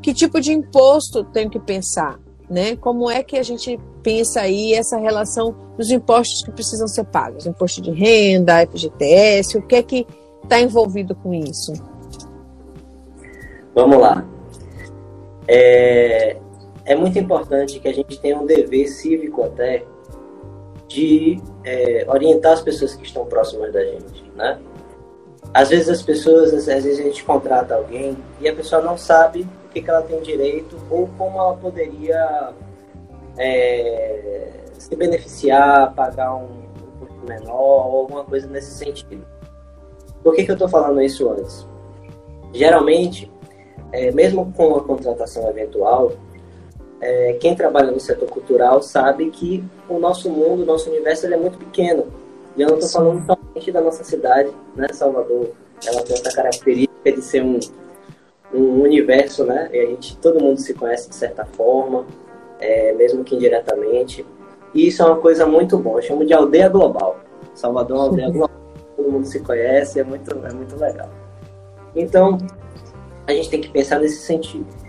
Que 0.00 0.14
tipo 0.14 0.40
de 0.40 0.50
imposto 0.50 1.24
tenho 1.24 1.50
que 1.50 1.60
pensar? 1.60 2.18
Né? 2.48 2.74
Como 2.74 3.10
é 3.10 3.22
que 3.22 3.36
a 3.36 3.42
gente 3.42 3.78
pensa 4.02 4.40
aí 4.40 4.72
essa 4.72 4.96
relação 4.96 5.54
dos 5.76 5.90
impostos 5.90 6.42
que 6.42 6.52
precisam 6.52 6.88
ser 6.88 7.04
pagos? 7.04 7.44
Imposto 7.44 7.82
de 7.82 7.90
renda, 7.90 8.66
FGTS, 8.66 9.58
o 9.58 9.66
que 9.66 9.74
é 9.74 9.82
que 9.82 10.06
está 10.42 10.58
envolvido 10.58 11.14
com 11.14 11.34
isso? 11.34 11.74
Vamos 13.74 13.98
lá. 13.98 14.26
É, 15.46 16.38
é 16.84 16.94
muito 16.94 17.18
importante 17.18 17.78
que 17.78 17.88
a 17.88 17.94
gente 17.94 18.20
tenha 18.20 18.38
um 18.38 18.46
dever 18.46 18.88
cívico 18.88 19.44
até 19.44 19.84
de 20.88 21.40
é, 21.64 22.04
orientar 22.08 22.52
as 22.52 22.60
pessoas 22.60 22.94
que 22.94 23.04
estão 23.04 23.24
próximas 23.24 23.72
da 23.72 23.82
gente, 23.84 24.30
né? 24.36 24.58
Às 25.54 25.70
vezes 25.70 25.88
as 25.88 26.02
pessoas, 26.02 26.52
às 26.52 26.66
vezes 26.66 26.98
a 26.98 27.02
gente 27.02 27.24
contrata 27.24 27.74
alguém 27.74 28.16
e 28.40 28.48
a 28.48 28.54
pessoa 28.54 28.80
não 28.82 28.96
sabe 28.96 29.46
o 29.66 29.68
que, 29.68 29.82
que 29.82 29.90
ela 29.90 30.02
tem 30.02 30.20
direito 30.20 30.76
ou 30.90 31.08
como 31.18 31.38
ela 31.38 31.56
poderia 31.56 32.52
é, 33.38 34.50
se 34.78 34.94
beneficiar, 34.96 35.94
pagar 35.94 36.34
um, 36.34 36.62
um 37.00 37.26
menor 37.26 37.86
ou 37.86 38.00
alguma 38.00 38.24
coisa 38.24 38.46
nesse 38.46 38.72
sentido. 38.72 39.24
Por 40.22 40.34
que, 40.34 40.44
que 40.44 40.50
eu 40.50 40.54
estou 40.54 40.68
falando 40.68 41.02
isso 41.02 41.28
antes? 41.30 41.66
Geralmente, 42.52 43.30
é, 43.92 44.10
mesmo 44.12 44.52
com 44.52 44.76
a 44.76 44.84
contratação 44.84 45.48
eventual, 45.50 46.12
é, 47.02 47.32
quem 47.34 47.56
trabalha 47.56 47.90
no 47.90 47.98
setor 47.98 48.28
cultural 48.28 48.80
sabe 48.80 49.28
que 49.30 49.62
o 49.88 49.98
nosso 49.98 50.30
mundo, 50.30 50.62
o 50.62 50.64
nosso 50.64 50.88
universo, 50.88 51.26
é 51.26 51.36
muito 51.36 51.58
pequeno. 51.58 52.06
E 52.56 52.62
eu 52.62 52.68
não 52.68 52.78
estou 52.78 53.02
falando 53.02 53.26
somente 53.26 53.72
da 53.72 53.80
nossa 53.80 54.04
cidade, 54.04 54.52
né? 54.76 54.86
Salvador, 54.92 55.50
ela 55.84 56.00
tem 56.02 56.14
essa 56.14 56.32
característica 56.32 57.12
de 57.12 57.20
ser 57.20 57.42
um, 57.42 57.58
um 58.54 58.82
universo, 58.82 59.44
né? 59.44 59.68
E 59.72 59.80
a 59.80 59.86
gente, 59.86 60.16
todo 60.18 60.40
mundo 60.40 60.60
se 60.60 60.74
conhece 60.74 61.08
de 61.08 61.16
certa 61.16 61.44
forma, 61.44 62.06
é, 62.60 62.92
mesmo 62.92 63.24
que 63.24 63.34
indiretamente. 63.34 64.24
E 64.72 64.86
isso 64.86 65.02
é 65.02 65.06
uma 65.06 65.16
coisa 65.16 65.44
muito 65.44 65.76
boa. 65.78 65.98
Eu 65.98 66.02
chamo 66.02 66.24
de 66.24 66.32
aldeia 66.32 66.68
global. 66.68 67.18
Salvador 67.52 67.96
é 67.96 67.98
uma 67.98 68.06
aldeia 68.06 68.30
global. 68.32 68.56
Todo 68.96 69.10
mundo 69.10 69.26
se 69.26 69.40
conhece, 69.40 69.98
é 69.98 70.04
muito, 70.04 70.30
é 70.30 70.52
muito 70.52 70.76
legal. 70.76 71.10
Então, 71.96 72.38
a 73.26 73.32
gente 73.32 73.50
tem 73.50 73.60
que 73.60 73.70
pensar 73.70 73.98
nesse 73.98 74.20
sentido. 74.20 74.81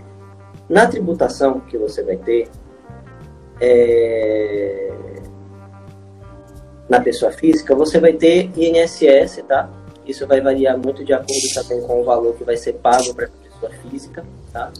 Na 0.68 0.86
tributação 0.86 1.60
que 1.60 1.76
você 1.76 2.02
vai 2.02 2.16
ter, 2.16 2.48
é... 3.60 4.92
na 6.88 7.00
pessoa 7.00 7.30
física, 7.32 7.74
você 7.74 8.00
vai 8.00 8.14
ter 8.14 8.50
INSS, 8.56 9.42
tá? 9.46 9.68
Isso 10.06 10.26
vai 10.26 10.40
variar 10.40 10.78
muito 10.78 11.04
de 11.04 11.12
acordo 11.12 11.54
também 11.54 11.80
com 11.86 12.00
o 12.00 12.04
valor 12.04 12.34
que 12.34 12.44
vai 12.44 12.56
ser 12.56 12.74
pago 12.74 13.14
para 13.14 13.26
a 13.26 13.28
pessoa 13.28 13.72
física, 13.82 14.24
tá? 14.52 14.72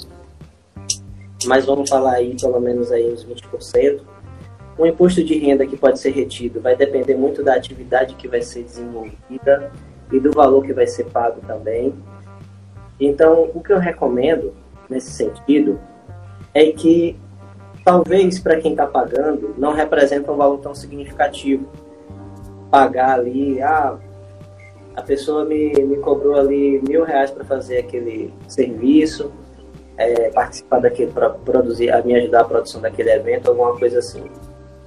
Mas 1.47 1.66
vamos 1.66 1.89
falar 1.89 2.15
aí 2.15 2.36
pelo 2.40 2.61
menos 2.61 2.90
aí 2.90 3.12
uns 3.12 3.24
20%. 3.24 4.01
O 4.77 4.86
imposto 4.86 5.23
de 5.23 5.39
renda 5.39 5.66
que 5.66 5.77
pode 5.77 6.01
ser 6.01 6.11
retido 6.11 6.61
vai 6.61 6.74
depender 6.74 7.15
muito 7.15 7.43
da 7.43 7.55
atividade 7.55 8.15
que 8.16 8.27
vai 8.27 8.43
ser 8.43 8.65
desenvolvida 8.65 9.70
e 10.11 10.19
do 10.19 10.32
valor 10.32 10.65
que 10.65 10.73
vai 10.73 10.86
ser 10.86 11.05
pago 11.05 11.40
também. 11.47 11.94
Então, 12.98 13.51
o 13.55 13.62
que 13.62 13.73
eu 13.73 13.78
recomendo 13.78 14.52
nesse 14.89 15.11
sentido 15.11 15.78
é 16.52 16.70
que 16.73 17.19
talvez 17.85 18.39
para 18.39 18.61
quem 18.61 18.73
está 18.73 18.86
pagando 18.86 19.55
não 19.59 19.73
representa 19.73 20.32
um 20.32 20.36
valor 20.36 20.59
tão 20.59 20.74
significativo. 20.74 21.66
Pagar 22.70 23.19
ali, 23.19 23.61
ah, 23.62 23.98
a 24.97 25.02
pessoa 25.02 25.44
me, 25.44 25.73
me 25.73 25.97
cobrou 25.98 26.36
ali 26.36 26.81
mil 26.86 27.05
reais 27.05 27.31
para 27.31 27.44
fazer 27.44 27.78
aquele 27.78 28.32
serviço, 28.48 29.32
é, 29.97 30.31
participar 30.31 30.81
daquele, 30.81 31.12
para 31.12 31.31
produzir, 31.31 31.90
a 31.90 32.02
me 32.02 32.15
ajudar 32.15 32.40
a 32.40 32.44
produção 32.44 32.81
daquele 32.81 33.11
evento, 33.11 33.48
alguma 33.48 33.77
coisa 33.78 33.98
assim. 33.98 34.24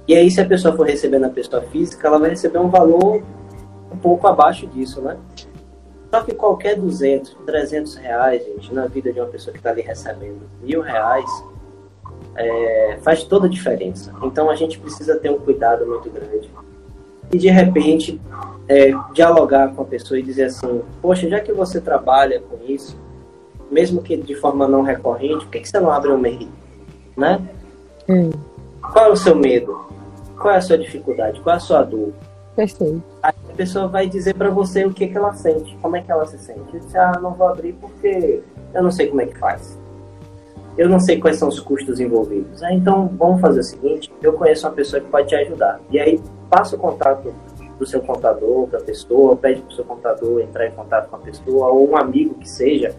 E 0.06 0.14
aí, 0.14 0.30
se 0.30 0.40
a 0.40 0.44
pessoa 0.44 0.74
for 0.74 0.86
receber 0.86 1.18
na 1.18 1.28
pessoa 1.28 1.62
física, 1.62 2.08
ela 2.08 2.18
vai 2.18 2.30
receber 2.30 2.58
um 2.58 2.68
valor 2.68 3.22
um 3.92 3.96
pouco 3.96 4.26
abaixo 4.26 4.66
disso, 4.66 5.00
né? 5.00 5.18
Só 6.10 6.22
que 6.22 6.32
qualquer 6.32 6.76
200, 6.76 7.36
300 7.44 7.96
reais, 7.96 8.44
gente, 8.44 8.72
na 8.72 8.86
vida 8.86 9.12
de 9.12 9.20
uma 9.20 9.28
pessoa 9.28 9.52
que 9.52 9.58
está 9.58 9.70
ali 9.70 9.82
recebendo 9.82 10.40
mil 10.62 10.80
reais, 10.80 11.30
é, 12.34 12.98
faz 13.02 13.24
toda 13.24 13.46
a 13.46 13.50
diferença. 13.50 14.14
Então 14.22 14.48
a 14.48 14.56
gente 14.56 14.78
precisa 14.78 15.16
ter 15.16 15.30
um 15.30 15.38
cuidado 15.38 15.86
muito 15.86 16.08
grande. 16.08 16.50
E 17.30 17.36
de 17.36 17.48
repente, 17.50 18.18
é, 18.66 18.90
dialogar 19.12 19.74
com 19.74 19.82
a 19.82 19.84
pessoa 19.84 20.18
e 20.18 20.22
dizer 20.22 20.44
assim: 20.44 20.82
Poxa, 21.02 21.28
já 21.28 21.40
que 21.40 21.52
você 21.52 21.80
trabalha 21.80 22.40
com 22.40 22.58
isso, 22.66 22.96
mesmo 23.70 24.02
que 24.02 24.16
de 24.16 24.34
forma 24.34 24.66
não 24.66 24.82
recorrente, 24.82 25.44
por 25.44 25.50
que, 25.50 25.60
que 25.60 25.68
você 25.68 25.78
não 25.78 25.90
abre 25.90 26.10
um 26.10 26.18
MEI? 26.18 26.48
Né? 27.16 27.40
Hum. 28.08 28.30
Qual 28.80 29.06
é 29.06 29.08
o 29.10 29.16
seu 29.16 29.34
medo? 29.34 29.86
Qual 30.38 30.54
é 30.54 30.56
a 30.56 30.60
sua 30.62 30.78
dificuldade? 30.78 31.40
Qual 31.40 31.52
é 31.52 31.56
a 31.56 31.60
sua 31.60 31.82
dor? 31.82 32.12
Perfeito. 32.56 33.02
A 33.22 33.32
pessoa 33.58 33.88
vai 33.88 34.08
dizer 34.08 34.34
para 34.34 34.50
você 34.50 34.84
o 34.84 34.92
que, 34.92 35.08
que 35.08 35.16
ela 35.16 35.34
sente, 35.34 35.76
como 35.82 35.96
é 35.96 36.00
que 36.00 36.12
ela 36.12 36.24
se 36.26 36.38
sente. 36.38 36.60
Eu 36.72 36.78
disse, 36.78 36.96
ah, 36.96 37.18
não 37.20 37.34
vou 37.34 37.48
abrir 37.48 37.72
porque 37.72 38.40
eu 38.72 38.82
não 38.82 38.90
sei 38.92 39.08
como 39.08 39.20
é 39.20 39.26
que 39.26 39.36
faz. 39.36 39.76
Eu 40.76 40.88
não 40.88 41.00
sei 41.00 41.18
quais 41.18 41.38
são 41.38 41.48
os 41.48 41.58
custos 41.58 41.98
envolvidos. 41.98 42.62
Ah, 42.62 42.72
então 42.72 43.08
vamos 43.18 43.40
fazer 43.40 43.58
o 43.58 43.64
seguinte, 43.64 44.12
eu 44.22 44.32
conheço 44.34 44.64
uma 44.64 44.72
pessoa 44.72 45.02
que 45.02 45.10
pode 45.10 45.26
te 45.26 45.34
ajudar. 45.34 45.80
E 45.90 45.98
aí 45.98 46.20
passa 46.48 46.76
o 46.76 46.78
contato 46.78 47.34
do 47.76 47.84
seu 47.84 48.00
contador, 48.00 48.68
da 48.68 48.78
pessoa, 48.78 49.36
pede 49.36 49.60
para 49.60 49.70
o 49.70 49.74
seu 49.74 49.84
contador 49.84 50.40
entrar 50.40 50.68
em 50.68 50.70
contato 50.70 51.10
com 51.10 51.16
a 51.16 51.18
pessoa, 51.18 51.68
ou 51.68 51.90
um 51.90 51.96
amigo 51.96 52.34
que 52.34 52.48
seja, 52.48 52.94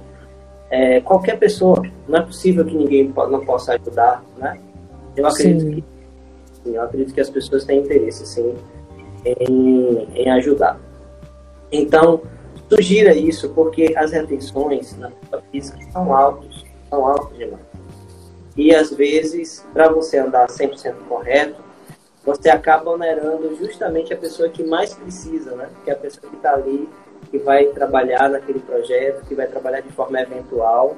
é, 0.69 0.99
qualquer 0.99 1.39
pessoa. 1.39 1.81
Não 2.05 2.19
é 2.19 2.21
possível 2.21 2.65
que 2.65 2.75
ninguém 2.75 3.13
não 3.15 3.45
possa 3.45 3.75
ajudar, 3.75 4.21
né? 4.37 4.59
Eu 5.15 5.25
acredito 5.25 5.61
sim. 5.61 5.71
que 5.71 5.83
sim, 6.63 6.75
eu 6.75 6.81
acredito 6.81 7.13
que 7.13 7.21
as 7.21 7.29
pessoas 7.29 7.63
têm 7.63 7.79
interesse, 7.79 8.25
sim, 8.25 8.55
em, 9.25 10.07
em 10.13 10.29
ajudar. 10.31 10.79
Então, 11.71 12.21
sugira 12.69 13.13
isso 13.13 13.49
porque 13.49 13.93
as 13.95 14.11
retenções 14.11 14.97
na 14.97 15.11
pessoa 15.11 15.43
física 15.51 15.79
são 15.91 16.15
altas, 16.15 16.65
são 16.89 17.05
altas 17.05 17.37
demais. 17.37 17.69
E 18.57 18.75
às 18.75 18.91
vezes, 18.91 19.65
para 19.73 19.89
você 19.89 20.17
andar 20.17 20.47
100% 20.47 20.93
correto, 21.07 21.61
você 22.25 22.49
acaba 22.49 22.91
onerando 22.91 23.55
justamente 23.55 24.13
a 24.13 24.17
pessoa 24.17 24.49
que 24.49 24.63
mais 24.63 24.93
precisa, 24.93 25.55
né? 25.55 25.69
Que 25.83 25.91
é 25.91 25.93
a 25.93 25.97
pessoa 25.97 26.29
que 26.29 26.35
está 26.35 26.53
ali, 26.53 26.89
que 27.31 27.37
vai 27.37 27.65
trabalhar 27.67 28.29
naquele 28.29 28.59
projeto, 28.59 29.25
que 29.25 29.33
vai 29.33 29.47
trabalhar 29.47 29.79
de 29.81 29.91
forma 29.93 30.19
eventual. 30.19 30.95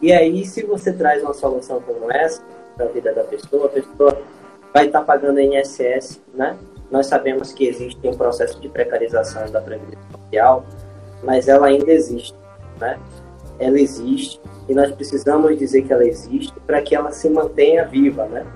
E 0.00 0.12
aí, 0.12 0.44
se 0.46 0.64
você 0.64 0.92
traz 0.92 1.22
uma 1.22 1.34
solução 1.34 1.80
como 1.82 2.10
essa 2.10 2.42
para 2.74 2.86
a 2.86 2.88
vida 2.88 3.12
da 3.12 3.24
pessoa, 3.24 3.66
a 3.66 3.68
pessoa 3.68 4.22
vai 4.72 4.86
estar 4.86 5.00
tá 5.00 5.04
pagando 5.04 5.40
INSS, 5.40 6.20
né? 6.32 6.56
Nós 6.90 7.06
sabemos 7.06 7.52
que 7.52 7.66
existe 7.66 8.06
um 8.06 8.14
processo 8.14 8.60
de 8.60 8.68
precarização 8.68 9.50
da 9.50 9.60
Previdência 9.60 9.98
Social, 10.12 10.64
mas 11.22 11.48
ela 11.48 11.68
ainda 11.68 11.90
existe, 11.92 12.34
né? 12.80 12.98
Ela 13.58 13.78
existe 13.78 14.40
e 14.68 14.74
nós 14.74 14.90
precisamos 14.92 15.56
dizer 15.58 15.82
que 15.82 15.92
ela 15.92 16.04
existe 16.04 16.52
para 16.66 16.82
que 16.82 16.94
ela 16.94 17.12
se 17.12 17.28
mantenha 17.28 17.84
viva, 17.84 18.24
né? 18.26 18.46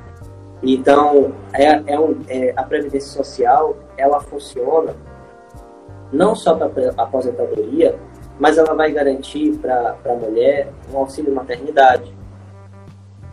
Então, 0.62 1.32
é, 1.52 1.82
é, 1.92 2.00
um, 2.00 2.22
é 2.26 2.52
a 2.56 2.62
Previdência 2.62 3.10
Social, 3.10 3.76
ela 3.96 4.18
funciona 4.20 4.94
não 6.12 6.34
só 6.34 6.54
para 6.54 6.94
a 6.96 7.02
aposentadoria, 7.02 7.96
mas 8.38 8.56
ela 8.58 8.74
vai 8.74 8.90
garantir 8.90 9.58
para 9.58 9.96
a 10.04 10.14
mulher 10.14 10.68
um 10.92 10.98
auxílio 10.98 11.34
maternidade. 11.34 12.14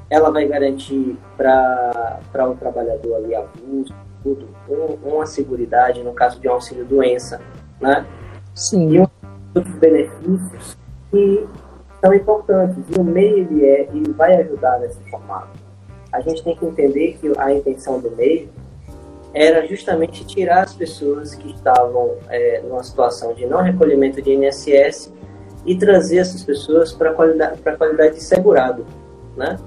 Ela 0.10 0.30
vai 0.30 0.46
garantir 0.46 1.18
para 1.38 2.20
o 2.50 2.56
trabalhador 2.56 3.16
ali 3.16 3.34
avulso, 3.34 3.94
tudo, 4.24 4.48
um, 4.70 5.16
uma 5.16 5.26
seguridade 5.26 6.04
no 6.04 6.14
caso 6.14 6.40
de 6.40 6.48
um 6.48 6.54
auxílio 6.54 6.86
doença, 6.86 7.42
né? 7.80 8.06
Sim. 8.54 8.96
E 8.96 9.00
outros 9.00 9.76
benefícios 9.76 10.78
que 11.10 11.48
são 12.00 12.14
importantes. 12.14 12.84
E 12.90 13.00
o 13.00 13.04
MEI 13.04 13.40
ele 13.42 13.66
é 13.66 13.90
e 13.94 14.12
vai 14.12 14.36
ajudar 14.42 14.80
nesse 14.80 15.00
formato. 15.10 15.60
A 16.12 16.20
gente 16.22 16.44
tem 16.44 16.56
que 16.56 16.66
entender 16.66 17.18
que 17.20 17.32
a 17.38 17.54
intenção 17.54 18.00
do 18.00 18.12
MEI 18.12 18.50
era 19.34 19.66
justamente 19.66 20.26
tirar 20.26 20.64
as 20.64 20.74
pessoas 20.74 21.36
que 21.36 21.52
estavam 21.52 22.16
é, 22.30 22.62
numa 22.62 22.84
situação 22.84 23.34
de 23.34 23.46
não 23.46 23.62
recolhimento 23.62 24.22
de 24.22 24.34
INSS 24.34 25.14
e 25.66 25.76
trazer 25.78 26.18
essas 26.18 26.44
pessoas 26.44 26.92
para 26.92 27.12
a 27.12 27.14
qualidade, 27.14 27.62
qualidade 27.62 28.16
de 28.16 28.24
segurado, 28.24 28.86
né? 29.38 29.58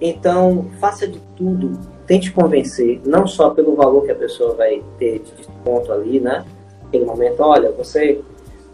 Então, 0.00 0.66
faça 0.80 1.06
de 1.06 1.20
tudo 1.36 1.78
tente 2.10 2.32
convencer, 2.32 3.00
não 3.04 3.24
só 3.24 3.50
pelo 3.50 3.76
valor 3.76 4.04
que 4.04 4.10
a 4.10 4.16
pessoa 4.16 4.52
vai 4.56 4.82
ter 4.98 5.20
de 5.20 5.30
desconto 5.30 5.92
ali, 5.92 6.18
né? 6.18 6.44
Naquele 6.82 7.04
momento, 7.04 7.38
olha, 7.38 7.70
você 7.70 8.20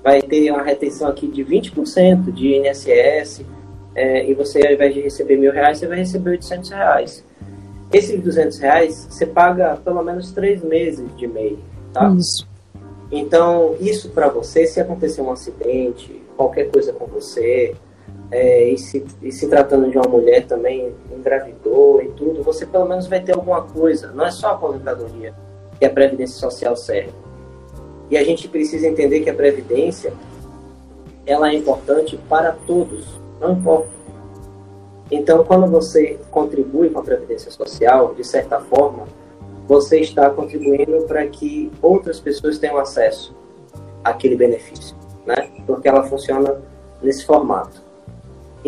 vai 0.03 0.23
ter 0.23 0.51
uma 0.51 0.63
retenção 0.63 1.07
aqui 1.07 1.27
de 1.29 1.45
20% 1.45 2.33
de 2.33 2.57
INSS, 2.57 3.45
é, 3.95 4.27
e 4.27 4.33
você, 4.33 4.67
ao 4.67 4.73
invés 4.73 4.95
de 4.95 5.03
receber 5.03 5.37
mil 5.37 5.53
reais, 5.53 5.77
você 5.77 5.87
vai 5.87 5.99
receber 5.99 6.31
800 6.31 6.71
reais. 6.71 7.25
Esses 7.93 8.19
200 8.23 8.59
reais, 8.59 9.07
você 9.11 9.27
paga 9.27 9.77
pelo 9.85 10.03
menos 10.03 10.33
três 10.33 10.63
meses 10.63 11.07
de 11.19 11.27
MEI, 11.27 11.59
tá? 11.93 12.09
Isso. 12.19 12.49
Então, 13.13 13.77
isso 13.79 14.09
para 14.09 14.31
você, 14.31 14.67
se 14.67 14.81
acontecer 14.81 15.21
um 15.21 15.31
acidente, 15.31 16.23
qualquer 16.39 16.71
coisa 16.71 16.91
com 16.95 17.05
você, 17.05 17.75
é, 18.31 18.69
e, 18.69 18.79
se, 18.79 19.05
e 19.23 19.31
se 19.31 19.49
tratando 19.49 19.91
de 19.91 19.97
uma 19.97 20.09
mulher 20.09 20.47
também 20.47 20.93
engravidou 21.11 22.03
e 22.03 22.09
tudo, 22.09 22.43
você 22.43 22.67
pelo 22.67 22.87
menos 22.87 23.07
vai 23.07 23.21
ter 23.21 23.33
alguma 23.33 23.63
coisa. 23.63 24.13
Não 24.13 24.27
é 24.27 24.31
só 24.31 24.49
a 24.49 24.53
aposentadoria 24.53 25.35
que 25.79 25.85
a 25.85 25.91
Previdência 25.91 26.39
Social 26.39 26.77
serve. 26.77 27.13
E 28.11 28.17
a 28.17 28.25
gente 28.25 28.49
precisa 28.49 28.87
entender 28.87 29.21
que 29.21 29.31
a 29.31 29.35
Previdência 29.35 30.13
ela 31.25 31.51
é 31.51 31.55
importante 31.55 32.17
para 32.29 32.53
todos, 32.67 33.07
não 33.41 33.53
importa. 33.53 33.97
Então, 35.11 35.45
quando 35.45 35.71
você 35.71 36.19
contribui 36.31 36.91
com 36.91 37.01
a 37.01 37.03
Previdência 37.03 37.51
Social, 37.51 38.15
de 38.15 38.25
certa 38.25 38.61
forma, 38.61 39.05
você 39.69 40.01
está 40.01 40.31
contribuindo 40.31 41.05
para 41.07 41.27
que 41.27 41.71
outras 41.83 42.21
pessoas 42.21 42.59
tenham 42.59 42.79
acesso 42.79 43.35
àquele 44.03 44.37
benefício, 44.37 44.97
né? 45.25 45.51
Porque 45.67 45.89
ela 45.89 46.05
funciona 46.05 46.61
nesse 47.03 47.25
formato. 47.25 47.86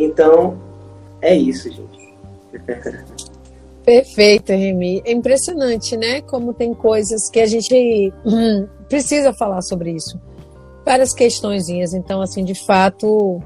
Então, 0.05 0.59
é 1.21 1.35
isso, 1.35 1.71
gente. 1.71 2.15
Perfeito, 3.85 4.53
Remy. 4.53 5.03
É 5.05 5.13
impressionante, 5.13 5.97
né? 5.97 6.21
Como 6.21 6.53
tem 6.53 6.75
coisas 6.75 7.31
que 7.31 7.41
a 7.41 7.47
gente 7.47 8.13
hum, 8.25 8.67
precisa 8.89 9.33
falar 9.33 9.63
sobre 9.63 9.93
isso. 9.93 10.21
Várias 10.85 11.15
questõezinhas. 11.15 11.95
Então, 11.95 12.21
assim, 12.21 12.45
de 12.45 12.55
fato, 12.55 13.41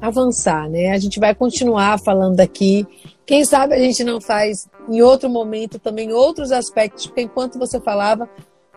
avançar, 0.00 0.68
né? 0.68 0.90
A 0.90 0.98
gente 0.98 1.18
vai 1.18 1.34
continuar 1.34 1.98
falando 1.98 2.38
aqui. 2.40 2.86
Quem 3.24 3.44
sabe 3.44 3.74
a 3.74 3.78
gente 3.78 4.04
não 4.04 4.20
faz 4.20 4.68
em 4.88 5.02
outro 5.02 5.28
momento 5.28 5.78
também 5.78 6.12
outros 6.12 6.52
aspectos, 6.52 7.06
porque 7.06 7.22
enquanto 7.22 7.58
você 7.58 7.80
falava, 7.80 8.28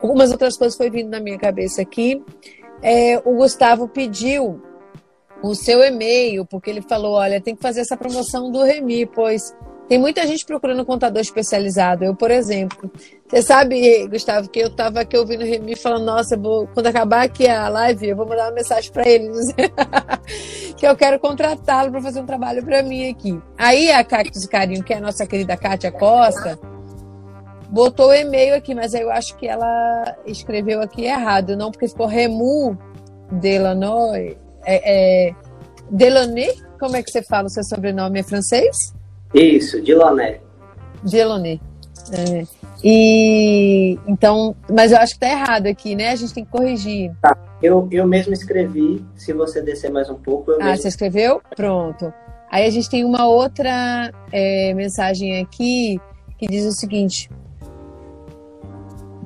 algumas 0.02 0.32
outras 0.32 0.58
coisas 0.58 0.78
foi 0.78 0.90
vindo 0.90 1.10
na 1.10 1.20
minha 1.20 1.38
cabeça 1.38 1.82
aqui. 1.82 2.24
É, 2.82 3.18
o 3.26 3.36
Gustavo 3.36 3.88
pediu 3.88 4.62
o 5.42 5.56
seu 5.56 5.84
e-mail, 5.84 6.46
porque 6.46 6.70
ele 6.70 6.82
falou: 6.82 7.14
olha, 7.14 7.42
tem 7.42 7.56
que 7.56 7.62
fazer 7.62 7.82
essa 7.82 7.98
promoção 7.98 8.52
do 8.52 8.64
Remi, 8.64 9.06
pois 9.06 9.56
tem 9.92 10.00
muita 10.00 10.26
gente 10.26 10.46
procurando 10.46 10.86
contador 10.86 11.22
especializado. 11.22 12.06
Eu, 12.06 12.16
por 12.16 12.32
exemplo, 12.32 12.90
você 13.28 13.42
sabe, 13.42 14.08
Gustavo, 14.08 14.50
que 14.50 14.60
eu 14.60 14.68
estava 14.68 15.02
aqui 15.02 15.18
ouvindo 15.18 15.42
o 15.42 15.46
Remy 15.46 15.76
falando: 15.76 16.06
Nossa, 16.06 16.38
vou, 16.38 16.66
quando 16.68 16.88
acabar 16.88 17.24
aqui 17.24 17.46
a 17.48 17.68
live, 17.68 18.08
eu 18.08 18.16
vou 18.16 18.26
mandar 18.26 18.46
uma 18.46 18.56
mensagem 18.56 18.92
para 18.92 19.06
ele, 19.06 19.30
que 20.78 20.88
eu 20.88 20.96
quero 20.96 21.20
contratá-lo 21.20 21.92
para 21.92 22.02
fazer 22.02 22.22
um 22.22 22.26
trabalho 22.26 22.64
para 22.64 22.82
mim 22.82 23.10
aqui. 23.10 23.38
Aí 23.58 23.92
a 23.92 24.02
Cactus 24.04 24.46
Carinho, 24.46 24.84
que 24.84 24.94
é 24.94 24.98
a 24.98 25.02
nossa 25.02 25.28
querida 25.28 25.58
Kátia 25.58 25.92
Costa, 25.92 26.58
botou 27.70 28.12
o 28.12 28.14
e-mail 28.14 28.56
aqui, 28.56 28.74
mas 28.74 28.94
eu 28.94 29.12
acho 29.12 29.36
que 29.36 29.46
ela 29.46 30.16
escreveu 30.26 30.82
aqui 30.82 31.04
errado, 31.04 31.58
não, 31.58 31.70
porque 31.70 31.90
ficou 31.90 32.06
Remu 32.06 32.78
Delanoy. 33.30 34.38
É, 34.66 35.30
é, 35.30 35.36
Delaunay? 35.90 36.54
Como 36.80 36.96
é 36.96 37.04
que 37.04 37.12
você 37.12 37.22
fala 37.22 37.48
o 37.48 37.50
seu 37.50 37.64
sobrenome? 37.64 38.20
É 38.20 38.24
francês? 38.24 38.94
Isso, 39.34 39.82
Diloné. 39.82 40.40
Diloné. 41.04 41.60
É. 42.12 42.44
E 42.84 44.00
então, 44.08 44.56
mas 44.70 44.92
eu 44.92 44.98
acho 44.98 45.14
que 45.14 45.20
tá 45.20 45.30
errado 45.30 45.68
aqui, 45.68 45.96
né? 45.96 46.10
A 46.10 46.16
gente 46.16 46.34
tem 46.34 46.44
que 46.44 46.52
corrigir. 46.52 47.12
Tá. 47.22 47.38
Eu, 47.62 47.88
eu 47.92 48.08
mesmo 48.08 48.34
escrevi, 48.34 49.06
se 49.16 49.32
você 49.34 49.62
descer 49.62 49.92
mais 49.92 50.10
um 50.10 50.16
pouco. 50.16 50.52
ah, 50.54 50.58
mesmo... 50.58 50.78
você 50.82 50.88
escreveu? 50.88 51.42
Pronto. 51.56 52.12
Aí 52.52 52.66
a 52.66 52.70
gente 52.72 52.90
tem 52.90 53.06
uma 53.06 53.28
outra 53.28 54.12
é, 54.32 54.74
mensagem 54.74 55.40
aqui 55.40 56.02
que 56.38 56.48
diz 56.48 56.66
o 56.66 56.72
seguinte: 56.72 57.30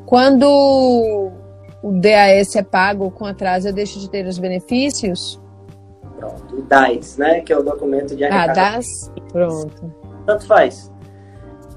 quando 0.05 1.31
o 1.85 1.91
DAS 1.91 2.55
é 2.55 2.63
pago 2.63 3.11
com 3.11 3.25
atraso, 3.25 3.67
eu 3.67 3.73
deixo 3.73 3.99
de 3.99 4.09
ter 4.09 4.25
os 4.25 4.39
benefícios? 4.39 5.39
Pronto, 6.17 6.55
o 6.55 6.61
DAS, 6.63 7.15
né? 7.15 7.41
Que 7.41 7.53
é 7.53 7.57
o 7.59 7.61
documento 7.61 8.15
de 8.15 8.23
arrecadação. 8.23 8.63
Ah, 8.63 8.75
DAS, 8.75 9.11
pronto. 9.31 9.93
Tanto 10.25 10.47
faz. 10.47 10.91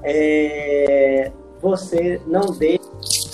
É, 0.01 1.31
você 1.61 2.19
não 2.25 2.41
deixa 2.57 2.81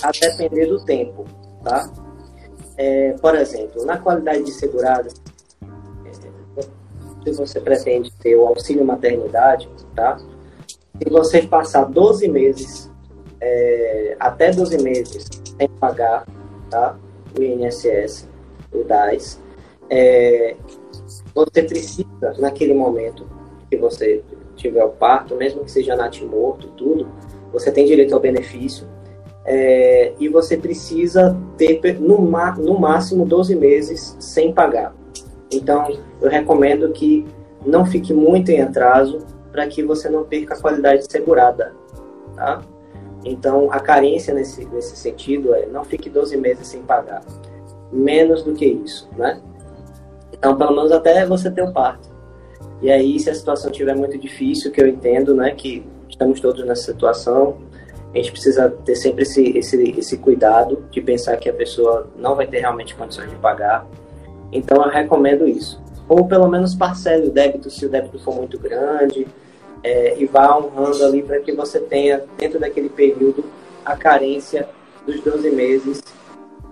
a 0.02 0.10
depender 0.10 0.66
do 0.66 0.84
tempo, 0.84 1.24
tá? 1.64 1.90
É, 2.76 3.12
por 3.22 3.34
exemplo, 3.34 3.86
na 3.86 3.96
qualidade 3.96 4.42
de 4.42 4.52
segurado, 4.52 5.08
se 7.24 7.32
você 7.32 7.58
pretende 7.58 8.12
ter 8.18 8.36
o 8.36 8.48
auxílio 8.48 8.84
maternidade, 8.84 9.66
tá? 9.94 10.18
Se 11.02 11.08
você 11.08 11.40
passar 11.40 11.84
12 11.84 12.28
meses, 12.28 12.92
é, 13.40 14.14
até 14.20 14.50
12 14.50 14.76
meses 14.82 15.26
sem 15.58 15.68
pagar, 15.80 16.26
tá? 16.70 16.96
O 17.38 17.42
INSS, 17.42 18.28
o 18.72 18.84
DAS, 18.84 19.40
é, 19.90 20.56
você 21.34 21.62
precisa, 21.62 22.34
naquele 22.38 22.74
momento 22.74 23.26
que 23.70 23.76
você 23.76 24.22
tiver 24.54 24.84
o 24.84 24.90
parto, 24.90 25.36
mesmo 25.36 25.64
que 25.64 25.70
seja 25.70 25.94
natimorto, 25.94 26.68
tudo, 26.68 27.08
você 27.52 27.70
tem 27.70 27.86
direito 27.86 28.14
ao 28.14 28.20
benefício. 28.20 28.86
É, 29.44 30.12
e 30.18 30.28
você 30.28 30.56
precisa 30.56 31.36
ter 31.56 31.80
no, 32.00 32.18
no 32.18 32.80
máximo 32.80 33.24
12 33.24 33.54
meses 33.54 34.16
sem 34.18 34.52
pagar. 34.52 34.92
Então, 35.52 35.96
eu 36.20 36.28
recomendo 36.28 36.90
que 36.92 37.24
não 37.64 37.86
fique 37.86 38.12
muito 38.12 38.50
em 38.50 38.60
atraso 38.60 39.24
para 39.52 39.66
que 39.68 39.84
você 39.84 40.08
não 40.08 40.24
perca 40.24 40.54
a 40.54 40.60
qualidade 40.60 41.10
segurada, 41.10 41.72
tá? 42.34 42.60
Então, 43.26 43.72
a 43.72 43.80
carência 43.80 44.32
nesse, 44.32 44.64
nesse 44.66 44.96
sentido 44.96 45.52
é 45.52 45.66
não 45.66 45.84
fique 45.84 46.08
12 46.08 46.36
meses 46.36 46.68
sem 46.68 46.80
pagar. 46.82 47.22
Menos 47.90 48.44
do 48.44 48.54
que 48.54 48.64
isso, 48.64 49.08
né? 49.16 49.40
Então, 50.32 50.56
pelo 50.56 50.76
menos 50.76 50.92
até 50.92 51.26
você 51.26 51.50
ter 51.50 51.62
o 51.62 51.72
parto. 51.72 52.08
E 52.80 52.88
aí, 52.88 53.18
se 53.18 53.28
a 53.28 53.34
situação 53.34 53.72
estiver 53.72 53.96
muito 53.96 54.16
difícil, 54.16 54.70
que 54.70 54.80
eu 54.80 54.86
entendo, 54.86 55.34
né, 55.34 55.50
que 55.50 55.84
estamos 56.08 56.40
todos 56.40 56.64
nessa 56.64 56.82
situação, 56.82 57.56
a 58.14 58.16
gente 58.16 58.30
precisa 58.30 58.70
ter 58.70 58.94
sempre 58.94 59.22
esse, 59.22 59.58
esse, 59.58 59.90
esse 59.98 60.18
cuidado 60.18 60.84
de 60.90 61.00
pensar 61.00 61.36
que 61.36 61.48
a 61.48 61.52
pessoa 61.52 62.08
não 62.16 62.36
vai 62.36 62.46
ter 62.46 62.60
realmente 62.60 62.94
condições 62.94 63.28
de 63.28 63.36
pagar. 63.36 63.84
Então, 64.52 64.84
eu 64.84 64.88
recomendo 64.88 65.48
isso. 65.48 65.82
Ou 66.08 66.28
pelo 66.28 66.46
menos 66.48 66.76
parcele 66.76 67.26
o 67.26 67.32
débito, 67.32 67.70
se 67.70 67.84
o 67.86 67.88
débito 67.88 68.20
for 68.20 68.36
muito 68.36 68.56
grande, 68.56 69.26
é, 69.82 70.18
e 70.18 70.26
vá 70.26 70.56
honrando 70.56 71.04
ali 71.04 71.22
para 71.22 71.40
que 71.40 71.52
você 71.52 71.80
tenha, 71.80 72.24
dentro 72.36 72.58
daquele 72.58 72.88
período, 72.88 73.44
a 73.84 73.96
carência 73.96 74.68
dos 75.06 75.20
12 75.20 75.50
meses 75.50 76.02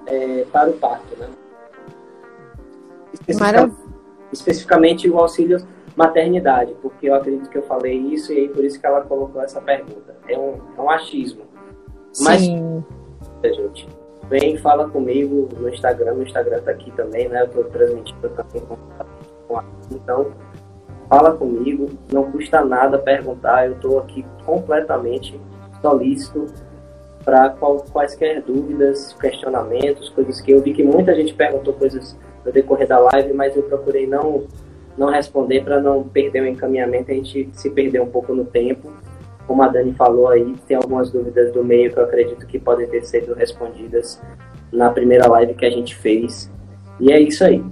é, 0.07 0.45
para 0.53 0.71
o 0.71 0.73
parto, 0.75 1.17
né? 1.19 1.29
Especificamente, 3.13 3.77
especificamente 4.33 5.11
o 5.11 5.19
auxílio 5.19 5.65
maternidade, 5.97 6.75
porque 6.83 7.09
eu 7.09 7.15
acredito 7.15 7.49
que 7.49 7.59
eu 7.59 7.63
falei 7.63 7.97
isso 7.97 8.33
e 8.33 8.39
aí 8.39 8.49
por 8.49 8.65
isso 8.65 8.81
que 8.81 8.87
ela 8.87 9.03
colocou 9.03 9.41
essa 9.41 9.61
pergunta. 9.61 10.17
É 10.29 10.37
um, 10.37 10.59
é 10.77 10.81
um 10.81 10.91
achismo. 10.91 11.43
Mas, 12.21 12.41
Sim. 12.43 12.85
gente, 13.45 13.89
vem 14.29 14.57
fala 14.59 14.89
comigo 14.89 15.49
no 15.57 15.69
Instagram, 15.69 16.15
o 16.15 16.23
Instagram 16.23 16.61
tá 16.63 16.73
aqui 16.73 16.91
também, 16.93 17.29
né? 17.29 17.43
Eu 17.43 17.49
tô 17.49 17.65
transmitindo 17.65 18.29
também 18.31 18.63
com 19.47 19.57
a 19.57 19.65
então 19.91 20.33
fala 21.09 21.33
comigo, 21.33 21.91
não 22.13 22.31
custa 22.31 22.65
nada 22.65 22.99
perguntar, 22.99 23.67
eu 23.67 23.75
tô 23.77 23.99
aqui 23.99 24.25
completamente 24.45 25.39
solícito 25.81 26.47
para 27.25 27.51
quaisquer 27.51 28.43
dúvidas, 28.43 29.15
questionamentos, 29.15 30.11
coisas 30.11 30.41
que 30.41 30.53
eu 30.53 30.63
vi 30.63 30.75
que 30.75 30.83
muita 30.83 31.15
gente 31.15 31.35
perguntou 31.35 31.73
coisas 31.73 32.17
no 32.45 32.53
decorrer 32.53 32.87
da 32.87 32.99
live, 32.99 33.33
mas 33.33 33.57
eu 33.57 33.63
procurei 33.63 34.07
não 34.07 34.45
não 34.97 35.11
responder 35.11 35.65
para 35.65 35.81
não 35.81 36.05
perder 36.05 36.43
o 36.43 36.47
encaminhamento, 36.47 37.11
a 37.11 37.15
gente 37.15 37.51
se 37.53 37.69
perder 37.71 38.01
um 38.01 38.07
pouco 38.07 38.33
no 38.33 38.45
tempo. 38.45 38.93
Como 39.45 39.61
a 39.61 39.69
Dani 39.69 39.93
falou 39.93 40.29
aí, 40.29 40.55
tem 40.69 40.77
algumas 40.77 41.11
dúvidas 41.11 41.53
do 41.53 41.65
meio 41.65 41.93
que 41.93 41.99
eu 41.99 42.05
acredito 42.05 42.47
que 42.47 42.61
podem 42.61 42.87
ter 42.87 43.05
sido 43.05 43.35
respondidas 43.35 44.23
na 44.73 44.91
primeira 44.91 45.29
live 45.29 45.55
que 45.55 45.67
a 45.67 45.71
gente 45.71 45.97
fez. 45.97 46.49
E 47.01 47.13
é 47.13 47.21
isso 47.21 47.43
aí. 47.43 47.63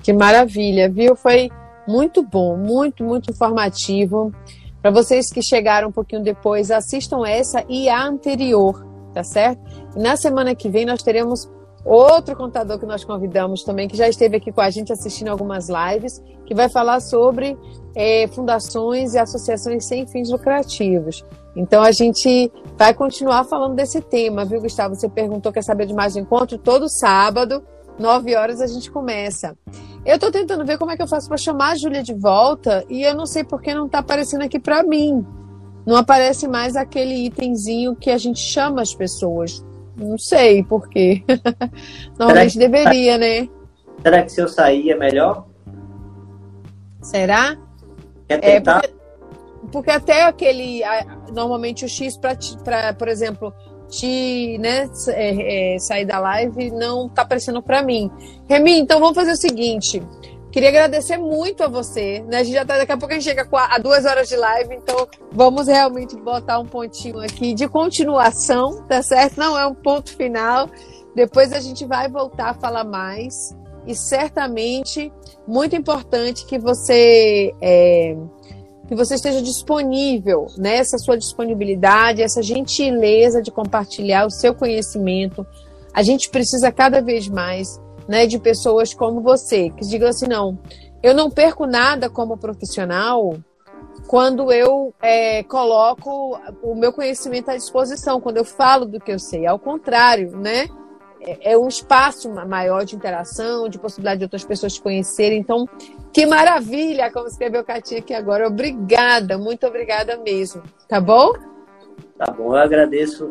Que 0.00 0.12
maravilha, 0.12 0.88
viu? 0.88 1.16
Foi 1.16 1.50
muito 1.88 2.22
bom, 2.22 2.56
muito, 2.56 3.02
muito 3.02 3.30
informativo. 3.30 4.32
Para 4.80 4.90
vocês 4.90 5.30
que 5.30 5.42
chegaram 5.42 5.88
um 5.88 5.92
pouquinho 5.92 6.22
depois, 6.22 6.70
assistam 6.70 7.26
essa 7.26 7.64
e 7.68 7.88
a 7.88 8.04
anterior, 8.04 8.86
tá 9.12 9.24
certo? 9.24 9.60
E 9.96 9.98
na 9.98 10.16
semana 10.16 10.54
que 10.54 10.68
vem 10.68 10.86
nós 10.86 11.02
teremos 11.02 11.48
Outro 11.84 12.36
contador 12.36 12.78
que 12.78 12.84
nós 12.84 13.02
convidamos 13.02 13.62
também, 13.62 13.88
que 13.88 13.96
já 13.96 14.08
esteve 14.08 14.36
aqui 14.36 14.52
com 14.52 14.60
a 14.60 14.68
gente 14.68 14.92
assistindo 14.92 15.28
algumas 15.28 15.68
lives, 15.68 16.22
que 16.44 16.54
vai 16.54 16.68
falar 16.68 17.00
sobre 17.00 17.56
é, 17.94 18.26
fundações 18.28 19.14
e 19.14 19.18
associações 19.18 19.86
sem 19.86 20.06
fins 20.06 20.30
lucrativos. 20.30 21.24
Então 21.56 21.82
a 21.82 21.92
gente 21.92 22.52
vai 22.76 22.92
continuar 22.92 23.44
falando 23.44 23.74
desse 23.74 24.02
tema, 24.02 24.44
viu, 24.44 24.60
Gustavo? 24.60 24.94
Você 24.94 25.08
perguntou, 25.08 25.50
quer 25.50 25.62
saber 25.62 25.86
de 25.86 25.94
mais 25.94 26.14
um 26.16 26.20
encontro? 26.20 26.58
Todo 26.58 26.90
sábado, 26.90 27.62
9 27.98 28.36
horas 28.36 28.60
a 28.60 28.66
gente 28.66 28.90
começa. 28.90 29.56
Eu 30.08 30.14
estou 30.14 30.32
tentando 30.32 30.64
ver 30.64 30.78
como 30.78 30.90
é 30.90 30.96
que 30.96 31.02
eu 31.02 31.06
faço 31.06 31.28
para 31.28 31.36
chamar 31.36 31.72
a 31.72 31.76
Júlia 31.76 32.02
de 32.02 32.14
volta 32.14 32.82
e 32.88 33.02
eu 33.02 33.14
não 33.14 33.26
sei 33.26 33.44
porque 33.44 33.74
não 33.74 33.84
está 33.84 33.98
aparecendo 33.98 34.40
aqui 34.40 34.58
para 34.58 34.82
mim. 34.82 35.22
Não 35.84 35.96
aparece 35.96 36.48
mais 36.48 36.76
aquele 36.76 37.26
itemzinho 37.26 37.94
que 37.94 38.08
a 38.08 38.16
gente 38.16 38.40
chama 38.40 38.80
as 38.80 38.94
pessoas. 38.94 39.62
Não 39.98 40.16
sei 40.16 40.64
por 40.64 40.88
quê. 40.88 41.22
Normalmente 42.18 42.54
que... 42.54 42.58
deveria, 42.58 43.18
né? 43.18 43.50
Será 44.00 44.22
que 44.22 44.32
se 44.32 44.40
eu 44.40 44.48
sair 44.48 44.90
é 44.92 44.96
melhor? 44.96 45.46
Será? 47.02 47.58
Quer 48.26 48.40
tentar? 48.40 48.78
É 48.78 48.88
porque, 48.88 48.94
porque, 49.70 49.90
até 49.90 50.24
aquele. 50.24 50.80
Normalmente 51.34 51.84
o 51.84 51.88
X 51.88 52.16
para, 52.16 52.94
por 52.94 53.08
exemplo, 53.08 53.52
te 53.88 54.58
né, 54.58 54.88
é, 55.08 55.74
é, 55.74 55.78
sair 55.78 56.04
da 56.04 56.18
live 56.18 56.70
não 56.70 57.08
tá 57.08 57.22
aparecendo 57.22 57.62
para 57.62 57.82
mim. 57.82 58.10
Remy, 58.48 58.78
então 58.78 59.00
vamos 59.00 59.14
fazer 59.14 59.32
o 59.32 59.36
seguinte. 59.36 60.02
Queria 60.50 60.70
agradecer 60.70 61.18
muito 61.18 61.62
a 61.62 61.68
você. 61.68 62.20
Né? 62.26 62.38
A 62.38 62.42
gente 62.42 62.54
já 62.54 62.64
tá, 62.64 62.78
daqui 62.78 62.92
a 62.92 62.96
pouco 62.96 63.12
a 63.12 63.16
gente 63.16 63.24
chega 63.24 63.46
a 63.52 63.78
duas 63.78 64.04
horas 64.04 64.28
de 64.28 64.36
live, 64.36 64.74
então 64.74 65.06
vamos 65.30 65.66
realmente 65.66 66.16
botar 66.16 66.58
um 66.58 66.66
pontinho 66.66 67.20
aqui 67.20 67.54
de 67.54 67.68
continuação, 67.68 68.82
tá 68.88 69.02
certo? 69.02 69.38
Não 69.38 69.58
é 69.58 69.66
um 69.66 69.74
ponto 69.74 70.16
final. 70.16 70.68
Depois 71.14 71.52
a 71.52 71.60
gente 71.60 71.84
vai 71.84 72.08
voltar 72.08 72.50
a 72.50 72.54
falar 72.54 72.84
mais. 72.84 73.54
E 73.86 73.94
certamente, 73.94 75.12
muito 75.46 75.74
importante 75.74 76.44
que 76.44 76.58
você 76.58 77.54
é, 77.60 78.16
que 78.88 78.94
você 78.94 79.16
esteja 79.16 79.42
disponível, 79.42 80.46
nessa 80.56 80.96
né? 80.96 81.02
sua 81.04 81.18
disponibilidade, 81.18 82.22
essa 82.22 82.42
gentileza 82.42 83.42
de 83.42 83.50
compartilhar 83.50 84.26
o 84.26 84.30
seu 84.30 84.54
conhecimento. 84.54 85.46
A 85.92 86.02
gente 86.02 86.30
precisa 86.30 86.72
cada 86.72 87.02
vez 87.02 87.28
mais 87.28 87.78
né, 88.08 88.26
de 88.26 88.38
pessoas 88.38 88.94
como 88.94 89.20
você, 89.20 89.68
que 89.68 89.86
digam 89.86 90.08
assim, 90.08 90.26
não, 90.26 90.58
eu 91.02 91.14
não 91.14 91.30
perco 91.30 91.66
nada 91.66 92.08
como 92.08 92.38
profissional 92.38 93.36
quando 94.06 94.50
eu 94.50 94.94
é, 95.02 95.42
coloco 95.42 96.40
o 96.62 96.74
meu 96.74 96.90
conhecimento 96.90 97.50
à 97.50 97.56
disposição, 97.56 98.20
quando 98.20 98.38
eu 98.38 98.44
falo 98.44 98.86
do 98.86 98.98
que 98.98 99.12
eu 99.12 99.18
sei. 99.18 99.46
Ao 99.46 99.58
contrário, 99.58 100.34
né? 100.34 100.66
É, 101.20 101.52
é 101.52 101.58
um 101.58 101.68
espaço 101.68 102.30
maior 102.30 102.84
de 102.84 102.94
interação, 102.96 103.68
de 103.68 103.78
possibilidade 103.78 104.18
de 104.18 104.24
outras 104.24 104.44
pessoas 104.44 104.74
te 104.74 104.82
conhecerem. 104.82 105.38
Então, 105.38 105.68
que 106.12 106.26
maravilha, 106.26 107.10
como 107.12 107.26
escreveu 107.26 107.64
Catinha 107.64 108.00
aqui 108.00 108.14
agora. 108.14 108.46
Obrigada, 108.46 109.36
muito 109.36 109.66
obrigada 109.66 110.16
mesmo. 110.16 110.62
Tá 110.88 111.00
bom? 111.00 111.32
Tá 112.16 112.32
bom, 112.32 112.54
eu 112.54 112.56
agradeço 112.56 113.30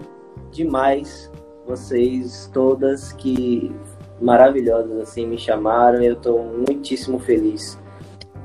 demais 0.51 1.31
vocês 1.65 2.49
todas 2.53 3.11
que 3.13 3.75
maravilhosas 4.21 5.01
assim 5.01 5.27
me 5.27 5.37
chamaram. 5.37 6.01
Eu 6.01 6.13
estou 6.13 6.43
muitíssimo 6.43 7.19
feliz. 7.19 7.77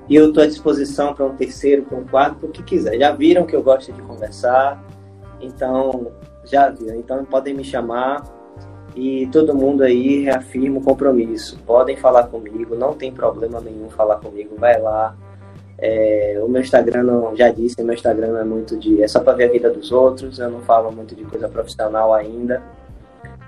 E 0.08 0.16
eu 0.16 0.28
estou 0.28 0.42
à 0.42 0.46
disposição 0.46 1.14
para 1.14 1.24
um 1.24 1.36
terceiro, 1.36 1.84
para 1.84 1.96
um 1.96 2.04
quarto, 2.04 2.46
o 2.46 2.48
que 2.48 2.62
quiser. 2.62 2.98
Já 2.98 3.12
viram 3.12 3.46
que 3.46 3.54
eu 3.54 3.62
gosto 3.62 3.92
de 3.92 4.02
conversar, 4.02 4.82
então 5.40 6.12
já 6.44 6.68
viram. 6.68 6.96
Então 6.96 7.24
podem 7.24 7.54
me 7.54 7.64
chamar 7.64 8.22
e 8.94 9.26
todo 9.32 9.54
mundo 9.54 9.82
aí 9.82 10.22
reafirma 10.24 10.78
o 10.78 10.82
compromisso. 10.82 11.58
Podem 11.66 11.96
falar 11.96 12.24
comigo, 12.24 12.74
não 12.74 12.92
tem 12.94 13.12
problema 13.12 13.60
nenhum 13.60 13.88
falar 13.90 14.16
comigo, 14.16 14.54
vai 14.56 14.80
lá. 14.80 15.16
É, 15.78 16.38
o 16.42 16.48
meu 16.48 16.62
Instagram, 16.62 17.02
não, 17.02 17.34
já 17.34 17.48
disse, 17.48 17.80
o 17.82 17.84
meu 17.84 17.94
Instagram 17.94 18.38
é 18.38 18.44
muito 18.44 18.76
de. 18.76 19.02
É 19.02 19.08
só 19.08 19.20
para 19.20 19.32
ver 19.32 19.44
a 19.44 19.52
vida 19.52 19.70
dos 19.70 19.90
outros, 19.90 20.38
eu 20.38 20.50
não 20.50 20.60
falo 20.60 20.92
muito 20.92 21.14
de 21.14 21.24
coisa 21.24 21.48
profissional 21.48 22.12
ainda. 22.12 22.62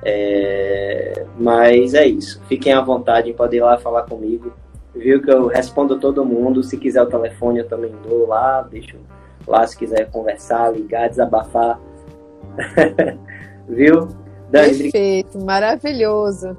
É, 0.03 1.25
mas 1.39 1.95
é 1.95 2.07
isso. 2.07 2.43
Fiquem 2.49 2.73
à 2.73 2.81
vontade, 2.81 3.33
podem 3.33 3.61
ir 3.61 3.63
lá 3.63 3.79
falar 3.79 4.03
comigo. 4.03 4.53
Viu 4.95 5.23
que 5.23 5.31
eu 5.31 5.47
respondo 5.47 5.99
todo 5.99 6.25
mundo. 6.25 6.63
Se 6.63 6.77
quiser 6.77 7.03
o 7.03 7.07
telefone, 7.07 7.61
eu 7.61 7.69
também 7.69 7.95
dou 8.07 8.27
lá. 8.27 8.63
Deixo 8.63 8.97
lá 9.47 9.67
se 9.67 9.77
quiser 9.77 10.11
conversar, 10.11 10.73
ligar, 10.73 11.09
desabafar. 11.09 11.81
Viu? 13.69 14.09
Dani, 14.51 14.79
Perfeito, 14.79 15.39
maravilhoso. 15.41 16.57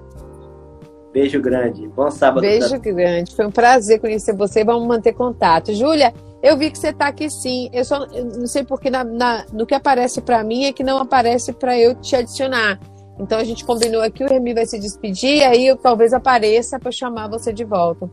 Beijo 1.14 1.42
grande. 1.42 1.88
Bom 1.88 2.12
sábado. 2.12 2.42
Beijo 2.42 2.78
grande. 2.80 3.34
Foi 3.34 3.46
um 3.46 3.52
prazer 3.52 4.02
conhecer 4.02 4.36
você. 4.36 4.66
Vamos 4.66 4.86
manter 4.86 5.14
contato. 5.14 5.74
Júlia, 5.74 6.14
eu 6.44 6.58
vi 6.58 6.70
que 6.70 6.78
você 6.78 6.90
está 6.90 7.08
aqui 7.08 7.30
sim. 7.30 7.70
Eu 7.72 7.86
só 7.86 8.06
eu 8.14 8.26
não 8.26 8.48
sei 8.48 8.66
porque 8.66 8.90
na, 8.90 9.04
na, 9.04 9.46
no 9.54 9.66
que 9.66 9.74
aparece 9.74 10.22
para 10.22 10.44
mim 10.44 10.66
é 10.66 10.74
que 10.74 10.84
não 10.84 10.98
aparece 10.98 11.54
para 11.54 11.80
eu 11.80 11.96
te 11.96 12.18
adicionar. 12.18 12.80
Então 13.18 13.38
a 13.38 13.44
gente 13.46 13.64
combinou 13.64 14.02
aqui, 14.02 14.26
o 14.26 14.28
Remy 14.28 14.54
vai 14.54 14.66
se 14.66 14.78
despedir, 14.78 15.42
aí 15.44 15.68
eu 15.68 15.78
talvez 15.78 16.12
apareça 16.12 16.78
para 16.78 16.92
chamar 16.92 17.30
você 17.30 17.54
de 17.54 17.64
volta. 17.64 18.10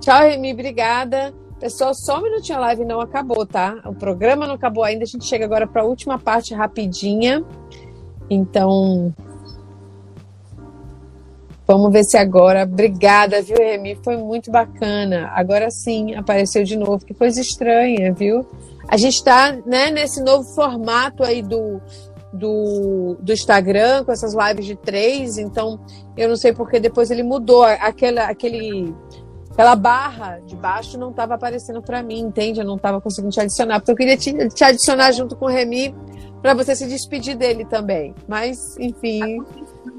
Tchau, 0.00 0.20
Remy, 0.20 0.52
obrigada. 0.52 1.32
Pessoal, 1.60 1.94
só 1.94 2.18
um 2.18 2.22
minutinho, 2.22 2.58
a 2.58 2.62
live 2.62 2.84
não 2.84 3.00
acabou, 3.00 3.46
tá? 3.46 3.76
O 3.84 3.94
programa 3.94 4.46
não 4.46 4.54
acabou 4.54 4.82
ainda, 4.82 5.04
a 5.04 5.06
gente 5.06 5.24
chega 5.24 5.44
agora 5.44 5.66
para 5.66 5.82
a 5.82 5.84
última 5.84 6.18
parte 6.18 6.52
rapidinha. 6.54 7.44
Então, 8.30 9.12
vamos 11.66 11.92
ver 11.92 12.04
se 12.04 12.16
agora. 12.16 12.62
Obrigada, 12.62 13.42
viu, 13.42 13.56
Remy? 13.58 13.98
Foi 14.04 14.16
muito 14.16 14.50
bacana. 14.50 15.32
Agora 15.34 15.70
sim, 15.70 16.14
apareceu 16.14 16.62
de 16.62 16.76
novo. 16.76 17.04
Que 17.04 17.12
coisa 17.12 17.40
estranha, 17.40 18.14
viu? 18.14 18.46
A 18.88 18.96
gente 18.96 19.16
está 19.16 19.52
né, 19.66 19.90
nesse 19.90 20.22
novo 20.22 20.48
formato 20.54 21.22
aí 21.22 21.42
do, 21.42 21.80
do, 22.32 23.16
do 23.20 23.32
Instagram, 23.32 24.04
com 24.04 24.12
essas 24.12 24.34
lives 24.34 24.66
de 24.66 24.76
três, 24.76 25.38
então 25.38 25.80
eu 26.16 26.28
não 26.28 26.36
sei 26.36 26.52
porque 26.52 26.78
depois 26.78 27.10
ele 27.10 27.22
mudou. 27.22 27.62
Aquela, 27.62 28.24
aquele, 28.24 28.94
aquela 29.50 29.74
barra 29.74 30.40
de 30.40 30.56
baixo 30.56 30.98
não 30.98 31.10
estava 31.10 31.34
aparecendo 31.34 31.82
para 31.82 32.02
mim, 32.02 32.20
entende? 32.20 32.60
Eu 32.60 32.66
não 32.66 32.76
estava 32.76 33.00
conseguindo 33.00 33.32
te 33.32 33.40
adicionar, 33.40 33.80
porque 33.80 33.92
eu 33.92 33.96
queria 33.96 34.16
te, 34.16 34.48
te 34.48 34.64
adicionar 34.64 35.12
junto 35.12 35.36
com 35.36 35.46
o 35.46 35.48
Remy 35.48 35.94
para 36.40 36.54
você 36.54 36.74
se 36.74 36.86
despedir 36.86 37.36
dele 37.36 37.64
também. 37.64 38.14
Mas, 38.26 38.76
enfim. 38.78 39.38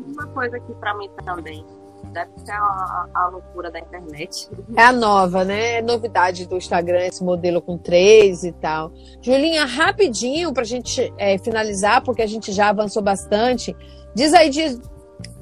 Uma 0.07 0.27
coisa 0.27 0.57
aqui 0.57 0.73
para 0.73 0.97
mim 0.97 1.09
também 1.23 1.65
deve 2.11 2.31
ser 2.43 2.51
a, 2.51 3.07
a, 3.13 3.27
loucura 3.27 3.71
da 3.71 3.79
internet. 3.79 4.49
É 4.75 4.83
a 4.83 4.91
nova, 4.91 5.43
né? 5.43 5.77
É 5.77 5.81
novidade 5.81 6.45
do 6.45 6.57
Instagram, 6.57 7.05
esse 7.05 7.23
modelo 7.23 7.61
com 7.61 7.77
três 7.77 8.43
e 8.43 8.51
tal. 8.51 8.91
Julinha, 9.21 9.65
rapidinho 9.65 10.53
para 10.53 10.63
a 10.63 10.65
gente 10.65 11.13
é, 11.17 11.37
finalizar, 11.37 12.03
porque 12.03 12.21
a 12.21 12.27
gente 12.27 12.51
já 12.51 12.69
avançou 12.69 13.01
bastante. 13.01 13.75
Diz 14.13 14.33
aí 14.33 14.49
de, 14.49 14.77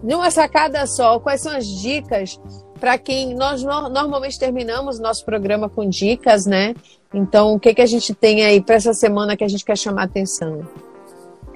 de 0.04 0.16
uma 0.16 0.30
sacada 0.30 0.86
só, 0.86 1.20
quais 1.20 1.42
são 1.42 1.56
as 1.56 1.66
dicas 1.66 2.40
para 2.80 2.98
quem 2.98 3.36
nós 3.36 3.62
no, 3.62 3.90
normalmente 3.90 4.40
terminamos 4.40 5.00
o 5.00 5.02
nosso 5.02 5.26
programa 5.26 5.70
com 5.70 5.88
dicas, 5.90 6.46
né? 6.46 6.74
Então, 7.14 7.56
o 7.56 7.60
que, 7.60 7.74
que 7.74 7.82
a 7.82 7.86
gente 7.86 8.14
tem 8.14 8.46
aí 8.46 8.62
para 8.62 8.76
essa 8.76 8.94
semana 8.94 9.36
que 9.36 9.44
a 9.44 9.48
gente 9.48 9.66
quer 9.66 9.78
chamar 9.78 10.04
a 10.04 10.06
atenção? 10.06 10.66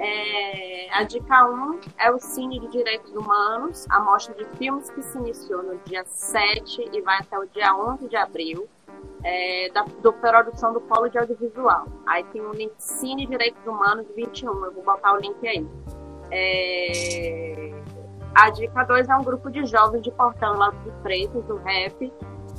É 0.03 0.73
a 0.93 1.01
dica 1.03 1.49
1 1.49 1.79
é 1.97 2.11
o 2.11 2.19
Cine 2.19 2.59
de 2.59 2.67
Direitos 2.67 3.11
Humanos, 3.13 3.87
a 3.89 3.99
mostra 3.99 4.35
de 4.35 4.45
filmes 4.57 4.91
que 4.91 5.01
se 5.01 5.17
iniciou 5.17 5.63
no 5.63 5.77
dia 5.79 6.05
7 6.05 6.87
e 6.93 7.01
vai 7.01 7.17
até 7.17 7.37
o 7.39 7.47
dia 7.47 7.75
11 7.75 8.07
de 8.07 8.15
abril, 8.15 8.69
é, 9.23 9.71
da 9.73 9.83
do 10.03 10.13
produção 10.13 10.71
do 10.71 10.79
Polo 10.81 11.09
de 11.09 11.17
Audiovisual. 11.17 11.87
Aí 12.05 12.23
tem 12.25 12.41
o 12.41 12.51
link 12.51 12.73
Cine 12.77 13.25
Direitos 13.25 13.65
Humanos 13.65 14.05
21, 14.15 14.65
eu 14.65 14.71
vou 14.71 14.83
botar 14.83 15.13
o 15.13 15.17
link 15.17 15.47
aí. 15.47 15.67
É, 16.31 17.73
a 18.35 18.51
dica 18.51 18.83
2 18.83 19.09
é 19.09 19.15
um 19.15 19.23
grupo 19.23 19.49
de 19.49 19.65
jovens 19.65 20.03
de 20.03 20.11
Portão 20.11 20.55
lá 20.57 20.69
de 20.69 20.91
Freitas, 21.01 21.43
do 21.45 21.55
rap, 21.57 22.13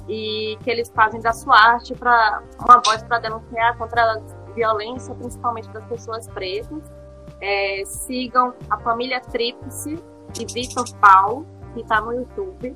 e 0.08 0.58
que 0.64 0.70
eles 0.70 0.90
fazem 0.90 1.20
da 1.20 1.32
sua 1.32 1.56
arte 1.56 1.94
para 1.94 2.42
uma 2.60 2.82
voz 2.84 3.00
para 3.04 3.20
denunciar 3.20 3.78
contra 3.78 4.02
a 4.02 4.52
violência, 4.54 5.14
principalmente 5.14 5.68
das 5.70 5.84
pessoas 5.84 6.26
pretas 6.26 7.03
é, 7.40 7.82
sigam 7.84 8.54
a 8.70 8.78
família 8.78 9.20
Tríplice 9.20 10.02
de 10.32 10.46
Vitor 10.52 10.84
Paulo, 10.96 11.46
que 11.72 11.80
está 11.80 12.00
no 12.00 12.12
YouTube. 12.12 12.74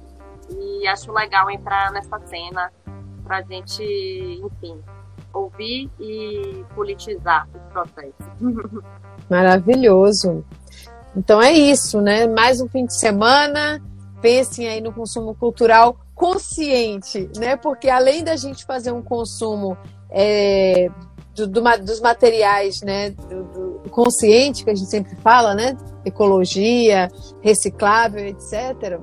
E 0.50 0.88
acho 0.88 1.12
legal 1.12 1.50
entrar 1.50 1.92
nessa 1.92 2.18
cena 2.26 2.72
para 3.22 3.38
a 3.38 3.42
gente, 3.42 3.82
enfim, 3.82 4.80
ouvir 5.32 5.90
e 6.00 6.64
politizar 6.74 7.46
os 7.54 7.72
processos. 7.72 8.26
Maravilhoso. 9.28 10.44
Então 11.14 11.42
é 11.42 11.52
isso, 11.52 12.00
né? 12.00 12.26
Mais 12.26 12.60
um 12.60 12.68
fim 12.68 12.86
de 12.86 12.94
semana. 12.94 13.82
Pensem 14.22 14.68
aí 14.68 14.80
no 14.80 14.92
consumo 14.92 15.34
cultural 15.34 15.98
consciente, 16.14 17.30
né? 17.36 17.56
Porque 17.56 17.88
além 17.88 18.24
da 18.24 18.36
gente 18.36 18.64
fazer 18.64 18.90
um 18.90 19.02
consumo 19.02 19.76
é, 20.10 20.90
do, 21.46 21.46
do, 21.46 21.84
dos 21.84 22.00
materiais, 22.00 22.82
né, 22.82 23.10
do, 23.10 23.44
do, 23.44 23.90
consciente 23.90 24.64
que 24.64 24.70
a 24.70 24.74
gente 24.74 24.90
sempre 24.90 25.16
fala, 25.16 25.54
né, 25.54 25.76
ecologia, 26.04 27.08
reciclável, 27.40 28.26
etc. 28.26 28.98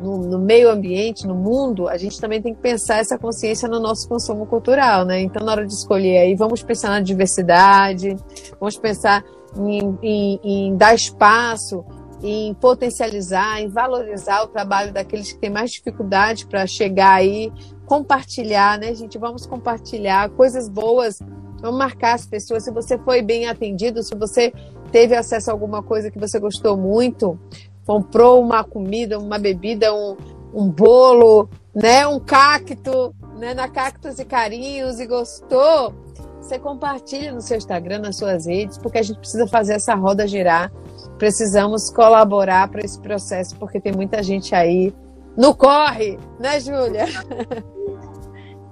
No, 0.00 0.18
no, 0.18 0.38
meio 0.38 0.68
ambiente, 0.68 1.26
no 1.26 1.34
mundo, 1.34 1.88
a 1.88 1.96
gente 1.96 2.20
também 2.20 2.42
tem 2.42 2.54
que 2.54 2.60
pensar 2.60 2.98
essa 2.98 3.16
consciência 3.16 3.68
no 3.68 3.78
nosso 3.78 4.08
consumo 4.08 4.46
cultural, 4.46 5.04
né? 5.04 5.20
Então, 5.20 5.44
na 5.44 5.52
hora 5.52 5.64
de 5.64 5.72
escolher 5.72 6.18
aí, 6.18 6.34
vamos 6.34 6.60
pensar 6.60 6.88
na 6.88 7.00
diversidade, 7.00 8.16
vamos 8.58 8.76
pensar 8.76 9.24
em, 9.56 9.98
em, 10.02 10.40
em 10.42 10.76
dar 10.76 10.92
espaço 10.92 11.84
em 12.22 12.54
potencializar, 12.54 13.60
em 13.60 13.68
valorizar 13.68 14.44
o 14.44 14.46
trabalho 14.46 14.92
daqueles 14.92 15.32
que 15.32 15.38
têm 15.38 15.50
mais 15.50 15.72
dificuldade 15.72 16.46
para 16.46 16.66
chegar 16.66 17.14
aí, 17.14 17.52
compartilhar, 17.84 18.78
né, 18.78 18.94
gente? 18.94 19.18
Vamos 19.18 19.44
compartilhar 19.44 20.30
coisas 20.30 20.68
boas, 20.68 21.18
vamos 21.62 21.78
marcar 21.78 22.14
as 22.14 22.26
pessoas. 22.26 22.64
Se 22.64 22.70
você 22.70 22.98
foi 22.98 23.22
bem 23.22 23.46
atendido, 23.46 24.02
se 24.02 24.14
você 24.14 24.52
teve 24.90 25.14
acesso 25.14 25.50
a 25.50 25.54
alguma 25.54 25.82
coisa 25.82 26.10
que 26.10 26.18
você 26.18 26.38
gostou 26.38 26.76
muito, 26.76 27.38
comprou 27.86 28.42
uma 28.42 28.64
comida, 28.64 29.18
uma 29.18 29.38
bebida, 29.38 29.94
um, 29.94 30.16
um 30.52 30.68
bolo, 30.68 31.48
né, 31.74 32.06
um 32.06 32.20
cacto, 32.20 33.14
né, 33.38 33.54
na 33.54 33.68
Cactos 33.68 34.18
e 34.18 34.24
Carinhos 34.24 35.00
e 35.00 35.06
gostou, 35.06 35.94
você 36.40 36.58
compartilha 36.58 37.32
no 37.32 37.40
seu 37.40 37.56
Instagram, 37.56 38.00
nas 38.00 38.16
suas 38.16 38.46
redes, 38.46 38.76
porque 38.76 38.98
a 38.98 39.02
gente 39.02 39.18
precisa 39.18 39.46
fazer 39.46 39.74
essa 39.74 39.94
roda 39.94 40.26
girar. 40.26 40.72
Precisamos 41.16 41.88
colaborar 41.88 42.68
para 42.68 42.84
esse 42.84 43.00
processo, 43.00 43.56
porque 43.56 43.80
tem 43.80 43.92
muita 43.92 44.22
gente 44.22 44.54
aí 44.54 44.92
no 45.36 45.54
corre, 45.54 46.18
né, 46.38 46.58
Júlia? 46.60 47.06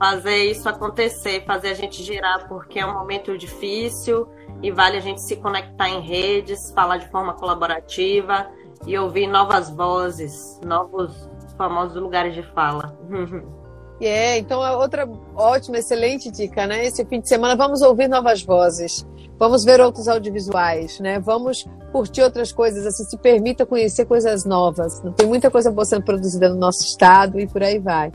Fazer 0.00 0.50
isso 0.50 0.66
acontecer, 0.66 1.44
fazer 1.44 1.68
a 1.68 1.74
gente 1.74 2.02
girar, 2.02 2.48
porque 2.48 2.78
é 2.78 2.86
um 2.86 2.94
momento 2.94 3.36
difícil 3.36 4.26
e 4.62 4.70
vale 4.70 4.96
a 4.96 5.00
gente 5.00 5.20
se 5.20 5.36
conectar 5.36 5.90
em 5.90 6.00
redes, 6.00 6.72
falar 6.74 6.96
de 6.96 7.08
forma 7.08 7.34
colaborativa 7.34 8.50
e 8.86 8.96
ouvir 8.96 9.26
novas 9.26 9.68
vozes, 9.68 10.58
novos 10.64 11.28
famosos 11.58 12.00
lugares 12.00 12.34
de 12.34 12.42
fala. 12.42 12.96
É, 14.02 14.38
então 14.38 14.64
é 14.64 14.74
outra 14.74 15.06
ótima, 15.36 15.76
excelente 15.76 16.30
dica, 16.30 16.66
né? 16.66 16.86
Esse 16.86 17.04
fim 17.04 17.20
de 17.20 17.28
semana 17.28 17.54
vamos 17.54 17.82
ouvir 17.82 18.08
novas 18.08 18.42
vozes, 18.42 19.06
vamos 19.38 19.62
ver 19.62 19.78
outros 19.78 20.08
audiovisuais, 20.08 20.98
né? 21.00 21.20
Vamos 21.20 21.68
curtir 21.92 22.22
outras 22.22 22.50
coisas, 22.50 22.86
assim, 22.86 23.04
se 23.04 23.18
permita 23.18 23.66
conhecer 23.66 24.06
coisas 24.06 24.46
novas. 24.46 25.02
Tem 25.18 25.26
muita 25.26 25.50
coisa 25.50 25.70
boa 25.70 25.84
sendo 25.84 26.02
produzida 26.02 26.48
no 26.48 26.56
nosso 26.56 26.82
estado 26.82 27.38
e 27.38 27.46
por 27.46 27.62
aí 27.62 27.78
vai. 27.78 28.10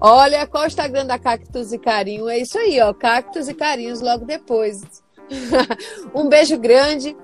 Olha, 0.00 0.46
qual 0.46 0.64
o 0.64 0.66
Instagram 0.66 1.06
da 1.06 1.18
Cactus 1.18 1.72
e 1.72 1.78
Carinho? 1.78 2.28
É 2.28 2.38
isso 2.38 2.58
aí, 2.58 2.80
ó, 2.80 2.92
Cactus 2.92 3.48
e 3.48 3.54
Carinhos 3.54 4.00
logo 4.00 4.24
depois. 4.24 4.82
um 6.14 6.28
beijo 6.28 6.58
grande. 6.58 7.16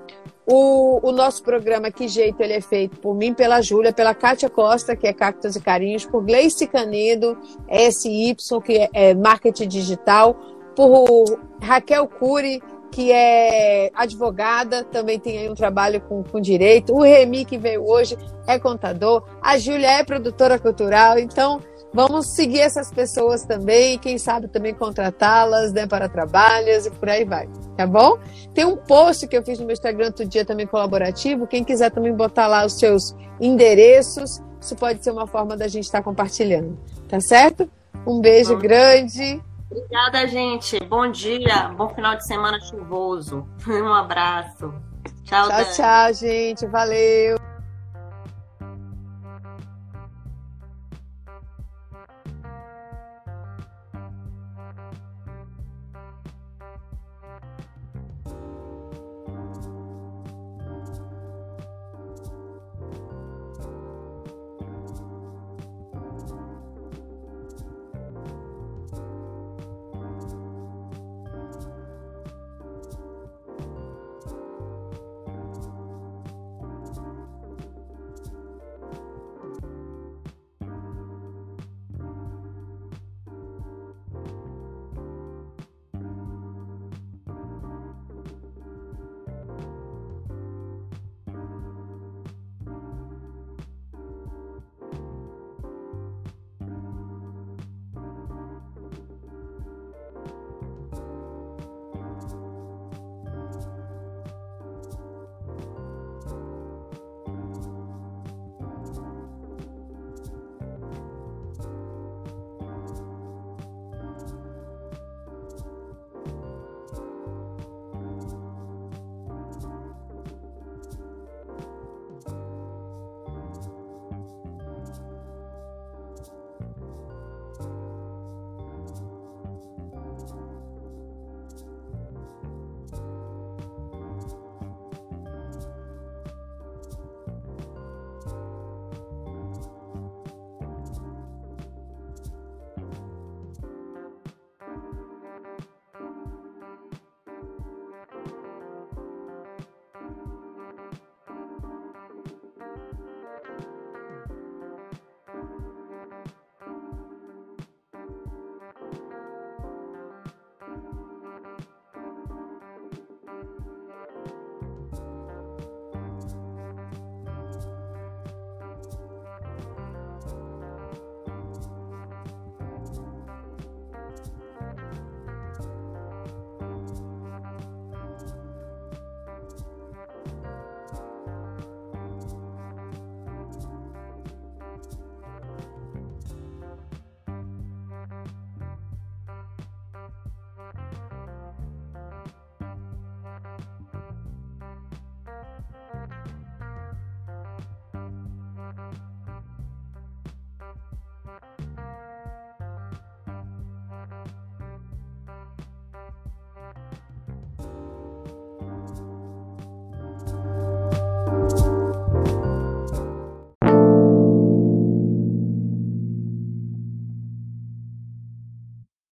O, 0.44 0.98
o, 1.08 1.12
nosso 1.12 1.40
programa 1.44 1.92
Que 1.92 2.08
Jeito 2.08 2.42
ele 2.42 2.54
é 2.54 2.60
feito 2.60 2.98
por 2.98 3.14
mim, 3.14 3.32
pela 3.32 3.62
Júlia, 3.62 3.92
pela 3.92 4.12
Kátia 4.12 4.50
Costa, 4.50 4.96
que 4.96 5.06
é 5.06 5.12
Cactos 5.12 5.54
e 5.54 5.60
Carinhos, 5.60 6.04
por 6.04 6.24
Gleice 6.24 6.66
Canedo, 6.66 7.38
SY, 7.70 8.34
que 8.64 8.76
é, 8.76 8.90
é 8.92 9.14
marketing 9.14 9.68
digital, 9.68 10.34
por 10.74 11.38
Raquel 11.62 12.08
Cury, 12.08 12.60
que 12.90 13.12
é 13.12 13.90
advogada, 13.94 14.84
também 14.84 15.18
tem 15.18 15.38
aí 15.38 15.48
um 15.48 15.54
trabalho 15.54 16.00
com, 16.02 16.24
com 16.24 16.40
direito. 16.40 16.92
O 16.92 17.02
Remi, 17.02 17.44
que 17.44 17.56
veio 17.56 17.88
hoje, 17.88 18.18
é 18.46 18.58
contador. 18.58 19.24
A 19.40 19.56
Júlia 19.56 19.92
é 19.92 20.04
produtora 20.04 20.58
cultural. 20.58 21.18
Então, 21.18 21.60
Vamos 21.94 22.34
seguir 22.34 22.60
essas 22.60 22.90
pessoas 22.90 23.44
também, 23.44 23.98
quem 23.98 24.16
sabe 24.16 24.48
também 24.48 24.72
contratá-las 24.72 25.72
né, 25.72 25.86
para 25.86 26.08
trabalhos 26.08 26.86
e 26.86 26.90
por 26.90 27.08
aí 27.08 27.24
vai, 27.24 27.48
tá 27.76 27.86
bom? 27.86 28.18
Tem 28.54 28.64
um 28.64 28.76
post 28.76 29.28
que 29.28 29.36
eu 29.36 29.42
fiz 29.42 29.58
no 29.58 29.66
meu 29.66 29.74
Instagram 29.74 30.06
outro 30.06 30.26
dia 30.26 30.44
também 30.44 30.66
colaborativo, 30.66 31.46
quem 31.46 31.62
quiser 31.62 31.90
também 31.90 32.14
botar 32.14 32.46
lá 32.46 32.64
os 32.64 32.78
seus 32.78 33.14
endereços, 33.38 34.40
isso 34.60 34.74
pode 34.76 35.04
ser 35.04 35.10
uma 35.10 35.26
forma 35.26 35.56
da 35.56 35.68
gente 35.68 35.84
estar 35.84 36.02
compartilhando, 36.02 36.78
tá 37.08 37.20
certo? 37.20 37.70
Um 38.06 38.20
beijo 38.20 38.54
bom. 38.54 38.60
grande. 38.60 39.42
Obrigada, 39.70 40.26
gente. 40.26 40.78
Bom 40.84 41.10
dia, 41.10 41.68
bom 41.76 41.88
final 41.94 42.16
de 42.16 42.26
semana 42.26 42.58
chuvoso. 42.60 43.46
Um 43.68 43.92
abraço. 43.92 44.72
Tchau, 45.24 45.48
tchau, 45.48 45.64
tchau, 45.72 46.12
gente. 46.14 46.66
Valeu. 46.66 47.51